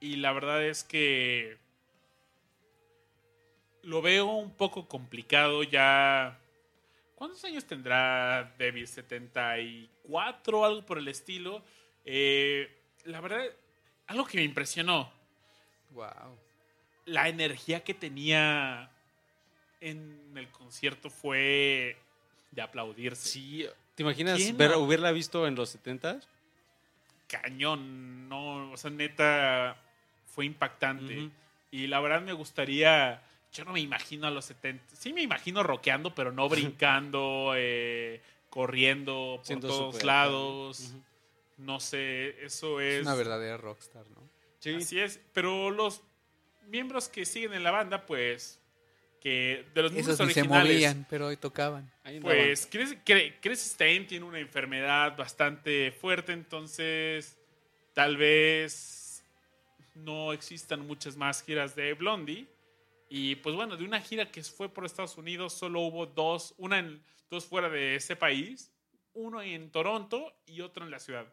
Y 0.00 0.16
la 0.16 0.32
verdad 0.32 0.64
es 0.64 0.84
que 0.84 1.58
lo 3.82 4.00
veo 4.02 4.26
un 4.26 4.50
poco 4.52 4.88
complicado 4.88 5.62
ya. 5.62 6.38
¿Cuántos 7.16 7.44
años 7.44 7.64
tendrá 7.64 8.54
David? 8.58 8.84
¿74? 8.84 10.64
Algo 10.64 10.86
por 10.86 10.98
el 10.98 11.08
estilo. 11.08 11.64
Eh, 12.04 12.70
la 13.04 13.20
verdad, 13.20 13.44
algo 14.06 14.24
que 14.24 14.38
me 14.38 14.44
impresionó. 14.44 15.12
Wow. 15.90 16.36
la 17.06 17.28
energía 17.28 17.82
que 17.82 17.94
tenía 17.94 18.90
en 19.80 20.32
el 20.36 20.48
concierto 20.48 21.10
fue 21.10 21.96
de 22.50 22.62
aplaudirse. 22.62 23.28
Sí, 23.28 23.66
¿te 23.94 24.02
imaginas 24.02 24.36
¿Quién 24.36 24.56
ver, 24.56 24.72
no? 24.72 24.78
hubiera 24.78 25.10
visto 25.12 25.46
en 25.46 25.54
los 25.54 25.70
70 25.70 26.20
Cañón, 27.28 28.28
no, 28.28 28.70
o 28.70 28.76
sea, 28.76 28.90
neta, 28.90 29.76
fue 30.26 30.44
impactante. 30.44 31.30
Y 31.72 31.88
la 31.88 32.00
verdad 32.00 32.20
me 32.20 32.32
gustaría, 32.32 33.20
yo 33.56 33.64
no 33.64 33.72
me 33.72 33.80
imagino 33.80 34.26
a 34.26 34.30
los 34.30 34.44
70, 34.46 34.96
sí 34.96 35.12
me 35.12 35.22
imagino 35.22 35.62
rockeando, 35.62 36.14
pero 36.14 36.30
no 36.30 36.48
brincando, 36.48 37.52
eh, 37.56 38.20
corriendo 38.50 39.34
por 39.38 39.46
Siendo 39.46 39.68
todos 39.68 40.04
lados. 40.04 40.94
No 41.56 41.80
sé, 41.80 42.44
eso 42.44 42.80
Es 42.80 42.96
es... 42.96 43.02
una 43.02 43.14
verdadera 43.14 43.56
rockstar, 43.56 44.04
¿no? 44.10 44.28
Sí. 44.58 44.74
Así 44.74 45.00
es, 45.00 45.20
pero 45.32 45.70
los 45.70 46.02
miembros 46.66 47.08
que 47.08 47.24
siguen 47.24 47.54
en 47.54 47.62
la 47.62 47.70
banda, 47.70 48.04
pues, 48.04 48.60
que 49.20 49.64
de 49.74 49.82
los 49.82 49.92
miembros 49.92 50.14
Esos 50.14 50.26
ni 50.26 50.34
se 50.34 50.40
originales, 50.40 50.74
movían, 50.74 51.06
pero 51.08 51.28
hoy 51.28 51.36
tocaban. 51.36 51.90
Pues, 52.20 52.68
Chris, 52.70 52.96
Chris 53.40 53.60
Stein 53.60 54.06
tiene 54.06 54.26
una 54.26 54.38
enfermedad 54.38 55.16
bastante 55.16 55.92
fuerte, 55.92 56.32
entonces 56.32 57.38
tal 57.94 58.18
vez 58.18 59.24
no 59.94 60.32
existan 60.32 60.86
muchas 60.86 61.16
más 61.16 61.42
giras 61.42 61.74
de 61.74 61.94
Blondie. 61.94 62.46
Y 63.08 63.36
pues 63.36 63.54
bueno, 63.54 63.76
de 63.76 63.84
una 63.84 64.00
gira 64.00 64.30
que 64.30 64.42
fue 64.42 64.68
por 64.68 64.84
Estados 64.84 65.16
Unidos, 65.16 65.52
solo 65.52 65.80
hubo 65.80 66.06
dos, 66.06 66.54
una 66.58 66.78
en, 66.78 67.02
dos 67.30 67.44
fuera 67.44 67.68
de 67.68 67.96
ese 67.96 68.16
país, 68.16 68.72
uno 69.14 69.42
en 69.42 69.70
Toronto 69.70 70.34
y 70.46 70.60
otro 70.60 70.84
en 70.84 70.90
la 70.90 70.98
ciudad. 70.98 71.32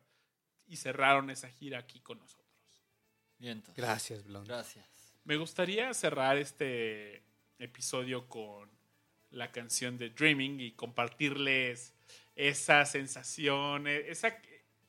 Y 0.67 0.77
cerraron 0.77 1.29
esa 1.29 1.49
gira 1.49 1.79
aquí 1.79 1.99
con 1.99 2.19
nosotros. 2.19 2.47
Vientos. 3.37 3.75
Gracias, 3.75 4.23
Blond. 4.23 4.47
Gracias. 4.47 4.85
Me 5.25 5.37
gustaría 5.37 5.93
cerrar 5.93 6.37
este 6.37 7.23
episodio 7.59 8.27
con 8.27 8.69
la 9.31 9.51
canción 9.51 9.97
de 9.97 10.09
Dreaming 10.09 10.59
y 10.59 10.71
compartirles 10.71 11.93
esa 12.35 12.85
sensación, 12.85 13.87
e- 13.87 14.09
esa, 14.09 14.37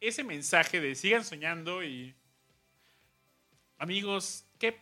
ese 0.00 0.22
mensaje 0.22 0.80
de 0.80 0.94
sigan 0.94 1.24
soñando 1.24 1.82
y 1.82 2.14
amigos, 3.78 4.46
¿qué, 4.58 4.78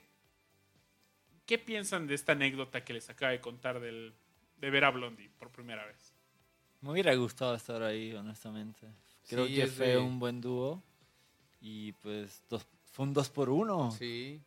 ¿qué 1.47 1.59
piensan 1.59 2.07
de 2.07 2.15
esta 2.15 2.33
anécdota 2.33 2.85
que 2.85 2.93
les 2.93 3.09
acaba 3.11 3.33
de 3.33 3.41
contar 3.41 3.81
del, 3.81 4.15
de 4.59 4.71
ver 4.71 4.85
a 4.85 4.91
Blondie 4.91 5.31
por 5.39 5.51
primera 5.51 5.85
vez? 5.87 6.13
Me 6.81 6.91
hubiera 6.91 7.15
gustado 7.15 7.55
estar 7.55 7.83
ahí, 7.83 8.13
honestamente. 8.15 8.89
Creo 9.29 9.47
Sí, 9.47 9.55
que 9.55 9.67
fue 9.69 9.87
de- 9.89 9.99
un 9.99 10.19
buen 10.19 10.41
dúo. 10.41 10.83
Y 11.61 11.93
pues 11.93 12.43
dos, 12.51 12.67
fue 12.93 13.05
un 13.07 13.15
dos 13.15 13.31
por 13.31 13.49
uno. 13.51 13.93
Sí. 13.93 14.41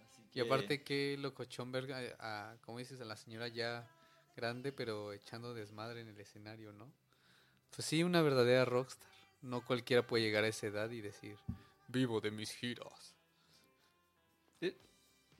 Así 0.00 0.22
Y 0.34 0.40
aparte 0.40 0.82
que 0.82 1.16
locochón 1.18 1.72
ver, 1.72 1.90
a, 2.20 2.50
a- 2.52 2.56
como 2.62 2.78
dices, 2.78 3.00
a 3.00 3.04
la 3.04 3.16
señora 3.16 3.48
ya 3.48 3.88
grande, 4.36 4.72
pero 4.72 5.12
echando 5.12 5.54
desmadre 5.54 6.00
en 6.02 6.08
el 6.08 6.20
escenario, 6.20 6.72
¿no? 6.72 6.90
Pues 7.74 7.86
sí, 7.86 8.02
una 8.02 8.20
verdadera 8.20 8.64
rockstar. 8.64 9.08
No 9.42 9.64
cualquiera 9.64 10.06
puede 10.06 10.24
llegar 10.24 10.44
a 10.44 10.48
esa 10.48 10.66
edad 10.66 10.90
y 10.90 11.00
decir, 11.00 11.36
vivo 11.88 12.20
de 12.20 12.30
mis 12.30 12.52
giros. 12.52 13.14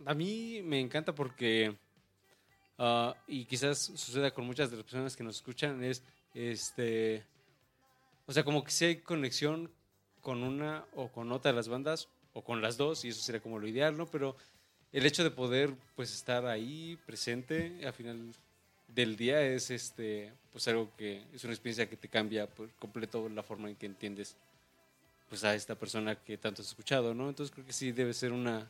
A 0.06 0.14
mí 0.14 0.60
me 0.62 0.80
encanta 0.80 1.14
porque, 1.14 1.74
ah, 2.78 3.14
y 3.26 3.44
quizás 3.46 3.78
suceda 3.78 4.32
con 4.32 4.44
muchas 4.44 4.70
de 4.70 4.76
las 4.76 4.84
personas 4.84 5.16
que 5.16 5.24
nos 5.24 5.36
escuchan, 5.36 5.82
es, 5.82 6.02
este, 6.34 7.24
o 8.26 8.32
sea, 8.32 8.44
como 8.44 8.62
que 8.64 8.70
si 8.70 8.84
hay 8.84 8.96
conexión 8.96 9.70
con 10.20 10.42
una 10.42 10.84
o 10.94 11.08
con 11.08 11.32
otra 11.32 11.52
de 11.52 11.56
las 11.56 11.68
bandas, 11.68 12.08
o 12.34 12.42
con 12.42 12.60
las 12.60 12.76
dos, 12.76 13.04
y 13.04 13.08
eso 13.08 13.22
sería 13.22 13.40
como 13.40 13.58
lo 13.58 13.66
ideal, 13.66 13.96
¿no? 13.96 14.06
Pero 14.06 14.36
el 14.92 15.06
hecho 15.06 15.22
de 15.22 15.30
poder, 15.30 15.74
pues, 15.94 16.12
estar 16.12 16.44
ahí, 16.46 16.98
presente, 17.06 17.80
al 17.86 17.92
final 17.92 18.32
del 18.88 19.16
día 19.16 19.40
es, 19.40 19.70
este, 19.70 20.32
pues, 20.52 20.66
algo 20.68 20.90
que 20.96 21.22
es 21.32 21.44
una 21.44 21.52
experiencia 21.52 21.88
que 21.88 21.96
te 21.96 22.08
cambia 22.08 22.46
por 22.46 22.70
completo 22.72 23.28
la 23.28 23.42
forma 23.42 23.70
en 23.70 23.76
que 23.76 23.86
entiendes, 23.86 24.36
pues, 25.28 25.44
a 25.44 25.54
esta 25.54 25.76
persona 25.76 26.16
que 26.16 26.36
tanto 26.36 26.62
has 26.62 26.68
escuchado, 26.68 27.14
¿no? 27.14 27.28
Entonces 27.28 27.54
creo 27.54 27.64
que 27.64 27.72
sí 27.72 27.92
debe 27.92 28.12
ser 28.12 28.32
una 28.32 28.68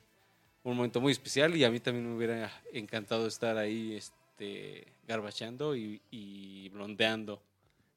un 0.64 0.76
momento 0.76 1.00
muy 1.00 1.12
especial 1.12 1.54
y 1.56 1.64
a 1.64 1.70
mí 1.70 1.78
también 1.78 2.08
me 2.08 2.16
hubiera 2.16 2.50
encantado 2.72 3.26
estar 3.26 3.56
ahí 3.58 3.94
este, 3.94 4.86
garbachando 5.06 5.76
y, 5.76 6.00
y 6.10 6.68
blondeando. 6.70 7.42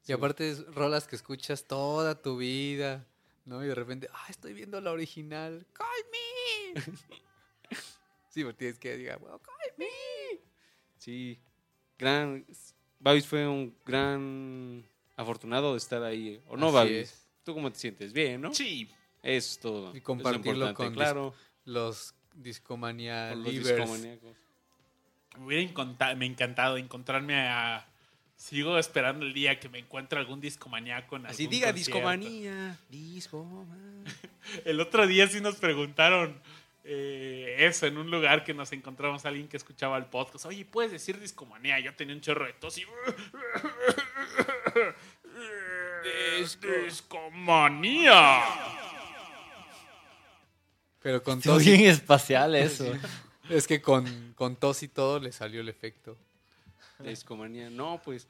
Y 0.06 0.12
aparte 0.12 0.50
es 0.50 0.64
rolas 0.74 1.06
que 1.06 1.16
escuchas 1.16 1.64
toda 1.64 2.22
tu 2.22 2.36
vida, 2.38 3.06
¿no? 3.44 3.64
Y 3.64 3.68
de 3.68 3.74
repente, 3.74 4.08
ah, 4.12 4.26
estoy 4.28 4.52
viendo 4.54 4.80
la 4.80 4.92
original. 4.92 5.66
¡Call 5.72 5.86
me! 6.12 6.80
sí, 8.30 8.42
porque 8.44 8.58
tienes 8.58 8.78
que 8.78 8.96
diga, 8.96 9.16
"Well, 9.18 9.40
call 9.42 9.72
me". 9.78 10.40
Sí, 10.96 11.38
gran. 11.98 12.46
Babis 13.00 13.26
fue 13.26 13.46
un 13.46 13.74
gran 13.84 14.84
afortunado 15.16 15.72
de 15.72 15.78
estar 15.78 16.02
ahí. 16.02 16.40
¿O 16.46 16.56
no, 16.56 16.68
Así 16.68 16.74
Babis? 16.74 16.96
es. 16.96 17.28
¿Tú 17.44 17.54
cómo 17.54 17.70
te 17.70 17.78
sientes? 17.78 18.12
Bien, 18.12 18.40
¿no? 18.40 18.54
Sí, 18.54 18.90
Eso 19.22 19.52
es 19.52 19.58
todo. 19.58 19.96
Y 19.96 20.00
compartirlo 20.00 20.72
con 20.74 20.92
claro. 20.92 21.34
Los 21.64 22.14
Discomanía 22.42 23.34
Livers. 23.34 23.76
discomaníacos. 23.76 24.36
me 25.38 25.44
hubiera 25.46 26.14
me 26.16 26.26
encantado 26.26 26.76
encontrarme 26.76 27.48
a... 27.48 27.86
Sigo 28.36 28.78
esperando 28.78 29.26
el 29.26 29.32
día 29.34 29.58
que 29.58 29.68
me 29.68 29.80
encuentre 29.80 30.20
algún 30.20 30.40
discomaníaco 30.40 31.16
en 31.16 31.26
Así 31.26 31.42
algún 31.44 31.50
diga 31.50 31.68
concierto. 31.72 31.98
discomanía. 31.98 32.78
Discomanía. 32.88 34.14
El 34.64 34.80
otro 34.80 35.08
día 35.08 35.26
sí 35.26 35.40
nos 35.40 35.56
preguntaron 35.56 36.40
eh, 36.84 37.56
eso 37.58 37.86
en 37.86 37.98
un 37.98 38.12
lugar 38.12 38.44
que 38.44 38.54
nos 38.54 38.70
encontramos 38.72 39.24
a 39.24 39.28
alguien 39.28 39.48
que 39.48 39.56
escuchaba 39.56 39.98
el 39.98 40.04
podcast. 40.06 40.46
Oye, 40.46 40.64
¿puedes 40.64 40.92
decir 40.92 41.18
discomanía? 41.18 41.80
Yo 41.80 41.92
tenía 41.96 42.14
un 42.14 42.20
chorro 42.20 42.46
de 42.46 42.52
tos 42.52 42.78
y... 42.78 42.84
¡Discomanía! 46.86 48.40
Pero 51.02 51.22
con 51.22 51.40
y- 51.40 51.64
bien 51.64 51.90
espacial 51.90 52.54
eso. 52.54 52.92
Es 53.48 53.66
que 53.66 53.80
con, 53.80 54.34
con 54.36 54.56
tos 54.56 54.82
y 54.82 54.88
todo 54.88 55.20
le 55.20 55.32
salió 55.32 55.60
el 55.60 55.68
efecto. 55.68 56.16
de 56.98 57.10
discomanía. 57.10 57.70
No, 57.70 58.00
pues 58.04 58.26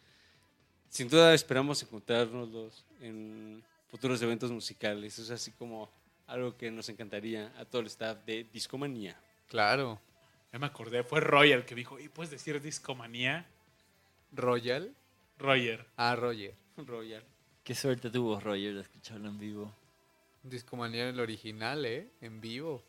sin 0.90 1.08
duda 1.08 1.34
esperamos 1.34 1.82
encontrarnos 1.82 2.48
los 2.50 2.84
en 3.00 3.62
futuros 3.90 4.20
eventos 4.22 4.50
musicales. 4.50 5.18
Es 5.18 5.30
así 5.30 5.50
como 5.52 5.90
algo 6.26 6.56
que 6.56 6.70
nos 6.70 6.88
encantaría 6.88 7.52
a 7.58 7.64
todo 7.64 7.80
el 7.80 7.86
staff 7.88 8.18
de 8.26 8.44
Discomanía. 8.52 9.16
Claro. 9.48 9.98
Ya 10.52 10.58
me 10.58 10.66
acordé, 10.66 11.02
fue 11.02 11.20
Roger 11.20 11.58
el 11.58 11.64
que 11.64 11.74
dijo, 11.74 11.98
¿y 11.98 12.08
puedes 12.08 12.30
decir 12.30 12.60
discomanía? 12.60 13.46
¿Royal? 14.32 14.94
Roger. 15.38 15.86
Ah, 15.96 16.14
Roger. 16.16 16.54
Royal. 16.76 17.24
Qué 17.64 17.74
suerte 17.74 18.10
tuvo 18.10 18.38
Roger 18.40 18.74
de 18.74 18.80
escucharlo 18.82 19.28
en 19.28 19.38
vivo. 19.38 19.74
Discomanía 20.42 21.08
el 21.08 21.20
original, 21.20 21.84
¿eh? 21.84 22.08
En 22.20 22.40
vivo. 22.40 22.82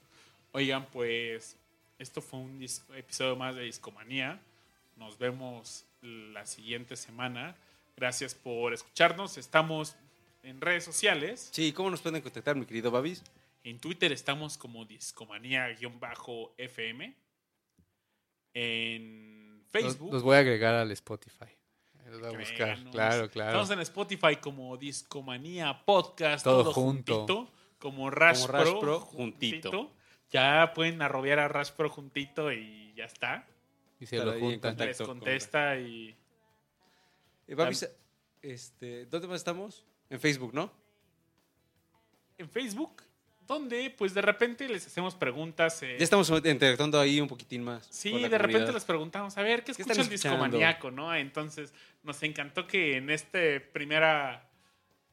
Oigan, 0.52 0.86
pues 0.88 1.58
esto 1.98 2.22
fue 2.22 2.40
un 2.40 2.64
episodio 2.96 3.36
más 3.36 3.56
de 3.56 3.64
Discomanía. 3.64 4.40
Nos 4.96 5.18
vemos 5.18 5.86
la 6.02 6.46
siguiente 6.46 6.96
semana. 6.96 7.56
Gracias 7.98 8.36
por 8.36 8.74
escucharnos. 8.74 9.38
Estamos 9.38 9.96
en 10.44 10.62
redes 10.62 10.86
sociales. 10.86 11.50
Sí, 11.52 11.74
¿cómo 11.74 11.90
nos 11.90 12.02
pueden 12.02 12.22
contactar, 12.22 12.56
mi 12.56 12.66
querido 12.66 12.92
Babis? 12.92 13.22
En 13.64 13.80
Twitter 13.80 14.12
estamos 14.14 14.58
como 14.58 14.86
Discomanía-FM. 14.86 17.16
En 18.54 19.60
Los, 19.60 19.68
Facebook. 19.72 20.14
los 20.14 20.24
voy 20.24 20.38
a 20.38 20.40
agregar 20.40 20.76
al 20.76 20.92
Spotify. 20.92 21.46
Los 22.10 22.20
voy 22.22 22.36
a 22.36 22.38
buscar. 22.40 22.78
Claro, 22.92 23.30
claro. 23.30 23.50
Estamos 23.50 23.70
en 23.72 23.80
Spotify 23.82 24.36
como 24.38 24.76
Discomanía 24.78 25.84
Podcast. 25.86 26.44
Todo 26.44 26.64
Todo, 26.64 26.74
junto. 26.74 27.26
juntito. 27.26 27.52
Como 27.80 28.10
Rash, 28.10 28.42
Como 28.42 28.54
Rash 28.54 28.70
Pro, 28.70 28.80
Pro 28.80 29.00
juntito. 29.00 29.92
Ya 30.32 30.72
pueden 30.76 31.02
arrobear 31.02 31.40
a 31.40 31.48
Rash 31.48 31.72
Pro 31.72 31.90
juntito 31.90 32.52
y 32.52 32.94
ya 32.96 33.06
está. 33.06 33.48
Y 34.00 34.06
se 34.06 34.18
Estar 34.18 34.34
lo 34.34 34.40
juntan. 34.40 34.78
Les 34.78 34.98
con 34.98 35.08
contesta 35.08 35.78
y 35.80 36.16
Eh, 37.48 37.56
Babis, 37.56 37.90
este, 38.42 39.06
¿dónde 39.06 39.28
más 39.28 39.38
estamos? 39.38 39.86
En 40.10 40.20
Facebook, 40.20 40.54
¿no? 40.54 40.72
en 42.38 42.50
Facebook, 42.50 43.04
donde 43.50 43.94
pues 43.98 44.14
de 44.14 44.22
repente 44.22 44.70
les 44.70 44.86
hacemos 44.88 45.16
preguntas. 45.16 45.84
eh, 45.84 45.96
Ya 45.98 46.04
estamos 46.06 46.30
interactuando 46.30 47.00
ahí 47.00 47.20
un 47.20 47.28
poquitín 47.28 47.64
más. 47.64 47.86
Sí, 47.90 48.12
de 48.18 48.38
repente 48.38 48.72
les 48.72 48.86
preguntamos, 48.86 49.38
a 49.38 49.42
ver, 49.42 49.64
¿qué 49.66 49.74
¿Qué 49.74 49.82
escucha 49.82 50.02
el 50.02 50.08
discomaníaco, 50.10 50.92
no? 50.92 51.14
Entonces, 51.14 51.74
nos 52.04 52.24
encantó 52.24 52.66
que 52.68 52.96
en 52.98 53.10
este 53.10 53.60
primera 53.60 54.46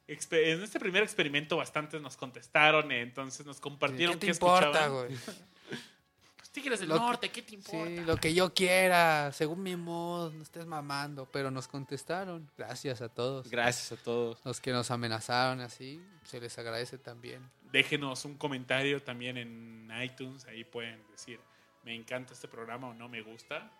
en 0.07 0.63
este 0.63 0.79
primer 0.79 1.03
experimento 1.03 1.57
bastantes 1.57 2.01
nos 2.01 2.15
contestaron, 2.15 2.93
eh, 2.93 3.01
entonces 3.01 3.45
nos 3.45 3.59
compartieron 3.59 4.13
¿Qué 4.15 4.19
te 4.21 4.25
qué 4.27 4.31
importa, 4.31 4.69
escuchaban. 4.69 4.91
güey? 5.07 5.17
Pues 6.37 6.49
Tigres 6.51 6.79
del 6.79 6.89
Lo 6.89 6.95
que- 6.95 7.01
Norte, 7.01 7.29
¿qué 7.29 7.41
te 7.41 7.55
importa? 7.55 7.87
Sí, 7.87 7.97
lo 8.05 8.15
que 8.17 8.33
yo 8.33 8.53
quiera, 8.53 9.31
según 9.33 9.61
mi 9.63 9.75
mood, 9.75 10.33
no 10.33 10.41
estés 10.43 10.65
mamando. 10.65 11.27
Pero 11.31 11.51
nos 11.51 11.67
contestaron. 11.67 12.49
Gracias 12.57 13.01
a 13.01 13.09
todos. 13.09 13.49
Gracias 13.49 13.91
a 13.91 14.01
todos. 14.03 14.39
Los 14.45 14.59
que 14.61 14.71
nos 14.71 14.89
amenazaron 14.89 15.59
así, 15.61 16.01
se 16.23 16.39
les 16.39 16.57
agradece 16.57 16.97
también. 16.97 17.41
Déjenos 17.71 18.25
un 18.25 18.37
comentario 18.37 19.01
también 19.03 19.37
en 19.37 19.89
iTunes, 20.01 20.45
ahí 20.45 20.63
pueden 20.63 21.05
decir, 21.11 21.39
me 21.83 21.93
encanta 21.95 22.33
este 22.33 22.47
programa 22.47 22.89
o 22.89 22.93
no 22.93 23.09
me 23.09 23.21
gusta. 23.21 23.71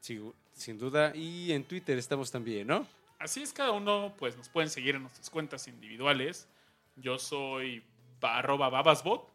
Sí, 0.00 0.20
sin 0.52 0.78
duda. 0.78 1.12
Y 1.14 1.52
en 1.52 1.64
Twitter 1.64 1.98
estamos 1.98 2.30
también, 2.30 2.66
¿no? 2.66 2.86
Así 3.18 3.42
es, 3.42 3.52
cada 3.52 3.72
uno 3.72 4.14
pues 4.18 4.36
nos 4.36 4.48
pueden 4.48 4.70
seguir 4.70 4.94
en 4.94 5.02
nuestras 5.02 5.28
cuentas 5.28 5.68
individuales. 5.68 6.48
Yo 6.96 7.18
soy 7.18 7.82
ba- 8.20 8.38
arroba 8.38 8.70
babasbot. 8.70 9.28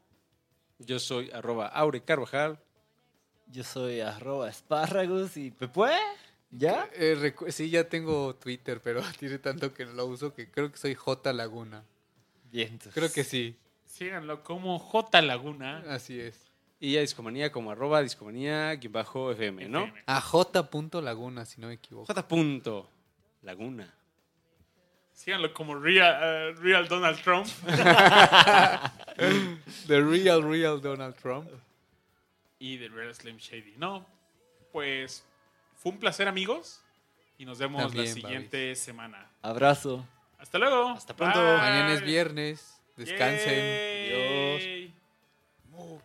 Yo 0.79 0.97
soy 0.99 1.29
arroba 1.31 1.67
Aure 1.67 2.01
Carvajal. 2.03 2.59
Yo 3.47 3.63
soy 3.63 4.01
arroba 4.01 4.49
espárragos 4.49 5.37
y 5.37 5.51
Pepue. 5.51 5.93
¿Ya? 6.49 6.89
Eh, 6.93 7.33
sí, 7.49 7.69
ya 7.69 7.87
tengo 7.87 8.33
Twitter, 8.35 8.81
pero 8.81 9.01
tiene 9.19 9.37
tanto 9.37 9.71
que 9.73 9.85
no 9.85 9.91
lo 9.93 10.07
uso 10.07 10.33
que 10.33 10.49
creo 10.49 10.71
que 10.71 10.77
soy 10.77 10.95
J 10.95 11.31
Laguna. 11.33 11.83
Creo 12.93 13.11
que 13.11 13.23
sí, 13.23 13.57
Síganlo 13.85 14.43
como 14.43 14.77
J 14.79 15.21
Laguna. 15.21 15.83
así 15.89 16.19
es. 16.19 16.51
Y 16.79 16.97
a 16.97 17.01
Discomanía 17.01 17.51
como 17.51 17.71
arroba 17.71 18.01
Discomanía-FM, 18.01 19.69
¿no? 19.69 19.83
FM. 19.85 20.03
A 20.05 20.21
J. 20.21 20.69
Laguna, 21.01 21.45
si 21.45 21.61
no 21.61 21.67
me 21.67 21.73
equivoco. 21.75 22.05
J. 22.05 22.27
punto 22.27 22.89
Laguna. 23.41 23.93
Síganlo 25.13 25.53
como 25.53 25.75
Real, 25.75 26.19
eh, 26.21 26.53
Real 26.59 26.87
Donald 26.89 27.21
Trump. 27.21 27.47
The 29.87 30.01
real, 30.01 30.43
real 30.43 30.81
Donald 30.81 31.15
Trump. 31.15 31.49
y 32.59 32.75
de 32.77 32.89
Real 32.89 33.15
Slim 33.15 33.37
Shady. 33.37 33.75
No, 33.77 34.05
pues 34.73 35.23
fue 35.77 35.93
un 35.93 35.99
placer, 35.99 36.27
amigos. 36.27 36.81
Y 37.37 37.45
nos 37.45 37.59
vemos 37.59 37.81
También, 37.81 38.05
la 38.07 38.11
siguiente 38.13 38.75
semana. 38.75 39.29
Abrazo. 39.41 40.05
Hasta 40.37 40.57
luego. 40.57 40.89
Hasta 40.89 41.15
pronto. 41.15 41.39
Bye. 41.39 41.57
Mañana 41.57 41.93
es 41.93 42.01
viernes. 42.01 42.81
Descansen. 42.95 43.55
Yay. 43.55 44.93
Adiós. 45.73 46.01